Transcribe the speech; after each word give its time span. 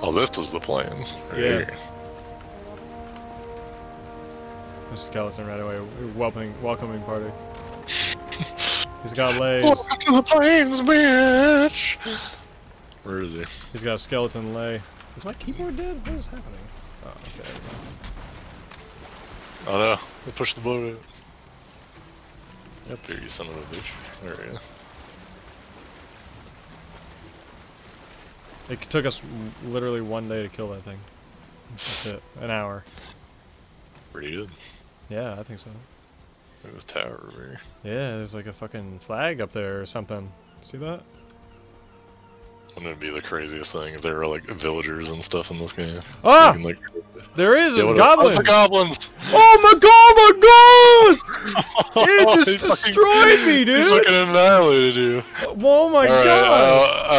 Oh, 0.00 0.12
this 0.12 0.38
is 0.38 0.52
the 0.52 0.60
planes. 0.60 1.16
Right 1.30 1.40
Yeah. 1.40 1.48
here. 1.64 1.76
A 4.92 4.96
skeleton 4.96 5.46
right 5.46 5.60
away. 5.60 5.80
Welcoming, 6.16 6.54
welcoming 6.62 7.02
party. 7.02 7.30
He's 9.02 9.14
got 9.14 9.38
legs. 9.40 9.64
Welcome 9.64 9.98
to 10.00 10.12
the 10.12 10.22
plains, 10.22 10.80
bitch. 10.80 11.96
Where 13.04 13.22
is 13.22 13.32
he? 13.32 13.44
He's 13.72 13.82
got 13.82 13.94
a 13.94 13.98
skeleton 13.98 14.54
lay. 14.54 14.80
Is 15.16 15.24
my 15.24 15.34
keyboard 15.34 15.76
dead? 15.76 15.96
What 16.06 16.16
is 16.16 16.26
happening? 16.26 16.60
Oh, 17.04 17.08
okay. 17.08 17.48
Oh 19.66 19.78
no, 19.78 19.98
they 20.24 20.32
pushed 20.32 20.54
the 20.56 20.62
boat 20.62 20.94
out. 20.94 22.92
Up 22.92 23.06
here, 23.06 23.20
you 23.20 23.28
son 23.28 23.46
of 23.48 23.56
a 23.56 23.60
bitch. 23.74 23.90
There 24.22 24.34
we 24.36 24.52
go. 24.52 24.58
It 28.68 28.80
took 28.82 29.06
us 29.06 29.22
literally 29.64 30.00
one 30.00 30.28
day 30.28 30.42
to 30.42 30.48
kill 30.48 30.68
that 30.68 30.82
thing. 30.82 30.98
That's 31.70 32.12
it. 32.12 32.22
An 32.40 32.50
hour. 32.50 32.84
Pretty 34.12 34.32
good. 34.32 34.50
Yeah, 35.08 35.36
I 35.38 35.42
think 35.42 35.58
so. 35.58 35.70
Look 36.62 36.70
at 36.70 36.74
this 36.74 36.84
tower 36.84 37.20
over 37.28 37.40
here. 37.40 37.60
Yeah, 37.84 38.16
there's 38.16 38.34
like 38.34 38.46
a 38.46 38.52
fucking 38.52 38.98
flag 38.98 39.40
up 39.40 39.52
there 39.52 39.80
or 39.80 39.86
something. 39.86 40.30
See 40.60 40.76
that? 40.78 41.02
Wouldn't 42.78 42.96
it 42.96 43.00
be 43.00 43.10
the 43.10 43.20
craziest 43.20 43.72
thing 43.72 43.94
if 43.94 44.02
there 44.02 44.14
were 44.16 44.26
like 44.26 44.44
villagers 44.44 45.10
and 45.10 45.22
stuff 45.22 45.50
in 45.50 45.58
this 45.58 45.72
game? 45.72 46.00
Ah! 46.22 46.52
Can, 46.52 46.62
like, 46.62 46.78
There 47.34 47.56
is! 47.56 47.74
yeah, 47.76 47.80
It's 47.82 47.88
what- 47.90 47.96
goblin! 47.96 48.32
Oh, 48.32 48.36
the 48.36 48.42
goblins! 48.44 49.12
Oh 49.32 49.58
my 49.62 49.78
god, 49.80 50.14
my 50.16 50.32
god! 50.40 51.64
It 52.00 52.34
just 52.36 52.48
He 52.50 52.58
fucking- 52.58 52.68
destroyed 52.70 53.46
me, 53.48 53.64
dude! 53.64 53.78
He's 53.78 53.88
fucking 53.90 54.14
annihilated 54.14 54.94
you. 54.96 55.22
Oh 55.46 55.88
my 55.88 56.06
god! 56.06 56.26
I 57.10 57.18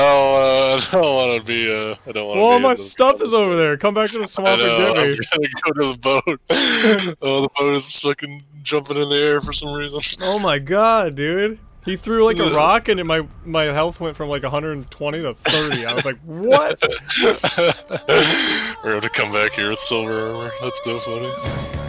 don't, 0.80 0.96
I 0.96 1.02
don't 1.02 1.16
want 1.16 1.40
to 1.42 1.46
be. 1.46 1.70
Uh, 1.70 1.96
I 2.08 2.12
don't 2.14 2.28
want 2.28 2.38
to. 2.38 2.42
Well, 2.42 2.50
be 2.50 2.54
all 2.54 2.60
my 2.60 2.76
stuff 2.76 3.22
is 3.22 3.34
over 3.34 3.56
there. 3.58 3.76
Come 3.76 3.94
back 3.96 4.10
to 4.12 4.18
the 4.20 4.24
I 4.24 4.28
swamp 4.28 4.62
know, 4.62 4.90
and 4.92 5.00
I'm 5.00 5.10
get 5.10 5.20
me. 5.20 5.26
gonna 5.34 5.74
go 5.74 5.82
to 5.82 5.92
the 5.94 6.00
boat. 6.00 6.42
oh, 7.22 7.42
the 7.42 7.50
boat 7.58 7.76
is 7.76 8.00
fucking 8.00 8.44
jumping 8.62 8.96
in 8.98 9.10
the 9.10 9.16
air 9.18 9.42
for 9.42 9.52
some 9.52 9.74
reason. 9.74 10.00
Oh 10.22 10.40
my 10.40 10.58
god, 10.60 11.16
dude. 11.16 11.60
He 11.90 11.96
threw 11.96 12.24
like 12.24 12.38
a 12.38 12.54
rock 12.54 12.88
and 12.88 13.04
my 13.08 13.28
my 13.46 13.64
health 13.64 14.00
went 14.00 14.16
from 14.16 14.30
like 14.30 14.44
120 14.44 15.22
to 15.24 15.34
30. 15.34 15.86
I 15.88 15.94
was 15.96 16.06
like, 16.06 16.20
what? 16.20 16.80
We're 18.84 18.92
going 18.92 19.02
to 19.02 19.10
come 19.10 19.32
back 19.32 19.54
here 19.54 19.72
with 19.72 19.80
silver 19.80 20.14
armor. 20.14 20.52
That's 20.62 20.80
so 20.84 21.00
funny. 21.00 21.89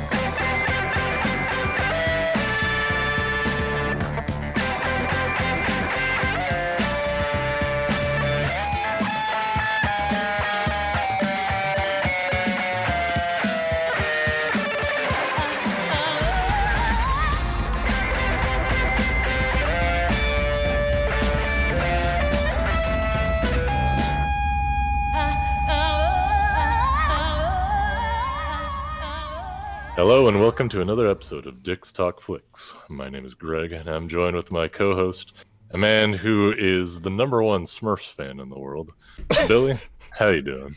Hello 30.03 30.29
and 30.29 30.41
welcome 30.41 30.67
to 30.70 30.81
another 30.81 31.06
episode 31.11 31.47
of 31.47 31.62
Dick's 31.62 31.93
Talk 31.93 32.23
Flicks. 32.23 32.73
My 32.89 33.11
name 33.11 33.27
is 33.27 33.34
Greg 33.34 33.73
and 33.73 33.87
I'm 33.87 34.09
joined 34.09 34.34
with 34.34 34.51
my 34.51 34.67
co-host, 34.67 35.34
a 35.73 35.77
man 35.77 36.15
who 36.15 36.55
is 36.56 37.01
the 37.01 37.11
number 37.11 37.43
one 37.43 37.67
Smurfs 37.67 38.11
fan 38.15 38.41
in 38.41 38.48
the 38.48 38.59
world. 38.59 38.93
Billy, 39.47 39.77
how 40.12 40.28
you 40.28 40.41
doing? 40.41 40.75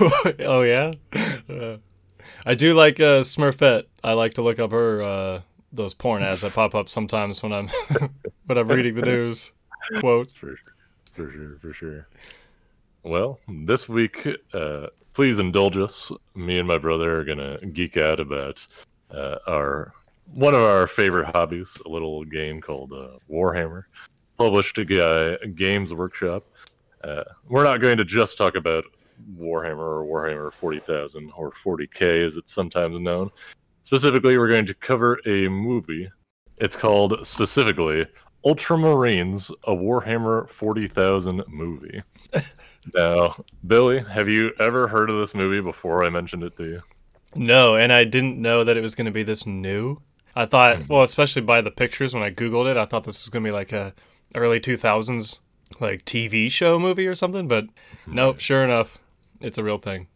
oh 0.38 0.62
yeah. 0.62 0.92
Uh, 1.50 1.78
I 2.46 2.54
do 2.54 2.74
like 2.74 3.00
uh, 3.00 3.22
Smurfette. 3.22 3.86
I 4.04 4.12
like 4.12 4.34
to 4.34 4.42
look 4.42 4.60
up 4.60 4.70
her 4.70 5.02
uh, 5.02 5.40
those 5.72 5.94
porn 5.94 6.22
ads 6.22 6.42
that 6.42 6.54
pop 6.54 6.76
up 6.76 6.88
sometimes 6.88 7.42
when 7.42 7.52
I'm 7.52 7.68
when 8.46 8.56
I'm 8.56 8.68
reading 8.68 8.94
the 8.94 9.02
news. 9.02 9.50
Quotes. 9.98 10.32
For, 10.32 10.54
sure. 10.56 10.56
for 11.12 11.32
sure, 11.32 11.58
for 11.60 11.72
sure. 11.72 12.08
Well, 13.02 13.40
this 13.48 13.88
week, 13.88 14.28
uh, 14.54 14.86
please 15.18 15.40
indulge 15.40 15.76
us. 15.76 16.12
Me 16.36 16.60
and 16.60 16.68
my 16.68 16.78
brother 16.78 17.18
are 17.18 17.24
gonna 17.24 17.58
geek 17.72 17.96
out 17.96 18.20
about 18.20 18.64
uh, 19.10 19.34
our 19.48 19.92
one 20.32 20.54
of 20.54 20.60
our 20.60 20.86
favorite 20.86 21.34
hobbies, 21.34 21.76
a 21.84 21.88
little 21.88 22.24
game 22.24 22.60
called 22.60 22.92
uh, 22.92 23.18
Warhammer, 23.28 23.86
published 24.36 24.76
by 24.76 25.36
Games 25.56 25.92
Workshop. 25.92 26.44
Uh, 27.02 27.24
we're 27.48 27.64
not 27.64 27.80
going 27.80 27.96
to 27.96 28.04
just 28.04 28.38
talk 28.38 28.54
about 28.54 28.84
Warhammer 29.36 30.04
or 30.04 30.04
Warhammer 30.04 30.52
40,000 30.52 31.32
or 31.36 31.50
40k, 31.50 32.24
as 32.24 32.36
it's 32.36 32.52
sometimes 32.52 33.00
known. 33.00 33.28
Specifically, 33.82 34.38
we're 34.38 34.46
going 34.46 34.66
to 34.66 34.74
cover 34.74 35.18
a 35.26 35.48
movie. 35.48 36.08
It's 36.58 36.76
called 36.76 37.26
specifically 37.26 38.06
Ultramarines, 38.44 39.50
a 39.64 39.74
Warhammer 39.74 40.48
40,000 40.48 41.42
movie. 41.48 42.04
now, 42.94 43.36
Billy, 43.66 44.00
have 44.00 44.28
you 44.28 44.52
ever 44.60 44.88
heard 44.88 45.10
of 45.10 45.18
this 45.18 45.34
movie 45.34 45.60
before 45.60 46.04
I 46.04 46.08
mentioned 46.10 46.42
it 46.42 46.56
to 46.56 46.64
you? 46.64 46.82
No, 47.34 47.76
and 47.76 47.92
I 47.92 48.04
didn't 48.04 48.40
know 48.40 48.64
that 48.64 48.76
it 48.76 48.80
was 48.80 48.94
going 48.94 49.04
to 49.06 49.10
be 49.10 49.22
this 49.22 49.46
new. 49.46 50.00
I 50.34 50.46
thought, 50.46 50.78
Mhm. 50.78 50.88
well, 50.88 51.02
especially 51.02 51.42
by 51.42 51.60
the 51.60 51.70
pictures 51.70 52.14
when 52.14 52.22
I 52.22 52.30
googled 52.30 52.70
it, 52.70 52.76
I 52.76 52.84
thought 52.84 53.04
this 53.04 53.24
was 53.24 53.28
going 53.28 53.44
to 53.44 53.48
be 53.48 53.52
like 53.52 53.72
a 53.72 53.92
early 54.34 54.60
2000s 54.60 55.38
like 55.80 56.04
TV 56.04 56.50
show 56.50 56.78
movie 56.78 57.06
or 57.06 57.14
something, 57.14 57.46
but 57.48 57.66
nope, 58.06 58.40
sure 58.40 58.62
enough, 58.62 58.98
it's 59.40 59.58
a 59.58 59.64
real 59.64 59.78
thing. 59.78 60.06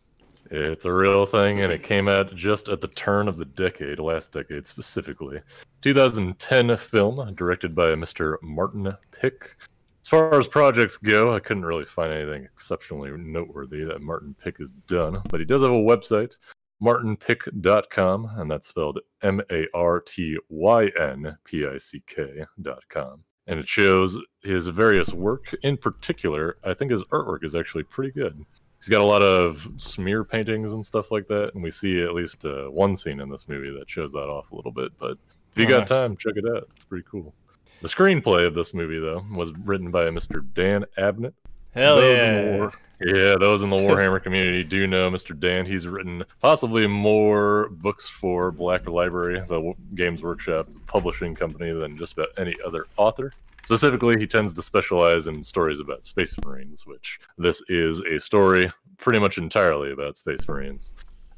It's 0.51 0.84
a 0.84 0.93
real 0.93 1.25
thing, 1.27 1.61
and 1.61 1.72
it 1.72 1.83
came 1.83 2.09
out 2.09 2.34
just 2.34 2.69
at 2.69 2.81
the 2.83 2.89
turn 2.89 3.27
of 3.27 3.39
the 3.39 3.45
decade, 3.47 3.99
last 3.99 4.33
decade 4.33 4.67
specifically. 4.67 5.41
2010 5.81 6.77
film, 6.77 7.34
directed 7.34 7.75
by 7.75 7.89
Mr. 7.89 8.37
Martyn 8.43 8.95
Pick. 9.12 9.56
As 10.05 10.09
far 10.09 10.39
as 10.39 10.49
projects 10.49 10.97
go, 10.97 11.33
I 11.35 11.39
couldn't 11.39 11.65
really 11.65 11.85
find 11.85 12.13
anything 12.13 12.45
exceptionally 12.45 13.11
noteworthy 13.17 13.85
that 13.85 14.03
Martyn 14.03 14.35
Pick 14.35 14.59
has 14.59 14.73
done, 14.89 15.23
but 15.29 15.39
he 15.41 15.47
does 15.47 15.63
have 15.63 15.71
a 15.71 15.75
website, 15.75 16.37
martynpick.com, 16.83 18.31
and 18.37 18.51
that's 18.51 18.67
spelled 18.69 18.99
M 19.23 19.41
A 19.51 19.67
R 19.75 20.01
T 20.01 20.37
Y 20.49 20.91
N 20.99 21.37
P 21.45 21.67
I 21.67 21.79
C 21.79 22.03
K.com. 22.07 23.25
And 23.49 23.59
it 23.59 23.69
shows 23.69 24.19
his 24.43 24.69
various 24.69 25.13
work. 25.13 25.55
In 25.63 25.77
particular, 25.77 26.59
I 26.65 26.75
think 26.75 26.91
his 26.93 27.05
artwork 27.05 27.45
is 27.45 27.55
actually 27.55 27.84
pretty 27.84 28.13
good 28.13 28.45
he's 28.79 28.89
got 28.89 29.01
a 29.01 29.05
lot 29.05 29.23
of 29.23 29.69
smear 29.77 30.25
paintings 30.25 30.73
and 30.73 30.84
stuff 30.84 31.13
like 31.13 31.29
that 31.29 31.55
and 31.55 31.63
we 31.63 31.71
see 31.71 32.03
at 32.03 32.15
least 32.15 32.45
uh, 32.45 32.65
one 32.65 32.97
scene 32.97 33.21
in 33.21 33.29
this 33.31 33.47
movie 33.47 33.71
that 33.71 33.89
shows 33.89 34.11
that 34.11 34.25
off 34.29 34.51
a 34.51 34.57
little 34.57 34.73
bit 34.73 34.91
but 34.99 35.13
if 35.53 35.57
you 35.59 35.67
Oh, 35.67 35.69
got 35.69 35.89
nice. 35.89 36.01
time 36.01 36.17
check 36.17 36.33
it 36.34 36.45
out 36.53 36.67
it's 36.75 36.84
pretty 36.84 37.05
cool 37.09 37.33
the 37.82 37.88
screenplay 37.88 38.47
of 38.47 38.54
this 38.54 38.72
movie 38.72 38.98
though 38.98 39.25
was 39.34 39.53
written 39.65 39.91
by 39.91 40.04
mr 40.04 40.44
dan 40.54 40.84
abnett 40.98 41.34
Hell 41.75 41.97
those 41.97 42.19
yeah. 42.19 42.70
yeah 43.00 43.37
those 43.37 43.62
in 43.62 43.70
the 43.70 43.76
warhammer 43.76 44.22
community 44.22 44.62
do 44.62 44.87
know 44.87 45.10
mr 45.10 45.38
dan 45.38 45.66
he's 45.66 45.87
written 45.87 46.25
possibly 46.41 46.87
more 46.87 47.69
books 47.71 48.06
for 48.06 48.50
black 48.50 48.87
library 48.88 49.42
the 49.48 49.72
games 49.94 50.22
workshop 50.22 50.69
publishing 50.87 51.34
company 51.34 51.72
than 51.72 51.97
just 51.97 52.12
about 52.12 52.28
any 52.37 52.54
other 52.65 52.87
author 52.97 53.32
Specifically, 53.65 54.19
he 54.19 54.26
tends 54.26 54.53
to 54.54 54.62
specialize 54.62 55.28
in 55.28 55.42
stories 55.42 55.78
about 55.78 56.04
Space 56.04 56.34
Marines, 56.44 56.84
which 56.84 57.21
this 57.38 57.62
is 57.69 58.00
a 58.00 58.19
story 58.19 58.71
pretty 58.98 59.21
much 59.21 59.38
entirely 59.38 59.92
about 59.92 60.16
Space 60.16 60.47
Marines. 60.48 60.92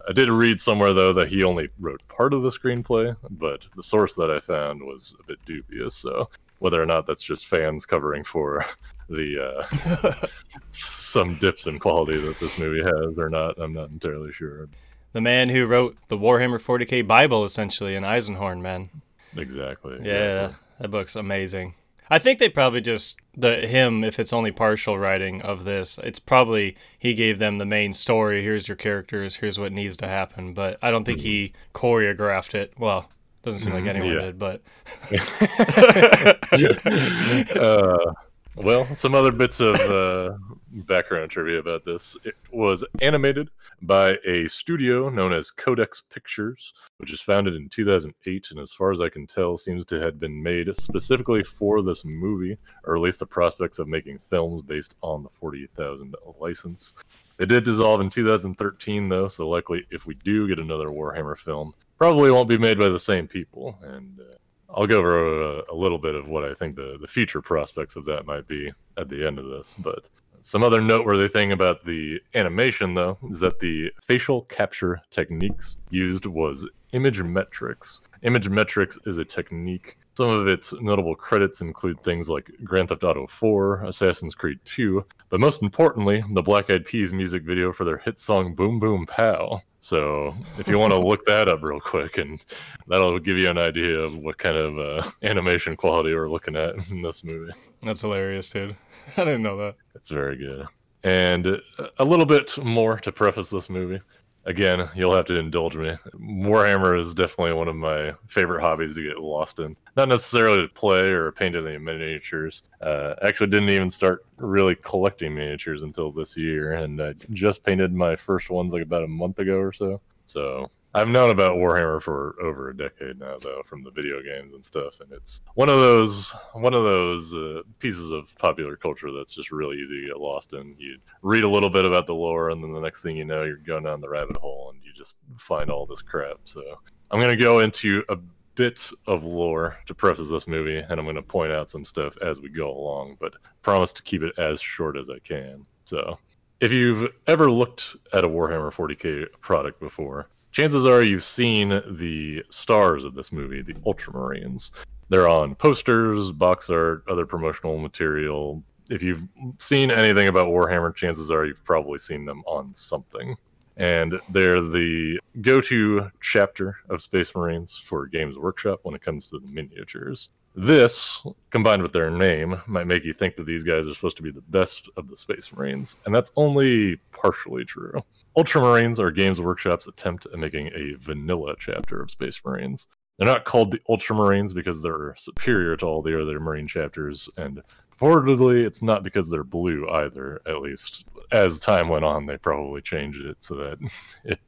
I 0.08 0.12
did 0.12 0.28
read 0.28 0.60
somewhere, 0.60 0.92
though, 0.92 1.12
that 1.14 1.28
he 1.28 1.44
only 1.44 1.68
wrote 1.78 2.02
part 2.08 2.34
of 2.34 2.42
the 2.42 2.50
screenplay, 2.50 3.16
but 3.30 3.66
the 3.76 3.82
source 3.82 4.14
that 4.14 4.30
I 4.30 4.40
found 4.40 4.82
was 4.82 5.14
a 5.20 5.26
bit 5.26 5.38
dubious, 5.44 5.94
so 5.94 6.28
whether 6.58 6.82
or 6.82 6.86
not 6.86 7.06
that's 7.06 7.22
just 7.22 7.46
fans 7.46 7.86
covering 7.86 8.24
for 8.24 8.64
the 9.08 9.66
uh, 9.70 10.26
some 10.70 11.34
dips 11.36 11.66
in 11.66 11.78
quality 11.78 12.18
that 12.18 12.38
this 12.40 12.58
movie 12.58 12.82
has 12.82 13.18
or 13.18 13.28
not, 13.28 13.58
I'm 13.58 13.72
not 13.72 13.90
entirely 13.90 14.32
sure. 14.32 14.68
the 15.12 15.20
man 15.20 15.48
who 15.48 15.66
wrote 15.66 15.96
the 16.08 16.18
Warhammer 16.18 16.58
40k 16.58 17.06
Bible, 17.06 17.44
essentially, 17.44 17.96
in 17.96 18.02
Eisenhorn, 18.02 18.60
man. 18.60 18.90
Exactly. 19.36 19.98
Yeah, 20.02 20.44
exactly. 20.46 20.56
that 20.80 20.90
book's 20.90 21.16
amazing. 21.16 21.74
I 22.10 22.18
think 22.18 22.38
they 22.38 22.48
probably 22.48 22.80
just 22.80 23.18
the 23.36 23.66
him 23.66 24.04
if 24.04 24.18
it's 24.20 24.32
only 24.32 24.52
partial 24.52 24.98
writing 24.98 25.42
of 25.42 25.64
this. 25.64 25.98
It's 26.04 26.18
probably 26.18 26.76
he 26.98 27.14
gave 27.14 27.38
them 27.38 27.58
the 27.58 27.64
main 27.64 27.92
story. 27.92 28.42
Here's 28.42 28.68
your 28.68 28.76
characters. 28.76 29.36
Here's 29.36 29.58
what 29.58 29.72
needs 29.72 29.96
to 29.98 30.08
happen. 30.08 30.54
But 30.54 30.78
I 30.82 30.90
don't 30.90 31.04
think 31.04 31.20
he 31.20 31.52
choreographed 31.74 32.54
it. 32.54 32.72
Well, 32.78 33.10
doesn't 33.42 33.60
seem 33.60 33.72
like 33.74 33.84
Mhm, 33.84 33.88
anyone 33.88 34.12
yeah. 34.14 34.20
did. 34.20 34.38
But 34.38 34.62
uh, 37.56 38.12
Well, 38.56 38.86
some 38.94 39.16
other 39.16 39.32
bits 39.32 39.58
of 39.60 39.74
uh, 39.90 40.36
background 40.70 41.30
trivia 41.30 41.58
about 41.58 41.84
this. 41.84 42.16
It 42.24 42.36
was 42.52 42.84
animated 43.00 43.50
by 43.82 44.16
a 44.24 44.48
studio 44.48 45.08
known 45.08 45.32
as 45.32 45.50
Codex 45.50 46.02
Pictures, 46.08 46.72
which 46.98 47.10
was 47.10 47.20
founded 47.20 47.56
in 47.56 47.68
2008, 47.68 48.46
and 48.52 48.60
as 48.60 48.72
far 48.72 48.92
as 48.92 49.00
I 49.00 49.08
can 49.08 49.26
tell, 49.26 49.56
seems 49.56 49.84
to 49.86 50.00
have 50.00 50.20
been 50.20 50.40
made 50.40 50.74
specifically 50.76 51.42
for 51.42 51.82
this 51.82 52.04
movie, 52.04 52.56
or 52.84 52.94
at 52.94 53.02
least 53.02 53.18
the 53.18 53.26
prospects 53.26 53.80
of 53.80 53.88
making 53.88 54.18
films 54.18 54.62
based 54.62 54.94
on 55.02 55.24
the 55.24 55.30
40,000 55.40 56.14
license. 56.38 56.94
It 57.40 57.46
did 57.46 57.64
dissolve 57.64 58.00
in 58.00 58.08
2013, 58.08 59.08
though, 59.08 59.26
so 59.26 59.48
likely 59.48 59.84
if 59.90 60.06
we 60.06 60.14
do 60.14 60.46
get 60.46 60.60
another 60.60 60.88
Warhammer 60.88 61.36
film, 61.36 61.74
probably 61.98 62.30
won't 62.30 62.48
be 62.48 62.58
made 62.58 62.78
by 62.78 62.88
the 62.88 63.00
same 63.00 63.26
people, 63.26 63.78
and 63.82 64.20
uh, 64.20 64.33
I'll 64.74 64.86
go 64.86 64.98
over 64.98 65.58
a, 65.60 65.72
a, 65.72 65.74
little 65.74 65.98
bit 65.98 66.16
of 66.16 66.26
what 66.26 66.44
I 66.44 66.52
think 66.52 66.74
the, 66.74 66.98
the 67.00 67.06
future 67.06 67.40
prospects 67.40 67.94
of 67.94 68.04
that 68.06 68.26
might 68.26 68.48
be 68.48 68.72
at 68.96 69.08
the 69.08 69.24
end 69.24 69.38
of 69.38 69.46
this. 69.46 69.74
But 69.78 70.08
some 70.40 70.62
other 70.64 70.80
noteworthy 70.80 71.28
thing 71.28 71.52
about 71.52 71.84
the 71.86 72.20
animation, 72.34 72.94
though, 72.94 73.16
is 73.30 73.40
that 73.40 73.60
the 73.60 73.92
facial 74.04 74.42
capture 74.42 75.00
techniques 75.10 75.76
used 75.90 76.26
was 76.26 76.68
image 76.92 77.22
metrics. 77.22 78.00
Image 78.22 78.48
metrics 78.48 78.98
is 79.06 79.16
a 79.18 79.24
technique. 79.24 79.96
Some 80.16 80.28
of 80.28 80.46
its 80.46 80.72
notable 80.80 81.16
credits 81.16 81.60
include 81.60 82.02
things 82.04 82.28
like 82.28 82.48
Grand 82.62 82.88
Theft 82.88 83.02
Auto 83.02 83.26
4, 83.26 83.84
Assassin's 83.84 84.34
Creed 84.34 84.60
2, 84.64 85.04
but 85.28 85.40
most 85.40 85.60
importantly, 85.60 86.22
the 86.34 86.42
Black 86.42 86.70
Eyed 86.70 86.84
Peas 86.84 87.12
music 87.12 87.42
video 87.42 87.72
for 87.72 87.84
their 87.84 87.98
hit 87.98 88.20
song 88.20 88.54
Boom 88.54 88.78
Boom 88.78 89.06
Pow. 89.06 89.60
So 89.80 90.32
if 90.56 90.68
you 90.68 90.78
want 90.78 90.92
to 90.92 90.98
look 90.98 91.26
that 91.26 91.48
up 91.48 91.62
real 91.62 91.80
quick, 91.80 92.18
and 92.18 92.38
that'll 92.86 93.18
give 93.18 93.36
you 93.36 93.50
an 93.50 93.58
idea 93.58 93.98
of 93.98 94.16
what 94.16 94.38
kind 94.38 94.56
of 94.56 94.78
uh, 94.78 95.10
animation 95.22 95.76
quality 95.76 96.14
we're 96.14 96.30
looking 96.30 96.54
at 96.54 96.76
in 96.90 97.02
this 97.02 97.24
movie. 97.24 97.52
That's 97.82 98.02
hilarious, 98.02 98.48
dude. 98.48 98.76
I 99.16 99.24
didn't 99.24 99.42
know 99.42 99.56
that. 99.58 99.74
It's 99.96 100.08
very 100.08 100.36
good. 100.36 100.66
And 101.02 101.60
a 101.98 102.04
little 102.04 102.24
bit 102.24 102.56
more 102.64 102.98
to 103.00 103.12
preface 103.12 103.50
this 103.50 103.68
movie 103.68 104.00
again, 104.46 104.88
you'll 104.94 105.14
have 105.14 105.26
to 105.26 105.36
indulge 105.36 105.74
me. 105.74 105.96
Warhammer 106.14 106.98
is 106.98 107.14
definitely 107.14 107.52
one 107.52 107.68
of 107.68 107.76
my 107.76 108.14
favorite 108.28 108.60
hobbies 108.60 108.94
to 108.94 109.02
get 109.02 109.18
lost 109.18 109.58
in. 109.58 109.76
Not 109.96 110.08
necessarily 110.08 110.62
to 110.62 110.68
play 110.68 111.08
or 111.08 111.32
paint 111.32 111.56
any 111.56 111.78
miniatures. 111.78 112.62
Uh, 112.80 113.14
actually, 113.22 113.48
didn't 113.48 113.70
even 113.70 113.90
start 113.90 114.24
really 114.36 114.76
collecting 114.76 115.34
miniatures 115.34 115.82
until 115.82 116.12
this 116.12 116.36
year, 116.36 116.72
and 116.72 117.00
I 117.00 117.14
just 117.30 117.64
painted 117.64 117.92
my 117.92 118.16
first 118.16 118.50
ones 118.50 118.72
like 118.72 118.82
about 118.82 119.04
a 119.04 119.08
month 119.08 119.38
ago 119.38 119.58
or 119.58 119.72
so. 119.72 120.00
So 120.24 120.70
I've 120.96 121.08
known 121.08 121.30
about 121.30 121.56
Warhammer 121.56 122.00
for 122.00 122.36
over 122.40 122.70
a 122.70 122.76
decade 122.76 123.18
now, 123.18 123.36
though, 123.40 123.62
from 123.64 123.82
the 123.82 123.90
video 123.90 124.22
games 124.22 124.54
and 124.54 124.64
stuff, 124.64 125.00
and 125.00 125.10
it's 125.10 125.40
one 125.54 125.68
of 125.68 125.80
those 125.80 126.30
one 126.52 126.72
of 126.72 126.84
those 126.84 127.34
uh, 127.34 127.62
pieces 127.80 128.12
of 128.12 128.32
popular 128.38 128.76
culture 128.76 129.10
that's 129.10 129.34
just 129.34 129.50
really 129.50 129.76
easy 129.78 130.02
to 130.02 130.06
get 130.06 130.20
lost 130.20 130.52
in. 130.52 130.76
You 130.78 130.98
read 131.22 131.42
a 131.42 131.48
little 131.48 131.68
bit 131.68 131.84
about 131.84 132.06
the 132.06 132.14
lore, 132.14 132.50
and 132.50 132.62
then 132.62 132.72
the 132.72 132.80
next 132.80 133.02
thing 133.02 133.16
you 133.16 133.24
know, 133.24 133.42
you're 133.42 133.56
going 133.56 133.82
down 133.82 134.00
the 134.00 134.08
rabbit 134.08 134.36
hole, 134.36 134.70
and 134.72 134.80
you 134.84 134.92
just 134.92 135.16
find 135.36 135.68
all 135.68 135.84
this 135.84 136.00
crap. 136.00 136.38
So 136.44 136.62
I'm 137.10 137.20
gonna 137.20 137.34
go 137.34 137.58
into 137.58 138.04
a 138.08 138.16
bit 138.54 138.88
of 139.08 139.24
lore 139.24 139.76
to 139.86 139.94
preface 139.94 140.30
this 140.30 140.46
movie, 140.46 140.78
and 140.78 140.92
I'm 141.00 141.06
gonna 141.06 141.22
point 141.22 141.50
out 141.50 141.68
some 141.68 141.84
stuff 141.84 142.16
as 142.22 142.40
we 142.40 142.50
go 142.50 142.70
along, 142.70 143.16
but 143.18 143.34
promise 143.62 143.92
to 143.94 144.02
keep 144.04 144.22
it 144.22 144.38
as 144.38 144.60
short 144.60 144.96
as 144.96 145.10
I 145.10 145.18
can. 145.18 145.66
So. 145.86 146.18
If 146.60 146.72
you've 146.72 147.12
ever 147.26 147.50
looked 147.50 147.96
at 148.14 148.24
a 148.24 148.28
Warhammer 148.28 148.72
40k 148.72 149.26
product 149.42 149.80
before, 149.80 150.28
chances 150.54 150.86
are 150.86 151.02
you've 151.02 151.24
seen 151.24 151.68
the 151.98 152.42
stars 152.48 153.04
of 153.04 153.14
this 153.14 153.32
movie, 153.32 153.60
the 153.60 153.74
Ultramarines. 153.74 154.70
They're 155.08 155.28
on 155.28 155.56
posters, 155.56 156.32
box 156.32 156.70
art, 156.70 157.02
other 157.08 157.26
promotional 157.26 157.76
material. 157.76 158.62
If 158.88 159.02
you've 159.02 159.26
seen 159.58 159.90
anything 159.90 160.28
about 160.28 160.46
Warhammer, 160.46 160.94
chances 160.94 161.30
are 161.30 161.44
you've 161.44 161.64
probably 161.64 161.98
seen 161.98 162.24
them 162.24 162.42
on 162.46 162.72
something. 162.74 163.36
And 163.76 164.20
they're 164.30 164.62
the 164.62 165.18
go 165.42 165.60
to 165.62 166.08
chapter 166.22 166.76
of 166.88 167.02
Space 167.02 167.34
Marines 167.34 167.76
for 167.76 168.06
Games 168.06 168.38
Workshop 168.38 168.80
when 168.84 168.94
it 168.94 169.02
comes 169.02 169.26
to 169.26 169.40
the 169.40 169.48
miniatures. 169.48 170.28
This, 170.54 171.20
combined 171.50 171.82
with 171.82 171.92
their 171.92 172.12
name, 172.12 172.62
might 172.68 172.86
make 172.86 173.04
you 173.04 173.12
think 173.12 173.34
that 173.34 173.46
these 173.46 173.64
guys 173.64 173.88
are 173.88 173.94
supposed 173.94 174.16
to 174.18 174.22
be 174.22 174.30
the 174.30 174.40
best 174.42 174.88
of 174.96 175.08
the 175.08 175.16
Space 175.16 175.52
Marines, 175.52 175.96
and 176.06 176.14
that's 176.14 176.30
only 176.36 176.94
partially 177.10 177.64
true. 177.64 178.00
Ultramarines 178.36 178.98
are 178.98 179.10
Games 179.10 179.40
Workshop's 179.40 179.86
attempt 179.86 180.26
at 180.26 180.38
making 180.38 180.68
a 180.74 180.94
vanilla 180.94 181.54
chapter 181.58 182.02
of 182.02 182.10
Space 182.10 182.40
Marines. 182.44 182.88
They're 183.16 183.28
not 183.28 183.44
called 183.44 183.70
the 183.70 183.80
Ultramarines 183.88 184.54
because 184.54 184.82
they're 184.82 185.14
superior 185.16 185.76
to 185.76 185.86
all 185.86 186.02
the 186.02 186.20
other 186.20 186.40
Marine 186.40 186.66
chapters, 186.66 187.28
and 187.36 187.62
purportedly, 188.00 188.64
it's 188.64 188.82
not 188.82 189.04
because 189.04 189.30
they're 189.30 189.44
blue 189.44 189.88
either. 189.88 190.40
At 190.46 190.62
least 190.62 191.04
as 191.30 191.60
time 191.60 191.88
went 191.88 192.04
on, 192.04 192.26
they 192.26 192.36
probably 192.36 192.82
changed 192.82 193.24
it 193.24 193.36
so 193.38 193.54
that 193.54 193.78
it 194.24 194.40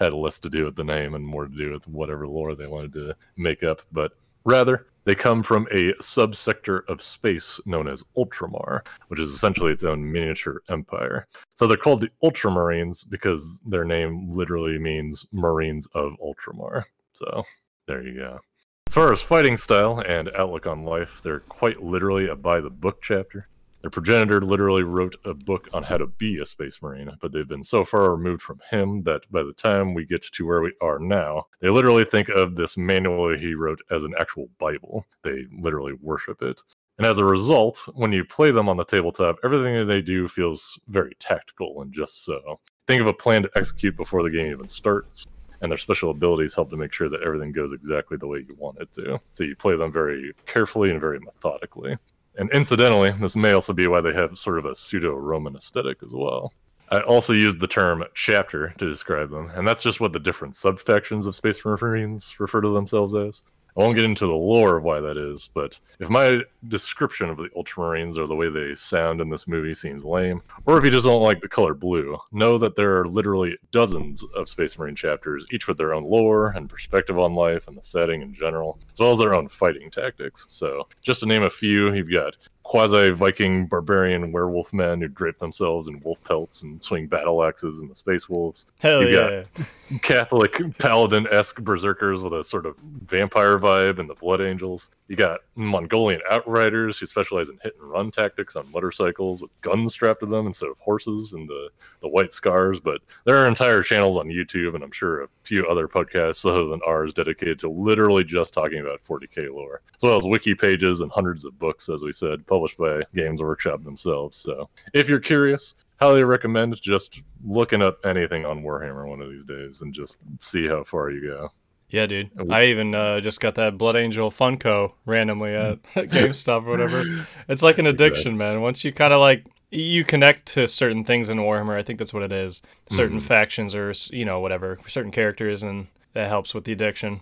had 0.00 0.12
less 0.14 0.40
to 0.40 0.50
do 0.50 0.64
with 0.64 0.74
the 0.74 0.82
name 0.82 1.14
and 1.14 1.24
more 1.24 1.46
to 1.46 1.56
do 1.56 1.72
with 1.72 1.86
whatever 1.86 2.26
lore 2.26 2.56
they 2.56 2.66
wanted 2.66 2.92
to 2.94 3.16
make 3.36 3.62
up. 3.62 3.82
But 3.92 4.12
rather, 4.44 4.86
they 5.04 5.14
come 5.14 5.42
from 5.42 5.66
a 5.70 5.94
subsector 6.02 6.80
of 6.86 7.00
space 7.00 7.58
known 7.64 7.88
as 7.88 8.04
Ultramar, 8.14 8.82
which 9.08 9.18
is 9.18 9.30
essentially 9.30 9.72
its 9.72 9.84
own 9.84 10.12
miniature 10.12 10.60
empire. 10.68 11.26
So 11.54 11.66
they're 11.66 11.78
called 11.78 12.02
the 12.02 12.10
Ultramarines 12.22 13.08
because 13.08 13.60
their 13.64 13.84
name 13.84 14.28
literally 14.30 14.78
means 14.78 15.24
Marines 15.32 15.88
of 15.94 16.12
Ultramar. 16.22 16.84
So 17.14 17.44
there 17.86 18.02
you 18.02 18.16
go. 18.16 18.40
As 18.86 18.94
far 18.94 19.12
as 19.12 19.22
fighting 19.22 19.56
style 19.56 20.02
and 20.06 20.30
outlook 20.36 20.66
on 20.66 20.84
life, 20.84 21.20
they're 21.22 21.40
quite 21.40 21.82
literally 21.82 22.28
a 22.28 22.36
by 22.36 22.60
the 22.60 22.70
book 22.70 23.00
chapter. 23.02 23.48
Their 23.82 23.90
progenitor 23.90 24.40
literally 24.40 24.82
wrote 24.82 25.14
a 25.24 25.34
book 25.34 25.68
on 25.72 25.84
how 25.84 25.98
to 25.98 26.06
be 26.06 26.38
a 26.38 26.46
space 26.46 26.82
marine, 26.82 27.16
but 27.20 27.32
they've 27.32 27.46
been 27.46 27.62
so 27.62 27.84
far 27.84 28.10
removed 28.10 28.42
from 28.42 28.60
him 28.70 29.04
that 29.04 29.22
by 29.30 29.44
the 29.44 29.52
time 29.52 29.94
we 29.94 30.04
get 30.04 30.22
to 30.22 30.46
where 30.46 30.60
we 30.60 30.72
are 30.80 30.98
now, 30.98 31.46
they 31.60 31.68
literally 31.68 32.04
think 32.04 32.28
of 32.28 32.56
this 32.56 32.76
manual 32.76 33.36
he 33.38 33.54
wrote 33.54 33.80
as 33.90 34.02
an 34.02 34.14
actual 34.18 34.48
Bible. 34.58 35.06
They 35.22 35.46
literally 35.56 35.92
worship 35.92 36.42
it. 36.42 36.60
And 36.98 37.06
as 37.06 37.18
a 37.18 37.24
result, 37.24 37.78
when 37.94 38.10
you 38.10 38.24
play 38.24 38.50
them 38.50 38.68
on 38.68 38.76
the 38.76 38.84
tabletop, 38.84 39.38
everything 39.44 39.76
that 39.76 39.84
they 39.84 40.02
do 40.02 40.26
feels 40.26 40.80
very 40.88 41.14
tactical 41.20 41.80
and 41.80 41.92
just 41.92 42.24
so. 42.24 42.58
Think 42.88 43.00
of 43.00 43.06
a 43.06 43.12
plan 43.12 43.42
to 43.42 43.50
execute 43.56 43.96
before 43.96 44.24
the 44.24 44.30
game 44.30 44.50
even 44.50 44.66
starts, 44.66 45.24
and 45.60 45.70
their 45.70 45.78
special 45.78 46.10
abilities 46.10 46.54
help 46.54 46.70
to 46.70 46.76
make 46.76 46.92
sure 46.92 47.08
that 47.08 47.22
everything 47.22 47.52
goes 47.52 47.72
exactly 47.72 48.16
the 48.16 48.26
way 48.26 48.44
you 48.48 48.56
want 48.58 48.78
it 48.80 48.92
to. 48.94 49.20
So 49.32 49.44
you 49.44 49.54
play 49.54 49.76
them 49.76 49.92
very 49.92 50.32
carefully 50.46 50.90
and 50.90 51.00
very 51.00 51.20
methodically. 51.20 51.96
And 52.38 52.50
incidentally, 52.52 53.10
this 53.20 53.34
may 53.34 53.52
also 53.52 53.72
be 53.72 53.88
why 53.88 54.00
they 54.00 54.14
have 54.14 54.38
sort 54.38 54.58
of 54.58 54.64
a 54.64 54.74
pseudo 54.74 55.12
Roman 55.14 55.56
aesthetic 55.56 55.98
as 56.04 56.12
well. 56.12 56.52
I 56.88 57.00
also 57.00 57.32
used 57.32 57.58
the 57.58 57.66
term 57.66 58.04
chapter 58.14 58.72
to 58.78 58.88
describe 58.88 59.30
them, 59.30 59.50
and 59.54 59.66
that's 59.66 59.82
just 59.82 60.00
what 60.00 60.12
the 60.12 60.20
different 60.20 60.54
subfactions 60.54 61.26
of 61.26 61.34
Space 61.34 61.62
Marines 61.64 62.36
refer 62.38 62.60
to 62.60 62.72
themselves 62.72 63.14
as. 63.14 63.42
I 63.78 63.82
won't 63.82 63.94
get 63.94 64.04
into 64.04 64.26
the 64.26 64.32
lore 64.32 64.78
of 64.78 64.82
why 64.82 64.98
that 64.98 65.16
is, 65.16 65.50
but 65.54 65.78
if 66.00 66.08
my 66.08 66.40
description 66.66 67.30
of 67.30 67.36
the 67.36 67.48
Ultramarines 67.50 68.18
or 68.18 68.26
the 68.26 68.34
way 68.34 68.48
they 68.48 68.74
sound 68.74 69.20
in 69.20 69.30
this 69.30 69.46
movie 69.46 69.72
seems 69.72 70.04
lame, 70.04 70.42
or 70.66 70.78
if 70.78 70.84
you 70.84 70.90
just 70.90 71.06
don't 71.06 71.22
like 71.22 71.40
the 71.40 71.48
color 71.48 71.74
blue, 71.74 72.18
know 72.32 72.58
that 72.58 72.74
there 72.74 72.98
are 72.98 73.06
literally 73.06 73.56
dozens 73.70 74.24
of 74.34 74.48
Space 74.48 74.76
Marine 74.76 74.96
chapters, 74.96 75.46
each 75.52 75.68
with 75.68 75.78
their 75.78 75.94
own 75.94 76.02
lore 76.02 76.48
and 76.56 76.68
perspective 76.68 77.20
on 77.20 77.34
life 77.34 77.68
and 77.68 77.76
the 77.76 77.82
setting 77.82 78.20
in 78.20 78.34
general, 78.34 78.80
as 78.92 78.98
well 78.98 79.12
as 79.12 79.18
their 79.20 79.34
own 79.34 79.46
fighting 79.46 79.92
tactics. 79.92 80.44
So, 80.48 80.88
just 81.04 81.20
to 81.20 81.26
name 81.26 81.44
a 81.44 81.50
few, 81.50 81.94
you've 81.94 82.12
got 82.12 82.36
quasi 82.68 83.08
Viking 83.08 83.66
barbarian 83.66 84.30
werewolf 84.30 84.74
men 84.74 85.00
who 85.00 85.08
drape 85.08 85.38
themselves 85.38 85.88
in 85.88 86.00
wolf 86.00 86.22
pelts 86.22 86.62
and 86.62 86.84
swing 86.84 87.06
battle 87.06 87.42
axes 87.42 87.78
and 87.78 87.90
the 87.90 87.94
space 87.94 88.28
wolves. 88.28 88.66
Hell 88.78 89.02
You've 89.02 89.12
yeah. 89.12 89.42
got 89.54 90.02
Catholic 90.02 90.76
paladin 90.76 91.26
esque 91.30 91.62
berserkers 91.62 92.22
with 92.22 92.34
a 92.34 92.44
sort 92.44 92.66
of 92.66 92.76
vampire 93.06 93.58
vibe 93.58 93.98
and 93.98 94.08
the 94.08 94.14
blood 94.14 94.42
angels. 94.42 94.90
You 95.06 95.16
got 95.16 95.40
Mongolian 95.54 96.20
outriders 96.30 96.98
who 96.98 97.06
specialize 97.06 97.48
in 97.48 97.58
hit 97.62 97.74
and 97.80 97.90
run 97.90 98.10
tactics 98.10 98.54
on 98.54 98.70
motorcycles 98.70 99.40
with 99.40 99.50
guns 99.62 99.94
strapped 99.94 100.20
to 100.20 100.26
them 100.26 100.46
instead 100.46 100.68
of 100.68 100.78
horses 100.78 101.32
and 101.32 101.48
the, 101.48 101.70
the 102.02 102.08
white 102.08 102.32
scars. 102.32 102.80
But 102.80 103.00
there 103.24 103.38
are 103.38 103.46
entire 103.46 103.82
channels 103.82 104.18
on 104.18 104.28
YouTube 104.28 104.74
and 104.74 104.84
I'm 104.84 104.92
sure 104.92 105.22
a 105.22 105.28
few 105.42 105.66
other 105.66 105.88
podcasts 105.88 106.44
other 106.44 106.66
than 106.66 106.82
ours 106.86 107.14
dedicated 107.14 107.58
to 107.60 107.70
literally 107.70 108.24
just 108.24 108.52
talking 108.52 108.80
about 108.80 109.02
40k 109.04 109.50
lore, 109.54 109.80
as 109.96 110.02
well 110.02 110.18
as 110.18 110.26
wiki 110.26 110.54
pages 110.54 111.00
and 111.00 111.10
hundreds 111.10 111.46
of 111.46 111.58
books, 111.58 111.88
as 111.88 112.02
we 112.02 112.12
said, 112.12 112.46
published 112.58 112.76
by 112.78 113.02
Games 113.14 113.40
Workshop 113.40 113.84
themselves. 113.84 114.36
So 114.36 114.68
if 114.92 115.08
you're 115.08 115.20
curious, 115.20 115.74
highly 116.00 116.24
recommend 116.24 116.80
just 116.80 117.22
looking 117.44 117.82
up 117.82 118.04
anything 118.04 118.44
on 118.44 118.62
Warhammer 118.62 119.06
one 119.06 119.20
of 119.20 119.30
these 119.30 119.44
days 119.44 119.80
and 119.82 119.94
just 119.94 120.16
see 120.40 120.66
how 120.66 120.82
far 120.82 121.10
you 121.10 121.20
go. 121.20 121.52
Yeah, 121.88 122.06
dude. 122.06 122.30
I 122.50 122.66
even 122.66 122.94
uh, 122.94 123.20
just 123.20 123.40
got 123.40 123.54
that 123.54 123.78
Blood 123.78 123.96
Angel 123.96 124.30
Funko 124.30 124.92
randomly 125.06 125.54
at 125.54 125.82
GameStop 125.94 126.66
or 126.66 126.70
whatever. 126.70 127.04
It's 127.48 127.62
like 127.62 127.78
an 127.78 127.86
addiction, 127.86 128.36
man. 128.36 128.60
Once 128.60 128.84
you 128.84 128.92
kind 128.92 129.12
of 129.12 129.20
like 129.20 129.46
you 129.70 130.04
connect 130.04 130.46
to 130.46 130.66
certain 130.66 131.04
things 131.04 131.30
in 131.30 131.38
Warhammer, 131.38 131.78
I 131.78 131.82
think 131.82 131.98
that's 131.98 132.12
what 132.12 132.24
it 132.24 132.32
is. 132.32 132.60
Certain 132.88 133.20
mm 133.20 133.22
factions 133.22 133.74
or 133.74 133.92
you 134.10 134.24
know 134.24 134.40
whatever, 134.40 134.78
certain 134.86 135.12
characters, 135.12 135.62
and 135.62 135.86
that 136.12 136.28
helps 136.28 136.54
with 136.54 136.64
the 136.64 136.72
addiction. 136.72 137.20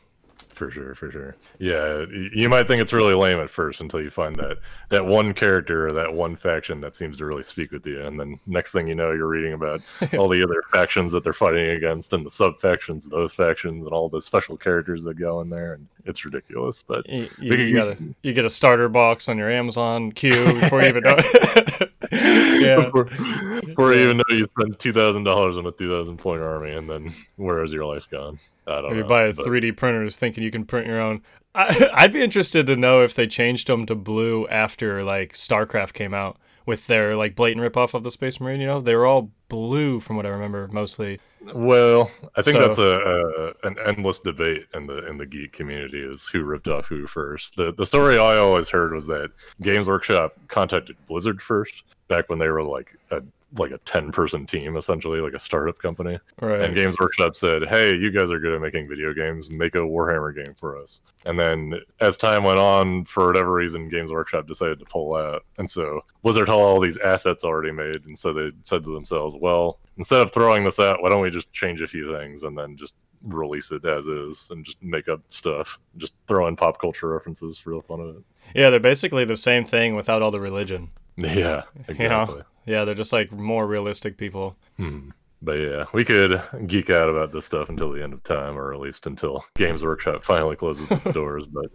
For 0.57 0.71
sure, 0.71 0.95
for 0.95 1.11
sure. 1.11 1.37
Yeah, 1.59 2.07
you 2.33 2.49
might 2.49 2.67
think 2.67 2.81
it's 2.81 2.95
really 2.95 3.13
lame 3.13 3.39
at 3.41 3.51
first 3.51 3.83
until 3.83 4.01
you 4.01 4.09
find 4.09 4.35
that 4.37 4.57
that 4.89 5.05
one 5.05 5.35
character 5.35 5.87
or 5.87 5.93
that 5.93 6.15
one 6.15 6.35
faction 6.35 6.81
that 6.81 6.97
seems 6.97 7.19
to 7.19 7.27
really 7.27 7.43
speak 7.43 7.73
with 7.73 7.87
you, 7.87 8.01
and 8.07 8.19
then 8.19 8.41
next 8.47 8.73
thing 8.73 8.87
you 8.87 8.95
know, 8.95 9.13
you're 9.13 9.29
reading 9.29 9.53
about 9.53 9.83
all 10.19 10.31
the 10.31 10.43
other 10.43 10.63
factions 10.73 11.13
that 11.13 11.25
they're 11.25 11.35
fighting 11.35 11.69
against, 11.77 12.15
and 12.15 12.25
the 12.25 12.31
sub 12.31 12.59
factions 12.59 13.05
of 13.05 13.11
those 13.11 13.35
factions, 13.35 13.85
and 13.85 13.93
all 13.93 14.09
the 14.09 14.19
special 14.19 14.57
characters 14.57 15.05
that 15.05 15.19
go 15.19 15.43
in 15.43 15.51
there, 15.51 15.75
and 15.75 15.87
it's 16.07 16.25
ridiculous. 16.25 16.83
But 16.87 17.09
you, 17.09 17.29
you, 17.41 17.57
you 17.57 17.75
gotta 17.75 17.97
you 18.23 18.33
get 18.33 18.45
a 18.45 18.51
starter 18.51 18.89
box 18.89 19.29
on 19.29 19.39
your 19.39 19.51
Amazon 19.51 20.13
queue 20.13 20.61
before 20.61 20.83
you 20.83 20.89
even 20.89 21.03
know. 21.03 21.17
yeah, 22.13 22.85
before, 22.85 23.05
before 23.05 23.95
you 23.95 24.01
even 24.01 24.17
know 24.19 24.25
you 24.31 24.45
spend 24.45 24.79
two 24.79 24.93
thousand 24.93 25.25
dollars 25.25 25.57
on 25.57 25.67
a 25.67 25.73
two 25.73 25.91
thousand 25.91 26.19
point 26.19 26.43
army, 26.43 26.73
and 26.73 26.89
then 26.89 27.15
where 27.37 27.63
is 27.63 27.73
your 27.73 27.85
life 27.85 28.09
gone? 28.11 28.39
I 28.67 28.81
don't 28.81 28.93
or 28.93 28.97
you 28.97 29.03
know, 29.03 29.09
buy 29.09 29.25
a 29.25 29.33
3D 29.33 29.77
printers 29.77 30.17
thinking 30.17 30.43
you 30.43 30.51
can 30.51 30.65
print 30.65 30.87
your 30.87 31.01
own. 31.01 31.23
I, 31.55 31.91
I'd 31.95 32.13
be 32.13 32.23
interested 32.23 32.67
to 32.67 32.77
know 32.77 33.03
if 33.03 33.15
they 33.15 33.27
changed 33.27 33.69
them 33.69 33.87
to 33.87 33.95
blue 33.95 34.47
after 34.49 35.05
like 35.05 35.35
StarCraft 35.35 35.93
came 35.93 36.15
out 36.15 36.39
with 36.67 36.87
their 36.89 37.17
like 37.17 37.35
blatant 37.35 37.65
ripoff 37.65 37.95
of 37.95 38.03
the 38.05 38.11
Space 38.11 38.41
Marine. 38.41 38.61
You 38.61 38.67
know, 38.67 38.81
they 38.81 38.95
were 38.95 39.07
all 39.07 39.31
blue 39.49 40.01
from 40.01 40.17
what 40.17 40.27
I 40.27 40.31
remember 40.31 40.69
mostly. 40.69 41.21
Well, 41.55 42.11
I 42.37 42.43
think 42.43 42.57
So- 42.57 42.67
that's 42.67 42.79
a, 42.79 43.55
a 43.63 43.67
an 43.69 43.77
endless 43.87 44.19
debate 44.19 44.67
in 44.75 44.87
the 44.87 45.07
in 45.07 45.17
the 45.19 45.27
geek 45.27 45.53
community 45.53 46.01
is 46.01 46.27
who 46.27 46.43
ripped 46.43 46.67
off 46.69 46.87
who 46.87 47.07
first. 47.07 47.55
The 47.57 47.73
the 47.73 47.87
story 47.87 48.19
I 48.19 48.37
always 48.37 48.69
heard 48.69 48.93
was 48.93 49.07
that 49.07 49.31
Games 49.63 49.87
Workshop 49.87 50.35
contacted 50.49 50.97
Blizzard 51.07 51.41
first, 51.41 51.85
back 52.09 52.29
when 52.29 52.39
they 52.41 52.49
were 52.51 52.63
like 52.65 52.97
a 53.11 53.23
like 53.57 53.71
a 53.71 53.79
ten 53.79 54.13
person 54.13 54.47
team, 54.47 54.77
essentially 54.77 55.21
like 55.21 55.33
a 55.33 55.39
startup 55.39 55.79
company. 55.79 56.19
Right. 56.41 56.61
And 56.63 56.75
Games 56.75 56.97
Workshop 56.99 57.37
said, 57.37 57.69
"Hey, 57.69 57.95
you 57.95 58.11
guys 58.11 58.31
are 58.31 58.39
good 58.39 58.53
at 58.53 58.61
making 58.61 58.89
video 58.89 59.15
games. 59.15 59.51
Make 59.51 59.75
a 59.75 59.81
Warhammer 59.81 60.35
game 60.35 60.55
for 60.59 60.79
us." 60.79 61.01
And 61.25 61.39
then, 61.39 61.81
as 62.01 62.17
time 62.17 62.45
went 62.45 62.59
on, 62.59 63.05
for 63.05 63.27
whatever 63.27 63.53
reason, 63.53 63.89
Games 63.89 64.11
Workshop 64.11 64.47
decided 64.47 64.79
to 64.81 64.85
pull 64.85 65.15
out, 65.15 65.45
and 65.59 65.71
so 65.71 66.03
Blizzard 66.23 66.49
had 66.49 66.55
all 66.55 66.81
these 66.81 66.99
assets 66.99 67.45
already 67.45 67.73
made, 67.73 68.05
and 68.07 68.19
so 68.19 68.33
they 68.33 68.51
said 68.65 68.85
to 68.85 68.93
themselves, 68.93 69.37
"Well, 69.39 69.79
instead 69.97 70.21
of 70.21 70.33
throwing 70.33 70.65
this 70.65 70.81
out, 70.81 71.03
why 71.03 71.09
don't 71.09 71.23
we 71.23 71.31
just 71.31 71.53
change 71.53 71.81
a 71.81 71.89
few 71.89 72.13
things 72.13 72.43
and 72.43 72.59
then 72.59 72.77
just 72.77 72.95
release 73.23 73.71
it 73.71 73.85
as 73.85 74.07
is 74.07 74.49
and 74.51 74.65
just 74.65 74.83
make 74.83 75.09
up 75.09 75.21
stuff, 75.31 75.79
just 75.97 76.13
throw 76.29 76.47
in 76.47 76.57
pop 76.57 76.81
culture 76.81 77.09
references 77.09 77.59
for 77.59 77.75
the 77.75 77.83
fun 77.83 78.01
of 78.01 78.17
it." 78.17 78.23
yeah, 78.55 78.71
they're 78.71 78.81
basically 78.81 79.25
the 79.25 79.37
same 79.37 79.65
thing 79.65 79.95
without 79.97 80.23
all 80.23 80.31
the 80.31 80.41
religion. 80.41 80.91
Yeah, 81.19 81.63
exactly. 81.89 82.43
Yeah, 82.67 82.85
they're 82.85 82.95
just 82.95 83.13
like 83.13 83.33
more 83.33 83.67
realistic 83.67 84.19
people. 84.19 84.57
Hmm. 84.77 85.11
But 85.43 85.59
yeah, 85.61 85.85
we 85.93 86.05
could 86.05 86.43
geek 86.67 86.91
out 86.91 87.09
about 87.09 87.31
this 87.31 87.45
stuff 87.45 87.69
until 87.69 87.93
the 87.93 88.03
end 88.03 88.13
of 88.13 88.23
time, 88.25 88.59
or 88.59 88.73
at 88.73 88.81
least 88.81 89.07
until 89.07 89.45
Games 89.55 89.85
Workshop 89.85 90.25
finally 90.25 90.57
closes 90.57 90.91
its 90.91 91.05
doors. 91.13 91.47
But 91.47 91.67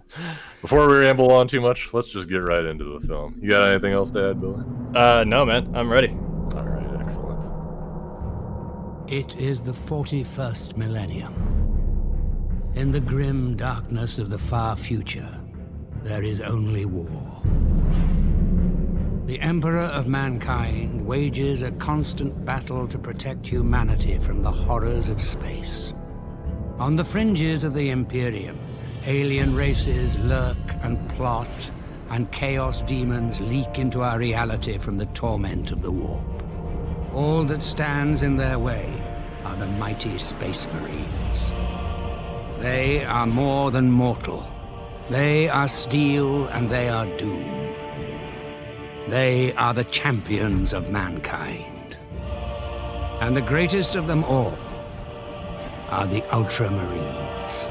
before 0.62 0.88
we 0.88 0.98
ramble 0.98 1.31
on 1.31 1.48
too 1.48 1.62
much, 1.62 1.93
let's 1.93 2.10
just 2.10 2.27
get 2.27 2.38
right 2.38 2.65
into 2.65 3.00
the 3.00 3.07
film. 3.07 3.38
You 3.41 3.50
got 3.50 3.69
anything 3.69 3.93
else 3.93 4.12
to 4.12 4.31
add, 4.31 4.41
Billy? 4.41 4.63
Uh, 4.95 5.24
no, 5.25 5.45
man, 5.45 5.74
I'm 5.75 5.89
ready. 5.91 6.10
All 6.10 6.65
right, 6.65 7.01
excellent. 7.01 7.39
It 9.10 9.38
is 9.38 9.62
the 9.62 9.74
41st 9.74 10.75
millennium. 10.75 11.33
In 12.74 12.91
the 12.91 13.00
grim 13.00 13.55
darkness 13.55 14.17
of 14.17 14.29
the 14.29 14.38
far 14.38 14.75
future, 14.75 15.39
there 16.03 16.24
is 16.24 16.41
only 16.41 16.86
war. 16.86 17.41
The 19.27 19.39
Emperor 19.39 19.83
of 19.83 20.07
Mankind 20.07 21.05
wages 21.05 21.61
a 21.61 21.71
constant 21.73 22.43
battle 22.43 22.87
to 22.87 22.97
protect 22.97 23.47
humanity 23.47 24.17
from 24.17 24.41
the 24.41 24.49
horrors 24.49 25.09
of 25.09 25.21
space. 25.21 25.93
On 26.79 26.95
the 26.95 27.05
fringes 27.05 27.63
of 27.63 27.75
the 27.75 27.91
Imperium, 27.91 28.59
alien 29.05 29.55
races 29.55 30.17
lurk 30.17 30.57
and 30.81 30.97
plot, 31.11 31.47
and 32.09 32.31
chaos 32.31 32.81
demons 32.81 33.39
leak 33.39 33.77
into 33.77 34.01
our 34.01 34.17
reality 34.17 34.79
from 34.79 34.97
the 34.97 35.05
torment 35.07 35.71
of 35.71 35.83
the 35.83 35.91
warp. 35.91 36.43
All 37.13 37.43
that 37.43 37.61
stands 37.61 38.23
in 38.23 38.37
their 38.37 38.57
way 38.57 38.91
are 39.45 39.55
the 39.55 39.67
mighty 39.67 40.17
Space 40.17 40.67
Marines. 40.73 41.51
They 42.59 43.05
are 43.05 43.27
more 43.27 43.69
than 43.69 43.91
mortal. 43.91 44.51
They 45.09 45.47
are 45.47 45.67
steel 45.67 46.47
and 46.47 46.71
they 46.71 46.89
are 46.89 47.05
doom. 47.17 47.61
They 49.08 49.53
are 49.53 49.74
the 49.74 49.84
champions 49.86 50.74
of 50.74 50.91
mankind. 50.91 51.98
And 53.20 53.36
the 53.36 53.41
greatest 53.41 53.96
of 53.96 54.08
them 54.08 54.24
all 54.24 54.58
are 55.89 56.08
the 56.08 56.22
Ultramarines. 56.22 57.67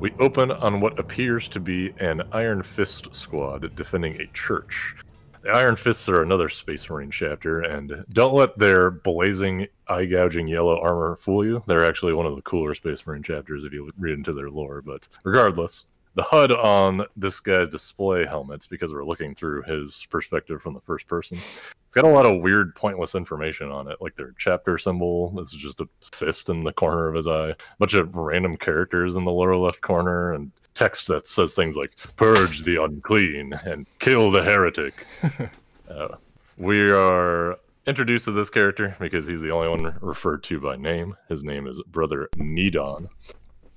We 0.00 0.12
open 0.18 0.50
on 0.50 0.80
what 0.80 0.98
appears 0.98 1.48
to 1.48 1.60
be 1.60 1.94
an 1.98 2.22
Iron 2.32 2.62
Fist 2.62 3.14
squad 3.14 3.74
defending 3.74 4.20
a 4.20 4.26
church. 4.34 4.96
The 5.44 5.50
Iron 5.50 5.76
Fists 5.76 6.08
are 6.08 6.22
another 6.22 6.48
Space 6.48 6.88
Marine 6.88 7.10
chapter, 7.10 7.60
and 7.60 8.02
don't 8.14 8.32
let 8.32 8.58
their 8.58 8.90
blazing, 8.90 9.66
eye 9.88 10.06
gouging 10.06 10.48
yellow 10.48 10.80
armor 10.80 11.18
fool 11.20 11.44
you. 11.44 11.62
They're 11.66 11.84
actually 11.84 12.14
one 12.14 12.24
of 12.24 12.34
the 12.34 12.40
cooler 12.40 12.74
Space 12.74 13.06
Marine 13.06 13.22
chapters 13.22 13.62
if 13.66 13.72
you 13.74 13.90
read 13.98 14.14
into 14.14 14.32
their 14.32 14.48
lore. 14.48 14.80
But 14.80 15.06
regardless, 15.22 15.84
the 16.14 16.22
HUD 16.22 16.50
on 16.50 17.04
this 17.14 17.40
guy's 17.40 17.68
display 17.68 18.24
helmets, 18.24 18.66
because 18.66 18.94
we're 18.94 19.04
looking 19.04 19.34
through 19.34 19.64
his 19.64 20.06
perspective 20.08 20.62
from 20.62 20.72
the 20.72 20.80
first 20.80 21.06
person, 21.08 21.36
it's 21.36 21.94
got 21.94 22.06
a 22.06 22.08
lot 22.08 22.24
of 22.24 22.40
weird, 22.40 22.74
pointless 22.74 23.14
information 23.14 23.70
on 23.70 23.86
it. 23.86 23.98
Like 24.00 24.16
their 24.16 24.32
chapter 24.38 24.78
symbol 24.78 25.28
This 25.32 25.52
is 25.52 25.60
just 25.60 25.82
a 25.82 25.88
fist 26.10 26.48
in 26.48 26.64
the 26.64 26.72
corner 26.72 27.06
of 27.06 27.16
his 27.16 27.26
eye, 27.26 27.50
a 27.50 27.56
bunch 27.78 27.92
of 27.92 28.14
random 28.16 28.56
characters 28.56 29.14
in 29.14 29.26
the 29.26 29.30
lower 29.30 29.58
left 29.58 29.82
corner, 29.82 30.32
and 30.32 30.52
text 30.74 31.06
that 31.08 31.26
says 31.26 31.54
things 31.54 31.76
like 31.76 31.92
"purge 32.16 32.64
the 32.64 32.82
unclean" 32.82 33.52
and 33.64 33.86
"kill 33.98 34.30
the 34.30 34.42
heretic." 34.42 35.06
uh, 35.90 36.08
we 36.56 36.90
are 36.90 37.58
introduced 37.86 38.24
to 38.26 38.32
this 38.32 38.50
character 38.50 38.96
because 38.98 39.26
he's 39.26 39.40
the 39.40 39.50
only 39.50 39.68
one 39.68 39.96
referred 40.00 40.42
to 40.44 40.60
by 40.60 40.76
name. 40.76 41.16
His 41.28 41.44
name 41.44 41.66
is 41.66 41.82
Brother 41.86 42.28
Nidon. 42.36 43.08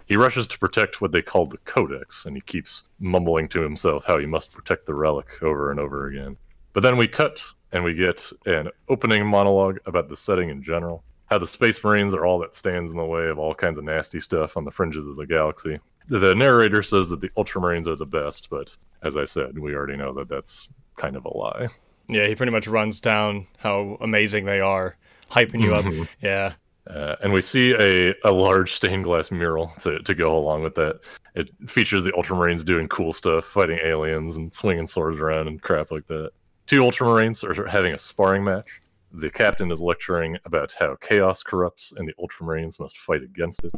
He 0.07 0.15
rushes 0.15 0.47
to 0.47 0.59
protect 0.59 1.01
what 1.01 1.11
they 1.11 1.21
call 1.21 1.45
the 1.45 1.57
Codex, 1.59 2.25
and 2.25 2.35
he 2.35 2.41
keeps 2.41 2.83
mumbling 2.99 3.49
to 3.49 3.61
himself 3.61 4.05
how 4.05 4.17
he 4.17 4.25
must 4.25 4.53
protect 4.53 4.85
the 4.85 4.93
relic 4.93 5.27
over 5.41 5.69
and 5.69 5.79
over 5.79 6.07
again. 6.07 6.37
But 6.71 6.83
then 6.83 6.95
we 6.95 7.07
cut 7.07 7.41
and 7.73 7.83
we 7.83 7.93
get 7.93 8.23
an 8.45 8.69
opening 8.87 9.25
monologue 9.25 9.79
about 9.85 10.07
the 10.07 10.15
setting 10.15 10.49
in 10.49 10.63
general, 10.63 11.03
how 11.25 11.37
the 11.37 11.47
Space 11.47 11.83
Marines 11.83 12.13
are 12.13 12.25
all 12.25 12.39
that 12.39 12.55
stands 12.55 12.91
in 12.91 12.97
the 12.97 13.03
way 13.03 13.27
of 13.27 13.37
all 13.37 13.53
kinds 13.53 13.77
of 13.77 13.83
nasty 13.83 14.21
stuff 14.21 14.55
on 14.55 14.63
the 14.63 14.71
fringes 14.71 15.05
of 15.05 15.17
the 15.17 15.25
galaxy. 15.25 15.79
The 16.09 16.33
narrator 16.35 16.83
says 16.83 17.09
that 17.09 17.21
the 17.21 17.29
Ultramarines 17.29 17.87
are 17.87 17.95
the 17.95 18.05
best, 18.05 18.49
but 18.49 18.69
as 19.03 19.17
I 19.17 19.25
said, 19.25 19.57
we 19.57 19.75
already 19.75 19.97
know 19.97 20.13
that 20.13 20.29
that's 20.29 20.69
kind 20.95 21.15
of 21.15 21.25
a 21.25 21.37
lie. 21.37 21.67
Yeah, 22.07 22.25
he 22.27 22.35
pretty 22.35 22.51
much 22.51 22.67
runs 22.67 23.01
down 23.01 23.45
how 23.57 23.97
amazing 24.01 24.45
they 24.45 24.61
are, 24.61 24.95
hyping 25.29 25.61
you 25.61 25.71
Mhm. 25.71 26.01
up. 26.03 26.07
Yeah. 26.21 26.53
Uh, 26.89 27.17
and 27.21 27.33
we 27.33 27.41
see 27.41 27.73
a, 27.73 28.13
a 28.23 28.31
large 28.31 28.73
stained 28.73 29.03
glass 29.03 29.29
mural 29.29 29.73
to, 29.79 29.99
to 29.99 30.15
go 30.15 30.37
along 30.37 30.63
with 30.63 30.73
that. 30.75 31.01
It 31.35 31.49
features 31.67 32.05
the 32.05 32.13
Ultramarines 32.13 32.63
doing 32.63 32.87
cool 32.87 33.11
stuff, 33.11 33.43
fighting 33.43 33.79
aliens 33.83 34.37
and 34.37 34.53
swinging 34.53 34.87
swords 34.87 35.19
around 35.19 35.47
and 35.49 35.61
crap 35.61 35.91
like 35.91 36.07
that. 36.07 36.31
Two 36.65 36.81
Ultramarines 36.81 37.43
are 37.43 37.67
having 37.67 37.93
a 37.93 37.99
sparring 37.99 38.45
match. 38.45 38.67
The 39.11 39.29
captain 39.29 39.69
is 39.71 39.81
lecturing 39.81 40.37
about 40.45 40.73
how 40.79 40.95
chaos 41.01 41.43
corrupts 41.43 41.91
and 41.97 42.07
the 42.07 42.13
Ultramarines 42.13 42.79
must 42.79 42.97
fight 42.97 43.21
against 43.21 43.65
it. 43.65 43.73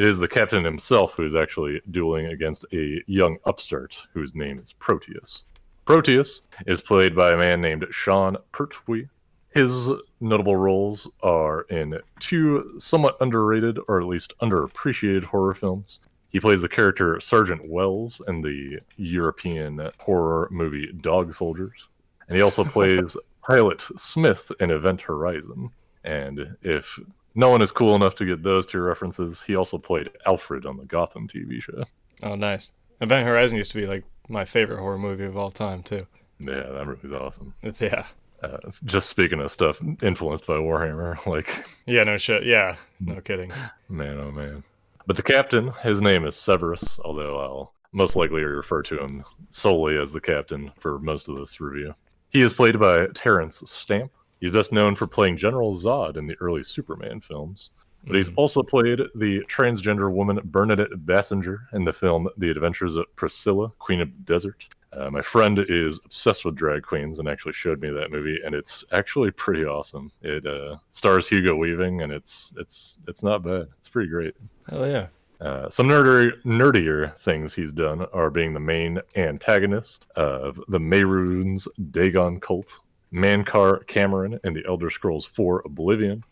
It 0.00 0.06
is 0.06 0.18
the 0.18 0.28
captain 0.28 0.64
himself 0.64 1.12
who 1.12 1.26
is 1.26 1.34
actually 1.34 1.82
dueling 1.90 2.24
against 2.24 2.64
a 2.72 3.02
young 3.06 3.36
upstart 3.44 3.98
whose 4.14 4.34
name 4.34 4.58
is 4.58 4.72
Proteus. 4.72 5.44
Proteus 5.84 6.40
is 6.66 6.80
played 6.80 7.14
by 7.14 7.32
a 7.32 7.36
man 7.36 7.60
named 7.60 7.84
Sean 7.90 8.38
Pertwee. 8.50 9.08
His 9.50 9.90
notable 10.18 10.56
roles 10.56 11.06
are 11.22 11.66
in 11.68 11.98
two 12.18 12.76
somewhat 12.78 13.18
underrated, 13.20 13.78
or 13.88 14.00
at 14.00 14.06
least 14.06 14.32
underappreciated 14.40 15.24
horror 15.24 15.52
films. 15.52 15.98
He 16.30 16.40
plays 16.40 16.62
the 16.62 16.68
character 16.70 17.20
Sergeant 17.20 17.68
Wells 17.68 18.22
in 18.26 18.40
the 18.40 18.80
European 18.96 19.90
horror 19.98 20.48
movie 20.50 20.90
Dog 20.98 21.34
Soldiers. 21.34 21.88
And 22.26 22.38
he 22.38 22.42
also 22.42 22.64
plays 22.76 23.18
Pilot 23.46 23.82
Smith 23.98 24.50
in 24.60 24.70
Event 24.70 25.02
Horizon. 25.02 25.72
And 26.04 26.56
if 26.62 26.98
no 27.34 27.50
one 27.50 27.62
is 27.62 27.72
cool 27.72 27.94
enough 27.94 28.14
to 28.16 28.26
get 28.26 28.42
those 28.42 28.66
two 28.66 28.80
references, 28.80 29.42
he 29.42 29.56
also 29.56 29.78
played 29.78 30.10
Alfred 30.26 30.66
on 30.66 30.76
the 30.76 30.84
Gotham 30.84 31.28
TV 31.28 31.62
show. 31.62 31.84
Oh, 32.22 32.34
nice. 32.34 32.72
Event 33.00 33.26
Horizon 33.26 33.56
used 33.58 33.72
to 33.72 33.78
be 33.80 33.86
like 33.86 34.04
my 34.28 34.44
favorite 34.44 34.78
horror 34.78 34.98
movie 34.98 35.24
of 35.24 35.36
all 35.36 35.50
time 35.50 35.82
too. 35.82 36.06
Yeah, 36.38 36.70
that 36.72 36.86
movie's 36.86 37.12
awesome. 37.12 37.54
It's 37.62 37.80
yeah. 37.80 38.06
Uh, 38.42 38.56
it's 38.64 38.80
just 38.80 39.08
speaking 39.08 39.40
of 39.40 39.52
stuff 39.52 39.80
influenced 40.02 40.46
by 40.46 40.54
Warhammer, 40.54 41.24
like 41.26 41.64
Yeah, 41.86 42.04
no 42.04 42.16
shit. 42.16 42.44
Yeah, 42.44 42.76
no 43.00 43.20
kidding. 43.20 43.52
Man, 43.88 44.18
oh 44.18 44.30
man. 44.30 44.62
But 45.06 45.16
the 45.16 45.22
captain, 45.22 45.72
his 45.82 46.00
name 46.00 46.24
is 46.24 46.36
Severus, 46.36 47.00
although 47.04 47.38
I'll 47.38 47.74
most 47.92 48.16
likely 48.16 48.42
refer 48.42 48.82
to 48.82 49.02
him 49.02 49.24
solely 49.50 49.98
as 49.98 50.12
the 50.12 50.20
captain 50.20 50.70
for 50.78 50.98
most 50.98 51.28
of 51.28 51.36
this 51.36 51.60
review. 51.60 51.94
He 52.30 52.42
is 52.42 52.52
played 52.52 52.78
by 52.78 53.06
Terence 53.14 53.62
Stamp. 53.68 54.12
He's 54.40 54.50
best 54.50 54.72
known 54.72 54.94
for 54.94 55.06
playing 55.06 55.36
General 55.36 55.74
Zod 55.74 56.16
in 56.16 56.26
the 56.26 56.36
early 56.40 56.62
Superman 56.62 57.20
films, 57.20 57.70
but 58.06 58.16
he's 58.16 58.32
also 58.36 58.62
played 58.62 59.00
the 59.14 59.40
transgender 59.40 60.10
woman 60.10 60.40
Bernadette 60.44 60.90
Bassenger 61.04 61.58
in 61.74 61.84
the 61.84 61.92
film 61.92 62.28
The 62.38 62.50
Adventures 62.50 62.96
of 62.96 63.04
Priscilla, 63.16 63.70
Queen 63.78 64.00
of 64.00 64.08
the 64.08 64.32
Desert. 64.32 64.66
Uh, 64.92 65.10
my 65.10 65.22
friend 65.22 65.58
is 65.58 66.00
obsessed 66.04 66.44
with 66.44 66.56
drag 66.56 66.82
queens 66.82 67.18
and 67.18 67.28
actually 67.28 67.52
showed 67.52 67.80
me 67.80 67.90
that 67.90 68.10
movie, 68.10 68.38
and 68.44 68.54
it's 68.54 68.82
actually 68.92 69.30
pretty 69.30 69.64
awesome. 69.64 70.10
It 70.22 70.44
uh, 70.46 70.78
stars 70.90 71.28
Hugo 71.28 71.54
Weaving, 71.54 72.02
and 72.02 72.10
it's 72.12 72.52
it's 72.56 72.98
it's 73.06 73.22
not 73.22 73.44
bad. 73.44 73.68
It's 73.78 73.88
pretty 73.88 74.08
great. 74.08 74.34
Hell 74.68 74.88
yeah. 74.88 75.06
Uh, 75.40 75.68
some 75.68 75.88
nerdier, 75.88 76.32
nerdier 76.44 77.16
things 77.20 77.54
he's 77.54 77.72
done 77.72 78.04
are 78.12 78.30
being 78.30 78.52
the 78.52 78.60
main 78.60 78.98
antagonist 79.16 80.06
of 80.16 80.60
the 80.68 80.78
Mehrunes 80.78 81.66
Dagon 81.90 82.40
cult, 82.40 82.80
Mankar 83.12 83.84
Camoran 83.86 84.38
in 84.44 84.54
the 84.54 84.62
Elder 84.66 84.90
Scrolls 84.90 85.24
4 85.24 85.62
Oblivion, 85.64 86.22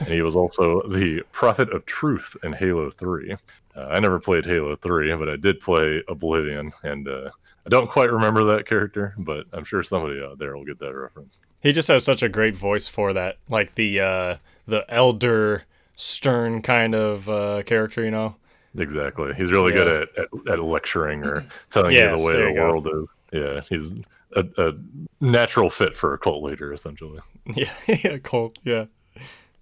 and 0.00 0.08
he 0.08 0.22
was 0.22 0.36
also 0.36 0.82
the 0.88 1.22
Prophet 1.32 1.70
of 1.72 1.86
Truth 1.86 2.36
in 2.42 2.52
Halo 2.52 2.90
3. 2.90 3.32
Uh, 3.74 3.80
I 3.80 4.00
never 4.00 4.18
played 4.20 4.44
Halo 4.44 4.76
3, 4.76 5.14
but 5.16 5.28
I 5.28 5.36
did 5.36 5.60
play 5.60 6.02
Oblivion, 6.08 6.72
and 6.82 7.08
uh, 7.08 7.30
I 7.64 7.68
don't 7.68 7.90
quite 7.90 8.10
remember 8.12 8.44
that 8.44 8.66
character, 8.66 9.14
but 9.18 9.46
I'm 9.52 9.64
sure 9.64 9.82
somebody 9.82 10.22
out 10.22 10.38
there 10.38 10.56
will 10.56 10.64
get 10.64 10.78
that 10.80 10.94
reference. 10.94 11.38
He 11.60 11.72
just 11.72 11.88
has 11.88 12.04
such 12.04 12.22
a 12.22 12.28
great 12.28 12.54
voice 12.54 12.86
for 12.86 13.12
that, 13.14 13.38
like 13.48 13.74
the 13.74 14.00
uh, 14.00 14.36
the 14.66 14.84
elder, 14.88 15.64
stern 15.96 16.60
kind 16.62 16.94
of 16.94 17.28
uh, 17.28 17.62
character, 17.64 18.04
you 18.04 18.10
know. 18.10 18.36
Exactly. 18.78 19.32
He's 19.34 19.50
really 19.50 19.72
Yeah. 19.72 19.84
good 19.84 20.08
at, 20.16 20.18
at, 20.18 20.52
at 20.52 20.60
lecturing 20.62 21.24
or 21.24 21.46
telling 21.70 21.92
Yes, 21.92 22.20
you 22.20 22.26
the 22.28 22.34
way 22.38 22.44
the 22.48 22.52
go. 22.54 22.60
world 22.68 22.86
is. 22.92 23.08
Yeah, 23.32 23.60
he's 23.68 23.92
a, 24.36 24.44
a 24.58 24.72
natural 25.20 25.70
fit 25.70 25.94
for 25.94 26.14
a 26.14 26.18
cult 26.18 26.42
leader, 26.42 26.72
essentially. 26.72 27.20
Yeah, 27.54 27.72
yeah, 27.86 28.18
Colt. 28.18 28.58
Yeah. 28.64 28.86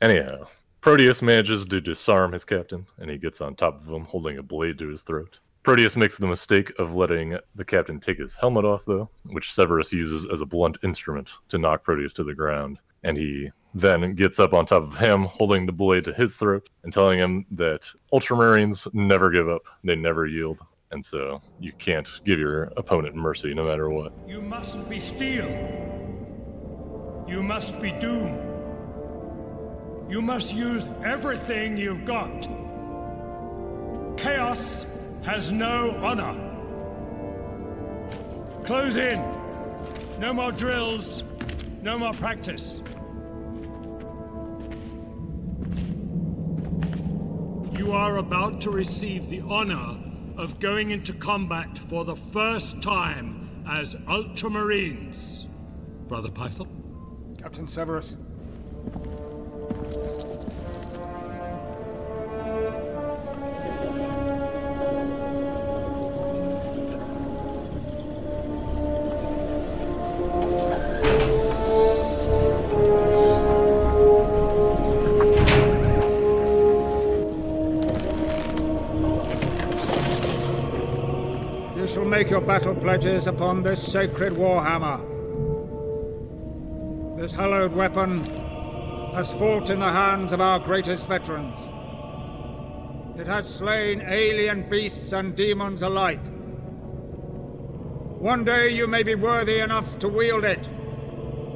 Anyhow, 0.01 0.47
Proteus 0.81 1.21
manages 1.21 1.67
to 1.67 1.83
disarm 1.83 2.33
his 2.33 2.43
captain, 2.43 2.87
and 2.99 3.11
he 3.11 3.19
gets 3.19 3.43
on 3.43 3.55
top 3.55 3.83
of 3.83 3.95
him, 3.95 4.05
holding 4.07 4.39
a 4.39 4.43
blade 4.43 4.79
to 4.79 4.89
his 4.89 5.03
throat. 5.03 5.39
Proteus 5.65 5.95
makes 5.95 6.17
the 6.17 6.27
mistake 6.27 6.73
of 6.79 6.95
letting 6.95 7.39
the 7.55 7.65
captain 7.65 8.01
take 8.01 8.19
his 8.19 8.37
helmet 8.37 8.65
off, 8.65 8.87
though, 8.87 9.11
which 9.25 9.53
Severus 9.53 9.93
uses 9.93 10.27
as 10.33 10.41
a 10.41 10.47
blunt 10.47 10.79
instrument 10.83 11.31
to 11.49 11.59
knock 11.59 11.83
Proteus 11.83 12.15
to 12.15 12.25
the 12.25 12.35
ground. 12.35 12.79
And 13.03 13.19
he 13.19 13.51
then 13.75 14.15
gets 14.15 14.39
up 14.39 14.55
on 14.55 14.67
top 14.67 14.83
of 14.83 14.97
him, 14.97 15.25
holding 15.25 15.67
the 15.67 15.73
blade 15.73 16.05
to 16.05 16.13
his 16.13 16.37
throat, 16.37 16.69
and 16.85 16.93
telling 16.93 17.19
him 17.19 17.45
that 17.51 17.91
Ultramarines 18.13 18.93
never 18.95 19.31
give 19.31 19.49
up, 19.49 19.63
they 19.85 19.97
never 19.97 20.27
yield. 20.27 20.59
And 20.95 21.05
so 21.05 21.43
you 21.59 21.73
can't 21.73 22.09
give 22.25 22.39
your 22.39 22.73
opponent 22.77 23.17
mercy 23.17 23.53
no 23.53 23.65
matter 23.65 23.91
what. 23.91 24.13
You 24.29 24.41
mustn't 24.41 24.89
be 24.89 25.01
steel. 25.01 25.45
You 27.27 27.43
must 27.43 27.83
be 27.83 27.91
doom. 27.99 28.39
You 30.09 30.23
must 30.23 30.55
use 30.55 30.87
everything 31.05 31.77
you've 31.77 32.05
got. 32.05 32.47
Chaos 34.17 34.87
has 35.25 35.51
no 35.51 35.97
honor. 36.01 36.39
Close 38.65 38.95
in. 38.95 39.19
No 40.21 40.33
more 40.33 40.53
drills. 40.53 41.25
No 41.83 41.99
more 41.99 42.13
practice. 42.13 42.81
You 47.77 47.91
are 47.91 48.19
about 48.19 48.61
to 48.61 48.71
receive 48.71 49.29
the 49.29 49.41
honor 49.41 50.04
of 50.37 50.59
going 50.59 50.91
into 50.91 51.13
combat 51.13 51.79
for 51.79 52.05
the 52.05 52.17
first 52.17 52.83
time 52.83 53.65
as 53.69 53.95
Ultramarines. 54.07 55.47
Brother 56.09 56.31
Pythol? 56.31 56.69
Captain 57.39 57.67
Severus. 57.67 58.17
Make 82.15 82.31
your 82.31 82.41
battle 82.41 82.77
pledges 82.77 83.27
upon 83.27 83.61
this 83.65 83.83
sacred 83.85 84.33
warhammer. 84.35 85.01
This 87.19 87.33
hallowed 87.33 87.75
weapon 87.75 88.25
has 89.17 89.33
fought 89.33 89.69
in 89.69 89.81
the 89.81 89.91
hands 89.91 90.31
of 90.31 90.41
our 90.41 90.61
greatest 90.61 91.09
veterans. 91.09 91.59
It 93.19 93.27
has 93.27 93.53
slain 93.53 94.01
alien 94.07 94.69
beasts 94.69 95.13
and 95.13 95.35
demons 95.35 95.83
alike. 95.83 96.25
One 98.21 98.45
day 98.45 98.69
you 98.69 98.87
may 98.87 99.03
be 99.03 99.17
worthy 99.17 99.59
enough 99.59 99.99
to 99.99 100.09
wield 100.09 100.45
it. 100.45 100.69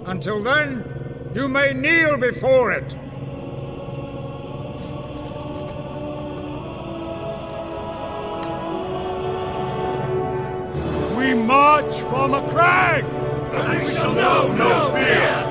Until 0.06 0.42
then, 0.42 1.30
you 1.36 1.48
may 1.48 1.72
kneel 1.72 2.16
before 2.16 2.72
it. 2.72 2.96
March 11.48 12.02
for 12.02 12.28
Macragge! 12.28 13.04
And 13.54 13.78
we 13.78 13.90
shall 13.90 14.12
know 14.12 14.52
no 14.52 14.92
fear! 14.94 15.44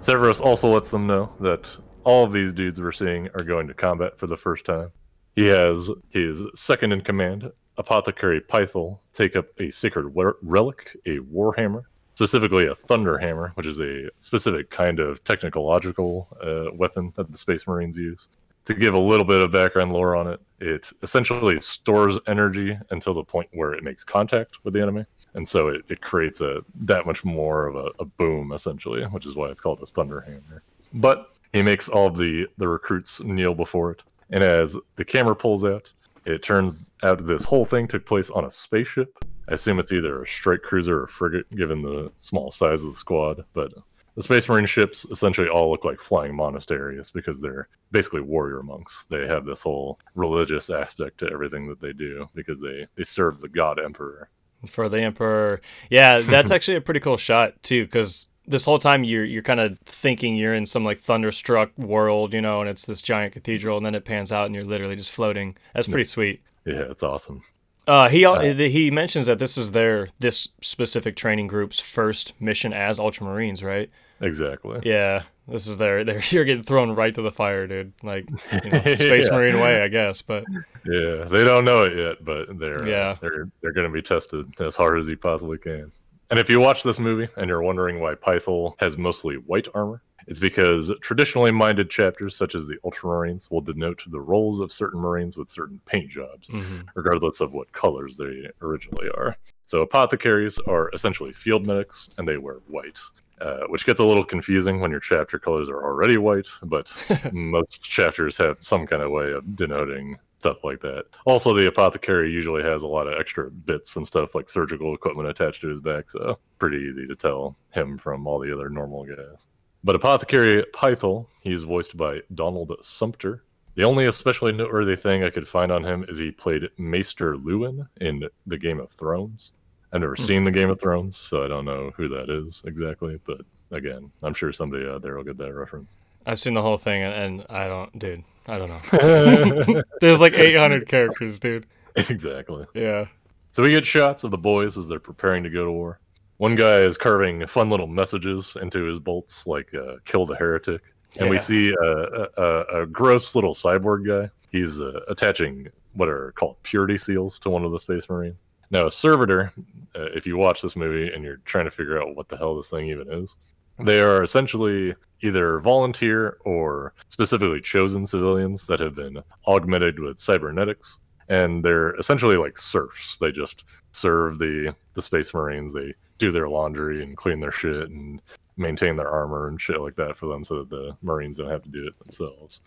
Severus 0.00 0.40
also 0.40 0.66
lets 0.66 0.90
them 0.90 1.06
know 1.06 1.32
that 1.38 1.70
all 2.02 2.24
of 2.24 2.32
these 2.32 2.52
dudes 2.52 2.80
we're 2.80 2.90
seeing 2.90 3.28
are 3.28 3.44
going 3.44 3.68
to 3.68 3.74
combat 3.74 4.18
for 4.18 4.26
the 4.26 4.36
first 4.36 4.64
time. 4.64 4.90
He 5.36 5.46
has 5.46 5.88
his 6.10 6.42
second 6.56 6.90
in 6.90 7.02
command, 7.02 7.52
Apothecary 7.76 8.40
Pythol, 8.40 9.00
take 9.12 9.36
up 9.36 9.46
a 9.60 9.70
sacred 9.70 10.12
relic, 10.42 10.96
a 11.06 11.18
warhammer, 11.18 11.84
specifically 12.16 12.66
a 12.66 12.74
thunder 12.74 13.18
hammer, 13.18 13.52
which 13.54 13.68
is 13.68 13.78
a 13.78 14.08
specific 14.18 14.68
kind 14.68 14.98
of 14.98 15.22
technological 15.22 16.26
uh, 16.42 16.74
weapon 16.74 17.12
that 17.14 17.30
the 17.30 17.38
Space 17.38 17.64
Marines 17.68 17.96
use. 17.96 18.26
To 18.68 18.74
give 18.74 18.92
a 18.92 18.98
little 18.98 19.24
bit 19.24 19.40
of 19.40 19.50
background 19.50 19.94
lore 19.94 20.14
on 20.14 20.26
it, 20.26 20.42
it 20.60 20.90
essentially 21.02 21.58
stores 21.62 22.18
energy 22.26 22.76
until 22.90 23.14
the 23.14 23.24
point 23.24 23.48
where 23.54 23.72
it 23.72 23.82
makes 23.82 24.04
contact 24.04 24.62
with 24.62 24.74
the 24.74 24.82
enemy. 24.82 25.06
And 25.32 25.48
so 25.48 25.68
it, 25.68 25.86
it 25.88 26.02
creates 26.02 26.42
a 26.42 26.60
that 26.82 27.06
much 27.06 27.24
more 27.24 27.66
of 27.66 27.76
a, 27.76 27.90
a 27.98 28.04
boom 28.04 28.52
essentially 28.52 29.02
which 29.04 29.24
is 29.24 29.36
why 29.36 29.48
it's 29.48 29.62
called 29.62 29.80
a 29.82 29.86
thunder 29.86 30.20
hammer. 30.20 30.62
But 30.92 31.30
he 31.54 31.62
makes 31.62 31.88
all 31.88 32.10
the 32.10 32.46
the 32.58 32.68
recruits 32.68 33.22
kneel 33.22 33.54
before 33.54 33.92
it. 33.92 34.02
And 34.28 34.44
as 34.44 34.76
the 34.96 35.04
camera 35.04 35.34
pulls 35.34 35.64
out 35.64 35.90
it 36.26 36.42
turns 36.42 36.92
out 37.02 37.26
this 37.26 37.44
whole 37.44 37.64
thing 37.64 37.88
took 37.88 38.04
place 38.04 38.28
on 38.28 38.44
a 38.44 38.50
spaceship. 38.50 39.16
I 39.48 39.54
assume 39.54 39.78
it's 39.78 39.92
either 39.92 40.22
a 40.22 40.26
strike 40.26 40.60
cruiser 40.60 41.04
or 41.04 41.06
frigate 41.06 41.50
given 41.56 41.80
the 41.80 42.12
small 42.18 42.52
size 42.52 42.84
of 42.84 42.92
the 42.92 42.98
squad 42.98 43.46
but 43.54 43.72
the 44.18 44.22
space 44.24 44.48
marine 44.48 44.66
ships 44.66 45.06
essentially 45.10 45.48
all 45.48 45.70
look 45.70 45.84
like 45.84 46.00
flying 46.00 46.34
monasteries 46.34 47.10
because 47.10 47.40
they're 47.40 47.68
basically 47.92 48.20
warrior 48.20 48.62
monks 48.62 49.06
they 49.10 49.26
have 49.26 49.46
this 49.46 49.62
whole 49.62 49.98
religious 50.14 50.68
aspect 50.70 51.18
to 51.18 51.30
everything 51.32 51.68
that 51.68 51.80
they 51.80 51.92
do 51.92 52.28
because 52.34 52.60
they 52.60 52.86
they 52.96 53.04
serve 53.04 53.40
the 53.40 53.48
god 53.48 53.78
emperor 53.78 54.28
for 54.66 54.88
the 54.88 55.00
emperor. 55.00 55.60
Yeah, 55.88 56.18
that's 56.18 56.50
actually 56.56 56.78
a 56.78 56.80
pretty 56.80 56.98
cool 56.98 57.16
shot 57.16 57.62
too, 57.62 57.84
because 57.84 58.28
this 58.44 58.64
whole 58.64 58.80
time 58.80 59.04
you're 59.04 59.24
you're 59.24 59.40
kind 59.40 59.60
of 59.60 59.78
thinking 59.86 60.34
you're 60.34 60.52
in 60.54 60.66
some 60.66 60.84
like 60.84 60.98
thunderstruck 60.98 61.70
world, 61.78 62.34
you 62.34 62.40
know, 62.40 62.60
and 62.60 62.68
it's 62.68 62.84
this 62.84 63.00
giant 63.00 63.34
cathedral, 63.34 63.76
and 63.76 63.86
then 63.86 63.94
it 63.94 64.04
pans 64.04 64.32
out 64.32 64.46
and 64.46 64.56
you're 64.56 64.64
literally 64.64 64.96
just 64.96 65.12
floating. 65.12 65.56
That's 65.74 65.86
pretty 65.86 66.04
sweet. 66.04 66.42
yeah 66.66 66.80
it's 66.90 67.04
awesome 67.04 67.42
Uh, 67.86 68.08
he 68.08 68.24
al- 68.24 68.40
he 68.40 68.90
mentions 68.90 69.26
that 69.26 69.38
this 69.38 69.56
is 69.56 69.70
their 69.70 70.08
this 70.18 70.48
specific 70.60 71.14
training 71.14 71.46
group's 71.46 71.78
first 71.78 72.32
mission 72.40 72.72
as 72.72 72.98
Ultramarines, 72.98 73.62
right? 73.62 73.88
Exactly 74.20 74.80
Yeah, 74.84 75.22
this 75.46 75.66
is 75.66 75.78
their 75.78 76.04
their 76.04 76.20
you're 76.30 76.44
getting 76.44 76.62
thrown 76.62 76.94
right 76.94 77.14
to 77.14 77.22
the 77.22 77.32
fire, 77.32 77.66
dude. 77.66 77.92
Like 78.02 78.28
you 78.64 78.70
know, 78.70 78.80
Space 78.96 79.28
Yeah. 79.30 79.36
Marine 79.36 79.60
way, 79.60 79.82
I 79.82 79.88
guess. 79.88 80.22
But 80.22 80.44
Yeah, 80.84 81.24
they 81.24 81.44
don't 81.44 81.64
know 81.64 81.82
it 81.84 81.96
yet, 81.96 82.24
but 82.24 82.58
they're 82.58 82.82
uh, 82.82 82.86
Yeah. 82.86 83.16
they're 83.20 83.48
they're 83.62 83.72
going 83.72 83.86
to 83.86 83.92
be 83.92 84.02
tested 84.02 84.46
as 84.60 84.76
hard 84.76 84.98
as 84.98 85.06
he 85.06 85.16
possibly 85.16 85.58
can. 85.58 85.92
And 86.30 86.38
if 86.38 86.50
you 86.50 86.60
watch 86.60 86.82
this 86.82 86.98
movie 86.98 87.28
and 87.36 87.48
you're 87.48 87.62
wondering 87.62 88.00
why 88.00 88.14
Pythol 88.14 88.74
has 88.80 88.98
mostly 88.98 89.36
white 89.36 89.66
armor, 89.74 90.02
it's 90.26 90.38
because 90.38 90.92
traditionally 91.00 91.50
minded 91.50 91.88
chapters 91.88 92.36
such 92.36 92.54
as 92.54 92.66
the 92.66 92.76
Ultramarines 92.84 93.50
will 93.50 93.62
denote 93.62 94.02
the 94.10 94.20
roles 94.20 94.60
of 94.60 94.70
certain 94.70 95.00
Marines 95.00 95.38
with 95.38 95.48
certain 95.48 95.80
paint 95.86 96.10
jobs, 96.10 96.50
regardless 96.94 97.40
of 97.40 97.54
what 97.54 97.72
colors 97.72 98.18
they 98.18 98.46
originally 98.60 99.08
are. 99.16 99.34
So 99.64 99.80
apothecaries 99.80 100.58
are 100.66 100.90
essentially 100.92 101.32
field 101.32 101.66
medics, 101.66 102.10
and 102.18 102.28
they 102.28 102.36
wear 102.36 102.56
white. 102.66 102.98
Uh, 103.40 103.60
which 103.68 103.86
gets 103.86 104.00
a 104.00 104.04
little 104.04 104.24
confusing 104.24 104.80
when 104.80 104.90
your 104.90 104.98
chapter 104.98 105.38
colors 105.38 105.68
are 105.68 105.84
already 105.84 106.16
white, 106.16 106.48
but 106.64 106.92
most 107.32 107.80
chapters 107.82 108.36
have 108.36 108.56
some 108.60 108.84
kind 108.84 109.00
of 109.00 109.12
way 109.12 109.30
of 109.30 109.54
denoting 109.54 110.16
stuff 110.38 110.64
like 110.64 110.80
that. 110.80 111.04
Also, 111.24 111.52
the 111.52 111.66
apothecary 111.66 112.30
usually 112.30 112.62
has 112.62 112.82
a 112.82 112.86
lot 112.86 113.06
of 113.06 113.18
extra 113.18 113.50
bits 113.50 113.96
and 113.96 114.06
stuff 114.06 114.34
like 114.34 114.48
surgical 114.48 114.94
equipment 114.94 115.28
attached 115.28 115.60
to 115.60 115.68
his 115.68 115.80
back, 115.80 116.10
so 116.10 116.38
pretty 116.58 116.78
easy 116.78 117.06
to 117.06 117.14
tell 117.14 117.56
him 117.70 117.98
from 117.98 118.26
all 118.26 118.38
the 118.38 118.52
other 118.52 118.68
normal 118.68 119.04
guys. 119.04 119.46
But 119.84 119.96
Apothecary 119.96 120.64
Pythol, 120.72 121.28
he's 121.40 121.62
voiced 121.62 121.96
by 121.96 122.20
Donald 122.34 122.72
Sumpter. 122.80 123.44
The 123.74 123.84
only 123.84 124.06
especially 124.06 124.52
noteworthy 124.52 124.96
thing 124.96 125.22
I 125.22 125.30
could 125.30 125.46
find 125.46 125.70
on 125.70 125.84
him 125.84 126.04
is 126.08 126.18
he 126.18 126.32
played 126.32 126.68
Maester 126.78 127.36
Luwin 127.36 127.86
in 128.00 128.28
the 128.46 128.58
Game 128.58 128.80
of 128.80 128.90
Thrones. 128.90 129.52
I've 129.92 130.00
never 130.00 130.16
seen 130.16 130.44
the 130.44 130.50
Game 130.50 130.70
of 130.70 130.80
Thrones, 130.80 131.16
so 131.16 131.44
I 131.44 131.48
don't 131.48 131.64
know 131.64 131.90
who 131.96 132.08
that 132.08 132.28
is 132.28 132.62
exactly. 132.66 133.18
But 133.24 133.40
again, 133.70 134.10
I'm 134.22 134.34
sure 134.34 134.52
somebody 134.52 134.86
out 134.86 135.02
there 135.02 135.16
will 135.16 135.24
get 135.24 135.38
that 135.38 135.54
reference. 135.54 135.96
I've 136.26 136.38
seen 136.38 136.52
the 136.52 136.62
whole 136.62 136.76
thing, 136.76 137.02
and, 137.02 137.14
and 137.14 137.46
I 137.48 137.68
don't, 137.68 137.98
dude. 137.98 138.24
I 138.46 138.58
don't 138.58 138.68
know. 138.68 139.82
There's 140.00 140.20
like 140.20 140.34
800 140.34 140.88
characters, 140.88 141.40
dude. 141.40 141.66
exactly. 141.96 142.66
Yeah. 142.74 143.06
So 143.52 143.62
we 143.62 143.70
get 143.70 143.86
shots 143.86 144.24
of 144.24 144.30
the 144.30 144.38
boys 144.38 144.76
as 144.76 144.88
they're 144.88 145.00
preparing 145.00 145.42
to 145.44 145.50
go 145.50 145.64
to 145.64 145.72
war. 145.72 146.00
One 146.36 146.54
guy 146.54 146.80
is 146.80 146.96
carving 146.96 147.46
fun 147.46 147.70
little 147.70 147.86
messages 147.86 148.56
into 148.60 148.84
his 148.84 149.00
bolts, 149.00 149.46
like 149.46 149.74
uh, 149.74 149.96
"kill 150.04 150.24
the 150.24 150.36
heretic," 150.36 150.82
and 151.18 151.28
we 151.28 151.38
see 151.38 151.74
a, 151.74 151.88
a, 151.88 152.28
a, 152.36 152.82
a 152.82 152.86
gross 152.86 153.34
little 153.34 153.54
cyborg 153.54 154.06
guy. 154.06 154.30
He's 154.52 154.80
uh, 154.80 155.00
attaching 155.08 155.68
what 155.94 156.08
are 156.08 156.32
called 156.36 156.62
purity 156.62 156.96
seals 156.96 157.40
to 157.40 157.50
one 157.50 157.64
of 157.64 157.72
the 157.72 157.78
space 157.80 158.08
marines. 158.08 158.36
Now, 158.70 158.86
a 158.86 158.90
servitor, 158.90 159.52
uh, 159.96 160.10
if 160.14 160.26
you 160.26 160.36
watch 160.36 160.62
this 160.62 160.76
movie 160.76 161.12
and 161.12 161.24
you're 161.24 161.40
trying 161.44 161.64
to 161.64 161.70
figure 161.70 162.00
out 162.00 162.16
what 162.16 162.28
the 162.28 162.36
hell 162.36 162.56
this 162.56 162.70
thing 162.70 162.88
even 162.88 163.10
is, 163.10 163.36
they 163.78 164.00
are 164.00 164.22
essentially 164.22 164.94
either 165.22 165.60
volunteer 165.60 166.38
or 166.44 166.92
specifically 167.08 167.60
chosen 167.60 168.06
civilians 168.06 168.66
that 168.66 168.80
have 168.80 168.94
been 168.94 169.22
augmented 169.46 169.98
with 169.98 170.20
cybernetics 170.20 170.98
and 171.28 171.64
they're 171.64 171.94
essentially 171.96 172.36
like 172.36 172.58
serfs. 172.58 173.18
They 173.18 173.32
just 173.32 173.64
serve 173.92 174.38
the 174.38 174.74
the 174.94 175.02
space 175.02 175.32
marines. 175.34 175.72
They 175.72 175.94
do 176.18 176.32
their 176.32 176.48
laundry 176.48 177.02
and 177.02 177.16
clean 177.16 177.40
their 177.40 177.52
shit 177.52 177.90
and 177.90 178.20
maintain 178.56 178.96
their 178.96 179.10
armor 179.10 179.48
and 179.48 179.60
shit 179.60 179.80
like 179.80 179.94
that 179.96 180.16
for 180.16 180.26
them, 180.26 180.42
so 180.42 180.58
that 180.58 180.70
the 180.70 180.96
marines 181.02 181.36
don't 181.36 181.50
have 181.50 181.62
to 181.62 181.68
do 181.68 181.86
it 181.86 181.98
themselves. 181.98 182.60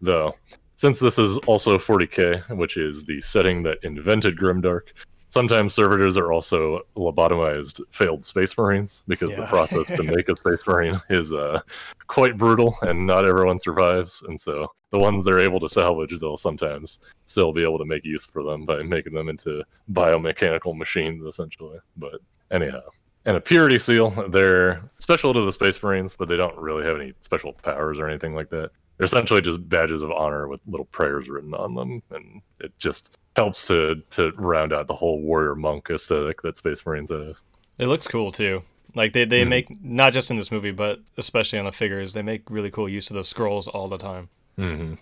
Though, 0.00 0.36
since 0.76 0.98
this 0.98 1.18
is 1.18 1.36
also 1.38 1.78
40k, 1.78 2.56
which 2.56 2.76
is 2.76 3.04
the 3.04 3.20
setting 3.20 3.62
that 3.64 3.78
invented 3.82 4.38
Grimdark. 4.38 4.88
Sometimes 5.34 5.74
servitors 5.74 6.16
are 6.16 6.30
also 6.30 6.82
lobotomized 6.96 7.80
failed 7.90 8.24
space 8.24 8.56
marines 8.56 9.02
because 9.08 9.34
the 9.34 9.44
process 9.46 9.84
to 9.96 10.02
make 10.16 10.28
a 10.28 10.36
space 10.36 10.64
marine 10.64 11.00
is 11.10 11.32
uh, 11.32 11.60
quite 12.06 12.38
brutal 12.38 12.78
and 12.82 13.04
not 13.04 13.28
everyone 13.28 13.58
survives. 13.58 14.22
And 14.28 14.40
so 14.40 14.70
the 14.90 14.98
ones 15.00 15.24
they're 15.24 15.40
able 15.40 15.58
to 15.58 15.68
salvage, 15.68 16.12
they'll 16.20 16.36
sometimes 16.36 17.00
still 17.24 17.52
be 17.52 17.64
able 17.64 17.78
to 17.78 17.84
make 17.84 18.04
use 18.04 18.24
for 18.24 18.44
them 18.44 18.64
by 18.64 18.84
making 18.84 19.12
them 19.12 19.28
into 19.28 19.64
biomechanical 19.90 20.78
machines, 20.78 21.24
essentially. 21.24 21.80
But 21.96 22.20
anyhow, 22.52 22.82
and 23.24 23.36
a 23.36 23.40
purity 23.40 23.80
seal, 23.80 24.10
they're 24.28 24.88
special 24.98 25.34
to 25.34 25.44
the 25.44 25.52
Space 25.52 25.82
Marines, 25.82 26.14
but 26.14 26.28
they 26.28 26.36
don't 26.36 26.56
really 26.58 26.84
have 26.84 27.00
any 27.00 27.12
special 27.18 27.54
powers 27.54 27.98
or 27.98 28.08
anything 28.08 28.36
like 28.36 28.50
that. 28.50 28.70
They're 28.96 29.06
essentially 29.06 29.40
just 29.42 29.68
badges 29.68 30.02
of 30.02 30.10
honor 30.12 30.46
with 30.48 30.60
little 30.66 30.86
prayers 30.86 31.28
written 31.28 31.52
on 31.54 31.74
them, 31.74 32.02
and 32.10 32.40
it 32.60 32.72
just 32.78 33.18
helps 33.36 33.66
to 33.66 33.96
to 34.10 34.30
round 34.36 34.72
out 34.72 34.86
the 34.86 34.94
whole 34.94 35.20
warrior 35.20 35.54
monk 35.54 35.88
aesthetic 35.90 36.42
that 36.42 36.56
Space 36.56 36.84
Marines 36.86 37.10
have. 37.10 37.36
It 37.78 37.86
looks 37.86 38.06
cool 38.06 38.30
too. 38.30 38.62
Like 38.94 39.12
they, 39.12 39.24
they 39.24 39.42
Mhm. 39.44 39.48
make 39.48 39.82
not 39.84 40.12
just 40.12 40.30
in 40.30 40.36
this 40.36 40.52
movie, 40.52 40.70
but 40.70 41.00
especially 41.18 41.58
on 41.58 41.64
the 41.64 41.72
figures, 41.72 42.12
they 42.12 42.22
make 42.22 42.48
really 42.48 42.70
cool 42.70 42.88
use 42.88 43.10
of 43.10 43.14
those 43.14 43.28
scrolls 43.28 43.66
all 43.66 43.88
the 43.88 43.98
time. 43.98 44.28
hmm 44.56 44.94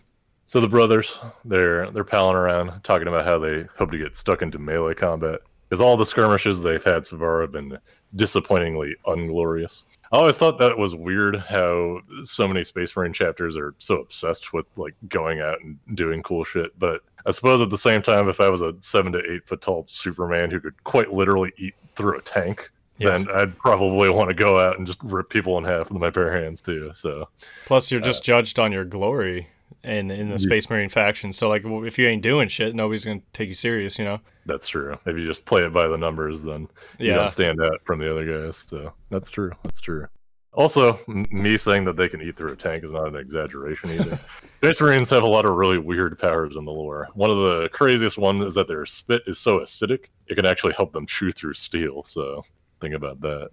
So 0.47 0.61
the 0.63 0.69
brothers, 0.69 1.19
they're 1.45 1.91
they're 1.91 2.03
palling 2.05 2.37
around, 2.37 2.83
talking 2.85 3.09
about 3.09 3.27
how 3.27 3.39
they 3.39 3.65
hope 3.77 3.91
to 3.91 3.99
get 3.99 4.17
stuck 4.17 4.41
into 4.41 4.59
melee 4.59 4.95
combat, 4.95 5.41
because 5.69 5.83
all 5.83 5.99
the 5.99 6.07
skirmishes 6.07 6.63
they've 6.63 6.83
had 6.83 7.05
so 7.05 7.19
far 7.19 7.43
have 7.43 7.53
been 7.53 7.77
disappointingly 8.15 8.95
unglorious. 9.07 9.85
I 10.13 10.17
always 10.19 10.37
thought 10.37 10.59
that 10.59 10.77
was 10.77 10.95
weird 10.95 11.37
how 11.37 12.01
so 12.23 12.47
many 12.47 12.65
Space 12.65 12.95
Marine 12.95 13.13
chapters 13.15 13.57
are 13.57 13.75
so 13.79 13.97
obsessed 13.97 14.53
with 14.53 14.67
like 14.77 14.95
going 15.09 15.41
out 15.41 15.59
and 15.63 15.79
doing 15.95 16.23
cool 16.23 16.45
shit. 16.45 16.79
But 16.79 17.01
I 17.25 17.31
suppose 17.31 17.61
at 17.63 17.71
the 17.71 17.79
same 17.79 18.03
time, 18.03 18.29
if 18.29 18.39
I 18.41 18.49
was 18.51 18.61
a 18.61 18.75
seven 18.81 19.13
to 19.13 19.33
eight 19.33 19.47
foot 19.47 19.63
tall 19.63 19.87
Superman 19.89 20.51
who 20.51 20.61
could 20.61 20.83
quite 20.85 21.13
literally 21.13 21.53
eat 21.57 21.75
through 21.97 22.19
a 22.19 22.23
tank, 22.23 22.71
Yeah. 22.99 23.11
then 23.11 23.29
I'd 23.35 23.57
probably 23.59 24.11
want 24.11 24.29
to 24.29 24.37
go 24.37 24.59
out 24.61 24.77
and 24.77 24.87
just 24.87 24.99
rip 25.03 25.31
people 25.31 25.57
in 25.57 25.65
half 25.65 25.91
with 25.91 26.01
my 26.01 26.11
bare 26.11 26.31
hands 26.43 26.61
too. 26.61 26.91
So 26.95 27.29
Plus, 27.65 27.91
you're 27.91 28.03
uh, 28.03 28.05
just 28.05 28.23
judged 28.23 28.59
on 28.59 28.71
your 28.71 28.85
glory 28.85 29.49
in 29.85 30.11
in 30.11 30.31
the 30.31 30.39
Space 30.39 30.69
Marine 30.71 30.89
faction. 30.89 31.33
So 31.33 31.49
like, 31.49 31.63
well, 31.65 31.85
if 31.85 31.99
you 31.99 32.07
ain't 32.07 32.23
doing 32.23 32.49
shit, 32.49 32.75
nobody's 32.75 33.05
gonna 33.05 33.21
take 33.33 33.49
you 33.49 33.55
serious. 33.55 33.99
You 33.99 34.05
know? 34.05 34.21
That's 34.47 34.67
true. 34.69 34.99
If 35.07 35.17
you 35.17 35.27
just 35.27 35.45
play 35.45 35.65
it 35.65 35.73
by 35.73 35.89
the 35.89 35.99
numbers, 35.99 36.43
then 36.43 36.69
you 36.99 37.09
Yeah. 37.09 37.17
don't 37.17 37.31
stand 37.31 37.61
out 37.61 37.81
from 37.85 37.99
the 38.01 38.11
other 38.11 38.25
guys. 38.45 38.57
So 38.57 38.93
that's 39.11 39.31
true. 39.31 39.53
That's 39.63 39.81
true. 39.81 40.07
Also, 40.55 40.99
m- 41.09 41.25
me 41.31 41.57
saying 41.57 41.85
that 41.87 41.97
they 41.97 42.09
can 42.11 42.21
eat 42.21 42.37
through 42.37 42.53
a 42.53 42.57
tank 42.57 42.85
is 42.85 42.93
not 42.93 43.09
an 43.09 43.17
exaggeration 43.17 43.91
either. 43.91 44.19
Space 44.63 44.81
Marines 44.83 45.09
have 45.11 45.23
a 45.23 45.27
lot 45.27 45.47
of 45.47 45.55
really 45.55 45.79
weird 45.79 46.19
powers 46.19 46.57
in 46.57 46.65
the 46.67 46.71
lore. 46.73 47.09
One 47.15 47.31
of 47.31 47.39
the 47.39 47.71
craziest 47.73 48.19
ones 48.19 48.45
is 48.45 48.55
that 48.55 48.69
their 48.69 48.85
spit 48.85 49.23
is 49.27 49.39
so 49.39 49.61
acidic 49.61 50.07
it 50.29 50.35
can 50.37 50.45
actually 50.47 50.75
help 50.75 50.93
them 50.93 51.07
chew 51.07 51.33
through 51.33 51.55
steel. 51.55 52.05
So 52.05 52.45
think 52.81 52.95
about 52.95 53.21
that. 53.23 53.49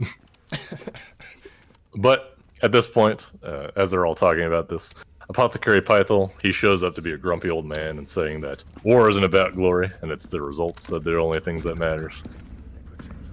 but 1.95 2.37
at 2.61 2.71
this 2.71 2.87
point, 2.87 3.31
uh, 3.43 3.69
as 3.75 3.91
they're 3.91 4.05
all 4.05 4.15
talking 4.15 4.43
about 4.43 4.69
this, 4.69 4.89
Apothecary 5.29 5.79
Pythol, 5.79 6.33
he 6.41 6.51
shows 6.51 6.81
up 6.81 6.95
to 6.95 7.03
be 7.03 7.11
a 7.11 7.17
grumpy 7.17 7.51
old 7.51 7.65
man 7.65 7.99
and 7.99 8.09
saying 8.09 8.41
that 8.41 8.63
war 8.83 9.07
isn't 9.11 9.23
about 9.23 9.53
glory 9.53 9.91
and 10.01 10.11
it's 10.11 10.25
the 10.25 10.41
results 10.41 10.87
that 10.87 11.03
they're 11.03 11.13
the 11.13 11.19
only 11.19 11.39
things 11.39 11.63
that 11.65 11.77
matters. 11.77 12.13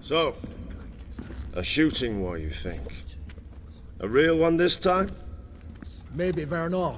So, 0.02 0.36
a 1.54 1.64
shooting 1.64 2.20
war, 2.20 2.36
you 2.36 2.50
think? 2.50 2.82
A 4.00 4.08
real 4.08 4.36
one 4.36 4.58
this 4.58 4.76
time? 4.76 5.10
Maybe 6.14 6.44
Vernon. 6.44 6.96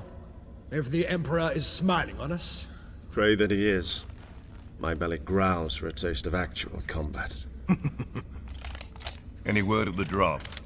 If 0.73 0.91
the 0.91 1.07
Emperor 1.07 1.53
is 1.55 1.65
smiling 1.65 2.19
on 2.19 2.33
us. 2.33 2.67
Pray 3.13 3.37
that 3.37 3.53
he 3.53 3.69
is. 3.69 4.05
My 4.81 4.95
belly 4.95 5.19
growls 5.19 5.77
for 5.77 5.87
a 5.87 5.93
taste 5.93 6.27
of 6.27 6.35
actual 6.35 6.81
combat. 6.89 7.45
Any 9.47 9.63
word 9.63 9.87
of 9.87 9.97
the 9.97 10.05
draft? 10.05 10.61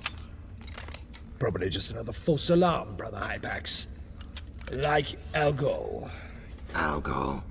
Probably 1.38 1.68
just 1.68 1.90
another 1.90 2.12
false 2.12 2.48
alarm, 2.48 2.96
Brother 2.96 3.18
Hypax. 3.18 3.88
Like 4.72 5.18
Algol. 5.35 6.08
Algol. 6.74 7.44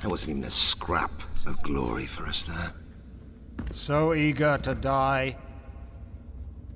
There 0.00 0.10
wasn't 0.10 0.30
even 0.30 0.44
a 0.44 0.50
scrap 0.50 1.22
of 1.46 1.62
glory 1.62 2.06
for 2.06 2.26
us 2.26 2.42
there. 2.42 2.72
So 3.70 4.12
eager 4.12 4.58
to 4.58 4.74
die. 4.74 5.36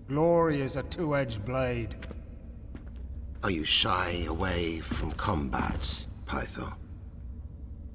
Glory 0.09 0.61
is 0.62 0.77
a 0.77 0.85
two 0.85 1.16
edged 1.16 1.45
blade. 1.45 1.97
Are 3.42 3.51
you 3.51 3.64
shy 3.64 4.25
away 4.29 4.79
from 4.79 5.11
combat, 5.12 6.07
Pythol? 6.27 6.73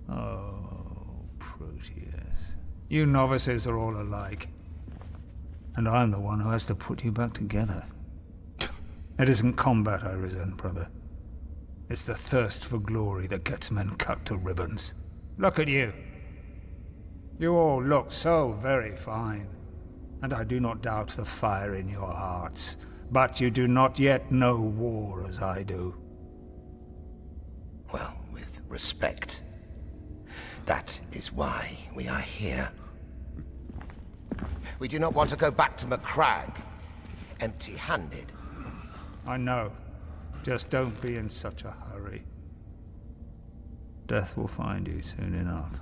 Oh, 0.10 1.24
Proteus. 1.40 2.58
You 2.90 3.06
novices 3.06 3.66
are 3.66 3.78
all 3.78 3.96
alike. 3.96 4.50
And 5.78 5.88
I'm 5.88 6.12
the 6.12 6.20
one 6.20 6.42
who 6.42 6.50
has 6.50 6.66
to 6.66 6.76
put 6.76 7.06
you 7.06 7.14
back 7.14 7.34
together. 7.34 7.86
It 9.20 9.30
isn't 9.30 9.54
combat 9.54 10.04
I 10.04 10.14
resent, 10.14 10.58
brother. 10.58 10.90
It's 11.90 12.06
the 12.06 12.16
thirst 12.16 12.66
for 12.66 12.80
glory 12.80 13.28
that 13.28 13.44
gets 13.44 13.70
men 13.70 13.96
cut 13.96 14.26
to 14.26 14.38
ribbons. 14.38 14.94
Look 15.38 15.60
at 15.60 15.68
you. 15.68 15.94
You 17.38 17.56
all 17.56 17.84
look 17.84 18.12
so 18.12 18.54
very 18.62 18.96
fine. 18.96 19.48
And 20.22 20.34
I 20.34 20.44
do 20.44 20.60
not 20.60 20.82
doubt 20.82 21.10
the 21.10 21.26
fire 21.26 21.76
in 21.76 21.90
your 21.90 22.12
hearts. 22.12 22.78
But 23.12 23.42
you 23.42 23.52
do 23.52 23.68
not 23.68 24.00
yet 24.00 24.32
know 24.32 24.62
war 24.62 25.26
as 25.28 25.42
I 25.42 25.64
do. 25.64 25.96
Well, 27.92 28.14
with 28.32 28.62
respect. 28.70 29.44
That 30.66 31.00
is 31.12 31.34
why 31.34 31.78
we 31.94 32.08
are 32.08 32.20
here. 32.20 32.72
We 34.80 34.88
do 34.88 34.98
not 34.98 35.14
want 35.14 35.30
to 35.32 35.36
go 35.36 35.52
back 35.52 35.78
to 35.78 35.88
Macragge 35.88 36.56
empty 37.42 37.74
handed. 37.74 38.32
I 39.26 39.38
know. 39.38 39.72
Just 40.44 40.70
don't 40.70 41.00
be 41.02 41.16
in 41.16 41.30
such 41.30 41.64
a 41.64 41.72
hurry. 41.72 42.24
Death 44.08 44.36
will 44.36 44.48
find 44.48 44.88
you 44.88 45.02
soon 45.02 45.36
enough. 45.36 45.80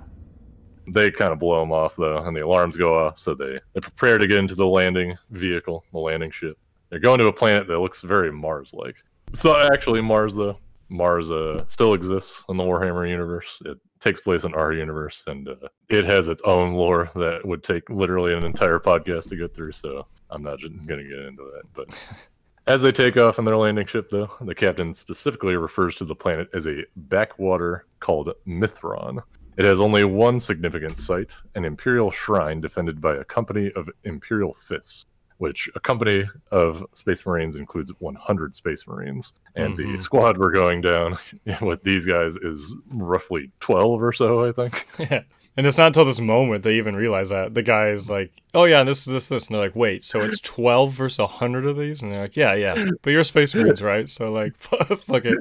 They 0.86 1.10
kind 1.10 1.32
of 1.32 1.38
blow 1.38 1.62
him 1.62 1.72
off 1.72 1.96
though, 1.96 2.18
and 2.18 2.36
the 2.36 2.44
alarms 2.44 2.76
go 2.76 2.98
off. 2.98 3.18
So 3.18 3.34
they 3.34 3.58
they 3.72 3.80
prepare 3.80 4.18
to 4.18 4.26
get 4.26 4.38
into 4.38 4.54
the 4.54 4.66
landing 4.66 5.16
vehicle, 5.30 5.84
the 5.92 5.98
landing 5.98 6.30
ship. 6.30 6.58
They're 6.90 6.98
going 6.98 7.18
to 7.20 7.26
a 7.26 7.32
planet 7.32 7.68
that 7.68 7.78
looks 7.78 8.02
very 8.02 8.32
Mars-like. 8.32 8.96
It's 9.32 9.44
not 9.44 9.72
actually 9.72 10.00
Mars 10.00 10.34
though. 10.34 10.58
Mars 10.88 11.30
uh, 11.30 11.64
still 11.66 11.94
exists 11.94 12.44
in 12.48 12.56
the 12.56 12.64
Warhammer 12.64 13.08
universe. 13.08 13.62
It 13.64 13.78
takes 14.00 14.20
place 14.20 14.42
in 14.42 14.54
our 14.54 14.72
universe, 14.72 15.22
and 15.28 15.48
uh, 15.48 15.68
it 15.88 16.04
has 16.04 16.26
its 16.26 16.42
own 16.42 16.74
lore 16.74 17.10
that 17.14 17.46
would 17.46 17.62
take 17.62 17.88
literally 17.88 18.34
an 18.34 18.44
entire 18.44 18.80
podcast 18.80 19.28
to 19.28 19.36
get 19.36 19.54
through. 19.54 19.72
So 19.72 20.06
I'm 20.30 20.42
not 20.42 20.60
going 20.60 20.86
to 20.86 21.04
get 21.04 21.18
into 21.20 21.44
that. 21.44 21.62
But 21.72 21.88
As 22.66 22.82
they 22.82 22.92
take 22.92 23.16
off 23.16 23.38
on 23.38 23.44
their 23.44 23.56
landing 23.56 23.86
ship, 23.86 24.08
though, 24.10 24.30
the 24.40 24.54
captain 24.54 24.94
specifically 24.94 25.56
refers 25.56 25.96
to 25.96 26.04
the 26.04 26.14
planet 26.14 26.48
as 26.54 26.66
a 26.66 26.84
backwater 26.94 27.86
called 28.00 28.30
Mithron. 28.46 29.22
It 29.56 29.64
has 29.64 29.80
only 29.80 30.04
one 30.04 30.38
significant 30.38 30.96
site, 30.96 31.32
an 31.54 31.64
imperial 31.64 32.10
shrine 32.10 32.60
defended 32.60 33.00
by 33.00 33.16
a 33.16 33.24
company 33.24 33.72
of 33.74 33.88
imperial 34.04 34.56
fists, 34.66 35.04
which 35.38 35.68
a 35.74 35.80
company 35.80 36.24
of 36.52 36.86
space 36.92 37.26
marines 37.26 37.56
includes 37.56 37.90
100 37.98 38.54
space 38.54 38.86
marines. 38.86 39.32
And 39.56 39.76
Mhm. 39.76 39.96
the 39.96 39.98
squad 40.02 40.38
we're 40.38 40.52
going 40.52 40.80
down 40.82 41.18
with 41.62 41.82
these 41.82 42.06
guys 42.06 42.36
is 42.36 42.74
roughly 42.90 43.50
12 43.60 44.02
or 44.02 44.12
so, 44.12 44.44
I 44.44 44.52
think. 44.52 44.86
And 45.60 45.66
it's 45.66 45.76
not 45.76 45.88
until 45.88 46.06
this 46.06 46.20
moment 46.20 46.64
they 46.64 46.78
even 46.78 46.96
realize 46.96 47.28
that 47.28 47.52
the 47.54 47.60
guy 47.60 47.88
is 47.88 48.08
like, 48.08 48.32
"Oh 48.54 48.64
yeah, 48.64 48.82
this, 48.82 49.04
this, 49.04 49.28
this," 49.28 49.46
and 49.46 49.54
they're 49.54 49.62
like, 49.62 49.76
"Wait, 49.76 50.02
so 50.02 50.22
it's 50.22 50.40
twelve 50.40 50.94
versus 50.94 51.28
hundred 51.28 51.66
of 51.66 51.76
these?" 51.76 52.00
And 52.00 52.10
they're 52.10 52.22
like, 52.22 52.34
"Yeah, 52.34 52.54
yeah, 52.54 52.86
but 53.02 53.10
you're 53.10 53.22
Space 53.22 53.54
Marines, 53.54 53.82
right? 53.92 54.08
So 54.08 54.32
like, 54.32 54.56
fuck 54.56 55.26
it." 55.26 55.36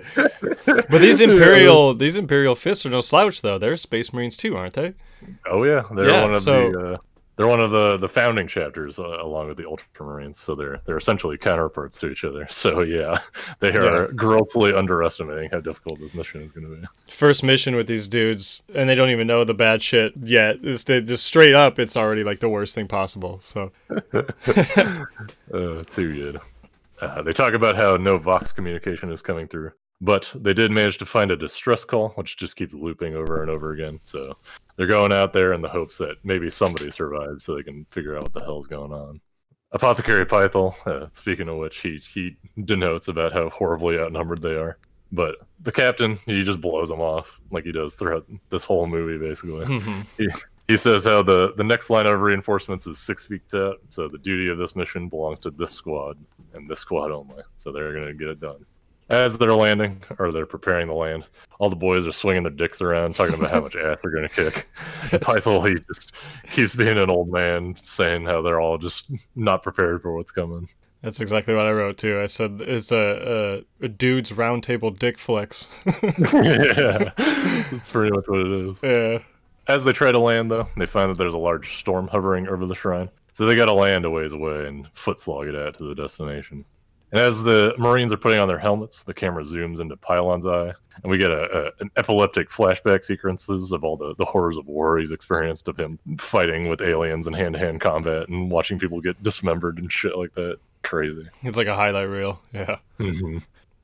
But 0.65 0.99
these 0.99 1.21
Imperial, 1.21 1.93
these 1.93 2.17
Imperial 2.17 2.55
fists 2.55 2.86
are 2.86 2.89
no 2.89 2.99
slouch 2.99 3.41
though. 3.41 3.58
They're 3.58 3.77
Space 3.77 4.12
Marines 4.12 4.36
too, 4.36 4.58
aren't 4.58 4.73
they? 4.73 4.93
Oh 5.45 5.63
yeah, 5.63 5.84
they're 5.95 6.10
Yeah, 6.10 6.21
one 6.23 6.34
of 6.34 6.41
so- 6.41 6.69
the 6.69 6.93
uh, 6.95 6.97
they're 7.39 7.47
one 7.47 7.62
of 7.62 7.71
the 7.71 7.95
the 7.95 8.10
founding 8.10 8.49
chapters 8.49 8.99
uh, 8.99 9.23
along 9.23 9.47
with 9.47 9.56
the 9.56 9.63
Ultramarines. 9.63 10.36
So 10.36 10.56
they're 10.56 10.82
they're 10.86 10.97
essentially 10.97 11.38
counterparts 11.38 11.97
to 12.02 12.12
each 12.12 12.25
other. 12.25 12.45
So 12.60 12.82
yeah, 12.82 13.19
they 13.62 13.71
are 13.71 14.12
grossly 14.12 14.73
underestimating 14.73 15.49
how 15.49 15.62
difficult 15.62 16.02
this 16.02 16.13
mission 16.13 16.41
is 16.41 16.52
going 16.52 16.69
to 16.69 16.75
be. 16.75 16.88
First 17.10 17.41
mission 17.41 17.78
with 17.78 17.88
these 17.88 18.10
dudes, 18.10 18.63
and 18.75 18.89
they 18.89 18.95
don't 18.95 19.12
even 19.12 19.28
know 19.28 19.45
the 19.45 19.54
bad 19.54 19.82
shit 19.82 20.12
yet. 20.21 20.58
It's 20.62 20.84
they 20.84 20.99
just 20.99 21.25
straight 21.25 21.54
up, 21.54 21.80
it's 21.80 21.95
already 21.95 22.25
like 22.25 22.41
the 22.41 22.49
worst 22.49 22.75
thing 22.75 22.89
possible. 22.89 23.39
So 23.41 23.71
Uh, 25.54 25.84
too 25.86 26.13
good. 26.13 26.41
Uh, 26.99 27.21
they 27.21 27.32
talk 27.32 27.54
about 27.54 27.78
how 27.78 27.95
no 27.95 28.17
Vox 28.17 28.52
communication 28.52 29.10
is 29.13 29.21
coming 29.21 29.47
through, 29.47 29.71
but 30.02 30.30
they 30.36 30.54
did 30.54 30.71
manage 30.71 30.97
to 30.97 31.06
find 31.06 31.32
a 31.32 31.38
distress 31.38 31.86
call, 31.86 32.10
which 32.10 32.36
just 32.36 32.58
keeps 32.58 32.73
looping 32.73 33.15
over 33.15 33.41
and 33.41 33.49
over 33.49 33.71
again. 33.71 34.02
So 34.04 34.36
they're 34.80 34.88
going 34.88 35.12
out 35.12 35.34
there 35.34 35.52
in 35.52 35.62
the 35.62 35.68
hopes 35.68 35.98
that 35.98 36.24
maybe 36.24 36.50
somebody 36.50 36.89
survives 36.89 37.44
so 37.44 37.54
they 37.54 37.63
can 37.63 37.86
figure 37.92 38.15
out 38.15 38.24
what 38.24 38.34
the 38.34 38.39
hell's 38.39 38.65
going 38.65 38.94
on. 38.94 39.20
Apothecary 39.74 40.26
Pythol, 40.26 40.74
uh, 40.86 41.06
speaking 41.12 41.50
of 41.50 41.58
which, 41.58 41.80
he, 41.80 42.02
he 42.13 42.38
denotes 42.63 43.10
about 43.10 43.34
how 43.34 43.50
horribly 43.50 44.00
outnumbered 44.00 44.42
they 44.42 44.56
are. 44.56 44.78
But 45.12 45.36
the 45.60 45.74
captain, 45.74 46.18
he 46.26 46.46
just 46.46 46.62
blows 46.62 46.88
them 46.88 47.02
off 47.02 47.42
like 47.52 47.65
he 47.65 47.74
does 47.74 47.96
throughout 47.96 48.26
this 48.52 48.63
whole 48.63 48.88
movie, 48.88 49.18
basically. 49.18 49.65
he, 50.18 50.30
he 50.70 50.78
says 50.78 51.04
how 51.04 51.24
the, 51.24 51.54
the 51.58 51.63
next 51.63 51.89
line 51.89 52.06
of 52.06 52.22
reinforcements 52.22 52.88
is 52.88 53.00
six 53.00 53.28
weeks 53.28 53.54
out, 53.54 53.82
so 53.89 54.08
the 54.08 54.18
duty 54.20 54.48
of 54.48 54.58
this 54.58 54.78
mission 54.78 55.10
belongs 55.10 55.39
to 55.42 55.52
this 55.52 55.74
squad 55.74 56.18
and 56.54 56.70
this 56.70 56.80
squad 56.80 57.12
only. 57.12 57.44
So 57.58 57.74
they're 57.74 57.92
going 57.92 58.06
to 58.06 58.13
get 58.13 58.30
it 58.30 58.39
done. 58.39 58.65
As 59.10 59.38
they're 59.38 59.54
landing, 59.56 60.04
or 60.19 60.32
they're 60.32 60.45
preparing 60.45 60.88
to 60.88 60.93
land, 60.93 61.26
all 61.60 61.69
the 61.69 61.76
boys 61.76 62.06
are 62.06 62.12
swinging 62.12 62.43
their 62.43 62.52
dicks 62.52 62.80
around, 62.82 63.15
talking 63.15 63.34
about 63.36 63.50
how 63.52 63.62
much 63.62 63.76
ass 63.84 64.02
they're 64.02 64.12
going 64.12 64.28
to 64.28 64.34
kick. 64.34 64.69
And 65.12 65.22
Pythol, 65.22 65.63
he 65.63 65.76
just 65.88 66.12
keeps 66.52 66.76
being 66.76 66.98
an 66.98 67.10
old 67.10 67.32
man, 67.32 67.76
saying 67.76 68.26
how 68.26 68.41
they're 68.41 68.60
all 68.62 68.78
just 68.78 69.10
not 69.36 69.63
prepared 69.63 70.02
for 70.02 70.15
what's 70.15 70.32
coming. 70.32 70.69
that's 71.02 71.22
exactly 71.22 71.56
what 71.56 71.65
I 71.65 71.72
wrote 71.72 71.98
too. 71.98 72.19
I 72.22 72.28
said 72.28 72.62
it's 72.62 72.91
a 72.91 73.63
a, 73.82 73.86
a 73.86 73.88
dude's 73.88 74.32
roundtable 74.32 74.98
dick 74.98 75.17
flex. 75.17 75.69
yeah, 76.04 77.12
that's 77.72 77.88
pretty 77.88 78.12
much 78.12 78.26
what 78.28 78.39
it 78.41 78.52
is. 78.52 78.78
yeah. 78.84 79.19
As 79.67 79.84
they 79.84 79.91
try 79.93 80.12
to 80.12 80.19
land, 80.19 80.50
though, 80.52 80.67
they 80.78 80.88
find 80.88 81.12
that 81.12 81.17
there's 81.17 81.34
a 81.36 81.38
large 81.38 81.78
storm 81.80 82.08
hovering 82.08 82.48
over 82.48 82.65
the 82.65 82.76
shrine. 82.76 83.10
So 83.34 83.45
they 83.45 83.56
got 83.56 83.67
to 83.67 83.74
land 83.74 84.04
a 84.04 84.10
ways 84.10 84.34
away 84.34 84.67
and 84.67 84.88
foot 84.93 85.19
slog 85.19 85.48
it 85.48 85.56
out 85.56 85.78
to 85.78 85.84
the 85.84 85.95
destination. 85.95 86.65
And 87.12 87.19
as 87.19 87.41
the 87.43 87.74
Marines 87.78 88.13
are 88.13 88.17
putting 88.17 88.39
on 88.39 88.48
their 88.48 88.60
helmets, 88.60 89.04
the 89.04 89.13
camera 89.13 89.43
zooms 89.43 89.80
into 89.80 89.98
Pythol's 89.98 90.45
eye, 90.45 90.74
and 91.02 91.10
we 91.10 91.17
get 91.17 91.32
a, 91.32 91.67
a, 91.67 91.72
an 91.80 91.89
epileptic 91.98 92.50
flashback 92.50 93.04
sequences 93.04 93.72
of 93.72 93.84
all 93.84 93.98
the, 93.98 94.13
the 94.15 94.26
horrors 94.26 94.58
of 94.58 94.67
war 94.67 95.00
he's 95.00 95.12
experienced 95.12 95.67
of 95.67 95.78
him 95.78 95.98
fighting 96.19 96.67
with 96.69 96.82
aliens 96.82 97.26
in 97.26 97.34
hand 97.34 97.54
to 97.54 97.60
hand 97.60 97.82
combat 97.82 98.28
and 98.28 98.52
watching 98.52 98.78
people 98.78 99.02
get 99.02 99.22
dismembered 99.24 99.78
and 99.80 99.91
shit 99.91 100.15
like 100.17 100.34
that. 100.36 100.58
Crazy. 100.84 101.28
It's 101.43 101.58
like 101.58 101.67
a 101.67 101.76
highlight 101.76 102.10
reel. 102.10 102.39
Yeah. 102.54 102.78
hmm 102.98 103.39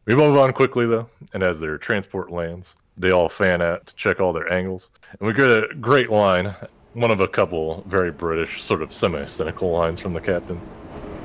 We 0.06 0.16
move 0.16 0.38
on 0.38 0.54
quickly 0.54 0.86
though, 0.86 1.10
and 1.34 1.42
as 1.42 1.60
their 1.60 1.78
transport 1.78 2.32
lands, 2.32 2.76
they 2.98 3.12
all 3.12 3.28
fan 3.30 3.62
out 3.62 3.88
to 3.88 3.96
check 3.96 4.20
all 4.20 4.34
their 4.34 4.52
angles, 4.54 4.92
and 5.20 5.28
we 5.28 5.34
get 5.34 5.50
a 5.50 5.68
great 5.82 6.10
line, 6.10 6.56
one 6.94 7.12
of 7.12 7.20
a 7.22 7.28
couple 7.28 7.84
very 7.88 8.12
British, 8.12 8.64
sort 8.64 8.82
of 8.82 8.94
semi-cynical 8.94 9.72
lines 9.72 10.00
from 10.00 10.14
the 10.14 10.22
captain. 10.22 10.62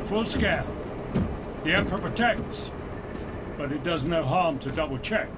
Full 0.00 0.24
scale. 0.24 0.66
The 1.64 1.74
Emperor 1.74 1.98
protects, 1.98 2.72
but 3.58 3.70
it 3.70 3.84
does 3.84 4.06
no 4.06 4.24
harm 4.24 4.58
to 4.60 4.70
double 4.70 4.98
check. 4.98 5.28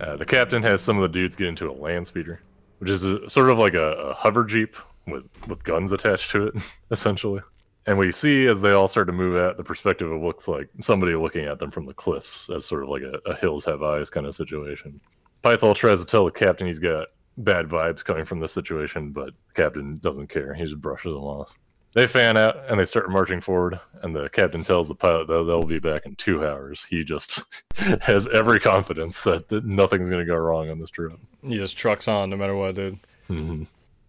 Uh, 0.00 0.16
the 0.16 0.26
captain 0.26 0.62
has 0.64 0.82
some 0.82 0.96
of 0.96 1.02
the 1.02 1.08
dudes 1.08 1.36
get 1.36 1.46
into 1.46 1.70
a 1.70 1.72
land 1.72 2.06
speeder, 2.06 2.40
which 2.78 2.90
is 2.90 3.04
a, 3.04 3.30
sort 3.30 3.50
of 3.50 3.58
like 3.58 3.74
a, 3.74 3.92
a 3.92 4.14
hover 4.14 4.44
jeep 4.44 4.76
with 5.06 5.28
with 5.46 5.62
guns 5.62 5.92
attached 5.92 6.30
to 6.32 6.48
it, 6.48 6.54
essentially. 6.90 7.40
And 7.86 7.98
we 7.98 8.10
see 8.10 8.46
as 8.46 8.60
they 8.60 8.72
all 8.72 8.88
start 8.88 9.06
to 9.08 9.12
move 9.12 9.36
out, 9.36 9.58
the 9.58 9.64
perspective 9.64 10.10
of 10.10 10.22
looks 10.22 10.48
like 10.48 10.68
somebody 10.80 11.14
looking 11.14 11.44
at 11.44 11.58
them 11.58 11.70
from 11.70 11.86
the 11.86 11.94
cliffs, 11.94 12.50
as 12.50 12.64
sort 12.64 12.82
of 12.82 12.88
like 12.88 13.02
a, 13.02 13.20
a 13.26 13.36
hills 13.36 13.64
have 13.66 13.82
eyes 13.82 14.10
kind 14.10 14.26
of 14.26 14.34
situation. 14.34 15.00
Pythol 15.42 15.74
tries 15.74 16.00
to 16.00 16.06
tell 16.06 16.24
the 16.24 16.30
captain 16.32 16.66
he's 16.66 16.78
got 16.78 17.08
bad 17.36 17.68
vibes 17.68 18.04
coming 18.04 18.24
from 18.24 18.40
this 18.40 18.52
situation, 18.52 19.10
but 19.10 19.26
the 19.26 19.54
captain 19.54 19.98
doesn't 19.98 20.28
care. 20.28 20.54
He 20.54 20.64
just 20.64 20.80
brushes 20.80 21.12
them 21.12 21.22
off. 21.22 21.56
They 21.94 22.08
fan 22.08 22.36
out 22.36 22.56
and 22.68 22.78
they 22.78 22.84
start 22.84 23.08
marching 23.08 23.40
forward, 23.40 23.78
and 24.02 24.14
the 24.14 24.28
captain 24.28 24.64
tells 24.64 24.88
the 24.88 24.96
pilot 24.96 25.28
that 25.28 25.44
they'll 25.44 25.62
be 25.64 25.78
back 25.78 26.06
in 26.06 26.16
two 26.16 26.44
hours. 26.44 26.84
He 26.90 27.04
just 27.04 27.42
has 28.02 28.26
every 28.28 28.58
confidence 28.58 29.22
that, 29.22 29.48
that 29.48 29.64
nothing's 29.64 30.08
going 30.10 30.20
to 30.20 30.30
go 30.30 30.36
wrong 30.36 30.70
on 30.70 30.80
this 30.80 30.90
trip. 30.90 31.12
He 31.42 31.56
just 31.56 31.76
trucks 31.76 32.08
on 32.08 32.30
no 32.30 32.36
matter 32.36 32.56
what, 32.56 32.74
dude. 32.74 32.98
hmm 33.28 33.62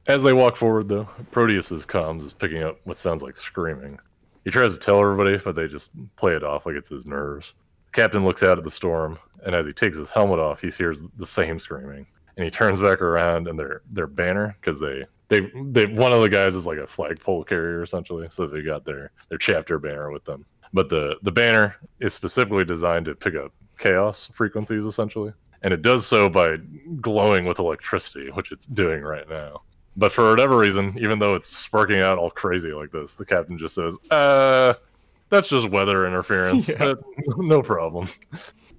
As 0.07 0.23
they 0.23 0.33
walk 0.33 0.55
forward, 0.57 0.87
though, 0.89 1.07
Proteus's 1.31 1.85
comms 1.85 2.23
is 2.23 2.33
picking 2.33 2.63
up 2.63 2.79
what 2.85 2.97
sounds 2.97 3.21
like 3.21 3.37
screaming. 3.37 3.99
He 4.43 4.51
tries 4.51 4.73
to 4.73 4.79
tell 4.79 4.99
everybody, 4.99 5.37
but 5.37 5.55
they 5.55 5.67
just 5.67 5.91
play 6.15 6.33
it 6.35 6.43
off 6.43 6.65
like 6.65 6.75
it's 6.75 6.89
his 6.89 7.05
nerves. 7.05 7.53
Captain 7.93 8.25
looks 8.25 8.43
out 8.43 8.57
at 8.57 8.63
the 8.63 8.71
storm, 8.71 9.19
and 9.45 9.55
as 9.55 9.65
he 9.67 9.73
takes 9.73 9.97
his 9.97 10.09
helmet 10.09 10.39
off, 10.39 10.61
he 10.61 10.69
hears 10.69 11.03
the 11.17 11.25
same 11.25 11.59
screaming. 11.59 12.05
And 12.35 12.43
he 12.43 12.51
turns 12.51 12.79
back 12.81 13.01
around, 13.01 13.47
and 13.47 13.57
their 13.57 13.81
their 13.91 14.07
banner, 14.07 14.57
because 14.59 14.79
they 14.79 15.05
they 15.27 15.51
they 15.71 15.85
one 15.85 16.11
of 16.11 16.21
the 16.21 16.29
guys 16.29 16.55
is 16.55 16.65
like 16.65 16.77
a 16.77 16.87
flagpole 16.87 17.43
carrier 17.43 17.83
essentially, 17.83 18.27
so 18.29 18.47
they 18.47 18.61
got 18.61 18.85
their 18.85 19.11
their 19.29 19.37
chapter 19.37 19.79
banner 19.79 20.11
with 20.11 20.25
them. 20.25 20.45
But 20.73 20.89
the 20.89 21.15
the 21.23 21.31
banner 21.31 21.75
is 21.99 22.13
specifically 22.13 22.63
designed 22.65 23.05
to 23.05 23.15
pick 23.15 23.35
up 23.35 23.51
chaos 23.79 24.29
frequencies 24.33 24.85
essentially, 24.85 25.33
and 25.63 25.73
it 25.73 25.81
does 25.81 26.05
so 26.05 26.29
by 26.29 26.57
glowing 27.01 27.45
with 27.45 27.59
electricity, 27.59 28.29
which 28.31 28.51
it's 28.51 28.65
doing 28.67 29.01
right 29.01 29.27
now. 29.29 29.61
But 29.97 30.11
for 30.11 30.29
whatever 30.29 30.57
reason, 30.57 30.95
even 30.99 31.19
though 31.19 31.35
it's 31.35 31.47
sparking 31.47 32.01
out 32.01 32.17
all 32.17 32.29
crazy 32.29 32.73
like 32.73 32.91
this, 32.91 33.13
the 33.13 33.25
captain 33.25 33.57
just 33.57 33.75
says, 33.75 33.97
"Uh, 34.11 34.73
that's 35.29 35.47
just 35.47 35.69
weather 35.69 36.05
interference. 36.05 36.67
Yeah. 36.69 36.77
That- 36.77 37.03
no 37.37 37.61
problem." 37.63 38.09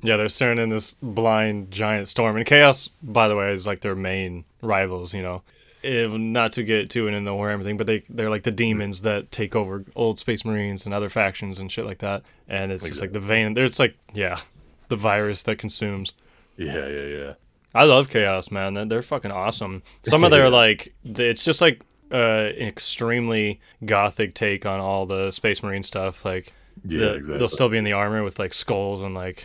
Yeah, 0.02 0.18
they're 0.18 0.28
staring 0.28 0.58
in 0.58 0.68
this 0.68 0.94
blind 1.02 1.70
giant 1.70 2.06
storm. 2.06 2.36
And 2.36 2.44
Chaos, 2.44 2.88
by 3.02 3.28
the 3.28 3.34
way, 3.34 3.52
is 3.52 3.66
like 3.66 3.80
their 3.80 3.96
main 3.96 4.44
rivals, 4.62 5.14
you 5.14 5.22
know. 5.22 5.42
Eh, 5.86 6.08
not 6.16 6.52
to 6.52 6.62
get 6.64 6.90
too 6.90 7.06
into 7.06 7.20
the 7.24 7.34
war 7.34 7.48
or 7.48 7.52
everything, 7.52 7.76
but 7.76 7.86
they 7.86 8.02
they're 8.08 8.30
like 8.30 8.42
the 8.42 8.50
demons 8.50 9.02
that 9.02 9.30
take 9.30 9.54
over 9.54 9.84
old 9.94 10.18
Space 10.18 10.44
Marines 10.44 10.84
and 10.84 10.92
other 10.94 11.08
factions 11.08 11.58
and 11.58 11.70
shit 11.70 11.84
like 11.86 11.98
that. 11.98 12.22
And 12.48 12.72
it's 12.72 12.82
just 12.84 13.00
like 13.00 13.12
the 13.12 13.20
vein. 13.20 13.56
It's 13.56 13.78
like 13.78 13.96
yeah, 14.14 14.40
the 14.88 14.96
virus 14.96 15.42
that 15.44 15.58
consumes. 15.58 16.12
Yeah, 16.56 16.86
yeah, 16.88 17.02
yeah. 17.04 17.32
I 17.74 17.84
love 17.84 18.08
Chaos, 18.08 18.50
man. 18.50 18.88
They're, 18.88 19.02
fucking 19.02 19.30
awesome. 19.30 19.82
Some 20.04 20.24
of 20.24 20.30
their 20.30 20.44
Yeah. 20.44 20.48
like, 20.48 20.94
it's 21.04 21.44
just 21.44 21.60
like 21.60 21.82
uh, 22.10 22.16
an 22.56 22.66
extremely 22.68 23.60
gothic 23.84 24.34
take 24.34 24.64
on 24.64 24.80
all 24.80 25.04
the 25.04 25.30
Space 25.30 25.62
Marine 25.62 25.82
stuff. 25.82 26.24
Like, 26.24 26.54
Yeah, 26.86 26.98
the- 27.00 27.14
exactly. 27.16 27.38
they'll 27.38 27.48
still 27.48 27.68
be 27.68 27.76
in 27.76 27.84
the 27.84 27.92
armor 27.92 28.22
with 28.22 28.38
like 28.38 28.54
skulls 28.54 29.02
and 29.04 29.14
like, 29.14 29.44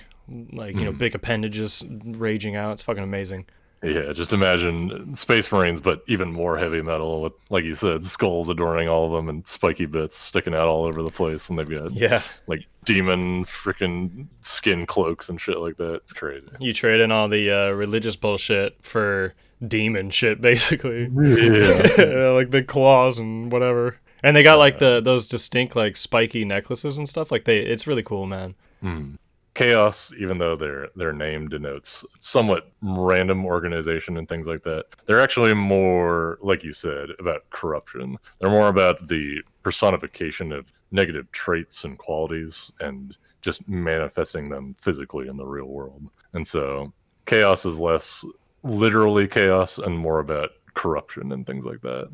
like 0.54 0.76
you 0.78 0.86
know, 0.86 0.94
Mhm. 0.94 0.98
big 1.00 1.14
appendages 1.16 1.84
raging 2.06 2.56
out. 2.56 2.72
It's 2.72 2.82
fucking 2.84 3.04
amazing. 3.04 3.48
Yeah, 3.84 4.14
just 4.14 4.32
imagine 4.32 5.16
Space 5.16 5.52
Marines, 5.52 5.80
but 5.80 6.04
even 6.08 6.32
more 6.32 6.56
heavy 6.58 6.84
metal 6.84 7.24
with, 7.24 7.34
like 7.50 7.64
you 7.64 7.74
said, 7.74 8.06
skulls 8.06 8.48
adorning 8.48 8.88
all 8.88 9.08
of 9.08 9.12
them 9.12 9.28
and 9.28 9.48
spiky 9.48 9.88
bits 9.88 10.16
sticking 10.16 10.54
out 10.54 10.68
all 10.68 10.84
over 10.84 11.02
the 11.02 11.10
place. 11.10 11.50
And 11.50 11.58
they've 11.58 11.68
got, 11.68 11.92
Yeah. 11.92 12.22
like 12.46 12.66
demon 12.86 13.46
freaking 13.46 14.28
skin 14.42 14.86
cloaks 14.86 15.30
and 15.30 15.42
shit 15.42 15.58
like 15.58 15.78
that. 15.78 15.96
It's 15.96 16.14
crazy. 16.14 16.46
You 16.60 16.74
trade 16.74 17.02
in 17.02 17.12
all 17.12 17.28
the 17.28 17.50
uh, 17.50 17.72
religious 17.72 18.16
bullshit 18.16 18.78
for 18.84 19.34
demon 19.68 20.12
shit, 20.12 20.42
basically. 20.42 21.10
Yeah. 21.16 22.30
like 22.36 22.52
big 22.52 22.68
claws 22.68 23.18
and 23.18 23.52
whatever. 23.52 23.98
And 24.22 24.36
they 24.38 24.44
got 24.44 24.58
like 24.60 24.78
the 24.78 25.02
those 25.02 25.26
distinct 25.28 25.76
like 25.76 25.98
spiky 25.98 26.46
necklaces 26.46 27.00
and 27.00 27.10
stuff. 27.10 27.32
Like 27.32 27.46
they, 27.46 27.58
it's 27.58 27.88
really 27.88 28.04
cool, 28.04 28.28
man. 28.28 28.54
Hmm. 28.82 29.16
Chaos, 29.54 30.14
even 30.18 30.38
though 30.38 30.56
their 30.56 30.90
their 30.96 31.12
name 31.12 31.50
denotes 31.50 32.06
somewhat 32.20 32.72
random 32.82 33.46
organization 33.46 34.18
and 34.18 34.28
things 34.30 34.48
like 34.48 34.64
that, 34.64 34.86
they're 35.06 35.22
actually 35.22 35.54
more, 35.54 36.38
like 36.42 36.64
you 36.64 36.72
said, 36.72 37.10
about 37.20 37.50
corruption. 37.50 38.18
They're 38.40 38.50
more 38.50 38.70
about 38.70 39.08
the 39.08 39.42
personification 39.62 40.54
of 40.54 40.66
negative 40.92 41.30
traits 41.32 41.84
and 41.84 41.98
qualities 41.98 42.72
and 42.80 43.18
just 43.42 43.68
manifesting 43.68 44.50
them 44.50 44.76
physically 44.80 45.28
in 45.28 45.38
the 45.38 45.46
real 45.46 45.66
world. 45.66 46.04
And 46.34 46.48
so 46.48 46.94
chaos 47.26 47.66
is 47.66 47.80
less 47.80 48.24
literally 48.64 49.28
chaos 49.28 49.78
and 49.78 49.98
more 49.98 50.20
about 50.20 50.52
corruption 50.74 51.32
and 51.32 51.46
things 51.46 51.66
like 51.66 51.82
that. 51.82 52.10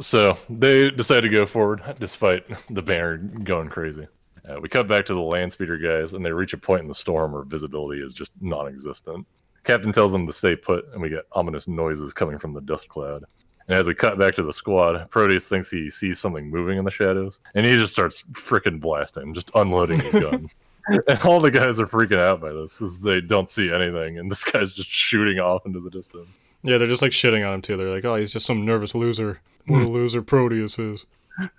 So 0.00 0.36
they 0.50 0.90
decide 0.90 1.22
to 1.22 1.28
go 1.28 1.46
forward 1.46 1.82
despite 1.98 2.44
the 2.68 2.82
banner 2.82 3.16
going 3.16 3.68
crazy. 3.68 4.06
Uh, 4.48 4.60
we 4.60 4.68
cut 4.68 4.88
back 4.88 5.04
to 5.06 5.14
the 5.14 5.20
land 5.20 5.52
speeder 5.52 5.76
guys, 5.76 6.12
and 6.12 6.24
they 6.24 6.32
reach 6.32 6.52
a 6.52 6.58
point 6.58 6.82
in 6.82 6.88
the 6.88 6.94
storm 6.94 7.32
where 7.32 7.42
visibility 7.42 8.02
is 8.02 8.12
just 8.12 8.32
non 8.40 8.68
existent. 8.68 9.26
Captain 9.64 9.92
tells 9.92 10.12
them 10.12 10.26
to 10.26 10.32
stay 10.32 10.54
put, 10.54 10.86
and 10.92 11.02
we 11.02 11.08
get 11.08 11.26
ominous 11.32 11.66
noises 11.66 12.12
coming 12.12 12.38
from 12.38 12.52
the 12.52 12.60
dust 12.60 12.88
cloud. 12.88 13.24
And 13.68 13.76
as 13.76 13.88
we 13.88 13.94
cut 13.94 14.18
back 14.18 14.34
to 14.36 14.44
the 14.44 14.52
squad, 14.52 15.10
Proteus 15.10 15.48
thinks 15.48 15.68
he 15.68 15.90
sees 15.90 16.20
something 16.20 16.48
moving 16.48 16.78
in 16.78 16.84
the 16.84 16.90
shadows, 16.90 17.40
and 17.54 17.66
he 17.66 17.74
just 17.76 17.92
starts 17.92 18.22
freaking 18.32 18.80
blasting, 18.80 19.34
just 19.34 19.50
unloading 19.54 19.98
his 19.98 20.12
gun. 20.12 20.48
and 21.08 21.20
all 21.22 21.40
the 21.40 21.50
guys 21.50 21.80
are 21.80 21.86
freaking 21.86 22.20
out 22.20 22.40
by 22.40 22.52
this, 22.52 22.80
as 22.80 23.00
they 23.00 23.20
don't 23.20 23.50
see 23.50 23.72
anything, 23.72 24.18
and 24.18 24.30
this 24.30 24.44
guy's 24.44 24.72
just 24.72 24.88
shooting 24.88 25.40
off 25.40 25.66
into 25.66 25.80
the 25.80 25.90
distance. 25.90 26.38
Yeah, 26.62 26.78
they're 26.78 26.86
just 26.86 27.02
like 27.02 27.12
shitting 27.12 27.46
on 27.46 27.54
him 27.54 27.62
too. 27.62 27.76
They're 27.76 27.92
like, 27.92 28.04
"Oh, 28.04 28.16
he's 28.16 28.32
just 28.32 28.46
some 28.46 28.64
nervous 28.64 28.94
loser. 28.94 29.40
What 29.66 29.82
a 29.82 29.88
loser 29.90 30.22
Proteus 30.22 30.78
is." 30.78 31.06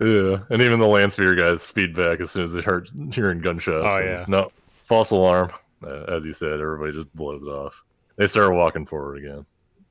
Yeah, 0.00 0.38
and 0.50 0.60
even 0.60 0.78
the 0.78 0.86
land 0.86 1.12
speeder 1.12 1.34
guys 1.34 1.62
speed 1.62 1.94
back 1.94 2.20
as 2.20 2.30
soon 2.30 2.44
as 2.44 2.52
they 2.52 2.62
start 2.62 2.90
hearing 3.12 3.40
gunshots. 3.40 3.94
Oh, 3.94 4.04
yeah. 4.04 4.24
No, 4.26 4.50
false 4.86 5.10
alarm. 5.10 5.52
Uh, 5.82 6.04
as 6.08 6.24
you 6.24 6.32
said, 6.32 6.60
everybody 6.60 6.92
just 6.92 7.14
blows 7.14 7.42
it 7.42 7.48
off. 7.48 7.84
They 8.16 8.26
start 8.26 8.52
walking 8.54 8.86
forward 8.86 9.18
again. 9.18 9.46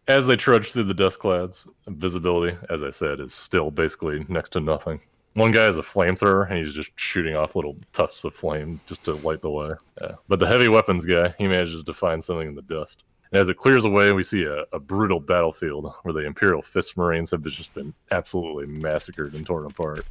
As 0.10 0.28
they 0.28 0.36
trudge 0.36 0.72
through 0.72 0.84
the 0.84 0.94
dust 0.94 1.20
clouds, 1.20 1.68
visibility, 1.88 2.58
as 2.70 2.84
I 2.84 2.92
said, 2.92 3.20
is 3.20 3.34
still 3.34 3.72
basically 3.72 4.26
next 4.28 4.50
to 4.52 4.60
nothing. 4.60 5.00
One 5.34 5.52
guy 5.52 5.64
has 5.64 5.78
a 5.78 5.82
flamethrower, 5.84 6.50
and 6.50 6.58
he's 6.58 6.74
just 6.74 6.90
shooting 6.96 7.36
off 7.36 7.56
little 7.56 7.78
tufts 7.94 8.24
of 8.24 8.34
flame 8.34 8.82
just 8.88 9.06
to 9.06 9.14
light 9.16 9.42
the 9.42 9.52
way. 9.52 9.72
Yeah. 10.02 10.14
But 10.28 10.40
the 10.40 10.48
heavy 10.48 10.68
weapons 10.68 11.06
guy, 11.06 11.34
he 11.38 11.48
manages 11.48 11.84
to 11.84 11.94
find 11.94 12.24
something 12.24 12.48
in 12.48 12.56
the 12.56 12.62
dust. 12.64 13.04
And 13.32 13.42
as 13.42 13.50
it 13.50 13.58
clears 13.58 13.86
away, 13.86 14.12
we 14.12 14.24
see 14.24 14.44
a, 14.44 14.64
a 14.74 14.80
brutal 14.80 15.20
battlefield 15.20 15.92
where 16.04 16.14
the 16.14 16.26
Imperial 16.26 16.62
Fist 16.62 16.98
Marines 16.98 17.32
have 17.32 17.44
just 17.44 17.74
been 17.74 17.94
absolutely 18.12 18.66
massacred 18.68 19.34
and 19.34 19.46
torn 19.46 19.66
apart. 19.66 20.06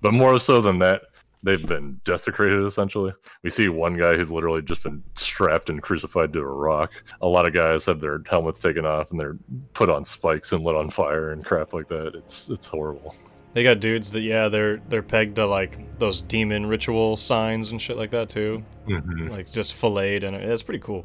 But 0.00 0.14
more 0.14 0.38
so 0.38 0.60
than 0.60 0.78
that, 0.80 1.02
they've 1.42 1.66
been 1.66 2.00
desecrated 2.04 2.64
essentially. 2.64 3.12
We 3.42 3.50
see 3.50 3.68
one 3.68 3.96
guy 3.96 4.14
who's 4.16 4.30
literally 4.30 4.62
just 4.62 4.82
been 4.82 5.02
strapped 5.14 5.70
and 5.70 5.82
crucified 5.82 6.32
to 6.34 6.40
a 6.40 6.44
rock. 6.44 6.92
A 7.20 7.26
lot 7.26 7.46
of 7.46 7.54
guys 7.54 7.84
have 7.86 8.00
their 8.00 8.20
helmets 8.28 8.60
taken 8.60 8.86
off 8.86 9.10
and 9.10 9.18
they're 9.18 9.36
put 9.74 9.90
on 9.90 10.04
spikes 10.04 10.52
and 10.52 10.64
lit 10.64 10.76
on 10.76 10.90
fire 10.90 11.32
and 11.32 11.44
crap 11.44 11.72
like 11.72 11.88
that. 11.88 12.14
It's 12.14 12.48
it's 12.48 12.66
horrible. 12.66 13.16
They 13.54 13.62
got 13.62 13.80
dudes 13.80 14.10
that 14.12 14.20
yeah, 14.22 14.48
they're 14.48 14.78
they're 14.88 15.02
pegged 15.02 15.36
to 15.36 15.46
like 15.46 15.98
those 15.98 16.22
demon 16.22 16.64
ritual 16.66 17.16
signs 17.16 17.70
and 17.72 17.80
shit 17.82 17.96
like 17.96 18.10
that 18.12 18.28
too. 18.28 18.62
Mhm. 18.86 19.30
Like 19.30 19.50
just 19.50 19.74
filleted 19.74 20.24
and 20.24 20.36
it's 20.36 20.62
pretty 20.62 20.80
cool. 20.80 21.04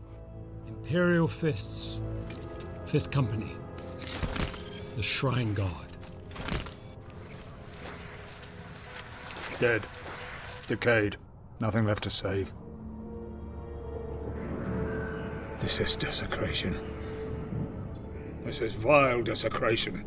Imperial 0.87 1.27
Fists, 1.27 1.99
Fifth 2.85 3.11
Company, 3.11 3.51
the 4.95 5.03
Shrine 5.03 5.53
Guard. 5.53 5.69
Dead. 9.59 9.81
Decayed. 10.65 11.17
Nothing 11.59 11.85
left 11.85 12.03
to 12.03 12.09
save. 12.09 12.53
This 15.59 15.81
is 15.81 15.97
desecration. 15.97 16.79
This 18.45 18.61
is 18.61 18.71
vile 18.71 19.21
desecration. 19.21 20.05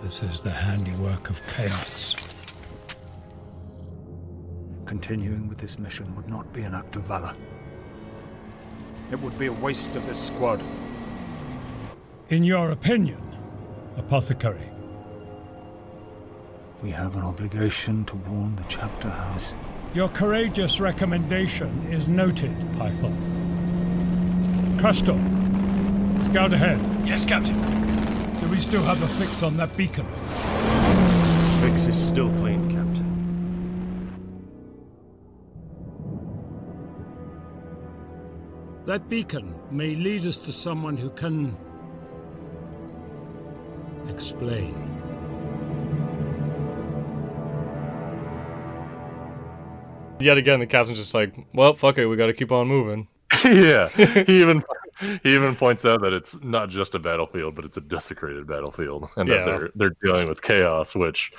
This 0.00 0.22
is 0.22 0.40
the 0.40 0.50
handiwork 0.50 1.30
of 1.30 1.44
chaos. 1.48 2.14
Continuing 4.86 5.48
with 5.48 5.58
this 5.58 5.80
mission 5.80 6.14
would 6.14 6.28
not 6.28 6.52
be 6.52 6.62
an 6.62 6.76
act 6.76 6.94
of 6.94 7.02
valor. 7.02 7.34
It 9.10 9.20
would 9.20 9.38
be 9.38 9.46
a 9.46 9.52
waste 9.52 9.96
of 9.96 10.06
this 10.06 10.18
squad. 10.26 10.62
In 12.28 12.44
your 12.44 12.70
opinion, 12.70 13.22
Apothecary, 13.96 14.70
We 16.82 16.90
have 16.90 17.16
an 17.16 17.22
obligation 17.22 18.04
to 18.04 18.16
warn 18.16 18.54
the 18.56 18.64
chapter 18.68 19.08
house. 19.10 19.52
your 19.94 20.08
courageous 20.10 20.78
recommendation 20.78 21.68
is 21.90 22.06
noted, 22.08 22.54
Pythol. 22.78 23.12
Crystal, 24.78 25.18
scout 26.22 26.52
ahead. 26.52 26.78
Yes, 27.04 27.24
Captain. 27.24 27.56
Do 28.40 28.46
we 28.48 28.60
still 28.60 28.82
have 28.84 29.02
a 29.02 29.08
fix 29.08 29.42
on 29.42 29.56
that 29.56 29.76
beacon? 29.76 30.06
Fix 31.62 31.86
is 31.88 31.96
still 32.00 32.30
clean, 32.36 32.67
That 38.88 39.06
beacon 39.10 39.54
may 39.70 39.94
lead 39.94 40.24
us 40.24 40.38
to 40.38 40.50
someone 40.50 40.96
who 40.96 41.10
can 41.10 41.54
explain. 44.08 44.72
Yet 50.18 50.38
again, 50.38 50.60
the 50.60 50.66
captain's 50.66 50.98
just 50.98 51.12
like, 51.12 51.34
well, 51.52 51.74
fuck 51.74 51.98
it, 51.98 52.06
we 52.06 52.16
got 52.16 52.28
to 52.28 52.32
keep 52.32 52.50
on 52.50 52.66
moving. 52.66 53.08
yeah. 53.44 53.88
He 54.26 54.40
even 54.40 54.64
he 55.22 55.34
even 55.34 55.54
points 55.54 55.84
out 55.84 56.00
that 56.00 56.14
it's 56.14 56.42
not 56.42 56.70
just 56.70 56.94
a 56.94 56.98
battlefield, 56.98 57.56
but 57.56 57.66
it's 57.66 57.76
a 57.76 57.82
desecrated 57.82 58.46
battlefield, 58.46 59.10
and 59.18 59.28
Yeah. 59.28 59.34
that 59.34 59.44
they're 59.44 59.70
they're 59.74 59.96
dealing 60.02 60.30
with 60.30 60.40
chaos, 60.40 60.94
which, 60.94 61.30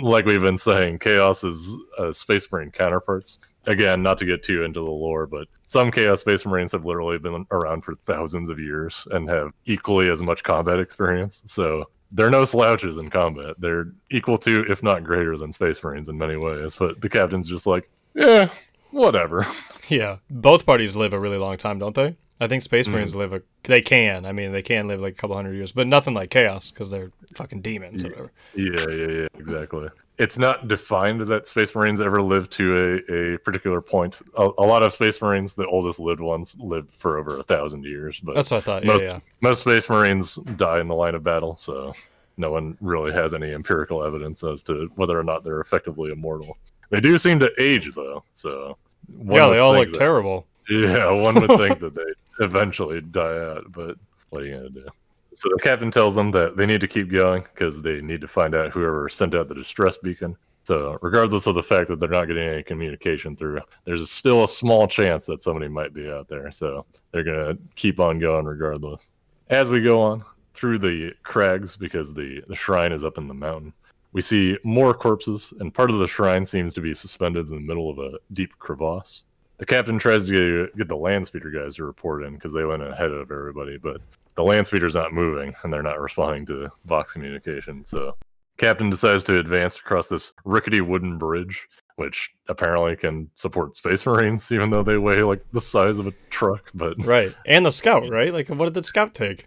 like 0.00 0.24
we've 0.24 0.40
been 0.40 0.56
saying, 0.56 1.00
chaos 1.00 1.42
is 1.42 1.68
uh, 1.98 2.12
Space 2.12 2.46
Marine 2.52 2.70
counterparts. 2.70 3.40
Again, 3.66 4.04
not 4.04 4.18
to 4.18 4.24
get 4.24 4.44
too 4.44 4.62
into 4.62 4.78
the 4.78 4.90
lore, 4.90 5.26
but 5.26 5.48
some 5.72 5.90
Chaos 5.90 6.20
Space 6.20 6.44
Marines 6.44 6.72
have 6.72 6.84
literally 6.84 7.18
been 7.18 7.46
around 7.50 7.82
for 7.82 7.94
thousands 8.04 8.50
of 8.50 8.58
years 8.58 9.08
and 9.10 9.26
have 9.30 9.52
equally 9.64 10.10
as 10.10 10.20
much 10.20 10.42
combat 10.42 10.78
experience. 10.78 11.42
So 11.46 11.88
they're 12.10 12.28
no 12.28 12.44
slouches 12.44 12.98
in 12.98 13.08
combat. 13.08 13.54
They're 13.58 13.86
equal 14.10 14.36
to, 14.38 14.66
if 14.68 14.82
not 14.82 15.02
greater 15.02 15.38
than 15.38 15.50
Space 15.50 15.82
Marines 15.82 16.10
in 16.10 16.18
many 16.18 16.36
ways. 16.36 16.76
But 16.76 17.00
the 17.00 17.08
captain's 17.08 17.48
just 17.48 17.66
like, 17.66 17.88
yeah, 18.14 18.50
whatever. 18.90 19.46
Yeah, 19.88 20.18
both 20.30 20.64
parties 20.64 20.94
live 20.94 21.12
a 21.12 21.18
really 21.18 21.38
long 21.38 21.56
time, 21.56 21.80
don't 21.80 21.94
they? 21.94 22.16
I 22.40 22.46
think 22.46 22.62
Space 22.62 22.86
Mm. 22.86 22.92
Marines 22.92 23.16
live 23.16 23.32
a. 23.32 23.42
They 23.64 23.80
can. 23.80 24.24
I 24.24 24.30
mean, 24.32 24.52
they 24.52 24.62
can 24.62 24.86
live 24.86 25.00
like 25.00 25.14
a 25.14 25.16
couple 25.16 25.34
hundred 25.34 25.54
years, 25.54 25.72
but 25.72 25.88
nothing 25.88 26.14
like 26.14 26.30
Chaos 26.30 26.70
because 26.70 26.88
they're 26.88 27.10
fucking 27.34 27.62
demons 27.62 28.04
or 28.04 28.10
whatever. 28.10 28.32
Yeah, 28.54 28.88
yeah, 28.88 29.20
yeah, 29.22 29.26
exactly. 29.36 29.88
It's 30.22 30.38
not 30.38 30.68
defined 30.68 31.20
that 31.22 31.48
Space 31.48 31.74
Marines 31.74 32.00
ever 32.00 32.22
live 32.22 32.48
to 32.50 33.02
a, 33.08 33.34
a 33.34 33.38
particular 33.38 33.80
point. 33.80 34.18
A, 34.38 34.50
a 34.58 34.64
lot 34.64 34.82
of 34.84 34.92
Space 34.92 35.20
Marines, 35.20 35.54
the 35.54 35.66
oldest 35.66 35.98
lived 35.98 36.20
ones, 36.20 36.54
lived 36.60 36.94
for 36.98 37.18
over 37.18 37.38
a 37.38 37.42
thousand 37.42 37.84
years. 37.84 38.20
But 38.20 38.36
That's 38.36 38.50
what 38.52 38.58
I 38.58 38.60
thought. 38.60 38.84
Most, 38.84 39.02
yeah. 39.04 39.18
most 39.40 39.60
Space 39.62 39.88
Marines 39.88 40.36
die 40.56 40.80
in 40.80 40.86
the 40.86 40.94
line 40.94 41.14
of 41.16 41.24
battle, 41.24 41.56
so 41.56 41.92
no 42.36 42.52
one 42.52 42.76
really 42.80 43.12
has 43.12 43.34
any 43.34 43.52
empirical 43.52 44.04
evidence 44.04 44.44
as 44.44 44.62
to 44.64 44.90
whether 44.94 45.18
or 45.18 45.24
not 45.24 45.42
they're 45.42 45.60
effectively 45.60 46.12
immortal. 46.12 46.56
They 46.90 47.00
do 47.00 47.18
seem 47.18 47.40
to 47.40 47.50
age, 47.58 47.92
though. 47.94 48.22
So 48.32 48.76
Yeah, 49.24 49.48
they 49.48 49.58
all 49.58 49.72
look 49.74 49.92
that- 49.92 49.98
terrible. 49.98 50.46
yeah, 50.70 51.10
one 51.10 51.34
would 51.34 51.58
think 51.58 51.80
that 51.80 51.94
they 51.94 52.44
eventually 52.44 53.00
die 53.00 53.38
out, 53.50 53.72
but 53.72 53.96
what 54.30 54.42
are 54.42 54.46
you 54.46 54.54
gonna 54.56 54.70
do? 54.70 54.86
So 55.34 55.48
the 55.48 55.62
captain 55.62 55.90
tells 55.90 56.14
them 56.14 56.30
that 56.32 56.56
they 56.56 56.66
need 56.66 56.80
to 56.80 56.88
keep 56.88 57.10
going 57.10 57.42
because 57.42 57.82
they 57.82 58.00
need 58.00 58.20
to 58.20 58.28
find 58.28 58.54
out 58.54 58.70
whoever 58.70 59.08
sent 59.08 59.34
out 59.34 59.48
the 59.48 59.54
distress 59.54 59.96
beacon. 59.96 60.36
So 60.64 60.98
regardless 61.02 61.46
of 61.46 61.54
the 61.54 61.62
fact 61.62 61.88
that 61.88 61.98
they're 61.98 62.08
not 62.08 62.26
getting 62.26 62.48
any 62.48 62.62
communication 62.62 63.34
through, 63.36 63.60
there's 63.84 64.08
still 64.10 64.44
a 64.44 64.48
small 64.48 64.86
chance 64.86 65.26
that 65.26 65.40
somebody 65.40 65.68
might 65.68 65.92
be 65.92 66.10
out 66.10 66.28
there. 66.28 66.50
So 66.52 66.86
they're 67.10 67.24
gonna 67.24 67.58
keep 67.74 67.98
on 67.98 68.18
going 68.18 68.44
regardless. 68.44 69.08
As 69.50 69.68
we 69.68 69.80
go 69.80 70.00
on 70.00 70.24
through 70.54 70.78
the 70.78 71.12
crags, 71.24 71.76
because 71.76 72.14
the 72.14 72.42
the 72.48 72.54
shrine 72.54 72.92
is 72.92 73.04
up 73.04 73.18
in 73.18 73.26
the 73.26 73.34
mountain, 73.34 73.72
we 74.12 74.20
see 74.20 74.58
more 74.62 74.94
corpses, 74.94 75.52
and 75.58 75.74
part 75.74 75.90
of 75.90 75.98
the 75.98 76.06
shrine 76.06 76.44
seems 76.44 76.74
to 76.74 76.80
be 76.80 76.94
suspended 76.94 77.48
in 77.48 77.54
the 77.54 77.60
middle 77.60 77.90
of 77.90 77.98
a 77.98 78.18
deep 78.32 78.56
crevasse. 78.58 79.24
The 79.58 79.66
captain 79.66 79.98
tries 79.98 80.26
to 80.26 80.66
get, 80.66 80.76
get 80.76 80.88
the 80.88 80.96
land 80.96 81.26
speeder 81.26 81.50
guys 81.50 81.76
to 81.76 81.84
report 81.84 82.24
in 82.24 82.34
because 82.34 82.52
they 82.52 82.64
went 82.64 82.82
ahead 82.82 83.10
of 83.10 83.30
everybody, 83.30 83.78
but 83.78 84.00
the 84.36 84.42
land 84.42 84.66
speeder's 84.66 84.94
not 84.94 85.12
moving 85.12 85.54
and 85.62 85.72
they're 85.72 85.82
not 85.82 86.00
responding 86.00 86.46
to 86.46 86.70
Vox 86.86 87.12
communication. 87.12 87.84
So, 87.84 88.16
captain 88.58 88.90
decides 88.90 89.24
to 89.24 89.38
advance 89.38 89.76
across 89.76 90.08
this 90.08 90.32
rickety 90.44 90.80
wooden 90.80 91.18
bridge, 91.18 91.66
which 91.96 92.30
apparently 92.48 92.96
can 92.96 93.30
support 93.34 93.76
space 93.76 94.04
marines, 94.06 94.50
even 94.52 94.70
though 94.70 94.82
they 94.82 94.96
weigh 94.98 95.22
like 95.22 95.44
the 95.52 95.60
size 95.60 95.98
of 95.98 96.06
a 96.06 96.14
truck. 96.30 96.70
But 96.74 96.94
Right, 97.04 97.34
and 97.46 97.64
the 97.66 97.70
scout, 97.70 98.08
right? 98.10 98.32
Like, 98.32 98.48
what 98.48 98.64
did 98.64 98.74
the 98.74 98.84
scout 98.84 99.14
take? 99.14 99.44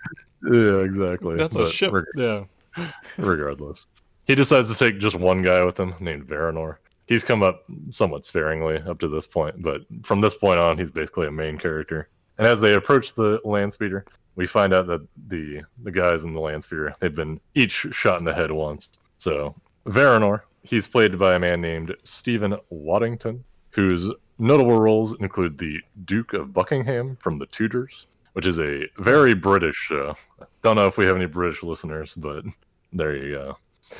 yeah, 0.51 0.79
exactly. 0.79 1.35
That's 1.37 1.55
a 1.55 1.69
ship. 1.69 1.91
reg- 1.93 2.05
Yeah. 2.15 2.43
regardless. 3.17 3.87
He 4.27 4.35
decides 4.35 4.67
to 4.69 4.75
take 4.75 4.99
just 4.99 5.15
one 5.15 5.41
guy 5.41 5.63
with 5.63 5.79
him 5.79 5.93
named 5.99 6.27
Verenor. 6.27 6.77
He's 7.07 7.23
come 7.23 7.43
up 7.43 7.63
somewhat 7.91 8.25
sparingly 8.25 8.77
up 8.77 8.99
to 8.99 9.07
this 9.07 9.27
point, 9.27 9.61
but 9.61 9.81
from 10.03 10.21
this 10.21 10.33
point 10.35 10.59
on, 10.59 10.77
he's 10.77 10.89
basically 10.89 11.27
a 11.27 11.31
main 11.31 11.57
character. 11.59 12.09
And 12.39 12.47
as 12.47 12.59
they 12.59 12.73
approach 12.73 13.13
the 13.13 13.39
land 13.45 13.71
speeder, 13.71 14.05
we 14.35 14.47
find 14.47 14.73
out 14.73 14.87
that 14.87 15.07
the 15.27 15.61
the 15.83 15.91
guys 15.91 16.23
in 16.23 16.33
the 16.33 16.39
land 16.39 16.63
speeder 16.63 16.95
they've 16.99 17.15
been 17.15 17.39
each 17.53 17.87
shot 17.91 18.19
in 18.19 18.25
the 18.25 18.33
head 18.33 18.51
once. 18.51 18.89
So 19.17 19.55
Verenor 19.85 20.41
He's 20.65 20.87
played 20.87 21.19
by 21.19 21.35
a 21.35 21.39
man 21.39 21.61
named 21.61 21.95
Steven 22.03 22.57
Waddington, 22.71 23.43
whose 23.69 24.11
notable 24.39 24.79
roles 24.79 25.15
include 25.19 25.59
the 25.59 25.79
Duke 26.05 26.33
of 26.33 26.53
Buckingham 26.53 27.17
from 27.21 27.37
The 27.37 27.45
Tudors, 27.45 28.07
which 28.33 28.47
is 28.47 28.59
a 28.59 28.87
very 28.97 29.35
British 29.35 29.75
show. 29.75 30.15
Don't 30.63 30.75
know 30.75 30.87
if 30.87 30.97
we 30.97 31.05
have 31.05 31.15
any 31.15 31.27
British 31.27 31.61
listeners, 31.61 32.15
but 32.17 32.45
there 32.91 33.15
you 33.15 33.31
go. 33.31 33.57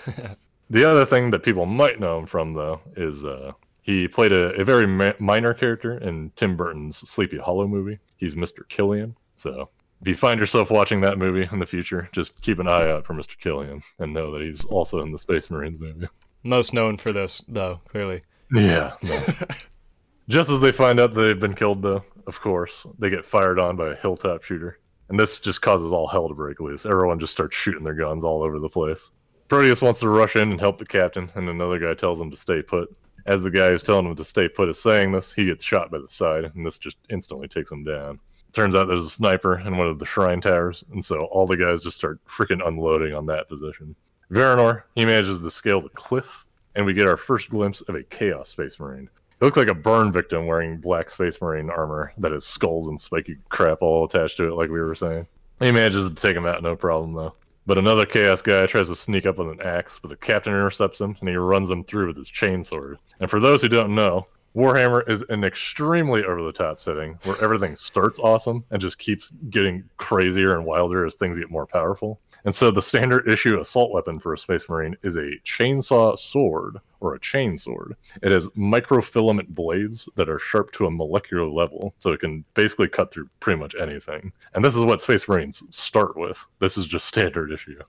the 0.72 0.90
other 0.90 1.06
thing 1.06 1.30
that 1.30 1.44
people 1.44 1.68
might 1.68 2.00
know 2.00 2.18
him 2.18 2.26
from, 2.26 2.54
though, 2.54 2.82
is 2.96 3.24
uh, 3.24 3.52
he 3.84 4.08
played 4.08 4.32
a, 4.32 4.60
a 4.60 4.64
very 4.64 4.88
ma- 4.88 5.14
minor 5.20 5.54
character 5.54 6.00
in 6.00 6.32
Tim 6.36 6.58
Burton's 6.58 6.98
Sleepy 7.08 7.38
Hollow 7.38 7.68
movie. 7.68 8.00
He's 8.18 8.34
Mr. 8.34 8.68
Killian. 8.70 9.16
So 9.36 9.70
if 10.02 10.08
you 10.08 10.16
find 10.16 10.40
yourself 10.40 10.70
watching 10.70 11.02
that 11.02 11.18
movie 11.18 11.48
in 11.52 11.60
the 11.60 11.66
future, 11.66 12.10
just 12.12 12.40
keep 12.42 12.60
an 12.60 12.68
eye 12.68 12.90
out 12.90 13.06
for 13.06 13.14
Mr. 13.14 13.38
Killian 13.40 13.82
and 14.00 14.14
know 14.14 14.32
that 14.32 14.42
he's 14.42 14.66
also 14.66 15.00
in 15.02 15.12
the 15.12 15.18
Space 15.18 15.50
Marines 15.50 15.80
movie. 15.80 16.08
Most 16.44 16.74
known 16.74 16.98
for 16.98 17.12
this, 17.12 17.42
though, 17.48 17.82
clearly. 17.88 18.22
Yeah. 18.54 18.94
no. 19.02 19.24
Just 20.30 20.50
as 20.50 20.60
they 20.60 20.72
find 20.72 21.00
out 21.00 21.14
they've 21.14 21.40
been 21.40 21.54
killed, 21.54 21.82
though, 21.82 22.04
of 22.28 22.42
course, 22.42 22.86
they 22.98 23.10
get 23.10 23.26
fired 23.26 23.60
on 23.60 23.76
by 23.76 23.90
a 23.90 23.96
hilltop 23.96 24.44
shooter. 24.44 24.80
And 25.10 25.20
this 25.20 25.40
just 25.40 25.62
causes 25.62 25.92
all 25.92 26.08
hell 26.08 26.28
to 26.28 26.34
break 26.34 26.60
loose. 26.60 26.86
Everyone 26.86 27.20
just 27.20 27.32
starts 27.32 27.56
shooting 27.56 27.84
their 27.84 27.94
guns 27.94 28.24
all 28.24 28.42
over 28.42 28.58
the 28.58 28.70
place. 28.70 29.12
Proteus 29.48 29.82
wants 29.82 30.00
to 30.00 30.10
rush 30.10 30.36
in 30.36 30.50
and 30.52 30.60
help 30.60 30.80
the 30.80 30.86
captain, 30.86 31.32
and 31.36 31.48
another 31.48 31.78
guy 31.78 31.94
tells 31.94 32.20
him 32.20 32.32
to 32.32 32.38
stay 32.38 32.64
put. 32.64 32.90
As 33.28 33.44
the 33.44 33.52
guy 33.52 33.70
who's 33.70 33.84
telling 33.84 34.08
him 34.08 34.16
to 34.16 34.24
stay 34.24 34.50
put 34.50 34.70
is 34.70 34.82
saying 34.82 35.12
this, 35.12 35.32
he 35.32 35.46
gets 35.46 35.64
shot 35.64 35.92
by 35.92 36.00
the 36.00 36.08
side, 36.08 36.52
and 36.56 36.66
this 36.66 36.80
just 36.80 36.98
instantly 37.10 37.48
takes 37.48 37.72
him 37.72 37.84
down. 37.84 38.20
Turns 38.56 38.74
out 38.74 38.88
there's 38.88 39.06
a 39.06 39.10
sniper 39.10 39.60
in 39.60 39.76
one 39.76 39.88
of 39.88 40.00
the 40.00 40.06
shrine 40.06 40.40
towers, 40.40 40.82
and 40.94 41.04
so 41.04 41.26
all 41.26 41.46
the 41.46 41.58
guys 41.58 41.82
just 41.82 41.98
start 41.98 42.26
freaking 42.26 42.66
unloading 42.66 43.14
on 43.14 43.26
that 43.26 43.50
position. 43.50 43.98
Verenor, 44.32 44.84
he 44.96 45.04
manages 45.04 45.42
to 45.42 45.52
scale 45.52 45.82
the 45.82 45.90
cliff, 45.90 46.46
and 46.74 46.86
we 46.86 46.94
get 46.94 47.06
our 47.06 47.18
first 47.18 47.50
glimpse 47.50 47.82
of 47.82 47.96
a 47.96 48.04
Chaos 48.04 48.48
Space 48.48 48.80
Marine. 48.80 49.10
He 49.42 49.46
looks 49.46 49.58
like 49.58 49.68
a 49.68 49.74
burn 49.74 50.14
victim 50.14 50.48
wearing 50.48 50.78
black 50.78 51.10
Space 51.10 51.42
Marine 51.42 51.70
armor 51.70 52.14
that 52.18 52.32
has 52.32 52.46
skulls 52.46 52.88
and 52.88 52.98
spiky 52.98 53.36
crap 53.50 53.82
all 53.82 54.06
attached 54.06 54.38
to 54.38 54.48
it, 54.48 54.56
like 54.56 54.70
we 54.70 54.80
were 54.80 54.96
saying. 54.96 55.28
He 55.60 55.74
manages 55.74 56.08
to 56.10 56.16
take 56.16 56.38
him 56.38 56.46
out 56.46 56.64
no 56.64 56.78
problem, 56.78 57.12
though. 57.12 57.36
But 57.66 57.78
another 57.78 58.06
Chaos 58.06 58.42
guy 58.42 58.68
tries 58.68 58.88
to 58.88 58.96
sneak 58.96 59.26
up 59.26 59.38
with 59.38 59.50
an 59.50 59.62
axe, 59.64 60.00
but 60.02 60.08
the 60.08 60.16
captain 60.16 60.54
intercepts 60.54 61.02
him 61.02 61.18
and 61.20 61.28
he 61.28 61.36
runs 61.36 61.70
him 61.70 61.84
through 61.84 62.08
with 62.08 62.16
his 62.16 62.32
chainsword. 62.32 63.00
And 63.20 63.30
for 63.30 63.42
those 63.42 63.62
who 63.62 63.68
don't 63.68 63.96
know, 63.96 64.28
Warhammer 64.56 65.08
is 65.10 65.22
an 65.28 65.44
extremely 65.44 66.24
over 66.24 66.42
the 66.42 66.54
top 66.54 66.80
setting 66.80 67.20
where 67.24 67.42
everything 67.44 67.76
starts 67.76 68.20
awesome 68.20 68.64
and 68.72 68.82
just 68.82 68.98
keeps 68.98 69.32
getting 69.50 69.84
crazier 69.98 70.56
and 70.56 70.66
wilder 70.66 71.06
as 71.06 71.16
things 71.16 71.38
get 71.38 71.52
more 71.52 71.66
powerful. 71.66 72.22
And 72.46 72.56
so 72.56 72.72
the 72.72 72.82
standard 72.82 73.28
issue 73.28 73.60
assault 73.60 73.92
weapon 73.92 74.20
for 74.20 74.34
a 74.34 74.38
Space 74.38 74.70
Marine 74.70 74.96
is 75.04 75.18
a 75.18 75.32
chainsaw 75.46 76.18
sword 76.18 76.78
or 77.02 77.16
a 77.16 77.20
chain 77.20 77.58
sword. 77.58 77.98
It 78.22 78.32
has 78.32 78.48
microfilament 78.50 79.50
blades 79.50 80.08
that 80.16 80.30
are 80.30 80.40
sharp 80.40 80.72
to 80.74 80.86
a 80.86 80.92
molecular 80.92 81.48
level, 81.48 81.94
so 81.98 82.14
it 82.14 82.22
can 82.22 82.46
basically 82.54 82.88
cut 82.88 83.12
through 83.12 83.30
pretty 83.40 83.60
much 83.60 83.76
anything. 83.76 84.32
And 84.54 84.64
this 84.64 84.76
is 84.76 84.86
what 84.86 85.02
Space 85.02 85.28
Marines 85.28 85.64
start 85.72 86.16
with. 86.16 86.46
This 86.60 86.78
is 86.78 86.86
just 86.86 87.08
standard 87.08 87.52
issue. 87.52 87.80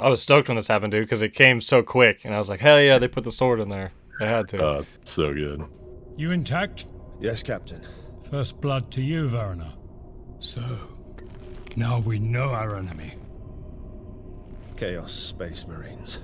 I 0.00 0.08
was 0.08 0.20
stoked 0.22 0.48
when 0.48 0.56
this 0.56 0.68
happened, 0.68 0.92
dude, 0.92 1.04
because 1.04 1.22
it 1.22 1.34
came 1.34 1.60
so 1.60 1.82
quick, 1.82 2.24
and 2.24 2.34
I 2.34 2.38
was 2.38 2.50
like, 2.50 2.60
hell 2.60 2.80
yeah, 2.80 2.98
they 2.98 3.08
put 3.08 3.24
the 3.24 3.32
sword 3.32 3.60
in 3.60 3.68
there. 3.68 3.92
They 4.20 4.26
had 4.26 4.48
to. 4.48 4.64
Uh, 4.64 4.84
so 5.04 5.32
good. 5.32 5.64
You 6.18 6.32
intact? 6.32 6.86
Yes, 7.20 7.44
Captain. 7.44 7.80
First 8.28 8.60
blood 8.60 8.90
to 8.90 9.00
you, 9.00 9.28
Verna. 9.28 9.72
So, 10.40 10.60
now 11.76 12.00
we 12.00 12.18
know 12.18 12.50
our 12.50 12.76
enemy. 12.76 13.14
Chaos 14.76 15.12
Space 15.12 15.64
Marines. 15.68 16.18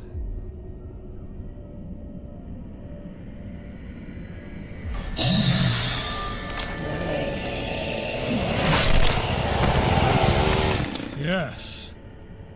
Yes. 11.17 11.95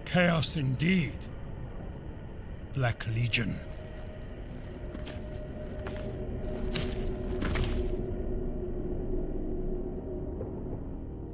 Chaos 0.04 0.56
indeed. 0.56 1.14
Black 2.74 3.06
Legion. 3.06 3.60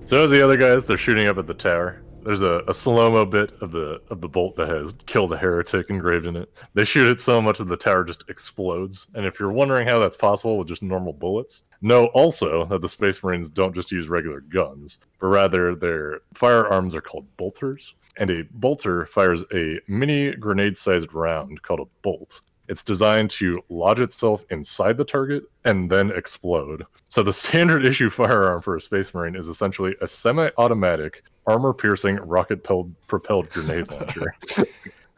So 0.06 0.26
the 0.26 0.44
other 0.44 0.58
guys, 0.58 0.84
they're 0.84 0.98
shooting 0.98 1.28
up 1.28 1.38
at 1.38 1.46
the 1.46 1.54
tower. 1.54 2.02
There's 2.24 2.42
a, 2.42 2.62
a 2.68 2.74
slow 2.74 3.10
mo 3.10 3.24
bit 3.24 3.52
of 3.62 3.70
the 3.70 4.02
of 4.10 4.20
the 4.20 4.28
bolt 4.28 4.54
that 4.56 4.68
has 4.68 4.94
killed 5.06 5.30
the 5.30 5.36
Heretic" 5.36 5.88
engraved 5.88 6.26
in 6.26 6.36
it. 6.36 6.54
They 6.74 6.84
shoot 6.84 7.10
it 7.10 7.20
so 7.20 7.40
much 7.40 7.56
that 7.56 7.68
the 7.68 7.76
tower 7.76 8.04
just 8.04 8.24
explodes. 8.28 9.06
And 9.14 9.24
if 9.24 9.40
you're 9.40 9.50
wondering 9.50 9.88
how 9.88 9.98
that's 9.98 10.16
possible 10.16 10.58
with 10.58 10.68
just 10.68 10.82
normal 10.82 11.14
bullets, 11.14 11.62
know 11.80 12.06
also 12.08 12.66
that 12.66 12.82
the 12.82 12.88
Space 12.88 13.22
Marines 13.22 13.48
don't 13.48 13.74
just 13.74 13.90
use 13.92 14.08
regular 14.08 14.40
guns, 14.40 14.98
but 15.20 15.28
rather 15.28 15.74
their 15.74 16.20
firearms 16.34 16.94
are 16.94 17.00
called 17.00 17.26
bolters. 17.38 17.94
And 18.18 18.30
a 18.30 18.42
bolter 18.52 19.06
fires 19.06 19.42
a 19.54 19.80
mini 19.88 20.32
grenade 20.32 20.76
sized 20.76 21.14
round 21.14 21.62
called 21.62 21.80
a 21.80 21.88
bolt. 22.02 22.42
It's 22.68 22.82
designed 22.82 23.30
to 23.32 23.62
lodge 23.68 24.00
itself 24.00 24.44
inside 24.50 24.96
the 24.96 25.04
target 25.04 25.44
and 25.64 25.90
then 25.90 26.10
explode. 26.12 26.84
So 27.08 27.22
the 27.22 27.32
standard 27.44 27.84
issue 27.84 28.10
firearm 28.10 28.62
for 28.62 28.76
a 28.76 28.80
Space 28.80 29.12
Marine 29.14 29.36
is 29.36 29.48
essentially 29.48 29.94
a 30.00 30.08
semi-automatic, 30.08 31.22
armor-piercing, 31.46 32.16
rocket-propelled 32.16 33.50
grenade 33.50 33.90
launcher. 33.90 34.34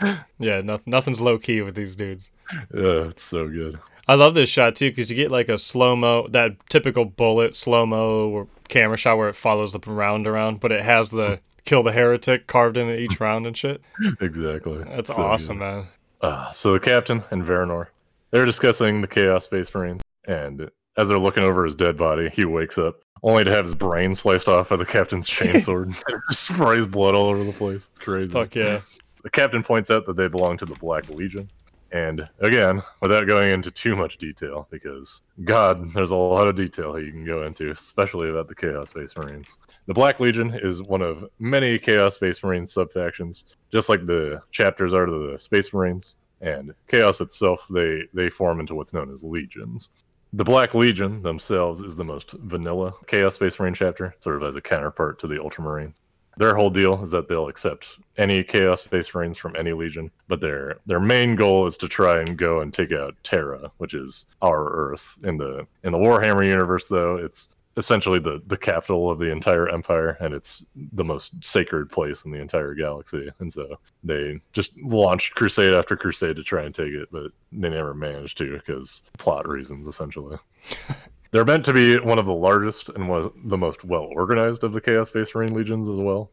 yeah, 0.39 0.61
no, 0.61 0.81
nothing's 0.87 1.21
low 1.21 1.39
key 1.39 1.63
with 1.63 1.75
these 1.75 1.97
dudes. 1.97 2.31
Yeah, 2.75 3.09
it's 3.09 3.23
so 3.23 3.49
good. 3.49 3.79
I 4.09 4.15
love 4.15 4.35
this 4.35 4.49
shot 4.49 4.77
too 4.77 4.91
because 4.91 5.11
you 5.11 5.17
get 5.17 5.31
like 5.31 5.49
a 5.49 5.59
slow 5.59 5.97
mo, 5.97 6.29
that 6.29 6.53
typical 6.69 7.05
bullet 7.05 7.57
slow 7.57 7.87
mo 7.87 8.49
camera 8.69 8.97
shot 8.97 9.19
where 9.19 9.29
it 9.29 9.37
follows 9.37 9.73
the 9.73 9.81
round 9.81 10.27
around, 10.27 10.61
but 10.61 10.71
it 10.73 10.83
has 10.83 11.11
the 11.11 11.29
hmm. 11.29 11.35
kill 11.65 11.83
the 11.83 11.93
heretic 11.93 12.47
carved 12.47 12.77
into 12.77 12.97
each 12.97 13.19
round 13.21 13.47
and 13.47 13.57
shit. 13.57 13.83
Exactly. 14.21 14.85
That's 14.85 15.15
So 15.15 15.23
awesome, 15.23 15.59
good. 15.59 15.65
man. 15.65 15.87
Uh, 16.27 16.51
so 16.51 16.73
the 16.73 16.81
captain 16.81 17.23
and 17.31 17.45
Verenor, 17.45 17.89
they're 18.33 18.45
discussing 18.45 19.01
the 19.01 19.07
Chaos 19.07 19.45
Space 19.45 19.73
Marines, 19.73 20.03
and 20.27 20.69
as 20.97 21.09
they're 21.09 21.19
looking 21.19 21.45
over 21.45 21.65
his 21.65 21.77
dead 21.77 21.97
body, 21.97 22.29
he 22.31 22.45
wakes 22.45 22.79
up 22.79 22.97
only 23.23 23.45
to 23.45 23.53
have 23.53 23.65
his 23.65 23.77
brain 23.77 24.13
sliced 24.15 24.49
off 24.49 24.71
by 24.71 24.77
the 24.77 24.85
captain's 24.85 25.29
chainsword. 25.29 25.95
sprays 26.31 26.87
blood 26.87 27.15
all 27.15 27.29
over 27.29 27.45
the 27.45 27.53
place. 27.53 27.89
It's 27.91 27.99
crazy. 28.01 28.33
Fuck 28.33 28.57
yeah. 28.57 28.81
The 29.23 29.31
captain 29.31 29.63
points 29.63 29.91
out 29.91 30.05
that 30.07 30.17
they 30.17 30.27
belong 30.27 30.57
to 30.59 30.65
the 30.65 30.75
Black 30.75 31.09
Legion. 31.09 31.49
And 31.93 32.29
again, 32.41 32.83
without 33.01 33.27
going 33.27 33.51
into 33.51 33.71
too 33.71 33.95
much 33.95 34.19
detail, 34.19 34.67
because 34.71 35.23
God, 35.45 35.93
there's 35.95 36.11
a 36.11 36.17
lot 36.17 36.49
of 36.49 36.57
detail 36.57 36.99
you 36.99 37.13
can 37.13 37.25
go 37.25 37.45
into, 37.45 37.71
especially 37.71 38.29
about 38.29 38.49
the 38.49 38.55
Chaos 38.55 38.91
Space 38.91 39.17
Marines. 39.17 39.57
The 39.87 39.95
Black 39.95 40.19
Legion 40.19 40.53
is 40.55 40.83
one 40.83 41.03
of 41.03 41.25
many 41.39 41.79
Chaos 41.79 42.17
Space 42.17 42.43
Marines 42.43 42.75
subfactions, 42.75 43.45
just 43.73 43.89
like 43.89 44.05
the 44.05 44.43
chapters 44.51 44.93
are 44.93 45.07
to 45.07 45.31
the 45.33 45.39
Space 45.39 45.73
Marines. 45.73 46.17
And 46.41 46.75
Chaos 46.89 47.21
itself, 47.21 47.67
they 47.71 48.03
they 48.13 48.29
form 48.29 48.61
into 48.61 48.75
what's 48.75 48.93
known 48.93 49.11
as 49.11 49.25
legions. 49.25 49.91
The 50.33 50.45
Black 50.45 50.75
Legion 50.75 51.23
themselves 51.23 51.83
is 51.83 51.97
the 51.97 52.05
most 52.05 52.33
vanilla 52.33 52.93
Chaos 53.07 53.37
Space 53.37 53.59
Marine 53.59 53.75
chapter, 53.75 54.15
sort 54.21 54.37
of 54.37 54.43
as 54.43 54.57
a 54.57 54.61
counterpart 54.61 55.19
to 55.21 55.27
the 55.27 55.37
Ultramarines. 55.37 55.95
Their 56.39 56.55
whole 56.55 56.71
deal 56.71 57.03
is 57.03 57.11
that 57.13 57.29
they'll 57.29 57.49
accept 57.49 57.99
any 58.19 58.43
Chaos 58.45 58.85
Space 58.85 59.15
Marines 59.15 59.39
from 59.39 59.57
any 59.57 59.73
legion, 59.73 60.11
but 60.29 60.41
their 60.41 60.79
their 60.85 61.01
main 61.01 61.35
goal 61.35 61.67
is 61.67 61.77
to 61.79 61.89
try 61.89 62.21
and 62.21 62.37
go 62.37 62.61
and 62.61 62.73
take 62.73 62.93
out 62.93 63.15
Terra, 63.23 63.71
which 63.79 63.95
is 63.95 64.27
our 64.43 64.71
Earth. 64.71 65.17
In 65.25 65.39
the 65.39 65.67
in 65.83 65.93
the 65.93 65.99
Warhammer 65.99 66.47
universe, 66.47 66.87
though, 66.89 67.17
it's 67.17 67.51
essentially 67.79 68.19
the 68.19 68.43
the 68.47 68.57
capital 68.57 69.11
of 69.11 69.19
the 69.19 69.31
entire 69.31 69.69
empire, 69.69 70.19
and 70.21 70.35
it's 70.35 70.65
the 70.93 71.05
most 71.05 71.33
sacred 71.43 71.91
place 71.91 72.25
in 72.27 72.33
the 72.33 72.41
entire 72.41 72.75
galaxy. 72.75 73.31
And 73.39 73.51
so 73.51 73.79
they 74.05 74.41
just 74.53 74.77
launched 74.79 75.35
crusade 75.35 75.75
after 75.75 75.97
crusade 75.97 76.37
to 76.37 76.43
try 76.43 76.65
and 76.65 76.75
take 76.75 76.93
it, 76.93 77.09
but 77.11 77.33
they 77.51 77.71
never 77.71 77.95
managed 77.95 78.37
to 78.39 78.53
because 78.59 79.05
plot 79.19 79.49
reasons, 79.49 79.87
essentially. 79.87 80.37
They're 81.31 81.45
meant 81.45 81.65
to 81.67 81.73
be 81.73 81.99
one 81.99 82.19
of 82.19 82.27
the 82.27 82.35
largest 82.35 82.89
and 82.91 83.09
one 83.09 83.23
of 83.23 83.33
the 83.45 83.59
most 83.59 83.85
well 83.85 84.09
organized 84.13 84.65
of 84.65 84.73
the 84.73 84.81
Chaos 84.81 85.09
Space 85.09 85.35
Marine 85.35 85.55
legions 85.55 85.89
as 85.89 85.99
well. 85.99 86.31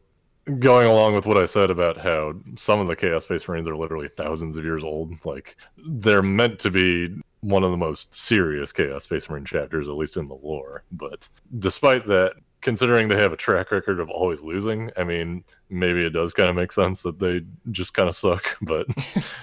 Going 0.58 0.86
along 0.86 1.14
with 1.14 1.24
what 1.24 1.38
I 1.38 1.46
said 1.46 1.70
about 1.70 1.96
how 1.96 2.34
some 2.56 2.78
of 2.80 2.86
the 2.86 2.96
Chaos 2.96 3.24
Space 3.24 3.48
Marines 3.48 3.66
are 3.66 3.76
literally 3.76 4.08
thousands 4.08 4.56
of 4.56 4.64
years 4.64 4.84
old, 4.84 5.14
like 5.24 5.56
they're 5.78 6.22
meant 6.22 6.58
to 6.60 6.70
be 6.70 7.14
one 7.40 7.62
of 7.62 7.70
the 7.70 7.76
most 7.76 8.14
serious 8.14 8.72
Chaos 8.72 9.04
Space 9.04 9.28
Marine 9.28 9.44
chapters, 9.44 9.88
at 9.88 9.94
least 9.94 10.16
in 10.16 10.28
the 10.28 10.34
lore. 10.34 10.84
But 10.92 11.28
despite 11.58 12.06
that, 12.06 12.34
considering 12.64 13.08
they 13.08 13.16
have 13.16 13.34
a 13.34 13.36
track 13.36 13.70
record 13.70 14.00
of 14.00 14.08
always 14.08 14.40
losing, 14.40 14.90
I 14.96 15.04
mean, 15.04 15.44
maybe 15.68 16.04
it 16.04 16.14
does 16.14 16.32
kind 16.32 16.48
of 16.48 16.56
make 16.56 16.72
sense 16.72 17.02
that 17.02 17.18
they 17.18 17.42
just 17.70 17.92
kind 17.92 18.08
of 18.08 18.16
suck, 18.16 18.56
but 18.62 18.86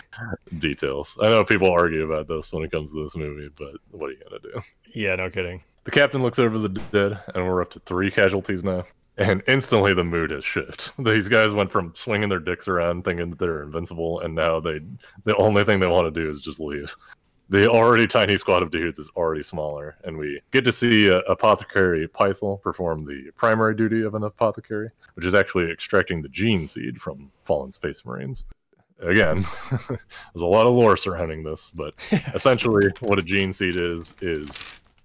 details. 0.58 1.18
I 1.22 1.30
know 1.30 1.46
people 1.46 1.72
argue 1.72 2.12
about 2.12 2.28
this 2.28 2.52
when 2.52 2.64
it 2.64 2.72
comes 2.72 2.92
to 2.92 3.04
this 3.04 3.16
movie, 3.16 3.50
but 3.56 3.76
what 3.92 4.10
are 4.10 4.14
you 4.14 4.24
going 4.28 4.42
to 4.42 4.52
do? 4.52 4.62
Yeah, 4.94 5.16
no 5.16 5.30
kidding. 5.30 5.64
The 5.84 5.92
captain 5.92 6.22
looks 6.22 6.40
over 6.40 6.58
the 6.58 6.70
dead, 6.70 7.20
and 7.34 7.48
we're 7.48 7.62
up 7.62 7.72
to 7.72 7.80
three 7.80 8.12
casualties 8.12 8.64
now. 8.64 8.86
and 9.18 9.44
instantly 9.48 9.94
the 9.94 10.04
mood 10.04 10.32
has 10.32 10.46
shifted. 10.46 10.92
These 11.06 11.28
guys 11.28 11.54
went 11.54 11.72
from 11.72 11.94
swinging 11.96 12.30
their 12.30 12.40
dicks 12.40 12.68
around 12.68 13.04
thinking 13.04 13.30
that 13.32 13.40
they're 13.40 13.64
invincible, 13.64 14.20
and 14.22 14.36
now 14.36 14.60
they 14.60 14.80
the 15.26 15.36
only 15.38 15.64
thing 15.64 15.80
they 15.80 15.88
want 15.88 16.14
to 16.14 16.22
do 16.22 16.30
is 16.30 16.42
just 16.42 16.60
leave. 16.60 16.96
The 17.50 17.70
already 17.70 18.08
tiny 18.08 18.38
squad 18.38 18.64
of 18.64 18.72
dudes 18.72 18.98
is 18.98 19.12
already 19.18 19.44
smaller, 19.44 19.98
and 20.06 20.18
we 20.18 20.40
get 20.52 20.64
to 20.64 20.72
see 20.72 21.12
uh, 21.12 21.20
Apothecary 21.28 22.08
Pythol 22.08 22.58
perform 22.58 23.06
the 23.06 23.30
primary 23.36 23.76
duty 23.76 24.04
of 24.04 24.16
an 24.16 24.24
apothecary, 24.24 24.90
which 25.16 25.26
is 25.26 25.34
actually 25.34 25.70
extracting 25.70 26.22
the 26.22 26.30
gene 26.30 26.66
seed 26.66 27.02
from 27.02 27.30
fallen 27.44 27.74
space 27.74 28.06
marines. 28.06 28.46
Again, 29.02 29.46
there's 29.90 30.00
a 30.38 30.46
lot 30.46 30.66
of 30.66 30.74
lore 30.74 30.96
surrounding 30.96 31.44
this, 31.44 31.72
but 31.76 31.94
essentially, 32.34 32.88
what 33.02 33.20
a 33.20 33.24
gene 33.24 33.52
seed 33.52 33.76
is 33.76 34.14
is 34.22 34.58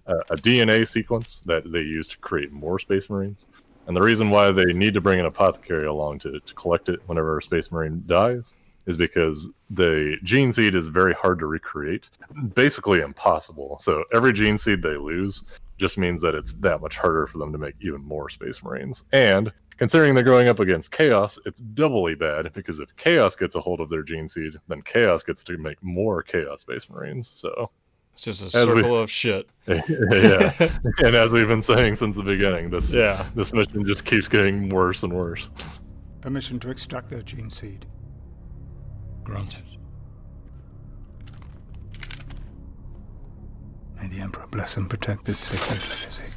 a, 0.07 0.15
a 0.31 0.35
DNA 0.37 0.87
sequence 0.87 1.41
that 1.45 1.71
they 1.71 1.81
use 1.81 2.07
to 2.09 2.17
create 2.17 2.51
more 2.51 2.79
space 2.79 3.09
marines. 3.09 3.47
And 3.87 3.95
the 3.95 4.01
reason 4.01 4.29
why 4.29 4.51
they 4.51 4.73
need 4.73 4.93
to 4.95 5.01
bring 5.01 5.19
an 5.19 5.25
apothecary 5.25 5.85
along 5.85 6.19
to, 6.19 6.39
to 6.39 6.53
collect 6.55 6.89
it 6.89 6.99
whenever 7.05 7.37
a 7.37 7.43
space 7.43 7.71
marine 7.71 8.03
dies 8.05 8.53
is 8.85 8.97
because 8.97 9.49
the 9.69 10.17
gene 10.23 10.51
seed 10.51 10.73
is 10.73 10.87
very 10.87 11.13
hard 11.13 11.39
to 11.39 11.45
recreate, 11.45 12.09
basically 12.53 13.01
impossible. 13.01 13.77
So 13.81 14.03
every 14.13 14.33
gene 14.33 14.57
seed 14.57 14.81
they 14.81 14.97
lose 14.97 15.43
just 15.77 15.97
means 15.97 16.21
that 16.21 16.35
it's 16.35 16.53
that 16.55 16.81
much 16.81 16.97
harder 16.97 17.27
for 17.27 17.37
them 17.37 17.51
to 17.51 17.57
make 17.57 17.75
even 17.81 18.01
more 18.01 18.29
space 18.29 18.63
marines. 18.63 19.03
And 19.11 19.51
considering 19.77 20.15
they're 20.15 20.23
going 20.23 20.47
up 20.47 20.59
against 20.59 20.91
chaos, 20.91 21.37
it's 21.45 21.61
doubly 21.61 22.15
bad 22.15 22.51
because 22.53 22.79
if 22.79 22.95
chaos 22.95 23.35
gets 23.35 23.55
a 23.55 23.61
hold 23.61 23.81
of 23.81 23.89
their 23.89 24.03
gene 24.03 24.27
seed, 24.27 24.53
then 24.67 24.81
chaos 24.81 25.21
gets 25.21 25.43
to 25.45 25.57
make 25.57 25.81
more 25.83 26.23
chaos 26.23 26.61
space 26.61 26.89
marines. 26.89 27.29
So 27.33 27.69
it's 28.17 28.23
just 28.23 28.41
a 28.41 28.49
circle 28.49 28.93
we, 28.93 28.97
of 28.97 29.11
shit. 29.11 29.47
yeah, 29.67 30.53
and 30.97 31.15
as 31.15 31.29
we've 31.29 31.47
been 31.47 31.61
saying 31.61 31.93
since 31.93 32.15
the 32.15 32.23
beginning, 32.23 32.71
this 32.71 32.91
yeah. 32.91 33.27
this 33.35 33.53
mission 33.53 33.85
just 33.85 34.05
keeps 34.05 34.27
getting 34.27 34.69
worse 34.69 35.03
and 35.03 35.13
worse. 35.13 35.47
Permission 36.21 36.59
to 36.61 36.71
extract 36.71 37.09
their 37.09 37.21
gene 37.21 37.51
seed. 37.51 37.85
Granted. 39.23 39.65
May 44.01 44.07
the 44.07 44.19
Emperor 44.19 44.47
bless 44.47 44.77
and 44.77 44.89
protect 44.89 45.25
this 45.25 45.37
sacred 45.37 45.87
legacy, 45.87 46.33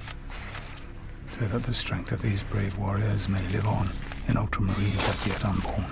so 1.33 1.47
that 1.47 1.63
the 1.63 1.73
strength 1.73 2.13
of 2.13 2.21
these 2.21 2.45
brave 2.45 2.77
warriors 2.77 3.27
may 3.27 3.47
live 3.49 3.67
on 3.67 3.89
in 4.29 4.35
ultramarines 4.35 5.09
as 5.09 5.27
yet 5.27 5.43
unborn. 5.47 5.87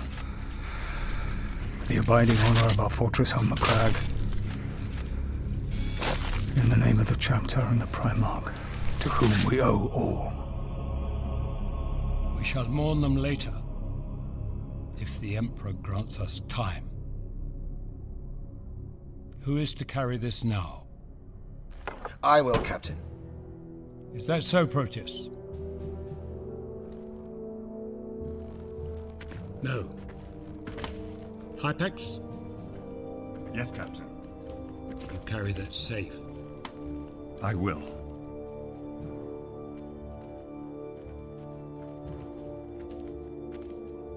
For 1.79 1.87
the 1.87 1.97
abiding 1.97 2.37
honor 2.37 2.67
of 2.67 2.79
our 2.79 2.91
fortress 2.91 3.33
on 3.33 3.49
the 3.49 3.55
crag, 3.55 3.95
in 6.55 6.69
the 6.69 6.77
name 6.77 6.99
of 6.99 7.07
the 7.07 7.15
chapter 7.15 7.59
and 7.59 7.81
the 7.81 7.87
Primarch, 7.87 8.53
to 9.01 9.09
whom 9.09 9.49
we 9.49 9.61
owe 9.61 9.87
all. 9.93 10.33
We 12.37 12.43
shall 12.43 12.67
mourn 12.67 13.01
them 13.01 13.15
later, 13.15 13.53
if 14.97 15.19
the 15.19 15.37
Emperor 15.37 15.73
grants 15.73 16.19
us 16.19 16.41
time. 16.47 16.89
Who 19.41 19.57
is 19.57 19.73
to 19.75 19.85
carry 19.85 20.17
this 20.17 20.43
now? 20.43 20.83
I 22.23 22.41
will, 22.41 22.59
Captain. 22.59 22.97
Is 24.13 24.27
that 24.27 24.43
so, 24.43 24.65
Proteus? 24.67 25.29
No. 29.61 29.89
Hypax? 31.57 32.19
Yes, 33.53 33.71
Captain. 33.71 34.05
You 35.11 35.19
carry 35.25 35.53
that 35.53 35.73
safe. 35.73 36.15
I 37.41 37.53
will. 37.53 37.83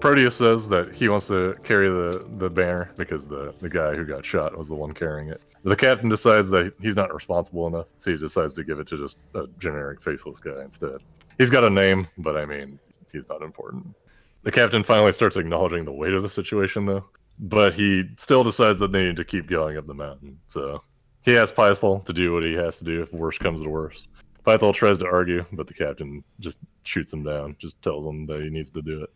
Proteus 0.03 0.35
says 0.35 0.67
that 0.67 0.93
he 0.93 1.07
wants 1.07 1.27
to 1.27 1.55
carry 1.63 1.87
the, 1.87 2.27
the 2.37 2.49
banner 2.49 2.91
because 2.97 3.25
the, 3.25 3.55
the 3.61 3.69
guy 3.69 3.95
who 3.95 4.03
got 4.03 4.25
shot 4.25 4.57
was 4.57 4.67
the 4.67 4.75
one 4.75 4.91
carrying 4.91 5.29
it. 5.29 5.41
The 5.63 5.77
captain 5.77 6.09
decides 6.09 6.49
that 6.49 6.73
he's 6.81 6.97
not 6.97 7.13
responsible 7.13 7.67
enough, 7.67 7.85
so 7.99 8.11
he 8.11 8.17
decides 8.17 8.53
to 8.55 8.65
give 8.65 8.79
it 8.79 8.87
to 8.87 8.97
just 8.97 9.15
a 9.33 9.45
generic 9.59 10.01
faceless 10.01 10.39
guy 10.39 10.61
instead. 10.61 10.97
He's 11.37 11.49
got 11.49 11.63
a 11.63 11.69
name, 11.69 12.09
but 12.17 12.35
I 12.35 12.45
mean, 12.45 12.79
he's 13.13 13.29
not 13.29 13.41
important. 13.41 13.95
The 14.41 14.51
captain 14.51 14.83
finally 14.83 15.13
starts 15.13 15.37
acknowledging 15.37 15.85
the 15.85 15.93
weight 15.93 16.13
of 16.13 16.21
the 16.21 16.27
situation, 16.27 16.85
though, 16.85 17.05
but 17.39 17.73
he 17.73 18.03
still 18.17 18.43
decides 18.43 18.79
that 18.79 18.91
they 18.91 19.05
need 19.05 19.15
to 19.15 19.23
keep 19.23 19.47
going 19.47 19.77
up 19.77 19.87
the 19.87 19.93
mountain. 19.93 20.37
So 20.47 20.83
he 21.23 21.37
asks 21.37 21.55
Pythol 21.55 21.99
to 22.01 22.13
do 22.13 22.33
what 22.33 22.43
he 22.43 22.53
has 22.53 22.77
to 22.77 22.83
do 22.83 23.01
if 23.01 23.13
worst 23.13 23.39
comes 23.39 23.63
to 23.63 23.69
worst. 23.69 24.07
Pythol 24.43 24.73
tries 24.73 24.97
to 24.97 25.07
argue, 25.07 25.45
but 25.53 25.67
the 25.67 25.73
captain 25.73 26.23
just 26.39 26.57
shoots 26.83 27.13
him 27.13 27.23
down, 27.23 27.55
just 27.59 27.81
tells 27.81 28.05
him 28.05 28.25
that 28.27 28.41
he 28.41 28.49
needs 28.49 28.69
to 28.71 28.81
do 28.81 29.03
it. 29.03 29.09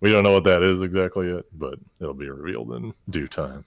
We 0.00 0.10
don't 0.10 0.24
know 0.24 0.32
what 0.32 0.44
that 0.44 0.64
is 0.64 0.82
exactly 0.82 1.32
yet, 1.32 1.44
but 1.52 1.78
it'll 2.00 2.14
be 2.14 2.28
revealed 2.28 2.72
in 2.72 2.92
due 3.10 3.28
time. 3.28 3.64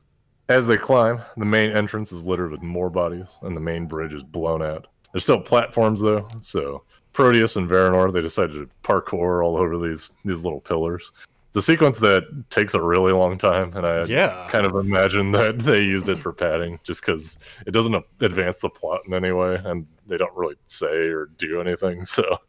As 0.50 0.68
they 0.68 0.78
climb, 0.78 1.22
the 1.38 1.46
main 1.46 1.72
entrance 1.72 2.12
is 2.12 2.28
littered 2.28 2.52
with 2.52 2.62
more 2.62 2.90
bodies, 2.90 3.28
and 3.42 3.56
the 3.56 3.62
main 3.62 3.86
bridge 3.88 4.14
is 4.14 4.24
blown 4.24 4.62
out. 4.62 4.88
There's 5.12 5.24
still 5.24 5.40
platforms 5.40 6.02
though, 6.02 6.28
so 6.42 6.84
Proteus 7.14 7.56
and 7.56 7.70
Verenor 7.70 8.12
they 8.12 8.22
decided 8.22 8.54
to 8.54 8.70
parkour 8.84 9.44
all 9.44 9.56
over 9.56 9.78
these 9.78 10.12
these 10.26 10.44
little 10.44 10.60
pillars. 10.60 11.12
It's 11.56 11.70
a 11.70 11.72
sequence 11.72 12.00
that 12.00 12.50
takes 12.50 12.74
a 12.74 12.84
really 12.84 13.14
long 13.14 13.38
time, 13.38 13.72
and 13.78 13.88
I 13.88 14.04
yeah. 14.04 14.50
kind 14.52 14.66
of 14.66 14.76
imagine 14.76 15.32
that 15.32 15.60
they 15.60 15.84
used 15.84 16.10
it 16.10 16.18
for 16.18 16.34
padding, 16.34 16.82
just 16.84 17.00
because 17.00 17.40
it 17.66 17.72
doesn't 17.72 17.96
advance 18.20 18.58
the 18.58 18.70
plot 18.70 19.04
in 19.08 19.14
any 19.14 19.32
way, 19.32 19.62
and 19.64 19.88
they 20.06 20.18
don't 20.18 20.36
really 20.36 20.56
say 20.66 21.08
or 21.08 21.28
do 21.38 21.62
anything. 21.62 22.04
So 22.04 22.40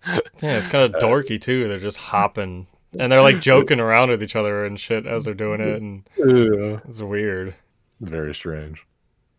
yeah, 0.43 0.57
it's 0.57 0.67
kind 0.67 0.85
of 0.85 0.97
uh, 0.97 1.07
dorky 1.07 1.41
too. 1.41 1.69
They're 1.69 1.79
just 1.79 1.99
hopping 1.99 2.67
and 2.99 3.13
they're 3.13 3.23
like 3.23 3.41
joking 3.41 3.79
around 3.79 4.11
with 4.11 4.25
each 4.25 4.35
other 4.35 4.65
and 4.65 4.79
shit 4.79 5.07
as 5.07 5.25
they're 5.25 5.35
doing 5.35 5.61
it, 5.61 5.81
and 5.81 6.09
yeah. 6.19 6.81
it's 6.89 7.01
weird. 7.01 7.55
Very 8.01 8.35
strange. 8.35 8.85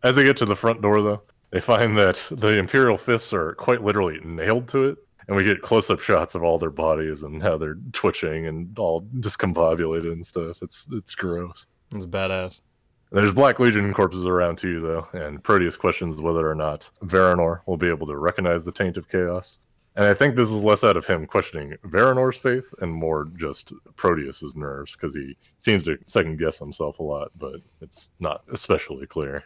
As 0.02 0.16
they 0.16 0.24
get 0.24 0.38
to 0.38 0.46
the 0.46 0.56
front 0.56 0.80
door, 0.80 1.02
though, 1.02 1.22
they 1.50 1.60
find 1.60 1.98
that 1.98 2.26
the 2.30 2.56
Imperial 2.56 2.96
fists 2.96 3.34
are 3.34 3.52
quite 3.56 3.82
literally 3.82 4.18
nailed 4.24 4.68
to 4.68 4.84
it, 4.84 4.98
and 5.28 5.36
we 5.36 5.44
get 5.44 5.62
close-up 5.62 6.00
shots 6.00 6.34
of 6.34 6.42
all 6.42 6.58
their 6.58 6.70
bodies 6.70 7.22
and 7.22 7.42
how 7.42 7.56
they're 7.56 7.78
twitching 7.92 8.46
and 8.46 8.76
all 8.78 9.02
discombobulated 9.20 10.10
and 10.12 10.24
stuff. 10.24 10.62
It's 10.62 10.88
it's 10.90 11.14
gross. 11.14 11.66
It's 11.94 12.06
badass. 12.06 12.62
There's 13.10 13.32
Black 13.32 13.58
Legion 13.58 13.94
corpses 13.94 14.26
around 14.26 14.58
too, 14.58 14.80
though, 14.80 15.08
and 15.18 15.42
Proteus 15.42 15.76
questions 15.76 16.20
whether 16.20 16.48
or 16.48 16.54
not 16.54 16.90
Verenor 17.04 17.60
will 17.66 17.78
be 17.78 17.88
able 17.88 18.06
to 18.06 18.16
recognize 18.16 18.64
the 18.64 18.72
taint 18.72 18.96
of 18.98 19.08
chaos. 19.08 19.58
And 19.96 20.06
I 20.06 20.14
think 20.14 20.36
this 20.36 20.50
is 20.50 20.62
less 20.62 20.84
out 20.84 20.96
of 20.96 21.06
him 21.06 21.26
questioning 21.26 21.74
Verenor's 21.86 22.36
faith 22.36 22.72
and 22.80 22.92
more 22.92 23.28
just 23.36 23.72
Proteus's 23.96 24.54
nerves 24.54 24.92
because 24.92 25.14
he 25.14 25.36
seems 25.56 25.82
to 25.84 25.98
second 26.06 26.38
guess 26.38 26.58
himself 26.58 26.98
a 26.98 27.02
lot, 27.02 27.32
but 27.36 27.56
it's 27.80 28.10
not 28.20 28.44
especially 28.52 29.06
clear. 29.06 29.42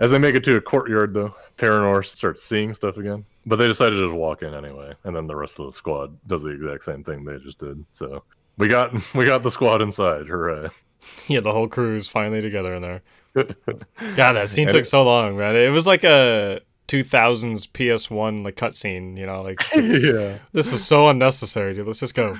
As 0.00 0.10
they 0.10 0.18
make 0.18 0.34
it 0.34 0.44
to 0.44 0.56
a 0.56 0.60
courtyard, 0.60 1.14
though, 1.14 1.34
Verenor 1.58 2.04
starts 2.04 2.42
seeing 2.42 2.74
stuff 2.74 2.96
again, 2.96 3.24
but 3.46 3.56
they 3.56 3.68
decided 3.68 3.96
to 3.96 4.06
just 4.06 4.16
walk 4.16 4.42
in 4.42 4.54
anyway, 4.54 4.94
and 5.04 5.14
then 5.14 5.26
the 5.26 5.36
rest 5.36 5.58
of 5.60 5.66
the 5.66 5.72
squad 5.72 6.16
does 6.26 6.42
the 6.42 6.50
exact 6.50 6.84
same 6.84 7.04
thing 7.04 7.24
they 7.24 7.38
just 7.38 7.58
did. 7.58 7.84
So 7.92 8.24
we 8.58 8.68
got 8.68 8.92
we 9.14 9.24
got 9.24 9.42
the 9.42 9.50
squad 9.50 9.82
inside. 9.82 10.26
Hooray! 10.26 10.68
Yeah, 11.26 11.40
the 11.40 11.50
whole 11.50 11.66
crew 11.66 11.96
is 11.96 12.08
finally 12.08 12.40
together 12.40 12.74
in 12.74 12.82
there. 12.82 13.02
God, 13.34 14.34
that 14.34 14.48
scene 14.48 14.68
took 14.68 14.82
it, 14.82 14.86
so 14.86 15.02
long, 15.02 15.36
man. 15.36 15.56
It 15.56 15.70
was 15.70 15.84
like 15.84 16.04
a 16.04 16.60
2000s 16.86 17.68
PS1 17.72 18.44
like 18.44 18.54
cutscene, 18.54 19.18
you 19.18 19.26
know, 19.26 19.42
like 19.42 19.60
yeah. 19.74 20.38
This 20.52 20.72
is 20.72 20.84
so 20.84 21.08
unnecessary, 21.08 21.74
dude. 21.74 21.86
Let's 21.86 21.98
just 21.98 22.14
go. 22.14 22.36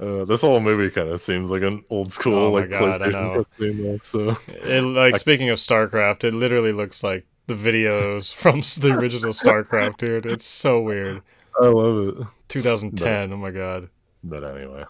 Uh, 0.00 0.24
this 0.24 0.40
whole 0.40 0.60
movie 0.60 0.90
kind 0.90 1.08
of 1.08 1.20
seems 1.20 1.50
like 1.50 1.62
an 1.62 1.84
old 1.90 2.12
school 2.12 2.34
oh 2.34 2.52
like 2.52 2.70
God, 2.70 3.00
PlayStation 3.00 3.46
cutscene. 3.58 4.04
So 4.04 4.36
it, 4.48 4.82
like 4.82 5.14
I, 5.14 5.18
speaking 5.18 5.50
of 5.50 5.58
StarCraft, 5.58 6.24
it 6.24 6.34
literally 6.34 6.72
looks 6.72 7.02
like 7.02 7.26
the 7.46 7.54
videos 7.54 8.34
from 8.34 8.60
the 8.60 8.96
original 8.96 9.32
StarCraft, 9.32 9.98
dude. 9.98 10.26
It's 10.26 10.44
so 10.44 10.80
weird. 10.80 11.22
I 11.60 11.66
love 11.66 12.08
it. 12.08 12.26
2010. 12.48 13.28
But, 13.28 13.34
oh 13.34 13.38
my 13.38 13.50
God. 13.50 13.88
But 14.24 14.44
anyway, 14.44 14.84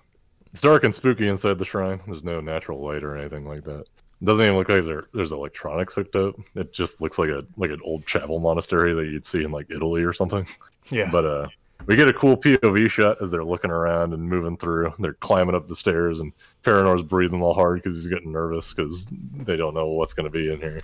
it's 0.50 0.60
dark 0.60 0.84
and 0.84 0.94
spooky 0.94 1.28
inside 1.28 1.58
the 1.58 1.64
shrine. 1.64 2.00
There's 2.06 2.24
no 2.24 2.40
natural 2.40 2.84
light 2.84 3.02
or 3.02 3.16
anything 3.16 3.46
like 3.46 3.64
that. 3.64 3.80
It 3.80 4.24
doesn't 4.26 4.44
even 4.44 4.56
look 4.56 4.68
like 4.68 4.84
there, 4.84 5.04
there's 5.14 5.32
electronics 5.32 5.94
hooked 5.94 6.14
up. 6.14 6.36
It 6.54 6.72
just 6.72 7.00
looks 7.00 7.18
like 7.18 7.30
a 7.30 7.44
like 7.56 7.70
an 7.70 7.80
old 7.82 8.06
chapel 8.06 8.38
monastery 8.38 8.94
that 8.94 9.06
you'd 9.06 9.26
see 9.26 9.42
in 9.42 9.50
like 9.50 9.66
Italy 9.70 10.04
or 10.04 10.12
something. 10.12 10.46
Yeah. 10.90 11.10
But 11.10 11.24
uh, 11.24 11.48
we 11.86 11.96
get 11.96 12.08
a 12.08 12.12
cool 12.12 12.36
POV 12.36 12.90
shot 12.90 13.18
as 13.20 13.30
they're 13.30 13.44
looking 13.44 13.70
around 13.70 14.12
and 14.12 14.22
moving 14.22 14.56
through. 14.56 14.92
They're 14.98 15.14
climbing 15.14 15.54
up 15.54 15.68
the 15.68 15.76
stairs, 15.76 16.20
and 16.20 16.32
Verenor's 16.62 17.02
breathing 17.02 17.42
all 17.42 17.54
hard 17.54 17.82
because 17.82 17.96
he's 17.96 18.06
getting 18.06 18.32
nervous 18.32 18.72
because 18.72 19.08
they 19.10 19.56
don't 19.56 19.74
know 19.74 19.88
what's 19.88 20.14
going 20.14 20.24
to 20.24 20.30
be 20.30 20.52
in 20.52 20.60
here. 20.60 20.80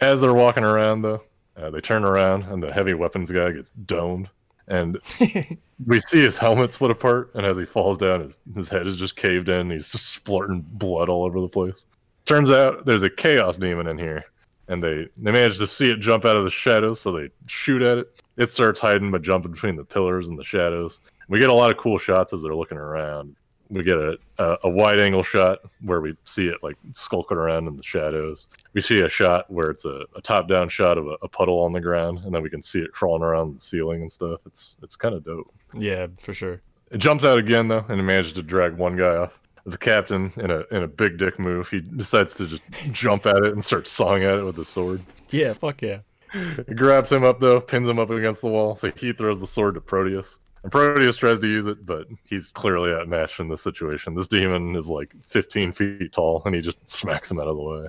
As 0.00 0.20
they're 0.20 0.34
walking 0.34 0.64
around, 0.64 1.02
though, 1.02 1.22
uh, 1.56 1.70
they 1.70 1.80
turn 1.80 2.04
around 2.04 2.44
and 2.44 2.62
the 2.62 2.72
heavy 2.72 2.94
weapons 2.94 3.30
guy 3.30 3.50
gets 3.52 3.70
domed, 3.70 4.28
and 4.68 4.98
we 5.86 6.00
see 6.00 6.20
his 6.20 6.36
helmet 6.36 6.72
split 6.72 6.90
apart. 6.90 7.32
And 7.34 7.44
as 7.44 7.56
he 7.56 7.64
falls 7.64 7.98
down, 7.98 8.20
his, 8.20 8.38
his 8.54 8.68
head 8.68 8.86
is 8.86 8.96
just 8.96 9.16
caved 9.16 9.48
in. 9.48 9.70
He's 9.70 9.90
just 9.90 10.06
splurting 10.06 10.64
blood 10.72 11.08
all 11.08 11.24
over 11.24 11.40
the 11.40 11.48
place. 11.48 11.84
Turns 12.24 12.50
out 12.50 12.84
there's 12.84 13.02
a 13.02 13.10
chaos 13.10 13.56
demon 13.56 13.88
in 13.88 13.98
here, 13.98 14.24
and 14.68 14.82
they 14.82 15.08
they 15.16 15.32
manage 15.32 15.58
to 15.58 15.66
see 15.66 15.90
it 15.90 16.00
jump 16.00 16.24
out 16.24 16.36
of 16.36 16.44
the 16.44 16.50
shadows, 16.50 17.00
so 17.00 17.12
they 17.12 17.30
shoot 17.46 17.82
at 17.82 17.98
it. 17.98 18.22
It 18.36 18.50
starts 18.50 18.78
hiding 18.78 19.10
by 19.10 19.18
jumping 19.18 19.52
between 19.52 19.76
the 19.76 19.84
pillars 19.84 20.28
and 20.28 20.38
the 20.38 20.44
shadows, 20.44 21.00
We 21.28 21.40
get 21.40 21.50
a 21.50 21.54
lot 21.54 21.70
of 21.70 21.76
cool 21.76 21.98
shots 21.98 22.32
as 22.32 22.42
they're 22.42 22.54
looking 22.54 22.78
around. 22.78 23.34
We 23.70 23.82
get 23.82 23.98
a, 23.98 24.16
a, 24.38 24.56
a 24.64 24.70
wide 24.70 24.98
angle 24.98 25.22
shot 25.22 25.58
where 25.82 26.00
we 26.00 26.16
see 26.24 26.48
it 26.48 26.56
like 26.62 26.76
skulking 26.94 27.36
around 27.36 27.66
in 27.66 27.76
the 27.76 27.82
shadows. 27.82 28.46
We 28.72 28.80
see 28.80 29.00
a 29.00 29.08
shot 29.10 29.50
where 29.50 29.70
it's 29.70 29.84
a, 29.84 30.04
a 30.16 30.22
top 30.22 30.48
down 30.48 30.70
shot 30.70 30.96
of 30.96 31.06
a, 31.06 31.16
a 31.20 31.28
puddle 31.28 31.60
on 31.60 31.72
the 31.72 31.80
ground, 31.80 32.20
and 32.24 32.34
then 32.34 32.42
we 32.42 32.48
can 32.48 32.62
see 32.62 32.78
it 32.78 32.92
crawling 32.92 33.22
around 33.22 33.56
the 33.56 33.60
ceiling 33.60 34.02
and 34.02 34.12
stuff. 34.12 34.40
It's 34.46 34.78
it's 34.82 34.96
kind 34.96 35.14
of 35.14 35.24
dope. 35.24 35.52
Yeah, 35.74 36.06
for 36.22 36.32
sure. 36.32 36.62
It 36.90 36.98
jumps 36.98 37.24
out 37.24 37.38
again 37.38 37.68
though, 37.68 37.84
and 37.88 38.00
it 38.00 38.04
manages 38.04 38.32
to 38.34 38.42
drag 38.42 38.74
one 38.74 38.96
guy 38.96 39.16
off. 39.16 39.38
The 39.68 39.78
captain, 39.78 40.32
in 40.36 40.50
a 40.50 40.64
in 40.70 40.82
a 40.82 40.88
big 40.88 41.18
dick 41.18 41.38
move, 41.38 41.68
he 41.68 41.80
decides 41.80 42.34
to 42.36 42.46
just 42.46 42.62
jump 42.92 43.26
at 43.26 43.38
it 43.38 43.52
and 43.52 43.62
start 43.62 43.86
sawing 43.86 44.22
at 44.24 44.34
it 44.34 44.44
with 44.44 44.56
his 44.56 44.68
sword. 44.68 45.02
Yeah, 45.30 45.52
fuck 45.52 45.82
yeah. 45.82 45.98
He 46.32 46.74
grabs 46.74 47.10
him 47.10 47.24
up 47.24 47.40
though, 47.40 47.60
pins 47.60 47.88
him 47.88 47.98
up 47.98 48.10
against 48.10 48.40
the 48.40 48.48
wall, 48.48 48.76
so 48.76 48.90
he 48.96 49.12
throws 49.12 49.40
the 49.40 49.46
sword 49.46 49.74
to 49.74 49.80
Proteus. 49.80 50.38
And 50.62 50.72
Proteus 50.72 51.16
tries 51.16 51.40
to 51.40 51.46
use 51.46 51.66
it, 51.66 51.86
but 51.86 52.08
he's 52.24 52.48
clearly 52.48 52.92
outmatched 52.92 53.40
in 53.40 53.48
this 53.48 53.62
situation. 53.62 54.14
This 54.14 54.28
demon 54.28 54.74
is 54.74 54.88
like 54.88 55.14
15 55.28 55.72
feet 55.72 56.12
tall, 56.12 56.42
and 56.44 56.54
he 56.54 56.60
just 56.60 56.88
smacks 56.88 57.30
him 57.30 57.38
out 57.38 57.46
of 57.46 57.56
the 57.56 57.62
way. 57.62 57.86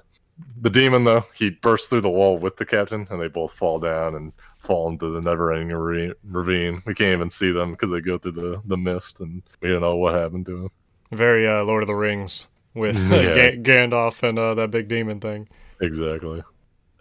The 0.62 0.70
demon, 0.70 1.04
though, 1.04 1.26
he 1.34 1.50
bursts 1.50 1.90
through 1.90 2.02
the 2.02 2.10
wall 2.10 2.38
with 2.38 2.58
the 2.58 2.66
captain, 2.66 3.08
and 3.10 3.22
they 3.22 3.28
both 3.28 3.54
fall 3.54 3.80
down 3.80 4.16
and 4.16 4.32
fall 4.60 4.88
into 4.88 5.12
the 5.12 5.22
never-ending 5.22 6.16
ravine. 6.24 6.82
We 6.86 6.94
can't 6.94 7.18
even 7.18 7.30
see 7.30 7.52
them 7.52 7.72
because 7.72 7.90
they 7.90 8.02
go 8.02 8.18
through 8.18 8.34
the, 8.34 8.62
the 8.66 8.78
mist, 8.78 9.20
and 9.20 9.42
we 9.62 9.70
don't 9.70 9.82
know 9.82 9.98
what 9.98 10.16
happened 10.16 10.46
to 10.46 10.62
them. 10.62 10.72
Very 11.12 11.48
uh, 11.48 11.64
Lord 11.64 11.84
of 11.84 11.88
the 11.88 11.96
Rings 11.96 12.48
with 12.74 12.98
uh, 13.12 13.16
Yeah. 13.16 13.52
Ga- 13.52 13.58
Gandalf 13.58 14.22
and 14.28 14.38
uh, 14.38 14.54
that 14.56 14.72
big 14.72 14.88
demon 14.88 15.20
thing. 15.20 15.48
Exactly. 15.82 16.44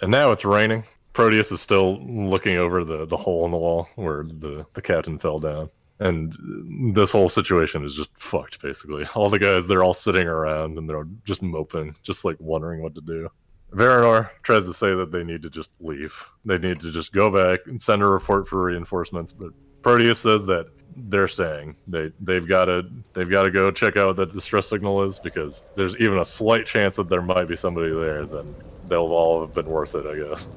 And 0.00 0.10
now 0.10 0.30
it's 0.32 0.44
raining. 0.44 0.84
Proteus 1.12 1.50
is 1.50 1.60
still 1.60 2.00
looking 2.06 2.56
over 2.56 2.84
the, 2.84 3.04
the 3.06 3.16
hole 3.16 3.44
in 3.44 3.50
the 3.50 3.56
wall 3.56 3.88
where 3.96 4.22
the, 4.22 4.64
the 4.74 4.82
captain 4.82 5.18
fell 5.18 5.40
down. 5.40 5.68
And 6.00 6.94
this 6.94 7.10
whole 7.10 7.28
situation 7.28 7.84
is 7.84 7.96
just 7.96 8.10
fucked, 8.18 8.62
basically. 8.62 9.04
All 9.16 9.28
the 9.28 9.38
guys, 9.40 9.66
they're 9.66 9.82
all 9.82 9.94
sitting 9.94 10.28
around 10.28 10.78
and 10.78 10.88
they're 10.88 11.08
just 11.24 11.42
moping, 11.42 11.96
just 12.04 12.24
like 12.24 12.36
wondering 12.38 12.82
what 12.82 12.94
to 12.94 13.00
do. 13.00 13.28
Verenor 13.72 14.30
tries 14.44 14.64
to 14.66 14.72
say 14.72 14.94
that 14.94 15.10
they 15.10 15.24
need 15.24 15.42
to 15.42 15.50
just 15.50 15.70
leave. 15.80 16.14
They 16.44 16.56
need 16.56 16.80
to 16.82 16.92
just 16.92 17.12
go 17.12 17.30
back 17.30 17.66
and 17.66 17.82
send 17.82 18.02
a 18.02 18.06
report 18.06 18.46
for 18.46 18.62
reinforcements. 18.62 19.32
But 19.32 19.50
Proteus 19.82 20.20
says 20.20 20.46
that 20.46 20.68
they're 20.96 21.28
staying. 21.28 21.76
They 21.86 22.12
they've 22.20 22.46
got 22.46 22.66
to 22.66 22.88
they've 23.14 23.30
got 23.30 23.44
to 23.44 23.50
go 23.50 23.70
check 23.70 23.96
out 23.96 24.06
what 24.08 24.16
that 24.16 24.32
distress 24.32 24.68
signal 24.68 25.02
is 25.04 25.18
because 25.18 25.64
there's 25.76 25.96
even 25.96 26.18
a 26.18 26.24
slight 26.24 26.66
chance 26.66 26.96
that 26.96 27.08
there 27.08 27.22
might 27.22 27.46
be 27.46 27.56
somebody 27.56 27.92
there. 27.92 28.26
Then 28.26 28.54
they'll 28.88 29.00
all 29.00 29.40
have 29.40 29.54
been 29.54 29.66
worth 29.66 29.94
it, 29.94 30.06
I 30.06 30.28
guess. 30.28 30.48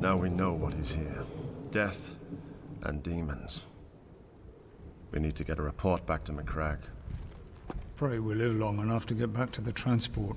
Now 0.00 0.16
we 0.16 0.28
know 0.28 0.52
what 0.52 0.74
is 0.74 0.94
here 0.94 1.24
death 1.70 2.14
and 2.82 3.02
demons. 3.02 3.64
We 5.10 5.20
need 5.20 5.36
to 5.36 5.44
get 5.44 5.58
a 5.58 5.62
report 5.62 6.06
back 6.06 6.24
to 6.24 6.32
Macragge. 6.32 6.82
Pray 7.96 8.18
we 8.18 8.34
live 8.34 8.56
long 8.56 8.78
enough 8.78 9.06
to 9.06 9.14
get 9.14 9.32
back 9.32 9.52
to 9.52 9.60
the 9.60 9.72
transport. 9.72 10.36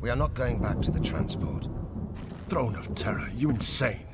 We 0.00 0.10
are 0.10 0.16
not 0.16 0.34
going 0.34 0.60
back 0.60 0.80
to 0.82 0.90
the 0.90 1.00
transport. 1.00 1.68
Throne 2.48 2.76
of 2.76 2.94
Terra, 2.94 3.28
you 3.34 3.50
insane. 3.50 4.06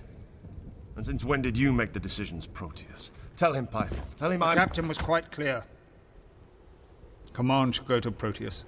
And 0.97 1.05
since 1.05 1.25
when 1.25 1.43
did 1.43 1.57
you 1.57 1.73
make 1.73 1.93
the 1.93 2.01
decisions, 2.01 2.47
Proteus? 2.47 3.11
Tell 3.37 3.53
him, 3.53 3.67
Pythol. 3.67 3.99
Tell 4.17 4.31
him 4.31 4.41
The 4.41 4.47
I'm. 4.47 4.57
captain 4.57 4.87
was 4.87 4.99
quite 4.99 5.31
clear. 5.33 5.65
Command 7.33 7.75
should 7.75 7.87
go 7.87 7.99
to 7.99 8.11
Proteus. 8.13 8.65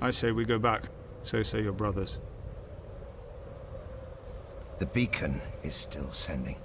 I 0.00 0.10
say 0.10 0.32
we 0.32 0.44
go 0.44 0.58
back. 0.58 0.88
So 1.22 1.42
say 1.42 1.62
your 1.62 1.72
brothers. 1.72 2.18
The 4.78 4.86
beacon 4.86 5.40
is 5.62 5.74
still 5.74 6.10
sending. 6.10 6.56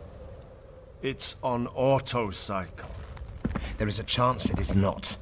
It's 1.04 1.36
on 1.44 1.68
auto 1.68 2.32
cycle. 2.32 2.90
There 3.78 3.88
is 3.88 4.00
a 4.00 4.04
chance 4.04 4.50
it 4.50 4.60
is 4.60 4.74
not. 4.74 5.18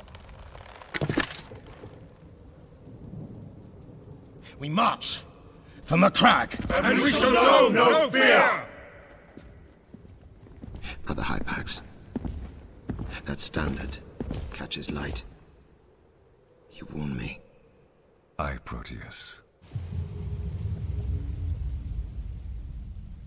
We 4.60 4.70
march 4.70 5.24
for 5.84 5.98
Macragge! 5.98 6.58
And 6.84 7.00
we 7.00 7.12
shall 7.12 7.32
know 7.32 7.70
no 7.70 8.10
fear! 8.10 8.66
Brother 11.04 11.24
Hypax, 11.24 11.82
that 13.26 13.40
standard 13.40 14.00
catches 14.54 14.90
light. 14.90 15.24
You 16.72 16.88
warn 16.94 17.16
me. 17.16 17.40
I, 18.40 18.58
Proteus. 18.66 19.42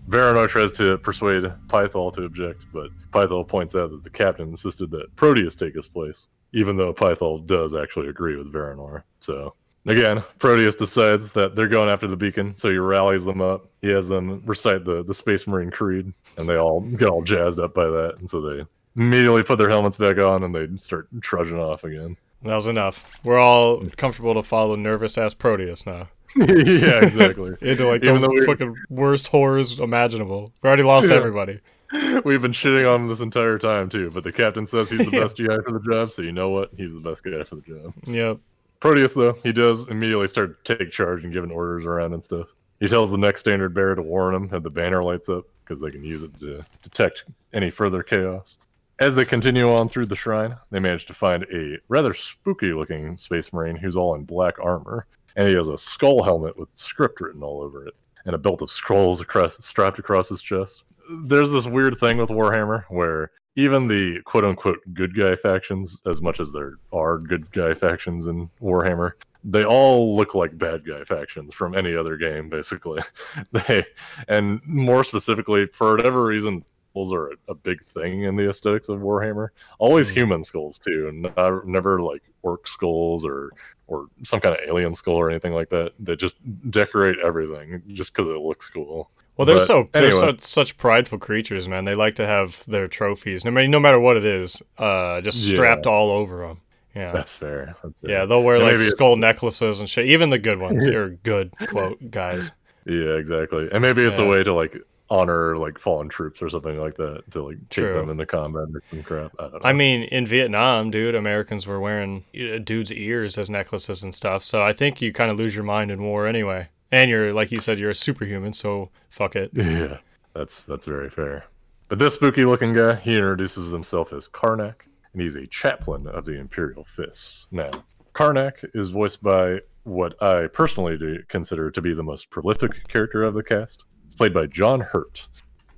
Verenor 0.09 0.47
tries 0.47 0.71
to 0.73 0.97
persuade 0.97 1.43
Pythol 1.67 2.11
to 2.13 2.23
object, 2.23 2.65
but 2.73 2.89
Pythol 3.11 3.43
points 3.43 3.75
out 3.75 3.91
that 3.91 4.03
the 4.03 4.09
captain 4.09 4.49
insisted 4.49 4.89
that 4.91 5.15
Proteus 5.15 5.55
take 5.55 5.75
his 5.75 5.87
place, 5.87 6.29
even 6.51 6.77
though 6.77 6.91
Pythol 6.91 7.39
does 7.39 7.75
actually 7.75 8.07
agree 8.07 8.35
with 8.35 8.51
Verenor. 8.51 9.03
So, 9.19 9.53
again, 9.87 10.23
Proteus 10.39 10.75
decides 10.75 11.31
that 11.33 11.55
they're 11.55 11.67
going 11.67 11.89
after 11.89 12.07
the 12.07 12.17
beacon, 12.17 12.53
so 12.55 12.69
he 12.69 12.77
rallies 12.77 13.25
them 13.25 13.41
up. 13.41 13.67
He 13.81 13.89
has 13.89 14.07
them 14.07 14.41
recite 14.45 14.85
the, 14.85 15.03
the 15.03 15.13
Space 15.13 15.47
Marine 15.47 15.71
Creed, 15.71 16.13
and 16.37 16.47
they 16.47 16.57
all 16.57 16.81
get 16.81 17.09
all 17.09 17.21
jazzed 17.23 17.59
up 17.59 17.73
by 17.73 17.85
that, 17.85 18.15
and 18.19 18.29
so 18.29 18.41
they 18.41 18.65
immediately 18.95 19.43
put 19.43 19.57
their 19.57 19.69
helmets 19.69 19.97
back 19.97 20.17
on 20.17 20.43
and 20.43 20.53
they 20.53 20.67
start 20.79 21.07
trudging 21.21 21.57
off 21.59 21.83
again. 21.83 22.17
That 22.43 22.55
was 22.55 22.67
enough. 22.67 23.19
We're 23.23 23.37
all 23.39 23.81
comfortable 23.97 24.33
to 24.33 24.43
follow 24.43 24.75
nervous 24.75 25.17
ass 25.17 25.33
Proteus 25.33 25.85
now. 25.85 26.07
yeah, 26.35 27.03
exactly. 27.03 27.55
Into 27.61 27.87
like 27.87 28.03
Even 28.03 28.21
the 28.21 28.43
fucking 28.45 28.75
worst 28.89 29.27
horrors 29.27 29.79
imaginable. 29.79 30.51
We 30.61 30.67
already 30.67 30.83
lost 30.83 31.09
Yeah. 31.09 31.15
everybody. 31.15 31.59
We've 32.23 32.41
been 32.41 32.51
shitting 32.51 32.87
on 32.87 33.01
him 33.01 33.07
this 33.09 33.19
entire 33.19 33.57
time 33.57 33.89
too, 33.89 34.11
but 34.11 34.23
the 34.23 34.31
captain 34.31 34.67
says 34.67 34.89
he's 34.89 35.09
the 35.09 35.11
best 35.11 35.37
guy 35.37 35.57
for 35.65 35.71
the 35.71 35.81
job, 35.89 36.13
so 36.13 36.21
you 36.21 36.31
know 36.31 36.49
what? 36.49 36.69
He's 36.77 36.93
the 36.93 36.99
best 36.99 37.23
guy 37.23 37.43
for 37.43 37.55
the 37.55 37.61
job. 37.61 37.93
Yep. 38.05 38.37
Proteus, 38.79 39.13
though, 39.13 39.37
he 39.43 39.51
does 39.51 39.87
immediately 39.89 40.27
start 40.27 40.63
to 40.65 40.77
take 40.77 40.91
charge 40.91 41.23
and 41.23 41.33
giving 41.33 41.51
orders 41.51 41.85
around 41.85 42.13
and 42.13 42.23
stuff. 42.23 42.47
He 42.79 42.87
tells 42.87 43.11
the 43.11 43.17
next 43.17 43.41
standard 43.41 43.73
bearer 43.73 43.95
to 43.95 44.01
warn 44.01 44.33
him 44.33 44.47
that 44.49 44.63
the 44.63 44.69
banner 44.69 45.03
lights 45.03 45.27
up 45.27 45.43
because 45.63 45.81
they 45.81 45.91
can 45.91 46.03
use 46.03 46.23
it 46.23 46.39
to 46.39 46.65
detect 46.81 47.25
any 47.53 47.69
further 47.69 48.03
chaos. 48.03 48.57
As 48.99 49.15
they 49.15 49.25
continue 49.25 49.71
on 49.71 49.89
through 49.89 50.05
the 50.05 50.15
shrine, 50.15 50.55
they 50.71 50.79
manage 50.79 51.05
to 51.07 51.13
find 51.13 51.45
a 51.53 51.77
rather 51.89 52.13
spooky 52.13 52.73
looking 52.73 53.17
space 53.17 53.51
marine 53.51 53.75
who's 53.75 53.95
all 53.95 54.15
in 54.15 54.23
black 54.23 54.55
armor, 54.61 55.07
and 55.35 55.47
he 55.47 55.55
has 55.55 55.67
a 55.67 55.77
skull 55.77 56.23
helmet 56.23 56.57
with 56.57 56.71
script 56.71 57.21
written 57.21 57.43
all 57.43 57.61
over 57.61 57.85
it, 57.85 57.93
and 58.25 58.33
a 58.33 58.37
belt 58.37 58.61
of 58.61 58.71
scrolls 58.71 59.21
across, 59.21 59.57
strapped 59.63 59.99
across 59.99 60.29
his 60.29 60.41
chest. 60.41 60.83
There's 61.23 61.51
this 61.51 61.65
weird 61.65 61.99
thing 61.99 62.17
with 62.17 62.29
Warhammer 62.29 62.83
where 62.89 63.31
even 63.59 63.87
the 63.87 64.21
quote 64.23 64.45
unquote 64.45 64.79
good 64.93 65.15
guy 65.15 65.35
factions, 65.35 66.01
as 66.05 66.21
much 66.21 66.39
as 66.39 66.53
there 66.53 66.75
are 66.93 67.17
good 67.17 67.51
guy 67.51 67.73
factions 67.73 68.27
in 68.27 68.49
Warhammer, 68.61 69.11
they 69.43 69.63
all 69.63 70.15
look 70.15 70.35
like 70.35 70.57
bad 70.57 70.85
guy 70.85 71.03
factions 71.03 71.53
from 71.53 71.75
any 71.75 71.95
other 71.95 72.17
game, 72.17 72.49
basically. 72.49 73.01
they 73.51 73.85
and 74.27 74.61
more 74.65 75.03
specifically, 75.03 75.67
for 75.67 75.95
whatever 75.95 76.25
reason, 76.25 76.63
skulls 76.91 77.13
are 77.13 77.29
a, 77.29 77.35
a 77.49 77.55
big 77.55 77.83
thing 77.85 78.23
in 78.23 78.35
the 78.35 78.49
aesthetics 78.49 78.89
of 78.89 78.99
Warhammer. 78.99 79.49
Always 79.77 80.09
hmm. 80.09 80.15
human 80.15 80.43
skulls 80.43 80.79
too, 80.79 81.07
and 81.09 81.21
not, 81.35 81.67
never 81.67 82.01
like 82.01 82.23
orc 82.41 82.67
skulls 82.67 83.25
or 83.25 83.51
or 83.87 84.07
some 84.23 84.39
kind 84.39 84.55
of 84.55 84.61
alien 84.67 84.93
skull 84.93 85.15
or 85.15 85.29
anything 85.29 85.53
like 85.53 85.69
that. 85.69 85.93
They 85.99 86.15
just 86.15 86.35
decorate 86.69 87.17
everything 87.19 87.81
just 87.89 88.13
because 88.13 88.27
it 88.29 88.39
looks 88.39 88.69
cool. 88.69 89.09
Well, 89.39 89.45
they're 89.45 89.55
But 89.55 89.65
so 89.67 89.87
they're 89.93 90.03
anyway. 90.07 90.19
such, 90.19 90.41
such 90.41 90.77
prideful 90.77 91.17
creatures, 91.17 91.69
man. 91.69 91.85
They 91.85 91.95
like 91.95 92.15
to 92.15 92.27
have 92.27 92.61
their 92.67 92.89
trophies, 92.89 93.45
no 93.45 93.51
matter 93.51 93.69
no 93.69 93.79
matter 93.79 93.97
what 93.97 94.17
it 94.17 94.25
is, 94.25 94.61
uh, 94.77 95.21
just 95.21 95.47
Yeah. 95.47 95.55
strapped 95.55 95.87
all 95.87 96.11
over 96.11 96.45
them. 96.45 96.57
Yeah, 96.93 97.13
That's 97.13 97.31
fair. 97.31 97.77
That's 97.81 97.95
fair. 98.01 98.11
yeah. 98.11 98.25
They'll 98.25 98.43
wear 98.43 98.57
And 98.57 98.65
like 98.65 98.79
skull 98.79 99.15
necklaces 99.15 99.79
and 99.79 99.87
shit. 99.87 100.07
Even 100.07 100.29
the 100.29 100.39
good 100.39 100.59
ones 100.59 100.85
are 100.87 101.09
good 101.23 101.53
quote 101.69 102.11
guys. 102.11 102.51
Yeah, 102.85 103.13
exactly. 103.13 103.69
And 103.71 103.81
maybe 103.81 104.03
it's 104.03 104.19
Yeah. 104.19 104.25
a 104.25 104.29
way 104.29 104.43
to 104.43 104.53
like 104.53 104.75
honor 105.09 105.57
like 105.57 105.79
fallen 105.79 106.09
troops 106.09 106.41
or 106.41 106.49
something 106.49 106.77
like 106.77 106.97
that 106.97 107.23
to 107.31 107.41
like 107.41 107.57
take 107.69 107.85
True. 107.85 107.93
them 107.93 108.09
into 108.09 108.25
combat 108.25 108.67
or 108.73 108.83
some 108.89 109.03
crap. 109.03 109.31
I 109.39 109.43
don't 109.43 109.53
know. 109.53 109.59
I 109.63 109.71
mean, 109.71 110.03
in 110.03 110.25
Vietnam, 110.25 110.91
dude, 110.91 111.15
Americans 111.15 111.65
were 111.65 111.79
wearing 111.79 112.25
uh, 112.37 112.57
dudes' 112.57 112.91
ears 112.91 113.37
as 113.37 113.49
necklaces 113.49 114.03
and 114.03 114.13
stuff. 114.13 114.43
So 114.43 114.61
I 114.61 114.73
think 114.73 115.01
you 115.01 115.13
kind 115.13 115.31
of 115.31 115.37
lose 115.39 115.55
your 115.55 115.63
mind 115.63 115.91
in 115.91 116.03
war 116.03 116.27
anyway. 116.27 116.67
And 116.91 117.09
you're 117.09 117.33
like 117.33 117.51
you 117.51 117.59
said, 117.59 117.79
you're 117.79 117.91
a 117.91 117.95
superhuman, 117.95 118.53
so 118.53 118.89
fuck 119.09 119.35
it. 119.35 119.51
Yeah, 119.55 119.97
that's 120.33 120.65
that's 120.65 120.85
very 120.85 121.09
fair. 121.09 121.45
But 121.87 121.99
this 121.99 122.13
spooky 122.13 122.45
looking 122.45 122.73
guy, 122.73 122.95
he 122.95 123.15
introduces 123.15 123.71
himself 123.71 124.13
as 124.13 124.27
Karnak, 124.27 124.81
and 125.13 125.21
he's 125.21 125.35
a 125.35 125.47
chaplain 125.47 126.07
of 126.07 126.25
the 126.25 126.39
Imperial 126.39 126.85
Fists. 126.85 127.47
Now, 127.51 127.71
Karnak 128.13 128.63
is 128.75 128.89
voiced 128.89 129.23
by 129.23 129.61
what 129.83 130.21
I 130.21 130.47
personally 130.47 130.97
do 130.97 131.17
consider 131.29 131.71
to 131.71 131.81
be 131.81 131.93
the 131.93 132.03
most 132.03 132.29
prolific 132.29 132.87
character 132.87 133.23
of 133.23 133.33
the 133.33 133.43
cast. 133.43 133.83
It's 134.05 134.15
played 134.15 134.33
by 134.33 134.45
John 134.45 134.81
Hurt. 134.81 135.27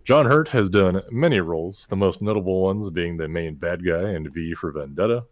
John 0.04 0.26
Hurt 0.26 0.50
has 0.50 0.70
done 0.70 1.02
many 1.12 1.40
roles, 1.40 1.86
the 1.88 1.96
most 1.96 2.22
notable 2.22 2.62
ones 2.64 2.90
being 2.90 3.18
the 3.18 3.28
main 3.28 3.56
bad 3.56 3.86
guy 3.86 4.12
in 4.12 4.30
V 4.30 4.54
for 4.56 4.72
Vendetta. 4.72 5.26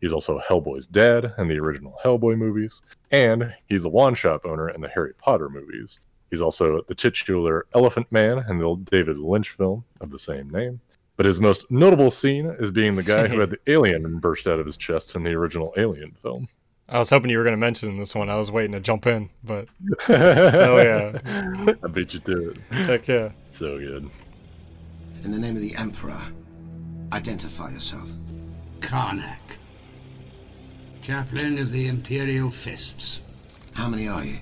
He's 0.00 0.12
also 0.12 0.38
Hellboy's 0.38 0.86
dad 0.86 1.34
in 1.38 1.48
the 1.48 1.58
original 1.58 1.98
Hellboy 2.04 2.36
movies, 2.36 2.80
and 3.10 3.54
he's 3.68 3.82
the 3.82 3.88
wand 3.88 4.18
shop 4.18 4.44
owner 4.44 4.68
in 4.68 4.80
the 4.80 4.88
Harry 4.88 5.14
Potter 5.14 5.48
movies. 5.48 6.00
He's 6.30 6.42
also 6.42 6.82
the 6.82 6.94
titular 6.94 7.66
Elephant 7.74 8.10
Man 8.10 8.44
in 8.48 8.58
the 8.58 8.76
David 8.90 9.18
Lynch 9.18 9.50
film 9.50 9.84
of 10.00 10.10
the 10.10 10.18
same 10.18 10.50
name. 10.50 10.80
But 11.16 11.26
his 11.26 11.40
most 11.40 11.70
notable 11.70 12.10
scene 12.10 12.54
is 12.58 12.70
being 12.70 12.96
the 12.96 13.02
guy 13.02 13.28
who 13.28 13.40
had 13.40 13.50
the 13.50 13.58
alien 13.66 14.18
burst 14.18 14.46
out 14.46 14.60
of 14.60 14.66
his 14.66 14.76
chest 14.76 15.14
in 15.14 15.22
the 15.22 15.32
original 15.32 15.72
Alien 15.76 16.12
film. 16.22 16.48
I 16.88 16.98
was 16.98 17.10
hoping 17.10 17.30
you 17.30 17.38
were 17.38 17.44
going 17.44 17.54
to 17.54 17.58
mention 17.58 17.98
this 17.98 18.14
one. 18.14 18.28
I 18.28 18.36
was 18.36 18.50
waiting 18.50 18.72
to 18.72 18.80
jump 18.80 19.06
in, 19.06 19.30
but 19.42 19.66
hell 20.00 20.84
yeah, 20.84 21.18
I 21.82 21.88
beat 21.88 22.14
you 22.14 22.20
to 22.20 22.50
it. 22.50 22.58
Heck 22.70 23.08
yeah, 23.08 23.30
so 23.50 23.78
good. 23.78 24.08
In 25.24 25.32
the 25.32 25.38
name 25.38 25.56
of 25.56 25.62
the 25.62 25.74
Emperor, 25.74 26.20
identify 27.12 27.70
yourself. 27.70 28.08
Karnak, 28.78 29.55
chaplain 31.06 31.56
of 31.60 31.70
the 31.70 31.86
Imperial 31.86 32.50
Fists. 32.50 33.20
How 33.74 33.88
many 33.88 34.08
are 34.08 34.24
you? 34.24 34.40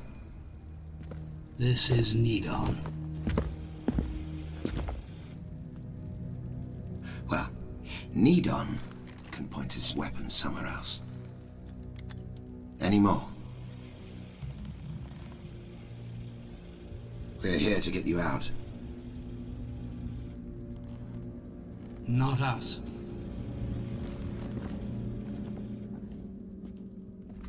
This 1.58 1.90
is 1.90 2.14
Nidon. 2.14 2.76
Well, 7.28 7.50
Nidon 8.16 8.78
can 9.30 9.46
point 9.48 9.74
his 9.74 9.94
weapon 9.94 10.30
somewhere 10.30 10.66
else. 10.66 11.02
Any 12.80 12.98
more? 12.98 13.26
We're 17.42 17.58
here 17.58 17.80
to 17.80 17.90
get 17.90 18.06
you 18.06 18.20
out. 18.20 18.50
Not 22.06 22.40
us. 22.40 22.78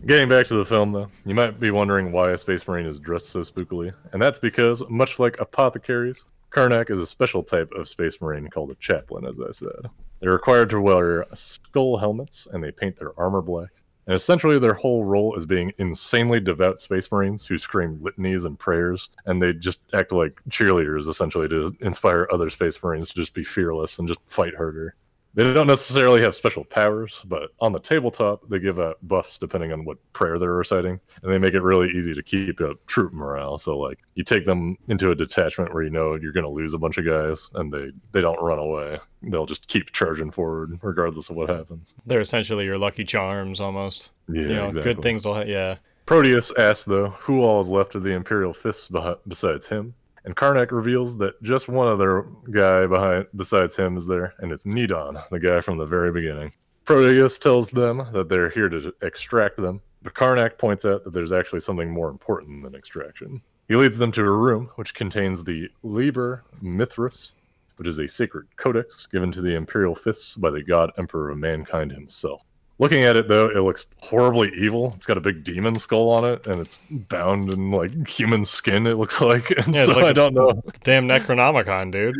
Getting 0.05 0.29
back 0.29 0.45
to 0.47 0.53
the 0.53 0.65
film, 0.65 0.91
though, 0.91 1.09
you 1.25 1.33
might 1.33 1.59
be 1.59 1.71
wondering 1.71 2.11
why 2.11 2.29
a 2.29 2.37
Space 2.37 2.67
Marine 2.67 2.85
is 2.85 2.99
dressed 2.99 3.31
so 3.31 3.39
spookily, 3.39 3.91
and 4.13 4.21
that's 4.21 4.37
because, 4.37 4.83
much 4.87 5.17
like 5.17 5.39
apothecaries, 5.39 6.25
Karnak 6.51 6.91
is 6.91 6.99
a 6.99 7.07
special 7.07 7.41
type 7.41 7.71
of 7.71 7.89
Space 7.89 8.21
Marine 8.21 8.47
called 8.47 8.69
a 8.69 8.75
chaplain, 8.75 9.25
as 9.25 9.39
I 9.39 9.49
said. 9.49 9.89
They're 10.19 10.31
required 10.31 10.69
to 10.69 10.79
wear 10.79 11.25
skull 11.33 11.97
helmets, 11.97 12.47
and 12.53 12.63
they 12.63 12.71
paint 12.71 12.99
their 12.99 13.19
armor 13.19 13.41
black. 13.41 13.69
And 14.05 14.13
essentially, 14.15 14.59
their 14.59 14.75
whole 14.75 15.03
role 15.03 15.35
is 15.35 15.47
being 15.47 15.73
insanely 15.79 16.39
devout 16.39 16.79
Space 16.79 17.11
Marines 17.11 17.43
who 17.43 17.57
scream 17.57 17.99
litanies 17.99 18.45
and 18.45 18.59
prayers, 18.59 19.09
and 19.25 19.41
they 19.41 19.53
just 19.53 19.79
act 19.95 20.11
like 20.11 20.39
cheerleaders, 20.51 21.07
essentially, 21.07 21.49
to 21.49 21.75
inspire 21.81 22.27
other 22.31 22.51
Space 22.51 22.81
Marines 22.83 23.09
to 23.09 23.15
just 23.15 23.33
be 23.33 23.43
fearless 23.43 23.97
and 23.97 24.07
just 24.07 24.19
fight 24.27 24.55
harder. 24.55 24.93
They 25.35 25.53
don't 25.53 25.67
necessarily 25.67 26.21
have 26.21 26.33
special 26.33 26.63
powers, 26.63 27.21
but 27.25 27.51
on 27.59 27.73
the 27.73 27.79
tabletop, 27.79 28.47
they 28.49 28.57
give 28.57 28.79
out 28.79 28.97
buffs 29.03 29.37
depending 29.37 29.73
on 29.73 29.83
what 29.83 29.97
prayer 30.13 30.39
they're 30.39 30.53
reciting, 30.53 30.99
and 31.21 31.31
they 31.31 31.37
make 31.37 31.53
it 31.53 31.61
really 31.61 31.89
easy 31.89 32.13
to 32.13 32.23
keep 32.23 32.61
up 32.61 32.77
troop 32.87 33.11
morale. 33.11 33.57
So, 33.57 33.77
like, 33.77 33.99
you 34.15 34.23
take 34.23 34.45
them 34.45 34.77
into 34.87 35.11
a 35.11 35.15
detachment 35.15 35.73
where 35.73 35.83
you 35.83 35.89
know 35.89 36.15
you're 36.15 36.31
going 36.31 36.45
to 36.45 36.49
lose 36.49 36.73
a 36.73 36.77
bunch 36.77 36.97
of 36.97 37.05
guys, 37.05 37.51
and 37.55 37.71
they 37.71 37.91
they 38.13 38.21
don't 38.21 38.41
run 38.41 38.59
away. 38.59 38.97
They'll 39.23 39.45
just 39.45 39.67
keep 39.67 39.91
charging 39.91 40.31
forward 40.31 40.79
regardless 40.81 41.29
of 41.29 41.35
what 41.35 41.49
happens. 41.49 41.95
They're 42.05 42.21
essentially 42.21 42.63
your 42.63 42.77
lucky 42.77 43.03
charms, 43.03 43.59
almost. 43.59 44.11
Yeah, 44.29 44.41
you 44.41 44.47
know, 44.47 44.65
exactly. 44.67 44.93
good 44.93 45.03
things 45.03 45.25
will. 45.25 45.33
Ha- 45.33 45.41
yeah. 45.41 45.75
Proteus 46.05 46.51
asks, 46.57 46.85
though, 46.85 47.09
who 47.09 47.41
all 47.41 47.59
is 47.59 47.67
left 47.67 47.95
of 47.95 48.03
the 48.03 48.11
Imperial 48.11 48.53
Fists 48.53 48.87
beh- 48.87 49.17
besides 49.27 49.65
him, 49.65 49.95
and 50.25 50.35
Karnak 50.35 50.71
reveals 50.71 51.17
that 51.19 51.41
just 51.43 51.67
one 51.67 51.87
other 51.87 52.25
guy 52.51 52.85
behind 52.87 53.27
besides 53.35 53.75
him 53.75 53.97
is 53.97 54.07
there, 54.07 54.33
and 54.39 54.51
it's 54.51 54.65
Nidon, 54.65 55.23
the 55.29 55.39
guy 55.39 55.61
from 55.61 55.77
the 55.77 55.85
very 55.85 56.11
beginning. 56.11 56.51
Proteus 56.83 57.39
tells 57.39 57.69
them 57.69 58.07
that 58.13 58.29
they're 58.29 58.49
here 58.49 58.69
to 58.69 58.93
extract 59.01 59.57
them, 59.57 59.81
but 60.03 60.13
Karnak 60.13 60.57
points 60.57 60.85
out 60.85 61.03
that 61.03 61.13
there's 61.13 61.31
actually 61.31 61.61
something 61.61 61.89
more 61.89 62.09
important 62.09 62.63
than 62.63 62.75
extraction. 62.75 63.41
He 63.67 63.75
leads 63.75 63.97
them 63.97 64.11
to 64.13 64.21
a 64.21 64.31
room 64.31 64.69
which 64.75 64.93
contains 64.93 65.43
the 65.43 65.69
Liber 65.81 66.43
Mithras, 66.61 67.31
which 67.77 67.87
is 67.87 67.97
a 67.99 68.07
sacred 68.07 68.47
codex 68.57 69.07
given 69.07 69.31
to 69.31 69.41
the 69.41 69.55
Imperial 69.55 69.95
Fists 69.95 70.35
by 70.35 70.51
the 70.51 70.61
God 70.61 70.91
Emperor 70.97 71.31
of 71.31 71.37
Mankind 71.39 71.91
himself. 71.91 72.41
Looking 72.77 73.03
at 73.03 73.15
it 73.15 73.29
though, 73.29 73.47
it 73.49 73.61
looks 73.61 73.87
horribly 73.99 74.51
evil. 74.53 74.91
It's 74.97 75.05
got 75.05 75.17
a 75.17 75.21
big 75.21 75.45
demon 75.45 75.79
skull 75.79 76.09
on 76.09 76.25
it, 76.25 76.45
and 76.45 76.59
it's 76.59 76.81
bound 76.89 77.53
in 77.53 77.71
like 77.71 78.05
human 78.07 78.43
skin. 78.43 78.85
It 78.85 78.95
looks 78.97 79.21
like, 79.31 79.49
and 79.51 79.73
Yeah, 79.73 79.85
so 79.85 79.93
like 79.93 80.05
I 80.05 80.13
don't 80.13 80.33
know. 80.33 80.61
Damn 80.83 81.07
Necronomicon, 81.07 81.91
dude. 81.91 82.15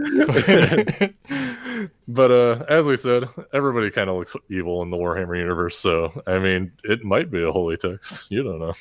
but 2.08 2.32
uh, 2.32 2.64
as 2.70 2.86
we 2.86 2.96
said, 2.96 3.26
everybody 3.54 3.92
kind 3.92 4.10
of 4.10 4.16
looks 4.18 4.34
evil 4.50 4.82
in 4.82 4.92
the 4.92 4.98
Warhammer 4.98 5.38
universe. 5.38 5.78
So 5.78 6.22
I 6.26 6.40
mean, 6.40 6.72
it 6.86 7.04
might 7.04 7.30
be 7.30 7.44
a 7.44 7.52
holy 7.52 7.76
text. 7.78 8.24
You 8.30 8.44
don't 8.44 8.60
know. 8.60 8.74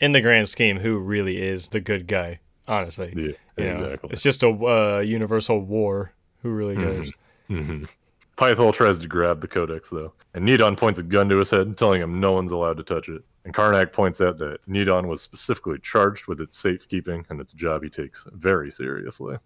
In 0.00 0.12
the 0.12 0.20
grand 0.20 0.48
scheme, 0.48 0.78
who 0.80 0.98
really 0.98 1.40
is 1.40 1.68
the 1.68 1.80
good 1.80 2.06
guy? 2.08 2.40
Honestly, 2.66 3.12
Yeah, 3.16 3.32
You 3.64 3.72
know, 3.72 3.84
exactly. 3.84 4.10
it's 4.10 4.22
just 4.22 4.42
a 4.42 4.48
uh, 4.48 5.00
universal 5.00 5.60
war. 5.60 6.12
Who 6.42 6.50
really 6.50 6.74
cares? 6.76 7.12
hmm 7.48 7.84
Pythol 8.40 8.72
tries 8.72 8.98
to 9.00 9.06
grab 9.06 9.42
the 9.42 9.46
codex 9.46 9.90
though, 9.90 10.14
and 10.32 10.48
Nidon 10.48 10.74
points 10.74 10.98
a 10.98 11.02
gun 11.02 11.28
to 11.28 11.36
his 11.36 11.50
head, 11.50 11.76
telling 11.76 12.00
him 12.00 12.18
no 12.18 12.32
one's 12.32 12.52
allowed 12.52 12.78
to 12.78 12.82
touch 12.82 13.10
it. 13.10 13.22
And 13.44 13.52
Karnak 13.52 13.92
points 13.92 14.22
out 14.22 14.38
that 14.38 14.66
Nidon 14.66 15.08
was 15.08 15.20
specifically 15.20 15.78
charged 15.82 16.26
with 16.26 16.40
its 16.40 16.56
safekeeping, 16.56 17.26
and 17.28 17.38
its 17.38 17.52
job 17.52 17.82
he 17.82 17.90
takes 17.90 18.24
very 18.32 18.70
seriously. 18.70 19.36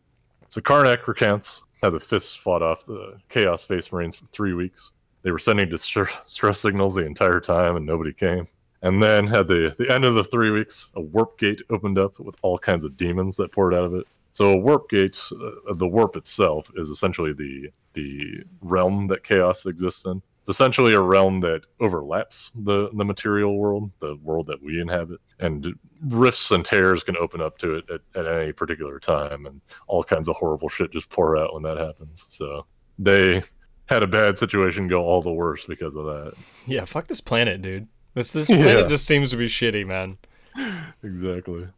So 0.49 0.61
Karnak 0.61 1.09
recounts 1.09 1.63
how 1.83 1.91
the 1.91 1.99
Fists 1.99 2.37
fought 2.37 2.63
off 2.63 2.87
the 2.87 3.19
Chaos 3.29 3.63
Space 3.63 3.91
Marines 3.91 4.15
for 4.15 4.27
three 4.27 4.55
weeks. 4.55 4.93
They 5.23 5.33
were 5.33 5.41
sending 5.41 5.69
distress 5.69 6.61
signals 6.61 6.95
the 6.95 7.05
entire 7.05 7.41
time, 7.41 7.75
and 7.75 7.85
nobody 7.85 8.13
came. 8.13 8.47
And 8.83 9.03
then 9.03 9.35
at 9.35 9.49
the, 9.49 9.75
the 9.77 9.93
end 9.93 10.05
of 10.05 10.15
the 10.15 10.23
three 10.23 10.53
weeks, 10.53 10.93
a 10.95 11.01
warp 11.01 11.37
gate 11.41 11.63
opened 11.69 11.99
up 11.99 12.21
with 12.21 12.37
all 12.43 12.59
kinds 12.59 12.85
of 12.85 12.97
demons 12.97 13.37
that 13.39 13.51
poured 13.51 13.75
out 13.75 13.87
of 13.87 13.95
it. 13.95 14.07
So 14.35 14.51
a 14.51 14.57
warp 14.57 14.91
gate, 14.91 15.17
uh, 15.33 15.73
the 15.75 15.87
warp 15.87 16.17
itself, 16.17 16.71
is 16.75 16.91
essentially 16.91 17.33
the 17.33 17.71
the 17.95 18.43
realm 18.61 19.07
that 19.07 19.23
chaos 19.23 19.65
exists 19.65 20.05
in. 20.05 20.21
It's 20.41 20.49
essentially 20.49 20.93
a 20.93 21.01
realm 21.01 21.39
that 21.41 21.63
overlaps 21.81 22.51
the 22.57 22.91
the 22.95 23.05
material 23.05 23.57
world, 23.57 23.93
the 24.01 24.17
world 24.17 24.47
that 24.49 24.61
we 24.61 24.81
inhabit, 24.81 25.21
and 25.39 25.79
rifts 26.03 26.51
and 26.51 26.65
tears 26.65 27.05
can 27.05 27.17
open 27.17 27.41
up 27.41 27.59
to 27.59 27.77
it 27.77 27.85
at, 27.89 28.01
at 28.17 28.27
any 28.27 28.53
particular 28.53 28.99
time, 28.99 29.47
and 29.47 29.61
all 29.87 30.03
kinds 30.03 30.29
of 30.29 30.35
horrible 30.35 30.69
shit 30.69 30.91
just 30.91 31.09
pour 31.11 31.37
out 31.37 31.55
when 31.55 31.63
that 31.63 31.79
happens. 31.79 32.27
So 32.29 32.67
they 32.99 33.43
had 33.87 34.03
a 34.03 34.09
bad 34.09 34.37
situation 34.37 34.89
go 34.89 35.05
all 35.05 35.23
the 35.23 35.33
worse 35.33 35.65
because 35.65 35.95
of 35.95 36.07
that. 36.07 36.33
Yeah, 36.67 36.85
fuck 36.87 37.07
this 37.07 37.21
planet, 37.21 37.63
dude. 37.63 37.87
This 38.15 38.33
this 38.33 38.51
Yeah. 38.51 38.63
planet 38.65 38.89
just 38.89 39.07
seems 39.07 39.31
to 39.31 39.37
be 39.37 39.47
shitty, 39.47 39.87
man. 39.87 40.19
Exactly. 41.05 41.69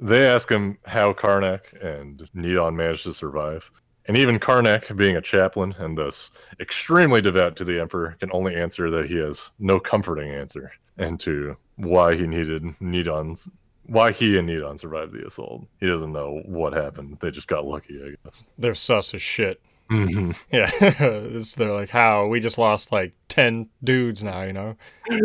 They 0.00 0.26
ask 0.26 0.50
him 0.50 0.78
how 0.86 1.12
Karnak 1.12 1.60
and 1.82 2.28
Nidon 2.34 2.74
managed 2.74 3.04
to 3.04 3.12
survive. 3.12 3.70
And 4.06 4.18
even 4.18 4.38
Karnak, 4.38 4.94
being 4.96 5.16
a 5.16 5.20
chaplain 5.22 5.74
and 5.78 5.96
thus 5.96 6.30
extremely 6.60 7.22
devout 7.22 7.56
to 7.56 7.64
the 7.64 7.80
Emperor, 7.80 8.16
can 8.20 8.30
only 8.32 8.54
answer 8.54 8.90
that 8.90 9.06
he 9.06 9.16
has 9.16 9.50
no 9.58 9.80
comforting 9.80 10.30
answer 10.30 10.72
and 10.98 11.18
to 11.20 11.56
why 11.76 12.14
he 12.14 12.26
needed 12.26 12.62
Nidon's 12.80 13.48
why 13.86 14.12
he 14.12 14.38
and 14.38 14.48
Nidon 14.48 14.78
survived 14.78 15.12
the 15.12 15.26
assault. 15.26 15.66
He 15.78 15.86
doesn't 15.86 16.12
know 16.12 16.40
what 16.46 16.72
happened. 16.72 17.18
They 17.20 17.30
just 17.30 17.48
got 17.48 17.66
lucky, 17.66 18.02
I 18.02 18.14
guess. 18.24 18.42
They're 18.58 18.74
sus 18.74 19.12
as 19.12 19.22
shit. 19.22 19.60
Mhm. 19.94 20.34
Yeah, 20.52 20.70
It's- 20.80 21.54
they're 21.54 21.72
like, 21.72 21.90
how 21.90 22.26
we 22.26 22.40
just 22.40 22.58
lost 22.58 22.90
like 22.92 23.12
ten 23.28 23.68
dudes 23.82 24.22
now, 24.24 24.42
you 24.42 24.52
know? 24.52 24.76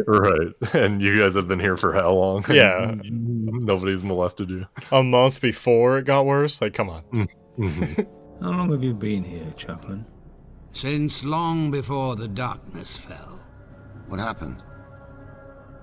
Right. 0.07 0.53
And 0.73 1.01
you 1.01 1.17
guys 1.17 1.35
have 1.35 1.47
been 1.47 1.59
here 1.59 1.77
for 1.77 1.93
how 1.93 2.11
long? 2.13 2.45
Yeah. 2.49 2.93
Nobody's 3.03 4.03
molested 4.03 4.49
you. 4.49 4.65
A 4.91 5.03
month 5.03 5.41
before 5.41 5.97
it 5.97 6.05
got 6.05 6.25
worse. 6.25 6.61
Like, 6.61 6.73
come 6.73 6.89
on. 6.89 7.03
Mhm. 7.57 8.07
How 8.41 8.49
long 8.51 8.71
have 8.71 8.83
you 8.83 8.93
been 8.93 9.23
here, 9.23 9.53
Chaplain? 9.57 10.05
Since 10.71 11.23
long 11.23 11.71
before 11.71 12.15
the 12.15 12.27
darkness 12.27 12.95
fell. 12.97 13.39
What 14.07 14.19
happened? 14.19 14.57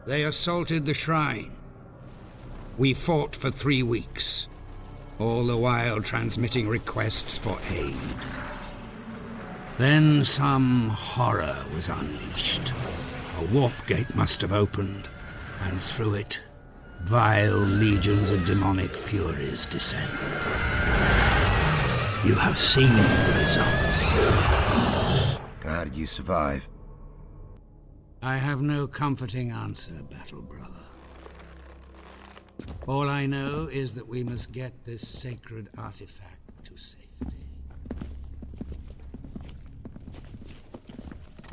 They 0.06 0.22
assaulted 0.24 0.86
the 0.86 0.94
shrine. 0.94 1.50
We 2.78 2.94
fought 2.94 3.34
for 3.34 3.50
three 3.50 3.82
weeks, 3.82 4.46
all 5.18 5.44
the 5.46 5.56
while 5.56 6.00
transmitting 6.00 6.68
requests 6.68 7.36
for 7.36 7.58
aid. 7.72 7.96
Then 9.78 10.24
some 10.24 10.88
horror 10.88 11.56
was 11.74 11.88
unleashed. 11.88 12.72
A 13.38 13.44
warp 13.52 13.74
gate 13.86 14.14
must 14.14 14.40
have 14.40 14.52
opened, 14.52 15.06
and 15.64 15.78
through 15.78 16.14
it, 16.14 16.40
vile 17.02 17.58
legions 17.58 18.30
of 18.32 18.46
demonic 18.46 18.90
furies 18.90 19.66
descend. 19.66 20.10
You 22.24 22.34
have 22.34 22.58
seen 22.58 22.88
the 22.88 23.44
results. 23.44 24.02
How 25.62 25.84
did 25.84 25.94
you 25.94 26.06
survive? 26.06 26.66
I 28.22 28.38
have 28.38 28.62
no 28.62 28.86
comforting 28.86 29.52
answer, 29.52 30.02
Battle 30.10 30.40
Brother. 30.40 30.72
All 32.86 33.08
I 33.08 33.26
know 33.26 33.68
is 33.70 33.94
that 33.94 34.08
we 34.08 34.24
must 34.24 34.52
get 34.52 34.84
this 34.84 35.06
sacred 35.06 35.68
artifact 35.76 36.64
to 36.64 36.76
safety. 36.76 37.05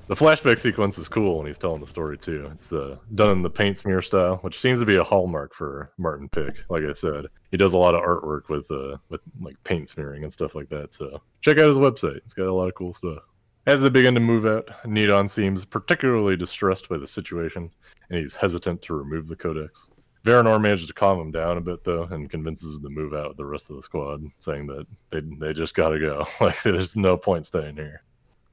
The 0.07 0.15
flashback 0.15 0.59
sequence 0.59 0.97
is 0.97 1.07
cool 1.07 1.37
when 1.37 1.47
he's 1.47 1.57
telling 1.57 1.79
the 1.79 1.87
story 1.87 2.17
too. 2.17 2.49
It's 2.53 2.73
uh, 2.73 2.97
done 3.15 3.29
in 3.29 3.41
the 3.41 3.49
paint 3.49 3.77
smear 3.77 4.01
style, 4.01 4.35
which 4.37 4.59
seems 4.59 4.79
to 4.79 4.85
be 4.85 4.97
a 4.97 5.03
hallmark 5.03 5.53
for 5.53 5.91
Martyn 5.97 6.27
Pick. 6.27 6.55
Like 6.69 6.83
I 6.83 6.91
said, 6.91 7.27
he 7.51 7.57
does 7.57 7.71
a 7.71 7.77
lot 7.77 7.95
of 7.95 8.01
artwork 8.01 8.49
with 8.49 8.69
uh, 8.69 8.97
with 9.07 9.21
like 9.39 9.55
paint 9.63 9.89
smearing 9.89 10.23
and 10.23 10.33
stuff 10.33 10.55
like 10.55 10.67
that. 10.69 10.91
So 10.91 11.21
check 11.39 11.57
out 11.57 11.69
his 11.69 11.77
website; 11.77 12.17
it's 12.17 12.33
got 12.33 12.47
a 12.47 12.53
lot 12.53 12.67
of 12.67 12.75
cool 12.75 12.91
stuff. 12.91 13.19
As 13.65 13.81
they 13.81 13.89
begin 13.89 14.13
to 14.15 14.19
move 14.19 14.45
out, 14.45 14.67
Nidon 14.83 15.29
seems 15.29 15.63
particularly 15.63 16.35
distressed 16.35 16.89
by 16.89 16.97
the 16.97 17.07
situation, 17.07 17.71
and 18.09 18.19
he's 18.19 18.35
hesitant 18.35 18.81
to 18.81 18.95
remove 18.95 19.29
the 19.29 19.37
codex. 19.37 19.87
Verenor 20.25 20.61
manages 20.61 20.87
to 20.87 20.93
calm 20.93 21.19
him 21.19 21.31
down 21.31 21.57
a 21.57 21.61
bit 21.61 21.81
though, 21.85 22.03
and 22.03 22.29
convinces 22.29 22.81
them 22.81 22.93
to 22.93 23.01
move 23.01 23.13
out 23.13 23.29
with 23.29 23.37
the 23.37 23.45
rest 23.45 23.69
of 23.69 23.77
the 23.77 23.81
squad, 23.81 24.21
saying 24.39 24.67
that 24.67 24.85
they 25.11 25.21
they 25.39 25.53
just 25.53 25.75
gotta 25.75 25.97
go. 25.97 26.25
Like 26.41 26.61
there's 26.61 26.97
no 26.97 27.15
point 27.15 27.45
staying 27.45 27.77
here. 27.77 28.03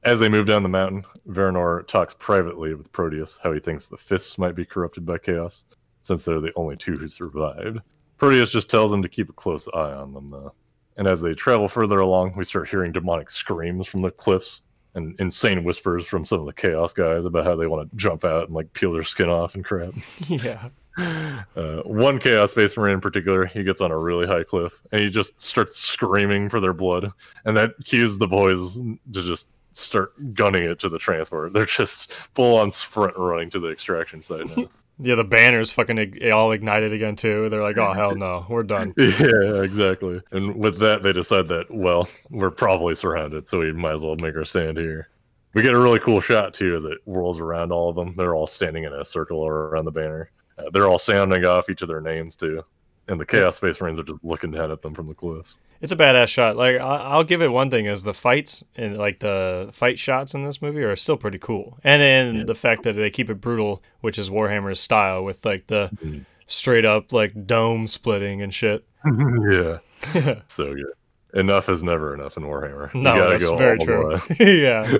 As 0.03 0.19
they 0.19 0.29
move 0.29 0.47
down 0.47 0.63
the 0.63 0.69
mountain, 0.69 1.05
Verenor 1.27 1.87
talks 1.87 2.15
privately 2.17 2.73
with 2.73 2.91
Proteus 2.91 3.37
how 3.43 3.53
he 3.53 3.59
thinks 3.59 3.87
the 3.87 3.97
fists 3.97 4.37
might 4.37 4.55
be 4.55 4.65
corrupted 4.65 5.05
by 5.05 5.19
chaos, 5.19 5.65
since 6.01 6.25
they're 6.25 6.41
the 6.41 6.53
only 6.55 6.75
two 6.75 6.93
who 6.93 7.07
survived. 7.07 7.79
Proteus 8.17 8.51
just 8.51 8.69
tells 8.69 8.91
him 8.91 9.01
to 9.03 9.09
keep 9.09 9.29
a 9.29 9.33
close 9.33 9.67
eye 9.73 9.93
on 9.93 10.13
them 10.13 10.29
though. 10.29 10.53
And 10.97 11.07
as 11.07 11.21
they 11.21 11.33
travel 11.33 11.67
further 11.67 11.99
along, 11.99 12.35
we 12.35 12.43
start 12.43 12.69
hearing 12.69 12.91
demonic 12.91 13.29
screams 13.29 13.87
from 13.87 14.01
the 14.01 14.11
cliffs 14.11 14.61
and 14.95 15.17
insane 15.19 15.63
whispers 15.63 16.05
from 16.05 16.25
some 16.25 16.39
of 16.39 16.45
the 16.45 16.53
chaos 16.53 16.93
guys 16.93 17.25
about 17.25 17.45
how 17.45 17.55
they 17.55 17.67
want 17.67 17.89
to 17.89 17.95
jump 17.95 18.25
out 18.25 18.45
and 18.45 18.55
like 18.55 18.73
peel 18.73 18.91
their 18.91 19.03
skin 19.03 19.29
off 19.29 19.55
and 19.55 19.63
crap. 19.63 19.93
yeah. 20.27 20.69
Uh, 20.97 21.81
one 21.85 22.19
Chaos 22.19 22.51
Space 22.51 22.75
Marine 22.75 22.95
in 22.95 23.01
particular, 23.01 23.45
he 23.45 23.63
gets 23.63 23.81
on 23.81 23.91
a 23.91 23.97
really 23.97 24.27
high 24.27 24.43
cliff 24.43 24.81
and 24.91 25.01
he 25.01 25.09
just 25.09 25.39
starts 25.41 25.77
screaming 25.77 26.49
for 26.49 26.59
their 26.59 26.73
blood. 26.73 27.11
And 27.45 27.55
that 27.55 27.71
cues 27.85 28.17
the 28.17 28.27
boys 28.27 28.75
to 28.75 28.97
just 29.23 29.47
start 29.73 30.33
gunning 30.33 30.63
it 30.63 30.79
to 30.79 30.89
the 30.89 30.99
transport. 30.99 31.53
They're 31.53 31.65
just 31.65 32.11
full 32.11 32.57
on 32.57 32.71
sprint 32.71 33.17
running 33.17 33.49
to 33.51 33.59
the 33.59 33.69
extraction 33.69 34.21
site 34.21 34.55
now. 34.57 34.69
Yeah, 35.03 35.15
the 35.15 35.23
banners 35.23 35.71
fucking 35.71 36.31
all 36.31 36.51
ignited 36.51 36.93
again 36.93 37.15
too. 37.15 37.49
They're 37.49 37.63
like, 37.63 37.77
"Oh 37.79 37.91
hell 37.91 38.15
no, 38.15 38.45
we're 38.47 38.61
done." 38.61 38.93
yeah, 38.97 39.63
exactly. 39.63 40.21
And 40.31 40.55
with 40.55 40.77
that, 40.77 41.01
they 41.01 41.11
decide 41.11 41.47
that 41.47 41.71
well, 41.71 42.07
we're 42.29 42.51
probably 42.51 42.93
surrounded, 42.93 43.47
so 43.47 43.59
we 43.59 43.73
might 43.73 43.95
as 43.95 44.01
well 44.01 44.15
make 44.21 44.35
our 44.35 44.45
stand 44.45 44.77
here. 44.77 45.09
We 45.55 45.63
get 45.63 45.73
a 45.73 45.79
really 45.79 45.99
cool 45.99 46.21
shot 46.21 46.53
too 46.53 46.75
as 46.75 46.85
it 46.85 46.99
whirls 47.05 47.39
around 47.39 47.71
all 47.71 47.89
of 47.89 47.95
them. 47.95 48.13
They're 48.15 48.35
all 48.35 48.45
standing 48.45 48.83
in 48.83 48.93
a 48.93 49.03
circle 49.03 49.47
around 49.47 49.85
the 49.85 49.91
banner. 49.91 50.29
Uh, 50.59 50.69
they're 50.71 50.87
all 50.87 50.99
sounding 50.99 51.45
off 51.45 51.69
each 51.69 51.81
of 51.81 51.87
their 51.87 52.01
names 52.01 52.35
too, 52.35 52.63
and 53.07 53.19
the 53.19 53.25
Chaos 53.25 53.57
Space 53.57 53.79
Marines 53.81 53.99
are 53.99 54.03
just 54.03 54.23
looking 54.23 54.51
down 54.51 54.71
at 54.71 54.81
them 54.81 54.93
from 54.93 55.07
the 55.07 55.13
cliffs. 55.13 55.57
It's 55.81 55.91
a 55.91 55.95
badass 55.95 56.27
shot. 56.27 56.57
Like 56.57 56.77
I- 56.77 57.17
will 57.17 57.23
give 57.23 57.41
it 57.41 57.47
one 57.47 57.69
thing: 57.69 57.87
is 57.87 58.03
the 58.03 58.13
fights 58.13 58.63
and 58.75 58.97
like 58.97 59.19
the 59.19 59.69
fight 59.73 59.97
shots 59.97 60.33
in 60.33 60.43
this 60.43 60.61
movie 60.61 60.83
are 60.83 60.95
still 60.95 61.17
pretty 61.17 61.39
cool, 61.39 61.79
and 61.83 62.01
then 62.01 62.35
yeah. 62.35 62.43
the 62.43 62.55
fact 62.55 62.83
that 62.83 62.93
they 62.93 63.09
keep 63.09 63.29
it 63.29 63.41
brutal, 63.41 63.81
which 64.01 64.17
is 64.17 64.29
Warhammer's 64.29 64.79
style, 64.79 65.23
with 65.23 65.43
like 65.43 65.67
the 65.67 65.89
mm-hmm. 65.95 66.19
straight 66.45 66.85
up 66.85 67.11
like 67.11 67.47
dome 67.47 67.87
splitting 67.87 68.41
and 68.41 68.53
shit. 68.53 68.85
yeah, 69.49 69.79
so 70.47 70.73
good. 70.73 70.93
Enough 71.33 71.69
is 71.69 71.81
never 71.81 72.13
enough 72.13 72.37
in 72.37 72.43
Warhammer. 72.43 72.93
No, 72.93 73.29
that's 73.29 73.49
very 73.51 73.79
true. 73.79 74.19
yeah, 74.39 74.97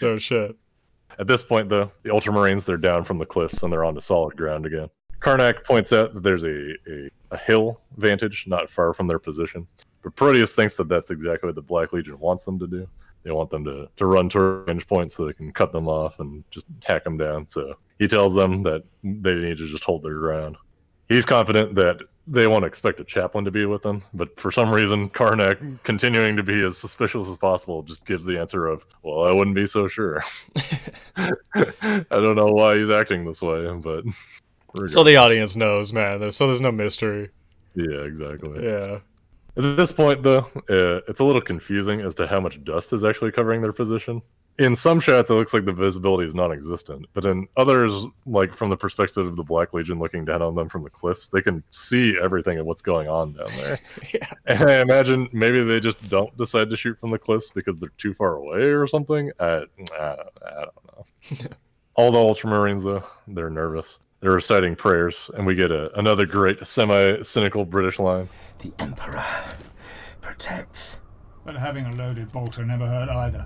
no 0.00 0.18
shit. 0.18 0.56
At 1.18 1.26
this 1.26 1.42
point, 1.42 1.68
though, 1.68 1.92
the 2.02 2.10
Ultramarines 2.10 2.64
they're 2.64 2.76
down 2.76 3.04
from 3.04 3.18
the 3.18 3.26
cliffs 3.26 3.62
and 3.62 3.72
they're 3.72 3.84
onto 3.84 4.00
solid 4.00 4.36
ground 4.36 4.66
again. 4.66 4.88
Karnak 5.22 5.64
points 5.64 5.92
out 5.92 6.14
that 6.14 6.22
there's 6.22 6.44
a, 6.44 6.72
a, 6.88 7.10
a 7.30 7.36
hill 7.36 7.80
vantage 7.96 8.44
not 8.46 8.70
far 8.70 8.92
from 8.92 9.06
their 9.06 9.18
position, 9.18 9.66
but 10.02 10.16
Proteus 10.16 10.54
thinks 10.54 10.76
that 10.76 10.88
that's 10.88 11.10
exactly 11.10 11.48
what 11.48 11.54
the 11.54 11.62
Black 11.62 11.92
Legion 11.92 12.18
wants 12.18 12.44
them 12.44 12.58
to 12.58 12.66
do. 12.66 12.88
They 13.22 13.30
want 13.30 13.50
them 13.50 13.64
to, 13.64 13.88
to 13.96 14.06
run 14.06 14.28
to 14.30 14.40
range 14.40 14.86
points 14.88 15.14
so 15.14 15.24
they 15.24 15.32
can 15.32 15.52
cut 15.52 15.72
them 15.72 15.88
off 15.88 16.18
and 16.18 16.42
just 16.50 16.66
hack 16.82 17.04
them 17.04 17.16
down. 17.16 17.46
So 17.46 17.74
he 18.00 18.08
tells 18.08 18.34
them 18.34 18.64
that 18.64 18.82
they 19.04 19.34
need 19.36 19.58
to 19.58 19.68
just 19.68 19.84
hold 19.84 20.02
their 20.02 20.18
ground. 20.18 20.56
He's 21.08 21.24
confident 21.24 21.76
that 21.76 22.00
they 22.26 22.46
won't 22.46 22.64
expect 22.64 23.00
a 23.00 23.04
chaplain 23.04 23.44
to 23.44 23.50
be 23.50 23.66
with 23.66 23.82
them, 23.82 24.02
but 24.14 24.38
for 24.38 24.50
some 24.50 24.70
reason, 24.70 25.10
Karnak, 25.10 25.82
continuing 25.82 26.36
to 26.36 26.42
be 26.42 26.62
as 26.62 26.78
suspicious 26.78 27.28
as 27.28 27.36
possible, 27.36 27.82
just 27.82 28.06
gives 28.06 28.24
the 28.24 28.38
answer 28.38 28.66
of, 28.66 28.86
"Well, 29.02 29.24
I 29.24 29.32
wouldn't 29.32 29.56
be 29.56 29.66
so 29.66 29.88
sure." 29.88 30.22
I 31.16 32.04
don't 32.10 32.36
know 32.36 32.52
why 32.52 32.78
he's 32.78 32.90
acting 32.90 33.24
this 33.24 33.42
way, 33.42 33.68
but 33.74 34.04
regardless. 34.74 34.92
so 34.92 35.04
the 35.04 35.16
audience 35.16 35.56
knows, 35.56 35.92
man. 35.92 36.30
so 36.30 36.46
there's 36.46 36.60
no 36.60 36.72
mystery. 36.72 37.30
Yeah, 37.74 38.02
exactly. 38.02 38.64
Yeah. 38.64 38.98
At 39.56 39.76
this 39.76 39.92
point, 39.92 40.22
though, 40.22 40.50
uh, 40.70 41.00
it's 41.08 41.20
a 41.20 41.24
little 41.24 41.42
confusing 41.42 42.00
as 42.00 42.14
to 42.16 42.26
how 42.26 42.40
much 42.40 42.62
dust 42.64 42.92
is 42.92 43.04
actually 43.04 43.32
covering 43.32 43.60
their 43.60 43.72
position. 43.72 44.22
In 44.58 44.76
some 44.76 45.00
shots, 45.00 45.30
it 45.30 45.34
looks 45.34 45.54
like 45.54 45.64
the 45.64 45.72
visibility 45.72 46.26
is 46.26 46.34
non-existent, 46.34 47.06
but 47.14 47.24
in 47.24 47.48
others, 47.56 48.04
like 48.26 48.54
from 48.54 48.68
the 48.68 48.76
perspective 48.76 49.26
of 49.26 49.36
the 49.36 49.42
Black 49.42 49.72
Legion 49.72 49.98
looking 49.98 50.26
down 50.26 50.42
on 50.42 50.54
them 50.54 50.68
from 50.68 50.84
the 50.84 50.90
cliffs, 50.90 51.28
they 51.28 51.40
can 51.40 51.62
see 51.70 52.18
everything 52.22 52.58
and 52.58 52.66
what's 52.66 52.82
going 52.82 53.08
on 53.08 53.32
down 53.32 53.48
there. 53.56 53.78
yeah. 54.14 54.28
And 54.46 54.70
I 54.70 54.80
imagine 54.80 55.28
maybe 55.32 55.62
they 55.62 55.80
just 55.80 56.06
don't 56.08 56.34
decide 56.36 56.68
to 56.68 56.76
shoot 56.76 56.98
from 57.00 57.10
the 57.10 57.18
cliffs 57.18 57.50
because 57.50 57.80
they're 57.80 57.92
too 57.96 58.12
far 58.12 58.34
away 58.34 58.60
or 58.60 58.86
something. 58.86 59.32
I, 59.40 59.64
I, 59.98 60.16
I 60.46 60.64
don't 60.64 60.86
know. 60.86 61.06
All 61.94 62.12
the 62.12 62.18
Ultramarines, 62.18 62.84
though, 62.84 63.04
they're 63.28 63.50
nervous. 63.50 63.98
They're 64.22 64.30
reciting 64.30 64.76
prayers, 64.76 65.30
and 65.34 65.44
we 65.44 65.56
get 65.56 65.72
a, 65.72 65.92
another 65.98 66.24
great 66.24 66.64
semi-cynical 66.64 67.64
British 67.64 67.98
line. 67.98 68.28
The 68.60 68.72
Emperor 68.78 69.24
protects. 70.20 71.00
But 71.44 71.56
having 71.56 71.86
a 71.86 71.92
loaded 71.96 72.30
bolter 72.30 72.64
never 72.64 72.86
hurt 72.86 73.08
either. 73.08 73.44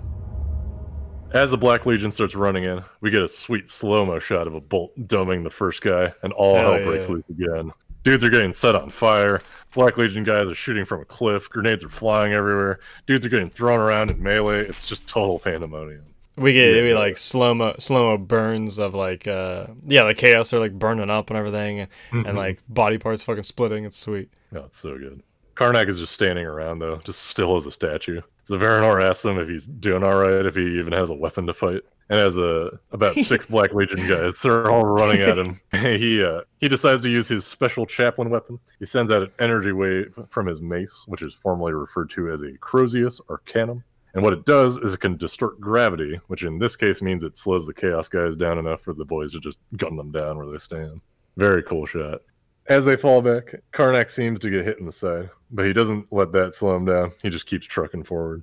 As 1.33 1.49
the 1.49 1.57
Black 1.57 1.87
Legion 1.87 2.11
starts 2.11 2.35
running 2.35 2.65
in, 2.65 2.83
we 3.01 3.09
get 3.09 3.23
a 3.23 3.27
sweet 3.27 3.67
slow 3.67 4.05
mo 4.05 4.19
shot 4.19 4.45
of 4.45 4.53
a 4.53 4.61
bolt 4.61 4.95
doming 5.07 5.43
the 5.43 5.49
first 5.49 5.81
guy, 5.81 6.13
and 6.21 6.31
all 6.33 6.55
hell, 6.55 6.73
hell 6.73 6.83
breaks 6.85 7.07
yeah. 7.09 7.15
loose 7.15 7.29
again. 7.31 7.71
Dudes 8.03 8.23
are 8.23 8.29
getting 8.29 8.53
set 8.53 8.75
on 8.75 8.87
fire. 8.89 9.41
Black 9.73 9.97
Legion 9.97 10.23
guys 10.23 10.47
are 10.47 10.55
shooting 10.55 10.85
from 10.85 11.01
a 11.01 11.05
cliff. 11.05 11.49
Grenades 11.49 11.83
are 11.83 11.89
flying 11.89 12.33
everywhere. 12.33 12.79
Dudes 13.07 13.25
are 13.25 13.29
getting 13.29 13.49
thrown 13.49 13.79
around 13.79 14.11
in 14.11 14.21
melee. 14.21 14.59
It's 14.59 14.85
just 14.85 15.07
total 15.09 15.39
pandemonium. 15.39 16.05
We 16.37 16.53
get 16.53 16.83
we 16.83 16.93
like 16.93 17.17
slow 17.17 17.53
mo 17.53 17.75
slow 17.79 18.11
mo 18.11 18.17
burns 18.17 18.77
of 18.77 18.93
like 18.93 19.27
uh 19.27 19.67
yeah 19.85 20.03
like 20.03 20.17
chaos 20.17 20.53
are 20.53 20.59
like 20.59 20.73
burning 20.73 21.09
up 21.09 21.31
and 21.31 21.37
everything 21.37 21.79
and, 21.79 21.89
mm-hmm. 22.11 22.27
and 22.27 22.37
like 22.37 22.59
body 22.69 22.97
parts 22.97 23.23
fucking 23.23 23.43
splitting. 23.43 23.85
It's 23.85 23.97
sweet. 23.97 24.29
Oh, 24.55 24.59
it's 24.59 24.77
so 24.77 24.97
good. 24.97 25.23
Karnak 25.55 25.89
is 25.89 25.97
just 25.97 26.13
standing 26.13 26.45
around 26.45 26.79
though, 26.79 26.97
just 26.97 27.23
still 27.23 27.57
as 27.57 27.65
a 27.65 27.71
statue. 27.71 28.21
So 28.43 28.57
Verenor 28.57 29.03
asks 29.03 29.25
him 29.25 29.39
if 29.39 29.49
he's 29.49 29.65
doing 29.65 30.03
all 30.03 30.15
right, 30.15 30.45
if 30.45 30.55
he 30.55 30.77
even 30.77 30.93
has 30.93 31.09
a 31.09 31.15
weapon 31.15 31.47
to 31.47 31.53
fight. 31.53 31.81
And 32.09 32.19
as 32.19 32.37
a 32.37 32.79
about 32.91 33.15
six 33.17 33.47
Black 33.47 33.73
Legion 33.73 34.07
guys, 34.07 34.39
they're 34.39 34.69
all 34.69 34.85
running 34.85 35.21
at 35.21 35.37
him. 35.37 35.59
he 35.71 36.23
uh, 36.23 36.41
he 36.59 36.69
decides 36.69 37.01
to 37.01 37.09
use 37.09 37.27
his 37.27 37.45
special 37.45 37.85
chaplain 37.85 38.29
weapon. 38.29 38.59
He 38.79 38.85
sends 38.85 39.09
out 39.09 39.23
an 39.23 39.31
energy 39.39 39.71
wave 39.71 40.17
from 40.29 40.45
his 40.45 40.61
mace, 40.61 41.03
which 41.07 41.23
is 41.23 41.33
formally 41.33 41.73
referred 41.73 42.11
to 42.11 42.31
as 42.31 42.43
a 42.43 42.51
Crozius 42.59 43.19
Arcanum. 43.29 43.83
And 44.17 44.23
what 44.23 44.33
it 44.33 44.45
does 44.45 44.77
is 44.77 44.95
it 44.95 44.99
can 44.99 45.15
distort 45.15 45.61
gravity, 45.61 46.19
which 46.25 46.41
in 46.41 46.57
this 46.57 46.75
case 46.75 47.03
means 47.03 47.23
it 47.23 47.37
slows 47.37 47.67
the 47.67 47.73
Chaos 47.73 48.09
guys 48.09 48.35
down 48.35 48.57
enough 48.57 48.81
for 48.81 48.93
the 48.93 49.05
boys 49.05 49.33
to 49.33 49.39
just 49.39 49.59
gun 49.75 49.95
them 49.95 50.11
down 50.11 50.37
where 50.37 50.47
they 50.47 50.57
stand. 50.57 51.01
Very 51.35 51.61
cool 51.61 51.85
shot. 51.85 52.21
As 52.65 52.83
they 52.83 52.95
fall 52.95 53.21
back, 53.21 53.53
Karnak 53.73 54.09
seems 54.09 54.39
to 54.39 54.49
get 54.49 54.65
hit 54.65 54.79
in 54.79 54.87
the 54.87 54.91
side, 54.91 55.29
but 55.51 55.67
he 55.67 55.71
doesn't 55.71 56.11
let 56.11 56.31
that 56.31 56.55
slow 56.55 56.75
him 56.75 56.85
down. 56.85 57.11
He 57.21 57.29
just 57.29 57.45
keeps 57.45 57.67
trucking 57.67 58.05
forward. 58.05 58.41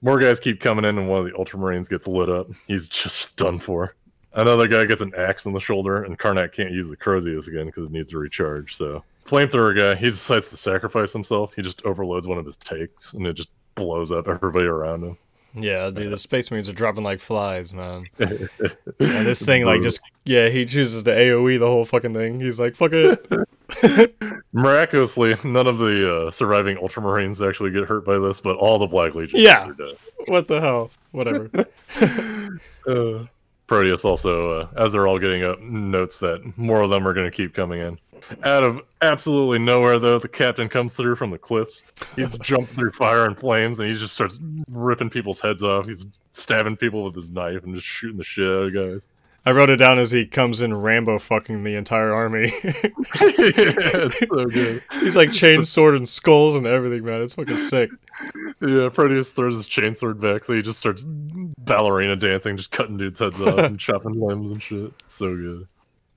More 0.00 0.20
guys 0.20 0.38
keep 0.38 0.60
coming 0.60 0.84
in, 0.84 0.96
and 0.96 1.08
one 1.08 1.18
of 1.18 1.24
the 1.24 1.32
Ultramarines 1.32 1.90
gets 1.90 2.06
lit 2.06 2.30
up. 2.30 2.46
He's 2.68 2.88
just 2.88 3.34
done 3.36 3.58
for. 3.58 3.96
Another 4.32 4.68
guy 4.68 4.84
gets 4.84 5.00
an 5.00 5.12
axe 5.16 5.44
in 5.44 5.52
the 5.52 5.58
shoulder, 5.58 6.04
and 6.04 6.20
Karnak 6.20 6.52
can't 6.52 6.70
use 6.70 6.88
the 6.88 6.96
Crozius 6.96 7.48
again 7.48 7.66
because 7.66 7.88
it 7.88 7.92
needs 7.92 8.10
to 8.10 8.18
recharge. 8.18 8.76
So, 8.76 9.02
flamethrower 9.24 9.76
guy, 9.76 9.96
he 9.98 10.06
decides 10.06 10.50
to 10.50 10.56
sacrifice 10.56 11.12
himself. 11.12 11.52
He 11.54 11.62
just 11.62 11.82
overloads 11.84 12.28
one 12.28 12.38
of 12.38 12.46
his 12.46 12.56
takes, 12.58 13.12
and 13.12 13.26
it 13.26 13.32
just 13.32 13.48
blows 13.76 14.10
up 14.10 14.26
everybody 14.26 14.66
around 14.66 15.04
him. 15.04 15.18
Yeah, 15.58 15.88
dude, 15.90 16.12
the 16.12 16.18
Space 16.18 16.50
Marines 16.50 16.68
are 16.68 16.74
dropping 16.74 17.02
like 17.02 17.18
flies, 17.18 17.72
man. 17.72 18.04
and 18.18 18.48
this 18.98 19.44
thing, 19.44 19.64
like, 19.64 19.80
just 19.80 20.00
yeah, 20.26 20.48
he 20.48 20.66
chooses 20.66 21.02
to 21.04 21.10
AOE 21.10 21.58
the 21.58 21.66
whole 21.66 21.86
fucking 21.86 22.12
thing. 22.12 22.40
He's 22.40 22.60
like, 22.60 22.74
fuck 22.74 22.92
it. 22.92 23.26
Miraculously, 24.52 25.34
none 25.44 25.66
of 25.66 25.78
the 25.78 26.26
uh, 26.26 26.30
surviving 26.30 26.76
Ultramarines 26.76 27.46
actually 27.46 27.70
get 27.70 27.84
hurt 27.84 28.04
by 28.04 28.18
this, 28.18 28.40
but 28.40 28.56
all 28.56 28.78
the 28.78 28.86
Black 28.86 29.14
Legion. 29.14 29.40
Yeah. 29.40 29.72
What 30.26 30.46
the 30.46 30.60
hell? 30.60 30.90
Whatever. 31.12 31.50
uh, 32.86 33.24
Proteus 33.66 34.04
also, 34.04 34.60
uh, 34.60 34.68
as 34.76 34.92
they're 34.92 35.08
all 35.08 35.18
getting 35.18 35.42
up, 35.42 35.58
notes 35.60 36.18
that 36.18 36.58
more 36.58 36.82
of 36.82 36.90
them 36.90 37.08
are 37.08 37.14
going 37.14 37.30
to 37.30 37.34
keep 37.34 37.54
coming 37.54 37.80
in. 37.80 37.98
Out 38.42 38.64
of 38.64 38.80
absolutely 39.02 39.58
nowhere, 39.58 39.98
though, 39.98 40.18
the 40.18 40.28
captain 40.28 40.68
comes 40.68 40.94
through 40.94 41.16
from 41.16 41.30
the 41.30 41.38
cliffs. 41.38 41.82
He's 42.14 42.36
jumped 42.38 42.72
through 42.72 42.92
fire 42.92 43.24
and 43.24 43.38
flames, 43.38 43.78
and 43.78 43.90
he 43.90 43.98
just 43.98 44.14
starts 44.14 44.38
ripping 44.68 45.10
people's 45.10 45.40
heads 45.40 45.62
off. 45.62 45.86
He's 45.86 46.06
stabbing 46.32 46.76
people 46.76 47.04
with 47.04 47.14
his 47.14 47.30
knife 47.30 47.64
and 47.64 47.74
just 47.74 47.86
shooting 47.86 48.18
the 48.18 48.24
shit 48.24 48.46
out 48.46 48.66
of 48.66 48.74
guys. 48.74 49.08
I 49.46 49.52
wrote 49.52 49.70
it 49.70 49.76
down 49.76 50.00
as 50.00 50.10
he 50.10 50.26
comes 50.26 50.60
in 50.60 50.74
Rambo 50.74 51.20
fucking 51.20 51.62
the 51.62 51.76
entire 51.76 52.12
army. 52.12 52.50
yeah, 52.64 54.08
so 54.10 54.46
good. 54.46 54.82
He's 55.00 55.14
like 55.14 55.30
chain 55.30 55.62
sword 55.62 55.94
and 55.94 56.08
skulls 56.08 56.56
and 56.56 56.66
everything, 56.66 57.04
man. 57.04 57.22
It's 57.22 57.34
fucking 57.34 57.56
sick. 57.56 57.90
Yeah, 58.60 58.88
Proteus 58.88 59.32
throws 59.32 59.56
his 59.56 59.68
chainsword 59.68 60.18
back, 60.18 60.42
so 60.42 60.54
he 60.54 60.62
just 60.62 60.80
starts 60.80 61.04
ballerina 61.06 62.16
dancing, 62.16 62.56
just 62.56 62.72
cutting 62.72 62.96
dudes' 62.96 63.20
heads 63.20 63.40
off 63.40 63.58
and 63.58 63.78
chopping 63.78 64.20
limbs 64.20 64.50
and 64.50 64.60
shit. 64.60 64.92
It's 65.04 65.14
so 65.14 65.36
good. 65.36 65.68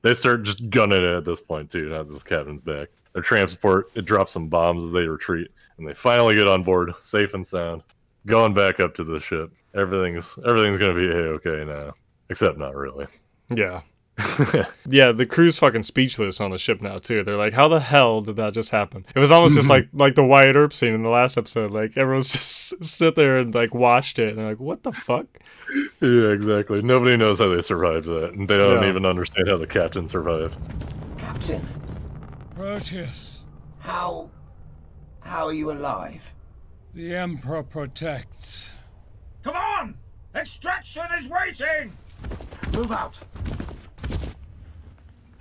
They 0.01 0.13
start 0.13 0.43
just 0.43 0.69
gunning 0.69 1.03
it 1.03 1.17
at 1.17 1.25
this 1.25 1.41
point 1.41 1.69
too. 1.69 1.89
Now 1.89 2.03
that 2.03 2.13
the 2.13 2.19
captain's 2.19 2.61
back, 2.61 2.89
their 3.13 3.21
transport 3.21 3.91
it 3.95 4.05
drops 4.05 4.31
some 4.31 4.47
bombs 4.47 4.83
as 4.83 4.91
they 4.91 5.07
retreat, 5.07 5.49
and 5.77 5.87
they 5.87 5.93
finally 5.93 6.35
get 6.35 6.47
on 6.47 6.63
board, 6.63 6.93
safe 7.03 7.33
and 7.33 7.45
sound, 7.45 7.83
going 8.25 8.53
back 8.53 8.79
up 8.79 8.95
to 8.95 9.03
the 9.03 9.19
ship. 9.19 9.51
Everything's 9.75 10.37
everything's 10.47 10.77
gonna 10.77 10.95
be 10.95 11.09
a 11.09 11.15
okay 11.35 11.63
now, 11.65 11.93
except 12.29 12.57
not 12.57 12.75
really. 12.75 13.07
Yeah. 13.49 13.81
yeah, 14.87 15.11
the 15.11 15.25
crew's 15.25 15.57
fucking 15.57 15.83
speechless 15.83 16.41
on 16.41 16.51
the 16.51 16.57
ship 16.57 16.81
now 16.81 16.99
too. 16.99 17.23
They're 17.23 17.37
like, 17.37 17.53
"How 17.53 17.67
the 17.67 17.79
hell 17.79 18.21
did 18.21 18.35
that 18.35 18.53
just 18.53 18.71
happen?" 18.71 19.05
It 19.15 19.19
was 19.19 19.31
almost 19.31 19.55
just 19.55 19.69
mm-hmm. 19.69 19.71
like 19.71 19.89
like 19.93 20.15
the 20.15 20.23
Wyatt 20.23 20.55
Earp 20.55 20.73
scene 20.73 20.93
in 20.93 21.03
the 21.03 21.09
last 21.09 21.37
episode. 21.37 21.71
Like 21.71 21.97
everyone's 21.97 22.31
just 22.33 22.83
stood 22.83 23.15
there 23.15 23.37
and 23.37 23.53
like 23.53 23.73
watched 23.73 24.19
it, 24.19 24.29
and 24.29 24.37
they're 24.37 24.49
like, 24.49 24.59
"What 24.59 24.83
the 24.83 24.91
fuck?" 24.91 25.25
Yeah, 26.01 26.29
exactly. 26.29 26.81
Nobody 26.81 27.15
knows 27.17 27.39
how 27.39 27.49
they 27.49 27.61
survived 27.61 28.05
that, 28.07 28.33
and 28.33 28.47
they 28.47 28.57
don't 28.57 28.81
Yeah. 28.83 28.89
even 28.89 29.05
understand 29.05 29.49
how 29.49 29.57
the 29.57 29.67
captain 29.67 30.07
survived. 30.07 30.55
Captain, 31.17 31.65
Proteus, 32.55 33.45
how. 33.79 34.29
how 35.21 35.45
are 35.45 35.53
you 35.53 35.71
alive? 35.71 36.33
the 36.93 37.15
Emperor 37.15 37.63
protects. 37.63 38.73
Come 39.43 39.55
on! 39.55 39.95
Extraction 40.35 41.03
is 41.17 41.29
waiting! 41.29 41.93
Move 42.73 42.91
out! 42.91 43.23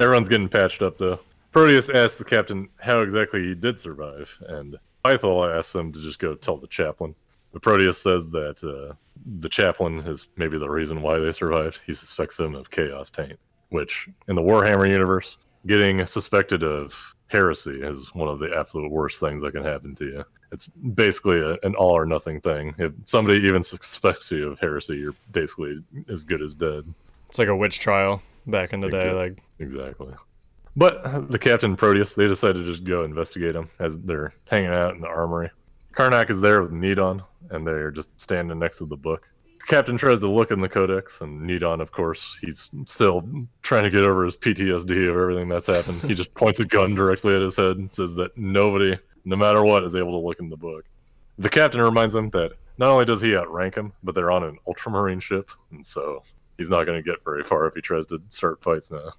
Everyone's 0.00 0.28
getting 0.28 0.48
patched 0.48 0.82
up 0.82 0.98
though. 0.98 1.18
Proteus 1.50 1.90
asks 1.90 2.16
the 2.16 2.24
captain 2.24 2.68
how 2.78 3.00
exactly 3.00 3.42
he 3.42 3.54
did 3.54 3.80
survive, 3.80 4.36
and 4.48 4.76
Pythol 5.02 5.44
asks 5.44 5.74
him 5.74 5.92
to 5.92 6.00
just 6.00 6.18
go 6.18 6.34
tell 6.34 6.56
the 6.56 6.66
chaplain. 6.66 7.14
But 7.52 7.62
Proteus 7.62 7.98
says 7.98 8.30
that 8.30 8.62
uh, 8.62 8.94
the 9.40 9.48
chaplain 9.48 9.98
is 9.98 10.28
maybe 10.36 10.58
the 10.58 10.68
reason 10.68 11.02
why 11.02 11.18
they 11.18 11.32
survived. 11.32 11.80
He 11.86 11.94
suspects 11.94 12.38
him 12.38 12.54
of 12.54 12.70
chaos 12.70 13.10
taint, 13.10 13.38
which 13.70 14.08
in 14.28 14.36
the 14.36 14.42
Warhammer 14.42 14.88
universe, 14.88 15.36
getting 15.66 16.04
suspected 16.06 16.62
of 16.62 16.94
heresy 17.28 17.82
is 17.82 18.14
one 18.14 18.28
of 18.28 18.38
the 18.38 18.56
absolute 18.56 18.90
worst 18.90 19.18
things 19.18 19.42
that 19.42 19.52
can 19.52 19.64
happen 19.64 19.94
to 19.96 20.04
you. 20.04 20.24
It's 20.52 20.68
basically 20.68 21.40
a, 21.40 21.56
an 21.62 21.74
all 21.74 21.96
or 21.96 22.06
nothing 22.06 22.40
thing. 22.40 22.74
If 22.78 22.92
somebody 23.04 23.40
even 23.40 23.62
suspects 23.62 24.30
you 24.30 24.48
of 24.48 24.60
heresy, 24.60 24.96
you're 24.96 25.14
basically 25.32 25.82
as 26.08 26.24
good 26.24 26.42
as 26.42 26.54
dead. 26.54 26.84
It's 27.28 27.38
like 27.38 27.48
a 27.48 27.56
witch 27.56 27.80
trial 27.80 28.22
back 28.46 28.72
in 28.72 28.80
the 28.80 28.88
day. 28.88 29.12
Like, 29.12 29.42
Exactly. 29.58 30.14
But 30.76 31.04
uh, 31.04 31.20
the 31.20 31.38
captain 31.38 31.76
Proteus, 31.76 32.14
they 32.14 32.28
decide 32.28 32.54
to 32.54 32.64
just 32.64 32.84
go 32.84 33.02
investigate 33.02 33.56
him 33.56 33.68
as 33.80 33.98
they're 33.98 34.32
hanging 34.46 34.70
out 34.70 34.94
in 34.94 35.00
the 35.00 35.08
armory. 35.08 35.50
Carnac 35.92 36.30
is 36.30 36.40
there 36.40 36.62
with 36.62 36.70
Nidon, 36.70 37.24
and 37.50 37.66
they're 37.66 37.90
just 37.90 38.08
standing 38.20 38.56
next 38.56 38.78
to 38.78 38.86
the 38.86 38.96
book. 38.96 39.28
The 39.58 39.66
captain 39.66 39.98
tries 39.98 40.20
to 40.20 40.30
look 40.30 40.52
in 40.52 40.60
the 40.60 40.68
codex, 40.68 41.20
and 41.20 41.42
Nidon, 41.48 41.80
of 41.80 41.90
course, 41.90 42.38
he's 42.40 42.70
still 42.86 43.28
trying 43.62 43.82
to 43.82 43.90
get 43.90 44.04
over 44.04 44.24
his 44.24 44.36
PTSD 44.36 45.10
of 45.10 45.16
everything 45.16 45.48
that's 45.48 45.66
happened. 45.66 46.00
he 46.02 46.14
just 46.14 46.32
points 46.34 46.60
a 46.60 46.64
gun 46.64 46.94
directly 46.94 47.34
at 47.34 47.42
his 47.42 47.56
head 47.56 47.78
and 47.78 47.92
says 47.92 48.14
that 48.14 48.38
nobody, 48.38 48.96
no 49.24 49.34
matter 49.34 49.64
what, 49.64 49.82
is 49.82 49.96
able 49.96 50.12
to 50.12 50.24
look 50.24 50.38
in 50.38 50.48
the 50.48 50.56
book. 50.56 50.84
The 51.38 51.48
captain 51.48 51.80
reminds 51.80 52.14
him 52.14 52.30
that 52.30 52.52
not 52.78 52.90
only 52.90 53.04
does 53.04 53.20
he 53.20 53.36
outrank 53.36 53.74
him, 53.74 53.92
but 54.04 54.14
they're 54.14 54.30
on 54.30 54.44
an 54.44 54.58
ultramarine 54.68 55.18
ship, 55.18 55.50
and 55.72 55.84
so 55.84 56.22
he's 56.58 56.70
not 56.70 56.84
going 56.84 57.02
to 57.02 57.10
get 57.10 57.24
very 57.24 57.42
far 57.42 57.66
if 57.66 57.74
he 57.74 57.80
tries 57.80 58.06
to 58.08 58.20
start 58.28 58.62
fights 58.62 58.90
now. 58.90 59.12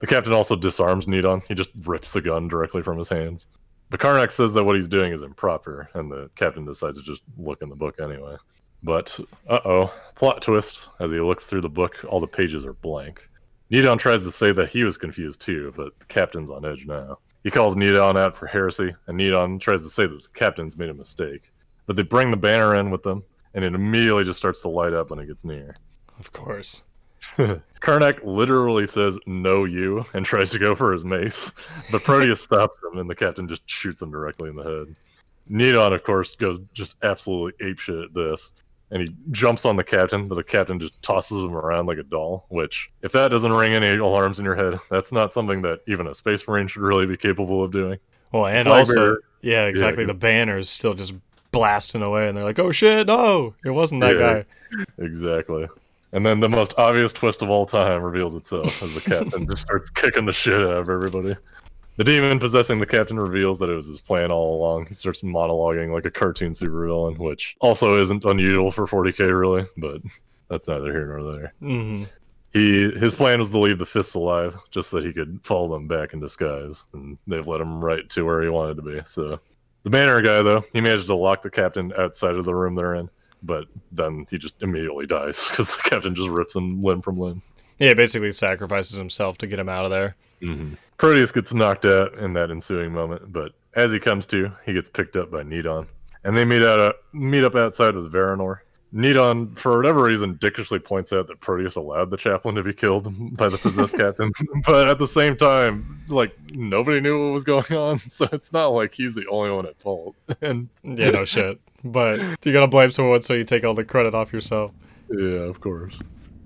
The 0.00 0.06
captain 0.06 0.32
also 0.32 0.56
disarms 0.56 1.06
Nidon. 1.06 1.42
He 1.46 1.54
just 1.54 1.70
rips 1.84 2.12
the 2.12 2.20
gun 2.20 2.48
directly 2.48 2.82
from 2.82 2.98
his 2.98 3.08
hands. 3.08 3.46
But 3.88 4.00
Carnac 4.00 4.32
says 4.32 4.52
that 4.54 4.64
what 4.64 4.76
he's 4.76 4.88
doing 4.88 5.12
is 5.12 5.22
improper, 5.22 5.88
and 5.94 6.10
the 6.10 6.28
captain 6.34 6.64
decides 6.64 6.98
to 6.98 7.04
just 7.04 7.22
look 7.38 7.62
in 7.62 7.68
the 7.68 7.76
book 7.76 8.00
anyway. 8.00 8.36
But, 8.82 9.18
uh 9.48 9.60
oh, 9.64 9.94
plot 10.16 10.42
twist. 10.42 10.80
As 11.00 11.10
he 11.10 11.20
looks 11.20 11.46
through 11.46 11.62
the 11.62 11.68
book, 11.68 12.04
all 12.08 12.20
the 12.20 12.26
pages 12.26 12.64
are 12.64 12.72
blank. 12.74 13.28
Nidon 13.70 13.98
tries 13.98 14.22
to 14.24 14.30
say 14.30 14.52
that 14.52 14.70
he 14.70 14.84
was 14.84 14.98
confused 14.98 15.40
too, 15.40 15.72
but 15.76 15.98
the 15.98 16.06
captain's 16.06 16.50
on 16.50 16.64
edge 16.64 16.84
now. 16.86 17.18
He 17.42 17.50
calls 17.50 17.76
Nidon 17.76 18.18
out 18.18 18.36
for 18.36 18.46
heresy, 18.46 18.94
and 19.06 19.18
Nidon 19.18 19.60
tries 19.60 19.82
to 19.82 19.88
say 19.88 20.06
that 20.06 20.22
the 20.22 20.28
captain's 20.38 20.76
made 20.76 20.90
a 20.90 20.94
mistake. 20.94 21.52
But 21.86 21.96
they 21.96 22.02
bring 22.02 22.30
the 22.30 22.36
banner 22.36 22.74
in 22.74 22.90
with 22.90 23.02
them, 23.02 23.24
and 23.54 23.64
it 23.64 23.74
immediately 23.74 24.24
just 24.24 24.38
starts 24.38 24.62
to 24.62 24.68
light 24.68 24.92
up 24.92 25.10
when 25.10 25.20
it 25.20 25.26
gets 25.26 25.44
near. 25.44 25.76
Of 26.18 26.32
course. 26.32 26.82
Carnac 27.80 28.22
literally 28.24 28.86
says 28.86 29.18
"No, 29.26 29.64
you" 29.64 30.04
and 30.14 30.24
tries 30.24 30.50
to 30.52 30.58
go 30.58 30.74
for 30.74 30.92
his 30.92 31.04
mace, 31.04 31.50
but 31.90 32.02
Proteus 32.04 32.40
stops 32.42 32.78
him, 32.82 32.98
and 32.98 33.08
the 33.08 33.14
captain 33.14 33.48
just 33.48 33.62
shoots 33.68 34.02
him 34.02 34.10
directly 34.10 34.48
in 34.50 34.56
the 34.56 34.62
head. 34.62 34.96
Nidon, 35.50 35.94
of 35.94 36.02
course, 36.04 36.34
goes 36.36 36.60
just 36.72 36.96
absolutely 37.02 37.52
apeshit 37.66 38.04
at 38.04 38.14
this, 38.14 38.52
and 38.90 39.02
he 39.02 39.14
jumps 39.30 39.64
on 39.64 39.76
the 39.76 39.84
captain, 39.84 40.28
but 40.28 40.34
the 40.34 40.44
captain 40.44 40.78
just 40.78 41.00
tosses 41.02 41.42
him 41.42 41.54
around 41.56 41.86
like 41.86 41.98
a 41.98 42.02
doll. 42.02 42.46
Which, 42.48 42.90
if 43.02 43.12
that 43.12 43.28
doesn't 43.28 43.52
ring 43.52 43.72
any 43.72 43.98
alarms 43.98 44.38
in 44.38 44.44
your 44.44 44.56
head, 44.56 44.78
that's 44.90 45.12
not 45.12 45.32
something 45.32 45.62
that 45.62 45.80
even 45.86 46.06
a 46.06 46.14
space 46.14 46.46
marine 46.46 46.68
should 46.68 46.82
really 46.82 47.06
be 47.06 47.16
capable 47.16 47.62
of 47.64 47.72
doing. 47.72 47.98
Well, 48.32 48.46
and 48.46 48.68
also, 48.68 49.16
yeah, 49.42 49.66
exactly. 49.66 50.02
yeah. 50.04 50.08
The 50.08 50.14
banner's 50.14 50.68
still 50.68 50.94
just 50.94 51.14
blasting 51.52 52.02
away, 52.02 52.28
and 52.28 52.36
they're 52.36 52.44
like, 52.44 52.58
"Oh 52.58 52.72
shit, 52.72 53.06
no, 53.06 53.54
it 53.64 53.70
wasn't 53.70 54.00
that 54.02 54.14
Yeah, 54.14 54.20
guy." 54.20 54.44
Exactly. 54.98 55.68
And 56.12 56.24
then 56.24 56.40
the 56.40 56.48
most 56.48 56.74
obvious 56.78 57.12
twist 57.12 57.42
of 57.42 57.50
all 57.50 57.66
time 57.66 58.02
reveals 58.02 58.34
itself 58.34 58.82
as 58.82 58.94
the 58.94 59.00
captain 59.00 59.46
just 59.46 59.62
starts 59.62 59.90
kicking 59.90 60.26
the 60.26 60.32
shit 60.32 60.54
out 60.54 60.78
of 60.78 60.88
everybody. 60.88 61.36
The 61.96 62.04
demon 62.04 62.38
possessing 62.38 62.78
the 62.78 62.86
captain 62.86 63.18
reveals 63.18 63.58
that 63.58 63.70
it 63.70 63.74
was 63.74 63.86
his 63.86 64.00
plan 64.00 64.30
all 64.30 64.54
along. 64.56 64.86
He 64.86 64.94
starts 64.94 65.22
monologuing 65.22 65.92
like 65.92 66.04
a 66.04 66.10
cartoon 66.10 66.52
supervillain, 66.52 67.18
which 67.18 67.56
also 67.60 68.00
isn't 68.00 68.24
unusual 68.24 68.70
for 68.70 68.86
40k, 68.86 69.38
really, 69.38 69.66
but 69.78 70.02
that's 70.50 70.68
neither 70.68 70.92
here 70.92 71.06
nor 71.06 71.32
there. 71.32 71.54
hmm 71.60 72.02
He 72.52 72.90
his 72.90 73.14
plan 73.14 73.38
was 73.38 73.50
to 73.50 73.58
leave 73.58 73.78
the 73.78 73.86
fists 73.86 74.14
alive, 74.14 74.56
just 74.70 74.90
so 74.90 74.98
that 74.98 75.06
he 75.06 75.12
could 75.12 75.40
follow 75.42 75.72
them 75.72 75.88
back 75.88 76.12
in 76.12 76.20
disguise, 76.20 76.84
and 76.92 77.18
they've 77.26 77.46
led 77.46 77.62
him 77.62 77.82
right 77.82 78.08
to 78.10 78.24
where 78.24 78.42
he 78.42 78.48
wanted 78.48 78.76
to 78.76 78.82
be. 78.82 79.00
So 79.06 79.40
the 79.82 79.90
banner 79.90 80.20
guy, 80.20 80.42
though, 80.42 80.64
he 80.72 80.80
managed 80.82 81.06
to 81.06 81.14
lock 81.14 81.42
the 81.42 81.50
captain 81.50 81.92
outside 81.96 82.34
of 82.34 82.44
the 82.44 82.54
room 82.54 82.74
they're 82.74 82.94
in, 82.96 83.08
but 83.42 83.66
then 83.92 84.26
he 84.30 84.38
just 84.38 84.62
immediately 84.62 85.06
dies 85.06 85.48
because 85.50 85.74
the 85.76 85.82
captain 85.82 86.14
just 86.14 86.28
rips 86.28 86.54
him 86.54 86.82
limb 86.82 87.02
from 87.02 87.18
limb. 87.18 87.42
Yeah, 87.78 87.94
basically 87.94 88.32
sacrifices 88.32 88.96
himself 88.96 89.36
to 89.38 89.46
get 89.46 89.58
him 89.58 89.68
out 89.68 89.84
of 89.84 89.90
there. 89.90 90.16
Mm-hmm. 90.40 90.74
Proteus 90.96 91.32
gets 91.32 91.52
knocked 91.52 91.84
out 91.84 92.14
in 92.14 92.32
that 92.34 92.50
ensuing 92.50 92.92
moment, 92.92 93.32
but 93.32 93.52
as 93.74 93.92
he 93.92 93.98
comes 93.98 94.24
to, 94.26 94.50
he 94.64 94.72
gets 94.72 94.88
picked 94.88 95.16
up 95.16 95.30
by 95.30 95.42
Nidon, 95.42 95.86
and 96.24 96.36
they 96.36 96.44
meet 96.44 96.62
out 96.62 96.80
uh, 96.80 96.92
meet 97.12 97.44
up 97.44 97.54
outside 97.54 97.94
with 97.94 98.12
Verenor. 98.12 98.60
Nidon, 98.96 99.58
for 99.58 99.76
whatever 99.76 100.02
reason, 100.02 100.36
dickishly 100.36 100.78
points 100.78 101.12
out 101.12 101.26
that 101.28 101.40
Proteus 101.40 101.76
allowed 101.76 102.10
the 102.10 102.16
chaplain 102.16 102.54
to 102.54 102.62
be 102.62 102.72
killed 102.72 103.36
by 103.36 103.48
the 103.48 103.58
possessed 103.58 103.94
captain, 103.98 104.32
but 104.64 104.88
at 104.88 104.98
the 104.98 105.06
same 105.06 105.36
time, 105.36 106.02
like 106.08 106.34
nobody 106.52 107.00
knew 107.00 107.26
what 107.26 107.34
was 107.34 107.44
going 107.44 107.72
on, 107.72 107.98
so 108.08 108.26
it's 108.32 108.52
not 108.52 108.68
like 108.68 108.94
he's 108.94 109.14
the 109.14 109.26
only 109.26 109.50
one 109.50 109.66
at 109.66 109.78
fault. 109.80 110.16
And 110.40 110.70
Yeah, 110.82 111.10
no 111.10 111.24
shit. 111.26 111.60
But 111.84 112.20
you 112.44 112.52
gotta 112.52 112.66
blame 112.66 112.90
someone, 112.90 113.20
so 113.20 113.34
you 113.34 113.44
take 113.44 113.64
all 113.64 113.74
the 113.74 113.84
credit 113.84 114.14
off 114.14 114.32
yourself. 114.32 114.72
yeah, 115.10 115.40
of 115.40 115.60
course. 115.60 115.94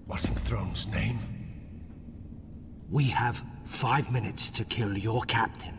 What 0.07 0.25
in 0.25 0.35
Throne's 0.35 0.89
name? 0.89 1.21
We 2.91 3.05
have 3.05 3.45
five 3.65 4.11
minutes 4.11 4.51
to 4.51 4.65
kill 4.65 4.99
your 4.99 5.23
captain, 5.23 5.79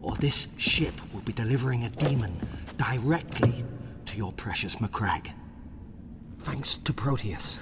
or 0.00 0.16
this 0.16 0.48
ship 0.56 0.94
will 1.12 1.20
be 1.20 1.34
delivering 1.34 1.84
a 1.84 1.90
demon 1.90 2.34
directly 2.78 3.62
to 4.06 4.16
your 4.16 4.32
precious 4.32 4.76
Macragge. 4.76 5.32
Thanks 6.44 6.76
to 6.76 6.92
Proteus. 6.92 7.60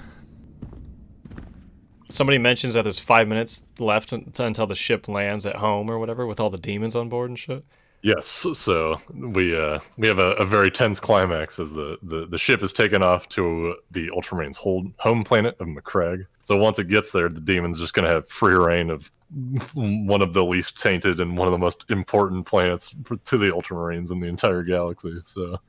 Somebody 2.09 2.37
mentions 2.37 2.73
that 2.73 2.81
there's 2.81 2.99
five 2.99 3.27
minutes 3.27 3.65
left 3.79 4.11
until 4.11 4.67
the 4.67 4.75
ship 4.75 5.07
lands 5.07 5.45
at 5.45 5.55
home 5.55 5.89
or 5.89 5.97
whatever, 5.97 6.25
with 6.25 6.39
all 6.39 6.49
the 6.49 6.57
demons 6.57 6.95
on 6.95 7.07
board 7.07 7.29
and 7.29 7.39
shit. 7.39 7.63
Yes, 8.03 8.25
so 8.25 8.99
we 9.13 9.55
uh, 9.55 9.79
we 9.97 10.07
have 10.07 10.17
a, 10.17 10.31
a 10.33 10.45
very 10.45 10.71
tense 10.71 10.99
climax 10.99 11.59
as 11.59 11.71
the, 11.71 11.99
the, 12.01 12.25
the 12.25 12.37
ship 12.37 12.63
is 12.63 12.73
taken 12.73 13.03
off 13.03 13.29
to 13.29 13.75
the 13.91 14.09
Ultramarines' 14.09 14.55
hold, 14.55 14.91
home 14.97 15.23
planet 15.23 15.55
of 15.59 15.67
Macragge. 15.67 16.25
So 16.43 16.57
once 16.57 16.79
it 16.79 16.87
gets 16.87 17.11
there, 17.11 17.29
the 17.29 17.39
demon's 17.39 17.77
just 17.79 17.93
going 17.93 18.07
to 18.07 18.13
have 18.13 18.27
free 18.27 18.55
reign 18.55 18.89
of 18.89 19.11
one 19.75 20.23
of 20.23 20.33
the 20.33 20.43
least 20.43 20.81
tainted 20.81 21.19
and 21.19 21.37
one 21.37 21.47
of 21.47 21.51
the 21.51 21.59
most 21.59 21.85
important 21.89 22.47
planets 22.47 22.93
for, 23.05 23.17
to 23.17 23.37
the 23.37 23.51
Ultramarines 23.51 24.11
in 24.11 24.19
the 24.19 24.27
entire 24.27 24.63
galaxy. 24.63 25.13
So 25.23 25.59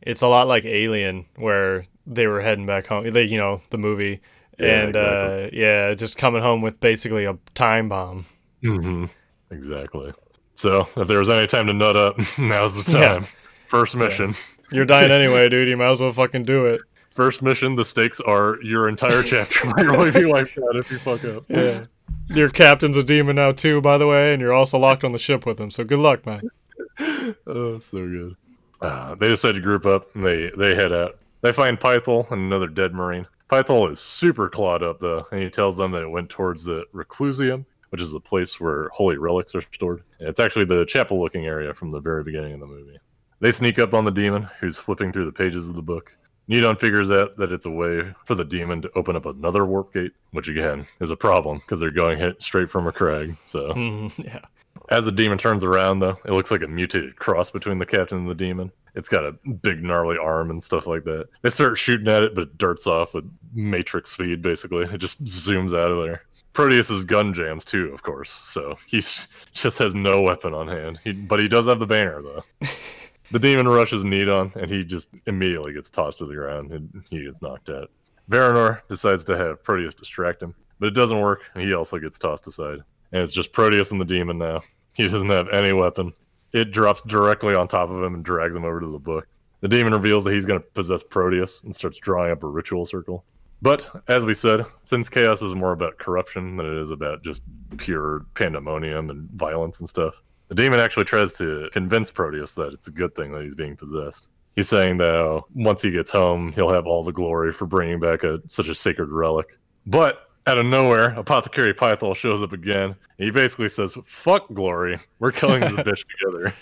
It's 0.00 0.22
a 0.22 0.28
lot 0.28 0.48
like 0.48 0.64
Alien, 0.64 1.26
where 1.36 1.86
they 2.06 2.26
were 2.26 2.40
heading 2.40 2.66
back 2.66 2.86
home. 2.86 3.08
They, 3.10 3.24
you 3.24 3.36
know, 3.38 3.60
the 3.70 3.78
movie, 3.78 4.20
Yeah, 4.58 4.66
and 4.84 4.96
uh, 4.96 5.48
yeah, 5.52 5.94
just 5.94 6.18
coming 6.18 6.42
home 6.42 6.62
with 6.62 6.80
basically 6.80 7.24
a 7.24 7.36
time 7.54 7.88
bomb. 7.88 8.26
hmm 8.62 9.06
exactly. 9.50 10.12
So 10.54 10.86
if 10.96 11.08
there 11.08 11.18
was 11.18 11.28
any 11.30 11.46
time 11.46 11.66
to 11.66 11.72
nut 11.72 11.96
up, 11.96 12.16
now's 12.38 12.82
the 12.84 12.92
Yeah. 12.92 13.06
time. 13.14 13.26
First 13.68 13.96
mission. 13.96 14.34
You're 14.70 14.84
dying 14.84 15.10
anyway, 15.20 15.48
dude. 15.48 15.68
You 15.68 15.76
might 15.76 15.90
as 15.90 16.00
well 16.00 16.12
fucking 16.12 16.44
do 16.44 16.66
it. 16.66 16.80
First 17.10 17.42
mission, 17.42 17.74
the 17.76 17.84
stakes 17.84 18.20
are 18.20 18.58
your 18.62 18.88
entire 18.88 19.22
chapter 19.32 19.66
might 19.66 19.86
really 19.86 20.10
be 20.10 20.24
wiped 20.24 20.56
out 20.58 20.76
if 20.76 20.90
you 20.90 20.98
fuck 20.98 21.24
up. 21.24 21.44
Yeah. 21.48 21.84
Your 22.28 22.48
captain's 22.48 22.96
a 22.96 23.02
demon 23.02 23.36
now 23.36 23.52
too, 23.52 23.80
by 23.82 23.98
the 23.98 24.06
way, 24.06 24.32
and 24.32 24.40
you're 24.40 24.52
also 24.54 24.78
locked 24.78 25.04
on 25.04 25.12
the 25.12 25.18
ship 25.18 25.44
with 25.44 25.58
him. 25.60 25.70
So 25.70 25.84
good 25.84 25.98
luck, 25.98 26.24
man. 26.24 26.42
Oh, 27.46 27.78
so 27.78 27.98
good. 28.06 28.36
Uh, 28.80 29.14
they 29.16 29.28
decide 29.28 29.52
to 29.52 29.60
group 29.60 29.84
up 29.86 30.14
and 30.14 30.24
they, 30.24 30.50
they 30.56 30.74
head 30.74 30.92
out. 30.92 31.18
They 31.42 31.52
find 31.52 31.78
Pythol 31.78 32.26
and 32.30 32.40
another 32.40 32.68
dead 32.68 32.94
Marine. 32.94 33.26
Pythol 33.48 33.88
is 33.88 34.00
super 34.00 34.48
clawed 34.48 34.82
up 34.82 35.00
though, 35.00 35.26
and 35.30 35.42
he 35.42 35.50
tells 35.50 35.76
them 35.76 35.90
that 35.92 36.02
it 36.02 36.10
went 36.10 36.30
towards 36.30 36.64
the 36.64 36.84
Reclusiam, 36.94 37.66
which 37.90 38.00
is 38.00 38.14
a 38.14 38.20
place 38.20 38.58
where 38.58 38.88
holy 38.90 39.18
relics 39.18 39.54
are 39.54 39.62
stored. 39.74 40.02
It's 40.20 40.40
actually 40.40 40.64
the 40.64 40.86
chapel-looking 40.86 41.44
area 41.44 41.74
from 41.74 41.90
the 41.90 42.00
very 42.00 42.24
beginning 42.24 42.54
of 42.54 42.60
the 42.60 42.66
movie. 42.66 42.98
They 43.40 43.50
sneak 43.50 43.78
up 43.78 43.92
on 43.92 44.04
the 44.04 44.10
demon, 44.10 44.48
who's 44.60 44.78
flipping 44.78 45.12
through 45.12 45.24
the 45.24 45.32
pages 45.32 45.68
of 45.68 45.74
the 45.74 45.82
book. 45.82 46.16
Nidon 46.48 46.78
figures 46.78 47.10
out 47.10 47.36
that 47.36 47.52
it's 47.52 47.66
a 47.66 47.70
way 47.70 48.14
for 48.24 48.34
the 48.34 48.44
demon 48.44 48.82
to 48.82 48.90
open 48.94 49.16
up 49.16 49.26
another 49.26 49.66
warp 49.66 49.92
gate, 49.92 50.12
which 50.30 50.48
again 50.48 50.86
is 51.00 51.10
a 51.10 51.16
problem 51.16 51.58
because 51.58 51.80
they're 51.80 51.90
going 51.90 52.18
hit 52.18 52.42
straight 52.42 52.70
from 52.70 52.84
Macragge. 52.84 53.36
So 53.44 53.74
yeah. 54.18 54.40
As 54.92 55.06
the 55.06 55.10
demon 55.10 55.38
turns 55.38 55.64
around, 55.64 56.00
though, 56.00 56.18
it 56.26 56.32
looks 56.32 56.50
like 56.50 56.60
a 56.60 56.68
mutated 56.68 57.16
cross 57.16 57.48
between 57.50 57.78
the 57.78 57.86
captain 57.86 58.18
and 58.18 58.28
the 58.28 58.34
demon. 58.34 58.70
It's 58.94 59.08
got 59.08 59.24
a 59.24 59.32
big, 59.32 59.82
gnarly 59.82 60.18
arm 60.18 60.50
and 60.50 60.62
stuff 60.62 60.86
like 60.86 61.04
that. 61.04 61.30
They 61.40 61.48
start 61.48 61.78
shooting 61.78 62.08
at 62.08 62.22
it, 62.22 62.34
but 62.34 62.42
it 62.42 62.58
darts 62.58 62.86
off 62.86 63.14
with 63.14 63.24
matrix 63.54 64.12
speed, 64.12 64.42
basically. 64.42 64.84
It 64.84 64.98
just 64.98 65.24
zooms 65.24 65.74
out 65.74 65.92
of 65.92 66.04
there. 66.04 66.24
Proteus's 66.52 67.06
gun 67.06 67.32
jams, 67.32 67.64
too, 67.64 67.86
of 67.94 68.02
course. 68.02 68.30
So 68.30 68.76
he 68.86 68.98
just 69.54 69.78
has 69.78 69.94
no 69.94 70.20
weapon 70.20 70.52
on 70.52 70.68
hand. 70.68 71.00
He, 71.02 71.12
but 71.12 71.40
he 71.40 71.48
does 71.48 71.64
have 71.68 71.78
the 71.78 71.86
banner, 71.86 72.20
though. 72.20 72.44
the 73.30 73.38
demon 73.38 73.68
rushes 73.68 74.04
Nidon, 74.04 74.54
and 74.56 74.70
he 74.70 74.84
just 74.84 75.08
immediately 75.26 75.72
gets 75.72 75.88
tossed 75.88 76.18
to 76.18 76.26
the 76.26 76.34
ground, 76.34 76.70
and 76.70 77.02
he 77.08 77.24
gets 77.24 77.40
knocked 77.40 77.70
out. 77.70 77.90
Verenor 78.28 78.82
decides 78.90 79.24
to 79.24 79.38
have 79.38 79.64
Proteus 79.64 79.94
distract 79.94 80.42
him, 80.42 80.54
but 80.78 80.88
it 80.88 80.94
doesn't 80.94 81.22
work, 81.22 81.40
and 81.54 81.64
he 81.64 81.72
also 81.72 81.98
gets 81.98 82.18
tossed 82.18 82.46
aside. 82.46 82.80
And 83.12 83.22
it's 83.22 83.32
just 83.32 83.52
Proteus 83.52 83.90
and 83.90 83.98
the 83.98 84.04
demon 84.04 84.36
now. 84.36 84.60
He 84.92 85.06
doesn't 85.06 85.30
have 85.30 85.48
any 85.48 85.72
weapon. 85.72 86.12
It 86.52 86.70
drops 86.70 87.02
directly 87.02 87.54
on 87.54 87.68
top 87.68 87.90
of 87.90 88.02
him 88.02 88.14
and 88.14 88.24
drags 88.24 88.54
him 88.54 88.64
over 88.64 88.80
to 88.80 88.92
the 88.92 88.98
book. 88.98 89.26
The 89.60 89.68
demon 89.68 89.92
reveals 89.92 90.24
that 90.24 90.34
he's 90.34 90.44
going 90.44 90.60
to 90.60 90.66
possess 90.74 91.02
Proteus 91.02 91.62
and 91.62 91.74
starts 91.74 91.98
drawing 91.98 92.32
up 92.32 92.42
a 92.42 92.48
ritual 92.48 92.84
circle. 92.84 93.24
But 93.62 94.02
as 94.08 94.26
we 94.26 94.34
said, 94.34 94.66
since 94.82 95.08
chaos 95.08 95.40
is 95.40 95.54
more 95.54 95.72
about 95.72 95.98
corruption 95.98 96.56
than 96.56 96.66
it 96.66 96.82
is 96.82 96.90
about 96.90 97.22
just 97.22 97.42
pure 97.76 98.26
pandemonium 98.34 99.08
and 99.08 99.30
violence 99.30 99.78
and 99.78 99.88
stuff, 99.88 100.14
the 100.48 100.56
demon 100.56 100.80
actually 100.80 101.04
tries 101.04 101.34
to 101.34 101.70
convince 101.72 102.10
Proteus 102.10 102.56
that 102.56 102.74
it's 102.74 102.88
a 102.88 102.90
good 102.90 103.14
thing 103.14 103.30
that 103.32 103.42
he's 103.42 103.54
being 103.54 103.76
possessed. 103.76 104.28
He's 104.56 104.68
saying 104.68 104.98
that 104.98 105.14
uh, 105.14 105.40
once 105.54 105.80
he 105.80 105.92
gets 105.92 106.10
home, 106.10 106.52
he'll 106.52 106.72
have 106.72 106.86
all 106.86 107.04
the 107.04 107.12
glory 107.12 107.52
for 107.52 107.64
bringing 107.64 108.00
back 108.00 108.24
a, 108.24 108.42
such 108.48 108.68
a 108.68 108.74
sacred 108.74 109.10
relic. 109.10 109.56
But 109.86 110.28
out 110.46 110.58
of 110.58 110.66
nowhere, 110.66 111.10
Apothecary 111.10 111.72
Pythol 111.74 112.14
shows 112.14 112.42
up 112.42 112.52
again. 112.52 112.96
he 113.18 113.30
basically 113.30 113.68
says, 113.68 113.96
"Fuck 114.06 114.48
glory, 114.52 114.98
we're 115.18 115.32
killing 115.32 115.60
this 115.60 115.72
bitch 115.86 116.04
together." 116.18 116.54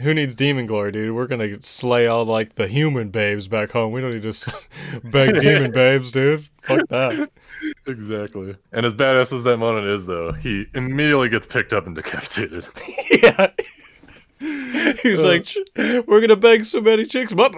Who 0.00 0.12
needs 0.12 0.34
demon 0.34 0.66
glory, 0.66 0.92
dude? 0.92 1.14
We're 1.14 1.26
gonna 1.26 1.60
slay 1.62 2.06
all 2.06 2.24
like 2.26 2.54
the 2.56 2.68
human 2.68 3.08
babes 3.08 3.48
back 3.48 3.70
home. 3.70 3.92
We 3.92 4.02
don't 4.02 4.12
need 4.12 4.30
to 4.30 4.54
beg 5.04 5.40
demon 5.40 5.70
babes, 5.72 6.10
dude. 6.10 6.46
Fuck 6.62 6.86
that. 6.88 7.30
Exactly. 7.86 8.56
And 8.72 8.84
as 8.84 8.92
badass 8.92 9.32
as 9.32 9.44
that 9.44 9.56
moment 9.58 9.86
is, 9.86 10.04
though, 10.06 10.32
he 10.32 10.66
immediately 10.74 11.28
gets 11.30 11.46
picked 11.46 11.72
up 11.72 11.86
and 11.86 11.94
decapitated. 11.96 12.66
yeah. 13.10 13.50
He's 15.02 15.24
uh, 15.24 15.28
like, 15.28 15.48
"We're 16.06 16.20
gonna 16.20 16.36
beg 16.36 16.66
so 16.66 16.80
many 16.82 17.06
chicks, 17.06 17.32
but." 17.32 17.54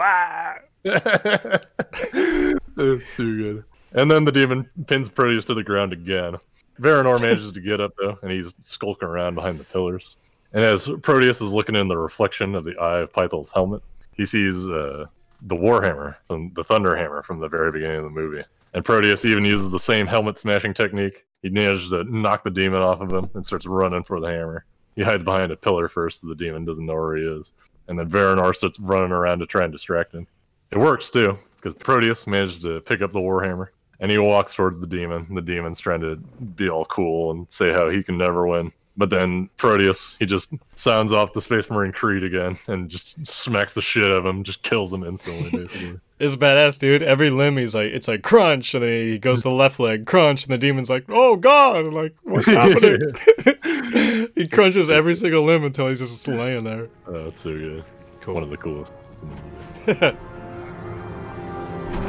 It's 2.80 3.12
too 3.16 3.36
good. 3.36 3.64
And 3.93 4.11
then 4.11 4.24
the 4.24 4.32
demon 4.32 4.68
pins 4.86 5.09
Proteus 5.09 5.45
to 5.47 5.55
the 5.55 5.64
ground 5.64 5.93
again. 5.93 6.36
Verenor 6.80 7.20
manages 7.20 7.53
to 7.53 7.61
get 7.61 7.80
up 7.80 7.93
though, 7.99 8.18
and 8.22 8.30
he's 8.30 8.55
skulking 8.61 9.09
around 9.09 9.34
behind 9.34 9.59
the 9.59 9.64
pillars. 9.64 10.16
And 10.53 10.62
as 10.62 10.89
Proteus 11.03 11.41
is 11.41 11.53
looking 11.53 11.76
in 11.76 11.89
the 11.89 11.99
reflection 11.99 12.55
of 12.55 12.64
the 12.64 12.76
eye 12.78 13.01
of 13.01 13.12
Pythol's 13.12 13.53
helmet, 13.53 13.82
he 14.12 14.24
sees 14.24 14.68
uh, 14.68 15.07
the 15.43 15.57
Warhammer 15.57 16.16
from 16.26 16.53
the 16.55 16.64
Thunderhammer 16.64 17.24
from 17.24 17.41
the 17.41 17.49
very 17.49 17.72
beginning 17.72 17.99
of 17.99 18.05
the 18.05 18.11
movie. 18.11 18.45
And 18.74 18.84
Proteus 18.84 19.24
even 19.24 19.45
uses 19.45 19.70
the 19.70 19.78
same 19.78 20.07
helmet 20.07 20.39
smashing 20.39 20.74
technique. 20.74 21.26
He 21.43 21.51
manages 21.51 21.91
to 21.91 22.05
knock 22.05 22.45
the 22.45 22.51
demon 22.51 22.82
off 22.82 23.01
of 23.01 23.12
him 23.12 23.30
and 23.34 23.45
starts 23.45 23.66
running 23.66 24.05
for 24.05 24.20
the 24.20 24.28
hammer. 24.28 24.64
He 24.97 25.03
hides 25.03 25.24
behind 25.24 25.53
a 25.53 25.57
pillar 25.57 25.89
first, 25.89 26.20
so 26.20 26.28
the 26.28 26.34
demon 26.34 26.64
doesn't 26.64 26.84
know 26.84 26.95
where 26.95 27.16
he 27.16 27.22
is. 27.22 27.53
And 27.86 27.99
then 27.99 28.09
Verenor 28.09 28.55
starts 28.55 28.78
running 28.80 29.12
around 29.12 29.39
to 29.39 29.47
try 29.47 29.64
and 29.64 29.72
distract 29.72 30.14
him. 30.14 30.26
It 30.70 30.78
works 30.78 31.09
too, 31.11 31.39
because 31.57 31.74
Proteus 31.74 32.26
manages 32.26 32.61
to 32.62 32.80
pick 32.80 33.01
up 33.01 33.12
the 33.12 33.20
Warhammer 33.20 33.68
and 34.01 34.11
he 34.11 34.18
walks 34.18 34.55
towards 34.55 34.80
the 34.80 34.86
demon. 34.86 35.26
The 35.34 35.42
demon's 35.42 35.80
trying 35.80 36.01
to 36.01 36.16
be 36.16 36.68
all 36.68 36.84
cool 36.86 37.30
and 37.30 37.51
say 37.51 37.72
how 37.72 37.88
he 37.88 38.03
can 38.03 38.18
never 38.18 38.46
win. 38.46 38.72
But 38.99 39.11
then 39.11 39.49
Proteus, 39.59 40.16
he 40.18 40.26
just 40.26 40.53
sounds 40.74 41.12
off 41.12 41.32
the 41.32 41.40
Space 41.40 41.70
Marine 41.70 41.92
Creed 41.92 42.24
again 42.24 42.59
and 42.66 42.88
just 42.88 43.24
smacks 43.24 43.74
the 43.74 43.80
shit 43.80 44.05
out 44.05 44.11
of 44.11 44.26
him, 44.26 44.42
just 44.42 44.62
kills 44.64 44.92
him 44.92 45.05
instantly, 45.05 45.51
basically. 45.57 46.01
it's 46.18 46.34
badass, 46.34 46.80
dude. 46.80 47.05
Every 47.05 47.30
limb, 47.30 47.59
he's 47.59 47.76
like, 47.76 47.92
it's 47.92 48.09
like 48.09 48.22
crunch, 48.22 48.74
and 48.74 48.82
then 48.82 48.90
he 48.90 49.18
goes 49.18 49.42
to 49.42 49.51
the 49.51 49.55
left 49.55 49.78
leg, 49.78 50.05
crunch, 50.05 50.44
and 50.44 50.53
the 50.53 50.59
demon's 50.59 50.90
like, 50.90 51.05
oh 51.09 51.36
god, 51.36 51.86
I'm 51.86 51.94
like 51.94 52.12
what's 52.24 52.49
happening? 52.49 53.01
he 54.34 54.49
crunches 54.49 54.90
every 54.90 55.14
single 55.14 55.44
limb 55.44 55.62
until 55.62 55.86
he's 55.86 56.01
just 56.01 56.26
laying 56.26 56.64
there. 56.64 56.88
Oh, 57.07 57.24
that's 57.24 57.40
so 57.40 57.57
good. 57.57 57.84
Cool. 58.20 58.34
One 58.34 58.42
of 58.42 58.51
the 58.51 58.57
coolest. 58.57 58.92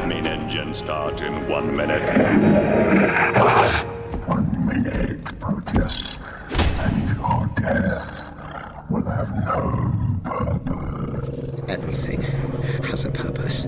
Main 0.07 0.27
engine 0.27 0.73
start 0.73 1.21
in 1.21 1.47
one 1.49 1.75
minute. 1.75 2.03
One 4.27 4.67
minute, 4.67 5.39
Proteus, 5.39 6.19
and 6.79 7.09
your 7.17 7.49
death 7.55 8.33
will 8.89 9.03
have 9.05 9.29
no 9.45 9.91
purpose. 10.23 11.59
Everything 11.67 12.21
has 12.83 13.05
a 13.05 13.11
purpose. 13.11 13.67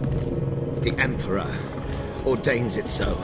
The 0.82 0.96
Emperor 0.98 1.48
ordains 2.26 2.78
it 2.78 2.88
so. 2.88 3.18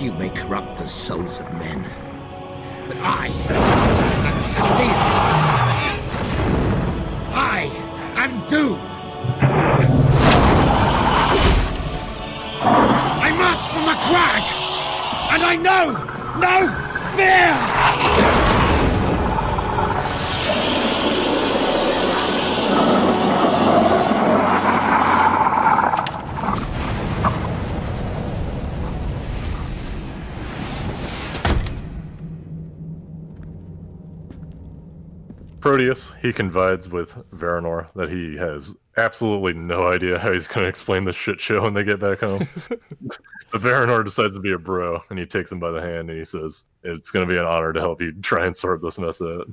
You 0.00 0.12
may 0.12 0.30
corrupt 0.30 0.78
the 0.78 0.88
souls 0.88 1.38
of 1.38 1.52
men, 1.54 1.84
but 2.88 2.96
I 2.98 3.28
am 3.28 4.44
steel. 4.44 4.94
I 7.36 7.70
am 8.16 8.46
doom. 8.48 10.33
I 13.24 13.32
march 13.32 13.70
from 13.70 13.86
the 13.86 13.94
crag, 14.04 14.42
and 15.32 15.42
I 15.42 15.56
know 15.56 15.92
no 16.36 16.68
fear! 17.16 17.54
Proteus, 35.62 36.12
he 36.20 36.34
confides 36.34 36.90
with 36.90 37.14
Verenor 37.30 37.88
that 37.94 38.10
he 38.10 38.36
has 38.36 38.76
absolutely 38.96 39.54
no 39.54 39.88
idea 39.88 40.18
how 40.18 40.32
he's 40.32 40.48
going 40.48 40.64
to 40.64 40.68
explain 40.68 41.04
this 41.04 41.16
shit 41.16 41.40
show 41.40 41.62
when 41.62 41.74
they 41.74 41.84
get 41.84 42.00
back 42.00 42.20
home. 42.20 42.46
but 42.68 43.60
Verenor 43.60 44.04
decides 44.04 44.34
to 44.34 44.40
be 44.40 44.52
a 44.52 44.58
bro, 44.58 45.02
and 45.10 45.18
he 45.18 45.26
takes 45.26 45.50
him 45.50 45.60
by 45.60 45.70
the 45.70 45.80
hand 45.80 46.10
and 46.10 46.18
he 46.18 46.24
says, 46.24 46.64
"It's 46.82 47.10
going 47.10 47.26
to 47.26 47.32
be 47.32 47.38
an 47.38 47.46
honor 47.46 47.72
to 47.72 47.80
help 47.80 48.00
you 48.00 48.12
try 48.22 48.46
and 48.46 48.56
sort 48.56 48.82
this 48.82 48.98
mess 48.98 49.20
out." 49.20 49.48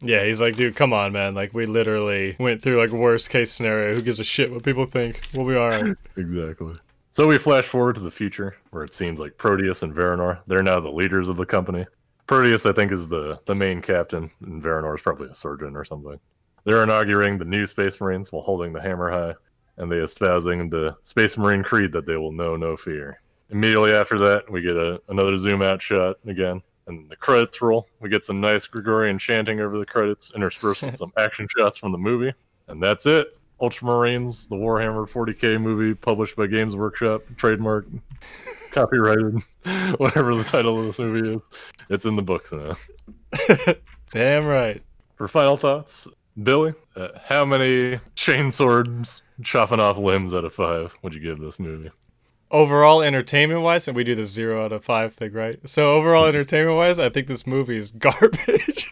Yeah, 0.00 0.24
he's 0.24 0.40
like, 0.40 0.56
dude, 0.56 0.76
come 0.76 0.92
on, 0.92 1.12
man. 1.12 1.34
Like, 1.34 1.54
we 1.54 1.64
literally 1.64 2.36
went 2.38 2.60
through 2.60 2.78
like 2.78 2.90
worst 2.90 3.30
case 3.30 3.50
scenario. 3.50 3.94
Who 3.94 4.02
gives 4.02 4.20
a 4.20 4.24
shit 4.24 4.52
what 4.52 4.62
people 4.62 4.84
think? 4.84 5.20
We'll 5.32 5.46
be 5.46 5.56
all 5.56 5.70
right. 5.70 5.96
exactly. 6.16 6.74
So 7.10 7.26
we 7.26 7.38
flash 7.38 7.64
forward 7.64 7.94
to 7.94 8.00
the 8.00 8.10
future, 8.10 8.56
where 8.70 8.84
it 8.84 8.92
seems 8.92 9.18
like 9.18 9.38
Proteus 9.38 9.82
and 9.82 9.94
Verenor, 9.94 10.40
they're 10.46 10.64
now 10.64 10.80
the 10.80 10.90
leaders 10.90 11.28
of 11.28 11.36
the 11.36 11.46
company. 11.46 11.86
Proteus, 12.26 12.66
I 12.66 12.72
think, 12.72 12.90
is 12.90 13.08
the, 13.08 13.38
the 13.46 13.54
main 13.54 13.80
captain, 13.80 14.30
and 14.44 14.62
Verenor 14.62 14.96
is 14.96 15.02
probably 15.02 15.28
a 15.28 15.34
surgeon 15.34 15.76
or 15.76 15.84
something. 15.84 16.18
They're 16.64 16.82
inaugurating 16.82 17.38
the 17.38 17.44
new 17.44 17.66
Space 17.66 18.00
Marines 18.00 18.32
while 18.32 18.42
holding 18.42 18.72
the 18.72 18.80
hammer 18.80 19.10
high, 19.10 19.34
and 19.76 19.90
they 19.90 19.98
espousing 19.98 20.70
the 20.70 20.96
Space 21.02 21.36
Marine 21.36 21.62
creed 21.62 21.92
that 21.92 22.06
they 22.06 22.16
will 22.16 22.32
know 22.32 22.56
no 22.56 22.76
fear. 22.76 23.20
Immediately 23.50 23.92
after 23.92 24.18
that, 24.18 24.50
we 24.50 24.62
get 24.62 24.76
a, 24.76 25.00
another 25.08 25.36
zoom 25.36 25.60
out 25.60 25.82
shot 25.82 26.16
again, 26.26 26.62
and 26.86 27.10
the 27.10 27.16
credits 27.16 27.60
roll. 27.60 27.86
We 28.00 28.08
get 28.08 28.24
some 28.24 28.40
nice 28.40 28.66
Gregorian 28.66 29.18
chanting 29.18 29.60
over 29.60 29.78
the 29.78 29.84
credits, 29.84 30.32
interspersed 30.34 30.82
with 30.82 30.96
some 30.96 31.12
action 31.18 31.46
shots 31.56 31.76
from 31.76 31.92
the 31.92 31.98
movie, 31.98 32.32
and 32.68 32.82
that's 32.82 33.04
it. 33.04 33.38
Ultramarines, 33.60 34.48
the 34.48 34.56
Warhammer 34.56 35.08
40k 35.08 35.60
movie 35.60 35.94
published 35.94 36.34
by 36.34 36.46
Games 36.46 36.74
Workshop, 36.74 37.22
trademark, 37.36 37.86
copyrighted, 38.72 39.36
whatever 39.98 40.34
the 40.34 40.44
title 40.44 40.80
of 40.80 40.86
this 40.86 40.98
movie 40.98 41.34
is. 41.34 41.42
It's 41.90 42.06
in 42.06 42.16
the 42.16 42.22
books 42.22 42.52
now. 42.52 42.76
Damn 44.12 44.46
right. 44.46 44.82
For 45.16 45.28
final 45.28 45.56
thoughts, 45.56 46.08
Billy, 46.40 46.74
uh, 46.96 47.08
how 47.26 47.44
many 47.44 48.00
chain 48.14 48.50
swords 48.50 49.22
chopping 49.42 49.80
off 49.80 49.96
limbs 49.96 50.34
out 50.34 50.44
of 50.44 50.54
five 50.54 50.96
would 51.02 51.14
you 51.14 51.20
give 51.20 51.38
this 51.38 51.58
movie? 51.58 51.90
Overall 52.50 53.02
entertainment 53.02 53.62
wise, 53.62 53.88
and 53.88 53.96
we 53.96 54.04
do 54.04 54.14
the 54.14 54.24
zero 54.24 54.64
out 54.64 54.72
of 54.72 54.84
five 54.84 55.14
thing, 55.14 55.32
right? 55.32 55.58
So 55.68 55.92
overall 55.92 56.24
mm-hmm. 56.24 56.36
entertainment 56.36 56.76
wise, 56.76 57.00
I 57.00 57.08
think 57.08 57.26
this 57.26 57.46
movie 57.46 57.76
is 57.76 57.90
garbage. 57.98 58.90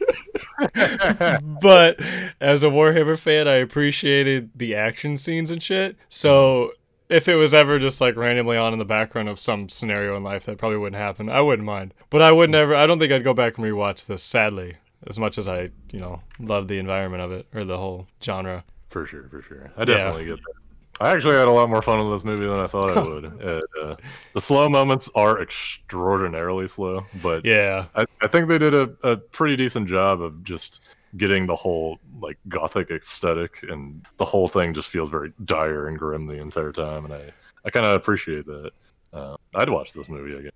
but 1.61 2.01
as 2.41 2.63
a 2.63 2.69
Warhammer 2.69 3.19
fan, 3.19 3.49
I 3.49 3.55
appreciated 3.55 4.51
the 4.55 4.75
action 4.75 5.17
scenes 5.17 5.51
and 5.51 5.63
shit. 5.63 5.97
So 6.09 6.67
mm-hmm. 6.67 7.15
if 7.15 7.29
it 7.29 7.37
was 7.37 7.55
ever 7.55 7.79
just 7.79 8.01
like 8.01 8.17
randomly 8.17 8.57
on 8.57 8.73
in 8.73 8.79
the 8.79 8.85
background 8.85 9.29
of 9.29 9.39
some 9.39 9.69
scenario 9.69 10.17
in 10.17 10.23
life, 10.23 10.45
that 10.47 10.59
probably 10.59 10.79
wouldn't 10.79 11.01
happen. 11.01 11.29
I 11.29 11.41
wouldn't 11.41 11.67
mind, 11.67 11.95
but 12.11 12.23
I 12.23 12.33
would 12.33 12.47
mm-hmm. 12.47 12.53
never. 12.53 12.75
I 12.75 12.87
don't 12.87 12.99
think 12.99 13.13
I'd 13.13 13.25
go 13.25 13.35
back 13.35 13.59
and 13.59 13.67
rewatch 13.67 14.07
this. 14.07 14.23
Sadly, 14.23 14.77
as 15.07 15.19
much 15.19 15.39
as 15.39 15.49
I, 15.49 15.71
you 15.91 15.99
know, 15.99 16.21
love 16.39 16.69
the 16.69 16.79
environment 16.79 17.23
of 17.23 17.33
it 17.33 17.47
or 17.55 17.65
the 17.65 17.79
whole 17.79 18.07
genre. 18.23 18.65
For 18.91 19.07
sure, 19.07 19.29
for 19.29 19.43
sure. 19.43 19.71
I 19.77 19.85
definitely 19.85 20.25
yeah. 20.25 20.31
get 20.31 20.39
that. 20.39 20.53
I 21.01 21.11
actually 21.11 21.35
had 21.35 21.49
a 21.49 21.53
lot 21.53 21.69
more 21.69 21.83
fun 21.83 21.99
with 21.99 22.17
this 22.17 22.25
movie 22.25 22.47
than 22.47 22.61
I 22.61 22.67
thought 22.67 22.97
I 22.97 23.03
would. 23.09 23.25
uh, 23.25 23.97
the 24.35 24.41
slow 24.41 24.69
moments 24.69 25.11
are 25.15 25.41
extraordinarily 25.41 26.69
slow, 26.69 27.05
but 27.23 27.45
yeah, 27.45 27.87
I, 27.97 28.05
I 28.21 28.29
think 28.29 28.49
they 28.49 28.59
did 28.59 28.75
a, 28.75 28.91
a 29.03 29.17
pretty 29.17 29.57
decent 29.57 29.89
job 29.89 30.21
of 30.21 30.45
just 30.45 30.81
getting 31.17 31.47
the 31.47 31.57
whole 31.57 31.99
like 32.21 32.39
gothic 32.49 32.91
aesthetic, 32.91 33.65
and 33.69 34.07
the 34.19 34.25
whole 34.25 34.49
thing 34.49 34.75
just 34.75 34.91
feels 34.91 35.09
very 35.09 35.33
dire 35.45 35.89
and 35.89 35.99
grim 35.99 36.27
the 36.27 36.41
entire 36.41 36.73
time, 36.73 37.07
and 37.07 37.15
I 37.15 37.33
I 37.65 37.71
kind 37.71 37.87
of 37.87 37.97
appreciate 37.97 38.47
that. 38.47 38.71
Uh, 39.13 39.37
I'd 39.55 39.71
watch 39.71 39.93
this 39.93 40.09
movie 40.09 40.35
again. 40.37 40.53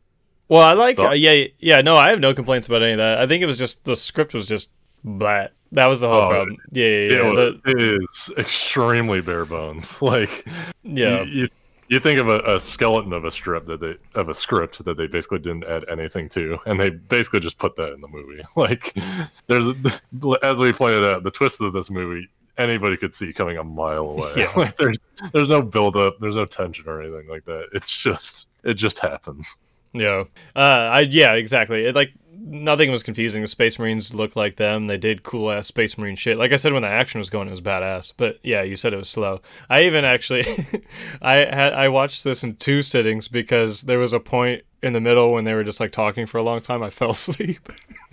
Well, 0.49 0.63
I 0.63 0.73
like, 0.75 0.97
so, 0.97 1.09
uh, 1.09 1.13
yeah, 1.13 1.45
yeah. 1.59 1.81
No, 1.81 1.97
I 1.97 2.11
have 2.11 2.21
no 2.21 2.33
complaints 2.33 2.67
about 2.67 2.83
any 2.83 2.93
of 2.93 2.99
that. 2.99 3.19
I 3.19 3.27
think 3.27 3.43
it 3.43 3.47
was 3.47 3.59
just 3.59 3.85
the 3.85 3.97
script 3.97 4.35
was 4.35 4.47
just 4.47 4.71
blah. 5.03 5.49
That 5.73 5.87
was 5.87 6.01
the 6.01 6.09
whole 6.09 6.23
oh, 6.23 6.31
problem. 6.31 6.57
Yeah, 6.71 6.87
yeah, 6.87 6.93
yeah. 6.93 7.31
It, 7.31 7.65
the, 7.65 7.71
it 7.71 8.03
is 8.03 8.31
extremely 8.39 9.21
bare 9.21 9.45
bones. 9.45 10.01
Like, 10.03 10.47
yeah, 10.85 11.23
you, 11.23 11.43
you, 11.43 11.49
you 11.89 12.01
think 12.01 12.21
of 12.21 12.29
a, 12.29 12.39
a, 12.41 12.61
skeleton 12.61 13.13
of 13.13 13.25
a 13.25 13.31
strip 13.31 13.67
that 13.67 13.81
they 13.81 13.97
of 14.15 14.29
a 14.29 14.35
script 14.35 14.85
that 14.85 14.97
they 14.97 15.09
basically 15.09 15.41
didn't 15.41 15.65
add 15.65 15.85
anything 15.89 16.29
to, 16.31 16.59
and 16.67 16.79
they 16.79 16.91
basically 16.91 17.41
just 17.41 17.59
put 17.59 17.75
that 17.77 17.93
in 17.93 18.01
the 18.01 18.09
movie. 18.09 18.43
Like, 18.57 18.97
there's 19.49 19.67
as 20.43 20.59
we 20.59 20.73
pointed 20.73 21.05
out, 21.05 21.25
the 21.25 21.31
twist 21.31 21.61
of 21.61 21.73
this 21.73 21.91
movie 21.91 22.29
anybody 22.59 22.97
could 22.97 23.15
see 23.15 23.33
coming 23.33 23.59
a 23.59 23.65
mile 23.65 24.07
away. 24.07 24.33
Yeah. 24.37 24.53
like, 24.57 24.77
there's 24.77 24.99
there's 25.33 25.49
no 25.49 25.61
build 25.63 25.97
up, 25.97 26.19
there's 26.21 26.37
no 26.37 26.47
tension 26.47 26.85
or 26.87 27.03
anything 27.03 27.29
like 27.29 27.45
that. 27.47 27.67
It's 27.73 27.95
just 27.95 28.47
it 28.63 28.75
just 28.75 28.99
happens. 29.01 29.57
Yeah. 29.99 30.25
Uh, 30.55 30.61
I 30.61 31.01
yeah, 31.01 31.35
exactly. 31.35 31.87
It, 31.87 31.95
like 31.95 32.13
nothing 32.47 32.91
was 32.91 33.03
confusing. 33.03 33.43
The 33.43 33.49
Space 33.49 33.79
Marines 33.79 34.15
looked 34.15 34.37
like 34.37 34.57
them. 34.57 34.87
They 34.87 34.97
did 34.97 35.23
cool 35.25 35.51
ass 35.51 35.67
Space 35.67 35.99
Marine 35.99 36.17
shit. 36.17 36.39
Like 36.39 36.53
I 36.53 36.57
said, 36.57 36.73
when 36.73 36.83
the 36.83 36.89
action 36.89 37.19
was 37.19 37.31
going, 37.31 37.49
it 37.49 37.51
was 37.51 37.61
badass. 37.61 38.13
But 38.17 38.39
yeah, 38.43 38.63
you 38.63 38.77
said 38.77 38.93
it 38.93 38.99
was 38.99 39.09
slow. 39.09 39.41
I 39.69 39.83
even 39.85 40.05
actually, 40.05 40.45
I 41.23 41.37
had 41.37 41.73
I 41.73 41.89
watched 41.89 42.25
this 42.25 42.45
in 42.45 42.57
two 42.57 42.83
sittings 42.83 43.29
because 43.29 43.83
there 43.83 43.99
was 43.99 44.13
a 44.13 44.21
point 44.21 44.63
in 44.83 44.93
the 44.93 45.01
middle 45.01 45.33
when 45.33 45.45
they 45.45 45.55
were 45.55 45.65
just 45.65 45.81
like 45.81 45.93
talking 45.93 46.27
for 46.27 46.39
a 46.39 46.43
long 46.43 46.61
time. 46.61 46.83
I 46.83 46.91
fell 46.91 47.11
asleep, 47.17 47.69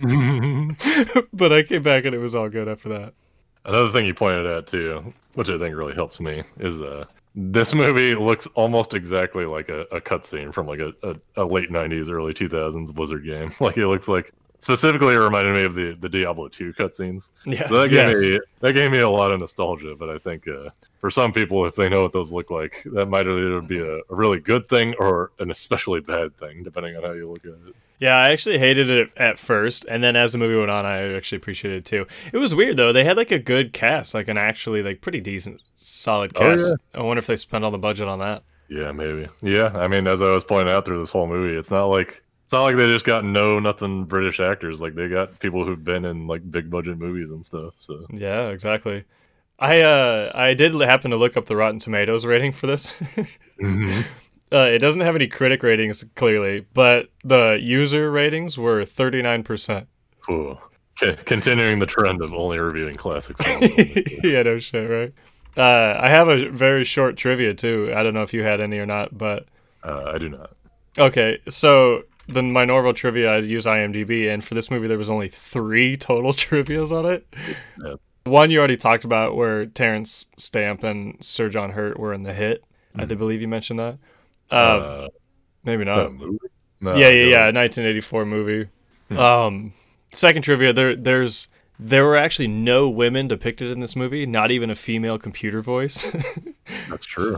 but 1.32 1.52
I 1.52 1.62
came 1.62 1.82
back 1.82 2.04
and 2.04 2.14
it 2.14 2.18
was 2.18 2.34
all 2.34 2.48
good 2.48 2.68
after 2.68 2.88
that. 2.90 3.14
Another 3.64 3.90
thing 3.92 4.04
you 4.04 4.14
pointed 4.14 4.46
out 4.46 4.66
too, 4.66 5.14
which 5.34 5.48
I 5.48 5.58
think 5.58 5.74
really 5.74 5.94
helps 5.94 6.20
me, 6.20 6.42
is 6.58 6.80
uh, 6.82 7.06
this 7.34 7.74
movie 7.74 8.14
looks 8.14 8.46
almost 8.54 8.94
exactly 8.94 9.44
like 9.44 9.68
a, 9.68 9.82
a 9.92 10.00
cutscene 10.00 10.52
from 10.54 10.66
like 10.66 10.78
a, 10.78 10.92
a, 11.02 11.16
a, 11.36 11.44
late 11.44 11.70
90s 11.70 12.08
early 12.08 12.32
2000s 12.32 12.94
blizzard 12.94 13.24
game. 13.24 13.52
Like 13.60 13.76
it 13.76 13.86
looks 13.88 14.08
like 14.08 14.32
specifically 14.58 15.14
it 15.14 15.18
reminded 15.18 15.54
me 15.54 15.64
of 15.64 15.74
the, 15.74 15.96
the 16.00 16.08
diablo 16.08 16.48
2 16.48 16.74
cutscenes. 16.74 17.30
Yeah. 17.44 17.66
So 17.66 17.80
that 17.80 17.88
gave 17.88 18.10
yes. 18.10 18.20
me 18.20 18.40
that 18.60 18.72
gave 18.74 18.90
me 18.92 19.00
a 19.00 19.08
lot 19.08 19.32
of 19.32 19.40
nostalgia 19.40 19.94
but 19.96 20.08
i 20.08 20.18
think 20.18 20.46
uh, 20.48 20.70
for 21.00 21.10
some 21.10 21.32
people 21.32 21.66
if 21.66 21.74
they 21.74 21.88
know 21.88 22.02
what 22.02 22.12
those 22.12 22.30
look 22.30 22.50
like 22.50 22.82
that 22.92 23.06
might 23.06 23.26
either 23.26 23.60
be 23.60 23.78
a, 23.80 23.96
a 23.96 24.02
really 24.08 24.38
good 24.38 24.68
thing 24.68 24.94
or 24.98 25.32
an 25.38 25.50
especially 25.50 26.00
bad 26.00 26.36
thing 26.38 26.62
depending 26.62 26.96
on 26.96 27.02
how 27.02 27.12
you 27.12 27.28
look 27.28 27.44
at 27.44 27.52
it 27.68 27.74
yeah, 27.98 28.16
I 28.16 28.30
actually 28.30 28.58
hated 28.58 28.90
it 28.90 29.10
at 29.16 29.38
first, 29.38 29.86
and 29.88 30.02
then 30.02 30.16
as 30.16 30.32
the 30.32 30.38
movie 30.38 30.56
went 30.56 30.70
on, 30.70 30.84
I 30.84 31.14
actually 31.14 31.36
appreciated 31.36 31.78
it 31.78 31.84
too. 31.84 32.06
It 32.32 32.38
was 32.38 32.54
weird 32.54 32.76
though; 32.76 32.92
they 32.92 33.04
had 33.04 33.16
like 33.16 33.30
a 33.30 33.38
good 33.38 33.72
cast, 33.72 34.14
like 34.14 34.28
an 34.28 34.38
actually 34.38 34.82
like 34.82 35.00
pretty 35.00 35.20
decent, 35.20 35.62
solid 35.74 36.34
cast. 36.34 36.64
Oh, 36.64 36.68
yeah. 36.68 37.00
I 37.00 37.02
wonder 37.02 37.18
if 37.18 37.26
they 37.26 37.36
spent 37.36 37.64
all 37.64 37.70
the 37.70 37.78
budget 37.78 38.08
on 38.08 38.18
that. 38.18 38.42
Yeah, 38.68 38.92
maybe. 38.92 39.28
Yeah, 39.42 39.70
I 39.74 39.88
mean, 39.88 40.06
as 40.06 40.20
I 40.20 40.34
was 40.34 40.44
pointing 40.44 40.74
out 40.74 40.84
through 40.84 41.00
this 41.00 41.10
whole 41.10 41.26
movie, 41.26 41.56
it's 41.56 41.70
not 41.70 41.86
like 41.86 42.24
it's 42.44 42.52
not 42.52 42.64
like 42.64 42.76
they 42.76 42.86
just 42.86 43.04
got 43.04 43.24
no 43.24 43.58
nothing 43.58 44.04
British 44.04 44.40
actors. 44.40 44.80
Like 44.80 44.94
they 44.94 45.08
got 45.08 45.38
people 45.38 45.64
who've 45.64 45.82
been 45.82 46.04
in 46.04 46.26
like 46.26 46.50
big 46.50 46.70
budget 46.70 46.98
movies 46.98 47.30
and 47.30 47.44
stuff. 47.44 47.74
So 47.76 48.06
yeah, 48.10 48.48
exactly. 48.48 49.04
I 49.58 49.82
uh 49.82 50.32
I 50.34 50.54
did 50.54 50.74
happen 50.74 51.10
to 51.12 51.16
look 51.16 51.36
up 51.36 51.46
the 51.46 51.56
Rotten 51.56 51.78
Tomatoes 51.78 52.26
rating 52.26 52.52
for 52.52 52.66
this. 52.66 52.90
mm-hmm. 53.62 54.02
Uh, 54.54 54.68
it 54.70 54.78
doesn't 54.78 55.00
have 55.00 55.16
any 55.16 55.26
critic 55.26 55.64
ratings 55.64 56.04
clearly, 56.14 56.64
but 56.74 57.08
the 57.24 57.58
user 57.60 58.10
ratings 58.12 58.56
were 58.56 58.82
39%. 58.82 59.86
Cool. 60.20 60.62
Okay, 61.02 61.20
continuing 61.24 61.80
the 61.80 61.86
trend 61.86 62.22
of 62.22 62.32
only 62.32 62.58
reviewing 62.58 62.94
classics. 62.94 63.44
yeah, 64.22 64.42
no 64.42 64.58
shit, 64.58 64.88
right? 64.88 65.12
Uh, 65.56 66.00
I 66.00 66.08
have 66.08 66.28
a 66.28 66.48
very 66.50 66.84
short 66.84 67.16
trivia 67.16 67.52
too. 67.52 67.92
I 67.94 68.04
don't 68.04 68.14
know 68.14 68.22
if 68.22 68.32
you 68.32 68.44
had 68.44 68.60
any 68.60 68.78
or 68.78 68.86
not, 68.86 69.16
but 69.16 69.46
uh, 69.82 70.12
I 70.14 70.18
do 70.18 70.28
not. 70.28 70.52
Okay, 70.98 71.40
so 71.48 72.04
the 72.28 72.42
my 72.42 72.64
normal 72.64 72.94
trivia 72.94 73.34
I 73.34 73.38
use 73.38 73.66
IMDb, 73.66 74.32
and 74.32 74.44
for 74.44 74.54
this 74.54 74.70
movie 74.70 74.86
there 74.86 74.98
was 74.98 75.10
only 75.10 75.28
three 75.28 75.96
total 75.96 76.32
trivia's 76.32 76.92
on 76.92 77.06
it. 77.06 77.26
Yeah. 77.84 77.94
One 78.24 78.52
you 78.52 78.58
already 78.58 78.76
talked 78.76 79.04
about, 79.04 79.36
where 79.36 79.66
Terence 79.66 80.26
Stamp 80.38 80.84
and 80.84 81.16
Sir 81.22 81.48
John 81.48 81.70
Hurt 81.70 81.98
were 81.98 82.14
in 82.14 82.22
the 82.22 82.32
hit. 82.32 82.62
Mm-hmm. 82.96 83.12
I 83.12 83.14
believe 83.16 83.40
you 83.40 83.48
mentioned 83.48 83.80
that. 83.80 83.98
Uh, 84.50 84.54
uh, 84.54 85.08
maybe 85.64 85.84
not. 85.84 86.12
No, 86.80 86.94
yeah, 86.96 87.08
yeah, 87.08 87.24
yeah. 87.24 87.50
1984 87.50 88.26
movie. 88.26 88.68
Hmm. 89.08 89.18
Um, 89.18 89.72
second 90.12 90.42
trivia: 90.42 90.72
there, 90.72 90.96
there's 90.96 91.48
there 91.78 92.04
were 92.04 92.16
actually 92.16 92.48
no 92.48 92.88
women 92.88 93.28
depicted 93.28 93.70
in 93.70 93.80
this 93.80 93.96
movie, 93.96 94.26
not 94.26 94.50
even 94.50 94.70
a 94.70 94.74
female 94.74 95.18
computer 95.18 95.60
voice. 95.60 96.10
That's 96.88 97.04
true. 97.04 97.36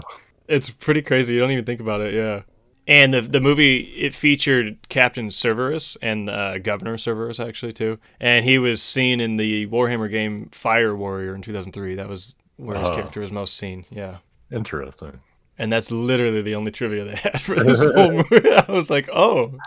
It's 0.48 0.70
pretty 0.70 1.02
crazy. 1.02 1.34
You 1.34 1.40
don't 1.40 1.50
even 1.50 1.64
think 1.64 1.80
about 1.80 2.00
it. 2.00 2.14
Yeah. 2.14 2.42
And 2.88 3.12
the 3.14 3.20
the 3.20 3.40
movie 3.40 3.78
it 3.96 4.14
featured 4.14 4.78
Captain 4.88 5.30
Severus 5.30 5.96
and 6.02 6.30
uh, 6.30 6.58
Governor 6.58 6.96
Severus 6.98 7.40
actually 7.40 7.72
too, 7.72 7.98
and 8.20 8.44
he 8.44 8.58
was 8.58 8.80
seen 8.80 9.20
in 9.20 9.36
the 9.36 9.66
Warhammer 9.66 10.08
game 10.08 10.48
Fire 10.52 10.94
Warrior 10.94 11.34
in 11.34 11.42
2003. 11.42 11.96
That 11.96 12.08
was 12.08 12.36
where 12.56 12.78
his 12.78 12.88
uh, 12.88 12.94
character 12.94 13.20
was 13.20 13.32
most 13.32 13.56
seen. 13.56 13.84
Yeah. 13.90 14.18
Interesting 14.52 15.20
and 15.58 15.72
that's 15.72 15.90
literally 15.90 16.42
the 16.42 16.54
only 16.54 16.70
trivia 16.70 17.04
they 17.04 17.16
had 17.16 17.40
for 17.40 17.56
this 17.56 17.84
whole 17.84 18.12
movie. 18.12 18.50
I 18.68 18.70
was 18.70 18.90
like, 18.90 19.08
oh, 19.12 19.58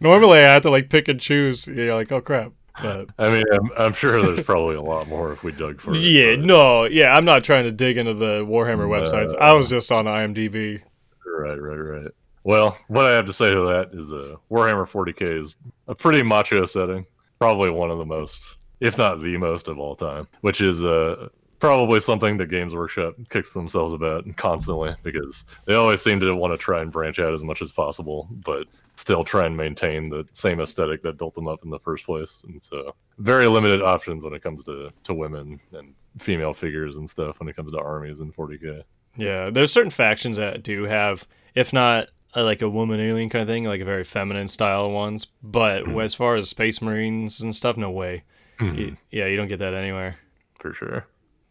normally 0.00 0.38
I 0.38 0.52
have 0.52 0.62
to 0.62 0.70
like 0.70 0.90
pick 0.90 1.08
and 1.08 1.20
choose. 1.20 1.66
You're 1.66 1.94
like, 1.94 2.12
oh 2.12 2.20
crap. 2.20 2.52
But 2.80 3.08
I 3.18 3.28
mean, 3.28 3.44
I'm, 3.52 3.70
I'm 3.76 3.92
sure 3.92 4.22
there's 4.22 4.44
probably 4.44 4.76
a 4.76 4.82
lot 4.82 5.08
more 5.08 5.32
if 5.32 5.42
we 5.42 5.50
dug 5.50 5.80
for 5.80 5.92
it. 5.92 5.98
Yeah, 5.98 6.36
but... 6.36 6.44
no, 6.44 6.84
yeah, 6.84 7.16
I'm 7.16 7.24
not 7.24 7.42
trying 7.42 7.64
to 7.64 7.72
dig 7.72 7.96
into 7.96 8.14
the 8.14 8.44
Warhammer 8.44 8.88
websites. 8.88 9.36
I 9.36 9.52
was 9.54 9.68
just 9.68 9.90
on 9.90 10.04
IMDb. 10.04 10.80
Right, 11.26 11.60
right, 11.60 11.76
right. 11.76 12.10
Well, 12.44 12.78
what 12.86 13.04
I 13.04 13.10
have 13.10 13.26
to 13.26 13.32
say 13.32 13.50
to 13.50 13.60
that 13.66 13.90
is, 13.92 14.12
uh, 14.12 14.36
Warhammer 14.50 14.88
40k 14.88 15.40
is 15.40 15.56
a 15.88 15.94
pretty 15.94 16.22
macho 16.22 16.66
setting. 16.66 17.04
Probably 17.40 17.70
one 17.70 17.90
of 17.90 17.98
the 17.98 18.06
most, 18.06 18.56
if 18.80 18.96
not 18.96 19.22
the 19.22 19.36
most 19.36 19.68
of 19.68 19.78
all 19.78 19.96
time, 19.96 20.28
which 20.40 20.60
is 20.60 20.82
uh, 20.82 21.28
probably 21.58 22.00
something 22.00 22.36
that 22.38 22.46
Games 22.46 22.74
Workshop 22.74 23.14
kicks 23.30 23.52
themselves 23.52 23.92
about 23.92 24.24
constantly 24.36 24.94
because 25.02 25.44
they 25.66 25.74
always 25.74 26.02
seem 26.02 26.20
to 26.20 26.34
want 26.34 26.52
to 26.52 26.58
try 26.58 26.82
and 26.82 26.92
branch 26.92 27.18
out 27.18 27.34
as 27.34 27.42
much 27.42 27.62
as 27.62 27.72
possible, 27.72 28.28
but 28.30 28.66
still 28.96 29.24
try 29.24 29.46
and 29.46 29.56
maintain 29.56 30.08
the 30.08 30.26
same 30.32 30.60
aesthetic 30.60 31.02
that 31.02 31.18
built 31.18 31.34
them 31.34 31.48
up 31.48 31.64
in 31.64 31.70
the 31.70 31.78
first 31.78 32.04
place. 32.04 32.42
And 32.46 32.62
so, 32.62 32.94
very 33.18 33.46
limited 33.46 33.82
options 33.82 34.24
when 34.24 34.34
it 34.34 34.42
comes 34.42 34.64
to 34.64 34.90
to 35.04 35.14
women 35.14 35.60
and 35.72 35.94
female 36.18 36.54
figures 36.54 36.96
and 36.96 37.08
stuff 37.08 37.38
when 37.40 37.48
it 37.48 37.56
comes 37.56 37.72
to 37.72 37.78
armies 37.78 38.20
in 38.20 38.32
40k. 38.32 38.82
Yeah, 39.16 39.50
there's 39.50 39.72
certain 39.72 39.90
factions 39.90 40.36
that 40.36 40.62
do 40.62 40.84
have, 40.84 41.26
if 41.54 41.72
not 41.72 42.08
a, 42.34 42.42
like 42.42 42.62
a 42.62 42.68
woman 42.68 43.00
alien 43.00 43.28
kind 43.28 43.42
of 43.42 43.48
thing, 43.48 43.64
like 43.64 43.80
a 43.80 43.84
very 43.84 44.04
feminine 44.04 44.48
style 44.48 44.90
ones. 44.90 45.26
But 45.42 45.84
mm. 45.84 46.02
as 46.02 46.14
far 46.14 46.36
as 46.36 46.48
Space 46.48 46.80
Marines 46.80 47.40
and 47.40 47.54
stuff, 47.54 47.76
no 47.76 47.90
way. 47.90 48.24
Mm. 48.60 48.78
You, 48.78 48.96
yeah, 49.10 49.26
you 49.26 49.36
don't 49.36 49.48
get 49.48 49.58
that 49.58 49.74
anywhere. 49.74 50.16
For 50.60 50.72
sure. 50.72 51.04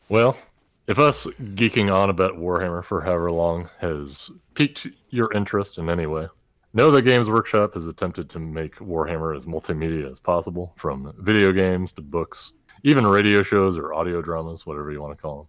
Well, 0.09 0.37
if 0.87 0.99
us 0.99 1.25
geeking 1.25 1.93
on 1.93 2.09
about 2.09 2.37
Warhammer 2.37 2.83
for 2.83 3.01
however 3.01 3.29
long 3.29 3.69
has 3.79 4.31
piqued 4.53 4.87
your 5.09 5.33
interest 5.33 5.77
in 5.77 5.89
any 5.89 6.05
way, 6.05 6.27
know 6.73 6.91
that 6.91 7.01
Games 7.01 7.29
Workshop 7.29 7.73
has 7.73 7.87
attempted 7.87 8.29
to 8.29 8.39
make 8.39 8.75
Warhammer 8.75 9.35
as 9.35 9.45
multimedia 9.45 10.09
as 10.09 10.21
possible, 10.21 10.73
from 10.77 11.13
video 11.19 11.51
games 11.51 11.91
to 11.93 12.01
books, 12.01 12.53
even 12.83 13.05
radio 13.05 13.43
shows 13.43 13.77
or 13.77 13.93
audio 13.93 14.21
dramas, 14.21 14.65
whatever 14.65 14.93
you 14.93 15.01
want 15.01 15.17
to 15.17 15.21
call 15.21 15.37
them. 15.39 15.47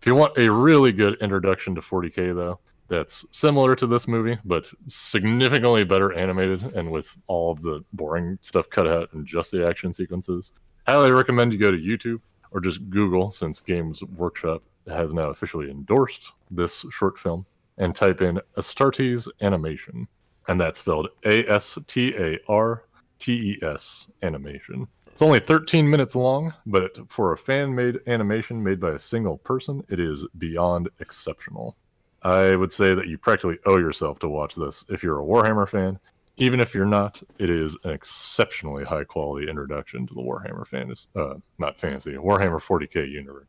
If 0.00 0.06
you 0.06 0.16
want 0.16 0.36
a 0.38 0.50
really 0.50 0.90
good 0.90 1.16
introduction 1.20 1.76
to 1.76 1.80
40k, 1.80 2.34
though, 2.34 2.58
that's 2.88 3.24
similar 3.30 3.76
to 3.76 3.86
this 3.86 4.08
movie, 4.08 4.38
but 4.44 4.66
significantly 4.88 5.84
better 5.84 6.12
animated 6.14 6.64
and 6.74 6.90
with 6.90 7.16
all 7.28 7.54
the 7.54 7.84
boring 7.92 8.38
stuff 8.42 8.68
cut 8.70 8.88
out 8.88 9.12
and 9.12 9.24
just 9.24 9.52
the 9.52 9.64
action 9.64 9.92
sequences, 9.92 10.52
highly 10.84 11.12
recommend 11.12 11.52
you 11.52 11.60
go 11.60 11.70
to 11.70 11.76
YouTube 11.76 12.20
or 12.50 12.60
just 12.60 12.88
Google, 12.90 13.30
since 13.30 13.60
Games 13.60 14.02
Workshop 14.02 14.62
has 14.86 15.14
now 15.14 15.30
officially 15.30 15.70
endorsed 15.70 16.32
this 16.50 16.84
short 16.90 17.18
film, 17.18 17.46
and 17.78 17.94
type 17.94 18.20
in 18.20 18.40
Astartes 18.56 19.28
Animation. 19.40 20.08
And 20.48 20.60
that's 20.60 20.80
spelled 20.80 21.08
A 21.24 21.46
S 21.46 21.78
T 21.86 22.14
A 22.16 22.38
R 22.48 22.84
T 23.18 23.32
E 23.32 23.64
S 23.64 24.06
Animation. 24.22 24.88
It's 25.12 25.22
only 25.22 25.40
13 25.40 25.88
minutes 25.88 26.14
long, 26.14 26.54
but 26.66 26.96
for 27.10 27.32
a 27.32 27.36
fan 27.36 27.74
made 27.74 28.00
animation 28.06 28.62
made 28.62 28.80
by 28.80 28.92
a 28.92 28.98
single 28.98 29.38
person, 29.38 29.84
it 29.88 30.00
is 30.00 30.26
beyond 30.38 30.88
exceptional. 30.98 31.76
I 32.22 32.56
would 32.56 32.72
say 32.72 32.94
that 32.94 33.06
you 33.06 33.18
practically 33.18 33.58
owe 33.66 33.76
yourself 33.76 34.18
to 34.20 34.28
watch 34.28 34.54
this 34.54 34.84
if 34.88 35.02
you're 35.02 35.20
a 35.20 35.24
Warhammer 35.24 35.68
fan. 35.68 35.98
Even 36.40 36.58
if 36.58 36.74
you're 36.74 36.86
not, 36.86 37.22
it 37.38 37.50
is 37.50 37.76
an 37.84 37.92
exceptionally 37.92 38.84
high 38.84 39.04
quality 39.04 39.48
introduction 39.48 40.06
to 40.06 40.14
the 40.14 40.22
Warhammer 40.22 40.66
fantasy, 40.66 41.08
uh, 41.14 41.34
not 41.58 41.78
fantasy, 41.78 42.14
Warhammer 42.14 42.60
40k 42.60 43.08
universe. 43.10 43.46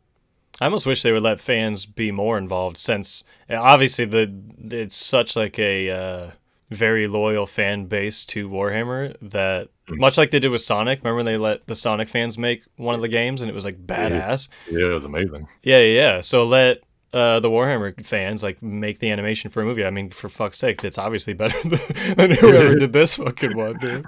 I 0.59 0.65
almost 0.65 0.85
wish 0.85 1.01
they 1.01 1.11
would 1.11 1.23
let 1.23 1.39
fans 1.39 1.85
be 1.85 2.11
more 2.11 2.37
involved, 2.37 2.77
since 2.77 3.23
obviously 3.49 4.05
the 4.05 4.31
it's 4.69 4.95
such 4.95 5.35
like 5.35 5.57
a 5.57 5.89
uh, 5.89 6.31
very 6.69 7.07
loyal 7.07 7.45
fan 7.45 7.85
base 7.85 8.25
to 8.25 8.49
Warhammer 8.49 9.15
that 9.21 9.69
much 9.89 10.17
like 10.17 10.31
they 10.31 10.39
did 10.39 10.51
with 10.51 10.61
Sonic. 10.61 10.99
Remember 10.99 11.17
when 11.17 11.25
they 11.25 11.37
let 11.37 11.65
the 11.67 11.75
Sonic 11.75 12.07
fans 12.07 12.37
make 12.37 12.63
one 12.75 12.95
of 12.95 13.01
the 13.01 13.07
games 13.07 13.41
and 13.41 13.49
it 13.49 13.53
was 13.53 13.65
like 13.65 13.85
badass? 13.85 14.49
Yeah, 14.69 14.85
it 14.87 14.93
was 14.93 15.05
amazing. 15.05 15.47
Yeah, 15.63 15.79
yeah. 15.79 15.99
yeah. 16.13 16.21
So 16.21 16.45
let 16.45 16.81
uh, 17.13 17.39
the 17.39 17.49
Warhammer 17.49 18.05
fans 18.05 18.43
like 18.43 18.61
make 18.61 18.99
the 18.99 19.11
animation 19.11 19.49
for 19.49 19.61
a 19.61 19.65
movie. 19.65 19.85
I 19.85 19.89
mean, 19.89 20.11
for 20.11 20.29
fuck's 20.29 20.57
sake, 20.57 20.81
that's 20.81 20.97
obviously 20.97 21.33
better 21.33 21.57
than 22.15 22.31
whoever 22.31 22.75
did 22.75 22.93
this 22.93 23.15
fucking 23.15 23.55
one, 23.55 23.77
dude. 23.79 24.05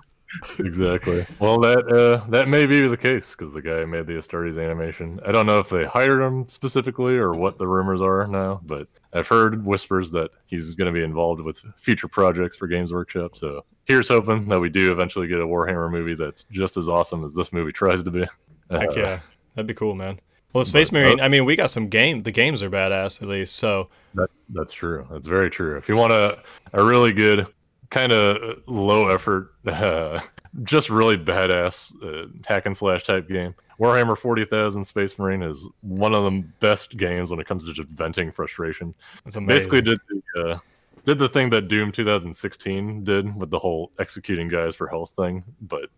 exactly. 0.59 1.25
Well, 1.39 1.59
that 1.59 1.87
uh, 1.87 2.27
that 2.29 2.47
may 2.47 2.65
be 2.65 2.87
the 2.87 2.97
case 2.97 3.35
because 3.35 3.53
the 3.53 3.61
guy 3.61 3.81
who 3.81 3.87
made 3.87 4.07
the 4.07 4.13
Astartes 4.13 4.63
animation. 4.63 5.19
I 5.25 5.31
don't 5.31 5.45
know 5.45 5.59
if 5.59 5.69
they 5.69 5.85
hired 5.85 6.21
him 6.21 6.47
specifically 6.47 7.15
or 7.15 7.33
what 7.33 7.57
the 7.57 7.67
rumors 7.67 8.01
are 8.01 8.25
now, 8.25 8.61
but 8.63 8.87
I've 9.11 9.27
heard 9.27 9.65
whispers 9.65 10.11
that 10.11 10.31
he's 10.45 10.73
going 10.73 10.91
to 10.91 10.97
be 10.97 11.03
involved 11.03 11.41
with 11.41 11.63
future 11.77 12.07
projects 12.07 12.55
for 12.55 12.67
Games 12.67 12.91
Workshop. 12.91 13.37
So 13.37 13.65
here's 13.85 14.07
hoping 14.07 14.47
that 14.47 14.59
we 14.59 14.69
do 14.69 14.91
eventually 14.91 15.27
get 15.27 15.39
a 15.39 15.45
Warhammer 15.45 15.91
movie 15.91 16.15
that's 16.15 16.45
just 16.45 16.77
as 16.77 16.87
awesome 16.87 17.23
as 17.23 17.35
this 17.35 17.53
movie 17.53 17.71
tries 17.71 18.01
to 18.03 18.11
be. 18.11 18.25
Heck 18.71 18.89
uh, 18.89 18.93
yeah, 18.95 19.19
that'd 19.55 19.67
be 19.67 19.73
cool, 19.73 19.93
man. 19.93 20.19
Well, 20.53 20.63
Space 20.63 20.91
but, 20.91 20.99
Marine. 20.99 21.19
Uh, 21.19 21.23
I 21.23 21.27
mean, 21.27 21.45
we 21.45 21.55
got 21.55 21.69
some 21.69 21.87
game. 21.87 22.23
The 22.23 22.31
games 22.31 22.61
are 22.63 22.69
badass 22.69 23.21
at 23.21 23.27
least. 23.27 23.55
So 23.55 23.89
that 24.13 24.29
that's 24.49 24.71
true. 24.71 25.07
That's 25.11 25.27
very 25.27 25.49
true. 25.49 25.77
If 25.77 25.89
you 25.89 25.95
want 25.95 26.13
a 26.13 26.39
a 26.73 26.83
really 26.83 27.11
good 27.11 27.47
kind 27.89 28.11
of 28.11 28.61
low 28.67 29.09
effort, 29.09 29.53
uh, 29.65 30.21
just 30.63 30.89
really 30.89 31.17
badass 31.17 31.91
uh, 32.03 32.27
hack 32.45 32.65
and 32.65 32.77
slash 32.77 33.03
type 33.03 33.27
game. 33.27 33.55
Warhammer 33.79 34.17
40,000 34.17 34.85
Space 34.85 35.17
Marine 35.17 35.41
is 35.41 35.67
one 35.81 36.13
of 36.13 36.23
the 36.23 36.43
best 36.59 36.95
games 36.95 37.31
when 37.31 37.39
it 37.39 37.47
comes 37.47 37.65
to 37.65 37.73
just 37.73 37.89
venting 37.89 38.31
frustration. 38.31 38.93
It's 39.25 39.35
amazing. 39.35 39.47
Basically, 39.47 39.81
did 39.81 39.99
the 40.07 40.51
uh, 40.51 40.59
did 41.05 41.17
the 41.17 41.27
thing 41.27 41.49
that 41.49 41.67
Doom 41.67 41.91
2016 41.91 43.03
did 43.03 43.35
with 43.35 43.49
the 43.49 43.59
whole 43.59 43.91
executing 43.99 44.47
guys 44.47 44.75
for 44.75 44.87
health 44.87 45.11
thing, 45.17 45.43
but 45.61 45.89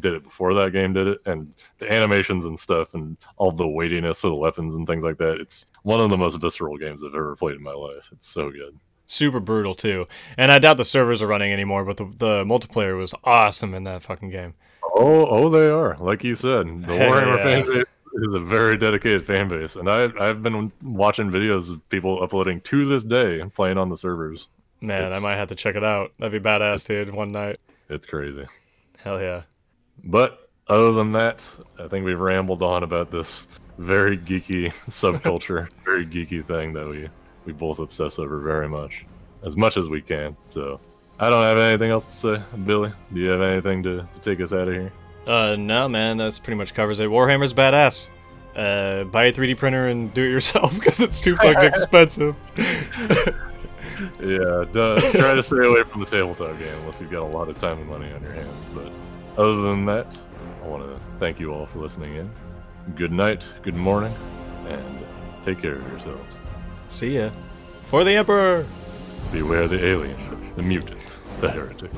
did 0.00 0.14
it 0.14 0.24
before 0.24 0.54
that 0.54 0.72
game 0.72 0.92
did 0.92 1.06
it, 1.06 1.20
and 1.26 1.52
the 1.78 1.92
animations 1.92 2.44
and 2.44 2.58
stuff, 2.58 2.94
and 2.94 3.16
all 3.36 3.52
the 3.52 3.66
weightiness 3.66 4.24
of 4.24 4.30
the 4.30 4.36
weapons 4.36 4.74
and 4.74 4.86
things 4.86 5.04
like 5.04 5.18
that. 5.18 5.40
It's 5.40 5.66
one 5.82 6.00
of 6.00 6.10
the 6.10 6.18
most 6.18 6.36
visceral 6.36 6.76
games 6.78 7.02
I've 7.02 7.14
ever 7.14 7.36
played 7.36 7.56
in 7.56 7.62
my 7.62 7.72
life. 7.72 8.08
It's 8.12 8.26
so 8.26 8.50
good 8.50 8.78
super 9.06 9.40
brutal 9.40 9.74
too. 9.74 10.06
And 10.36 10.50
I 10.50 10.58
doubt 10.58 10.76
the 10.76 10.84
servers 10.84 11.22
are 11.22 11.26
running 11.26 11.52
anymore, 11.52 11.84
but 11.84 11.96
the, 11.96 12.04
the 12.04 12.44
multiplayer 12.44 12.96
was 12.96 13.14
awesome 13.24 13.74
in 13.74 13.84
that 13.84 14.02
fucking 14.02 14.30
game. 14.30 14.54
Oh, 14.82 15.26
oh, 15.26 15.48
they 15.48 15.68
are. 15.68 15.96
Like 15.98 16.22
you 16.24 16.34
said, 16.34 16.66
the 16.66 16.92
Warhammer 16.92 17.36
yeah. 17.36 17.42
fan 17.42 17.66
base 17.66 17.84
is 18.14 18.34
a 18.34 18.40
very 18.40 18.76
dedicated 18.78 19.26
fan 19.26 19.48
base, 19.48 19.76
and 19.76 19.90
I 19.90 20.08
I've 20.20 20.42
been 20.42 20.70
watching 20.82 21.30
videos 21.30 21.70
of 21.70 21.86
people 21.88 22.22
uploading 22.22 22.60
to 22.62 22.86
this 22.86 23.02
day 23.02 23.40
and 23.40 23.52
playing 23.52 23.76
on 23.76 23.88
the 23.88 23.96
servers. 23.96 24.48
Man, 24.80 25.04
it's, 25.04 25.16
I 25.16 25.20
might 25.20 25.34
have 25.36 25.48
to 25.48 25.54
check 25.54 25.74
it 25.74 25.82
out. 25.82 26.12
That'd 26.18 26.40
be 26.40 26.48
badass, 26.48 26.86
dude. 26.86 27.12
One 27.12 27.30
night. 27.32 27.58
It's 27.88 28.06
crazy. 28.06 28.46
Hell 29.02 29.20
yeah. 29.20 29.42
But 30.02 30.48
other 30.68 30.92
than 30.92 31.12
that, 31.12 31.42
I 31.78 31.88
think 31.88 32.04
we've 32.04 32.18
rambled 32.18 32.62
on 32.62 32.82
about 32.82 33.10
this 33.10 33.46
very 33.78 34.16
geeky 34.16 34.72
subculture, 34.88 35.68
very 35.84 36.06
geeky 36.06 36.44
thing 36.46 36.72
that 36.74 36.88
we 36.88 37.08
we 37.44 37.52
both 37.52 37.78
obsess 37.78 38.18
over 38.18 38.40
very 38.40 38.68
much, 38.68 39.04
as 39.42 39.56
much 39.56 39.76
as 39.76 39.88
we 39.88 40.00
can. 40.00 40.34
So 40.48 40.80
I 41.20 41.28
don't 41.30 41.42
have 41.42 41.58
anything 41.58 41.90
else 41.90 42.06
to 42.06 42.12
say. 42.12 42.42
Billy, 42.64 42.92
do 43.12 43.20
you 43.20 43.28
have 43.28 43.42
anything 43.42 43.82
to, 43.82 44.08
to 44.12 44.20
take 44.20 44.40
us 44.40 44.52
out 44.52 44.66
of 44.68 44.74
here? 44.74 44.92
Uh, 45.26 45.56
no, 45.58 45.88
man. 45.88 46.16
That's 46.16 46.38
pretty 46.38 46.56
much 46.56 46.74
covers 46.74 47.00
it. 47.00 47.08
Warhammer's 47.08 47.52
badass. 47.52 48.10
Uh, 48.56 49.04
buy 49.04 49.24
a 49.24 49.32
3D 49.32 49.56
printer 49.56 49.88
and 49.88 50.14
do 50.14 50.22
it 50.24 50.30
yourself 50.30 50.74
because 50.78 51.00
it's 51.00 51.20
too 51.20 51.36
fucking 51.36 51.64
expensive. 51.64 52.36
yeah, 54.20 54.64
duh, 54.72 54.98
try 55.10 55.34
to 55.34 55.42
stay 55.42 55.66
away 55.66 55.82
from 55.82 56.00
the 56.00 56.06
tabletop 56.06 56.58
game 56.58 56.74
unless 56.80 57.00
you've 57.00 57.10
got 57.10 57.22
a 57.22 57.36
lot 57.36 57.48
of 57.48 57.58
time 57.58 57.78
and 57.78 57.88
money 57.88 58.12
on 58.12 58.22
your 58.22 58.32
hands. 58.32 58.66
But 58.74 58.92
other 59.36 59.56
than 59.62 59.84
that, 59.86 60.16
I 60.62 60.66
want 60.66 60.82
to 60.84 61.00
thank 61.18 61.40
you 61.40 61.52
all 61.52 61.66
for 61.66 61.78
listening 61.78 62.14
in. 62.14 62.30
Good 62.96 63.12
night, 63.12 63.44
good 63.62 63.74
morning, 63.74 64.14
and 64.68 64.98
take 65.44 65.60
care 65.60 65.74
of 65.74 65.88
yourselves. 65.90 66.36
See 66.88 67.18
ya. 67.18 67.30
For 67.86 68.04
the 68.04 68.12
Emperor! 68.12 68.66
Beware 69.32 69.68
the 69.68 69.84
alien, 69.84 70.16
the 70.56 70.62
mutant, 70.62 71.00
the 71.40 71.50
heretic. 71.50 71.90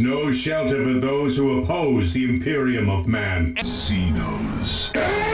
No 0.00 0.32
shelter 0.32 0.84
for 0.84 1.00
those 1.00 1.36
who 1.36 1.62
oppose 1.62 2.12
the 2.12 2.24
Imperium 2.24 2.88
of 2.88 3.06
Man. 3.06 3.54
Xenos. 3.56 5.27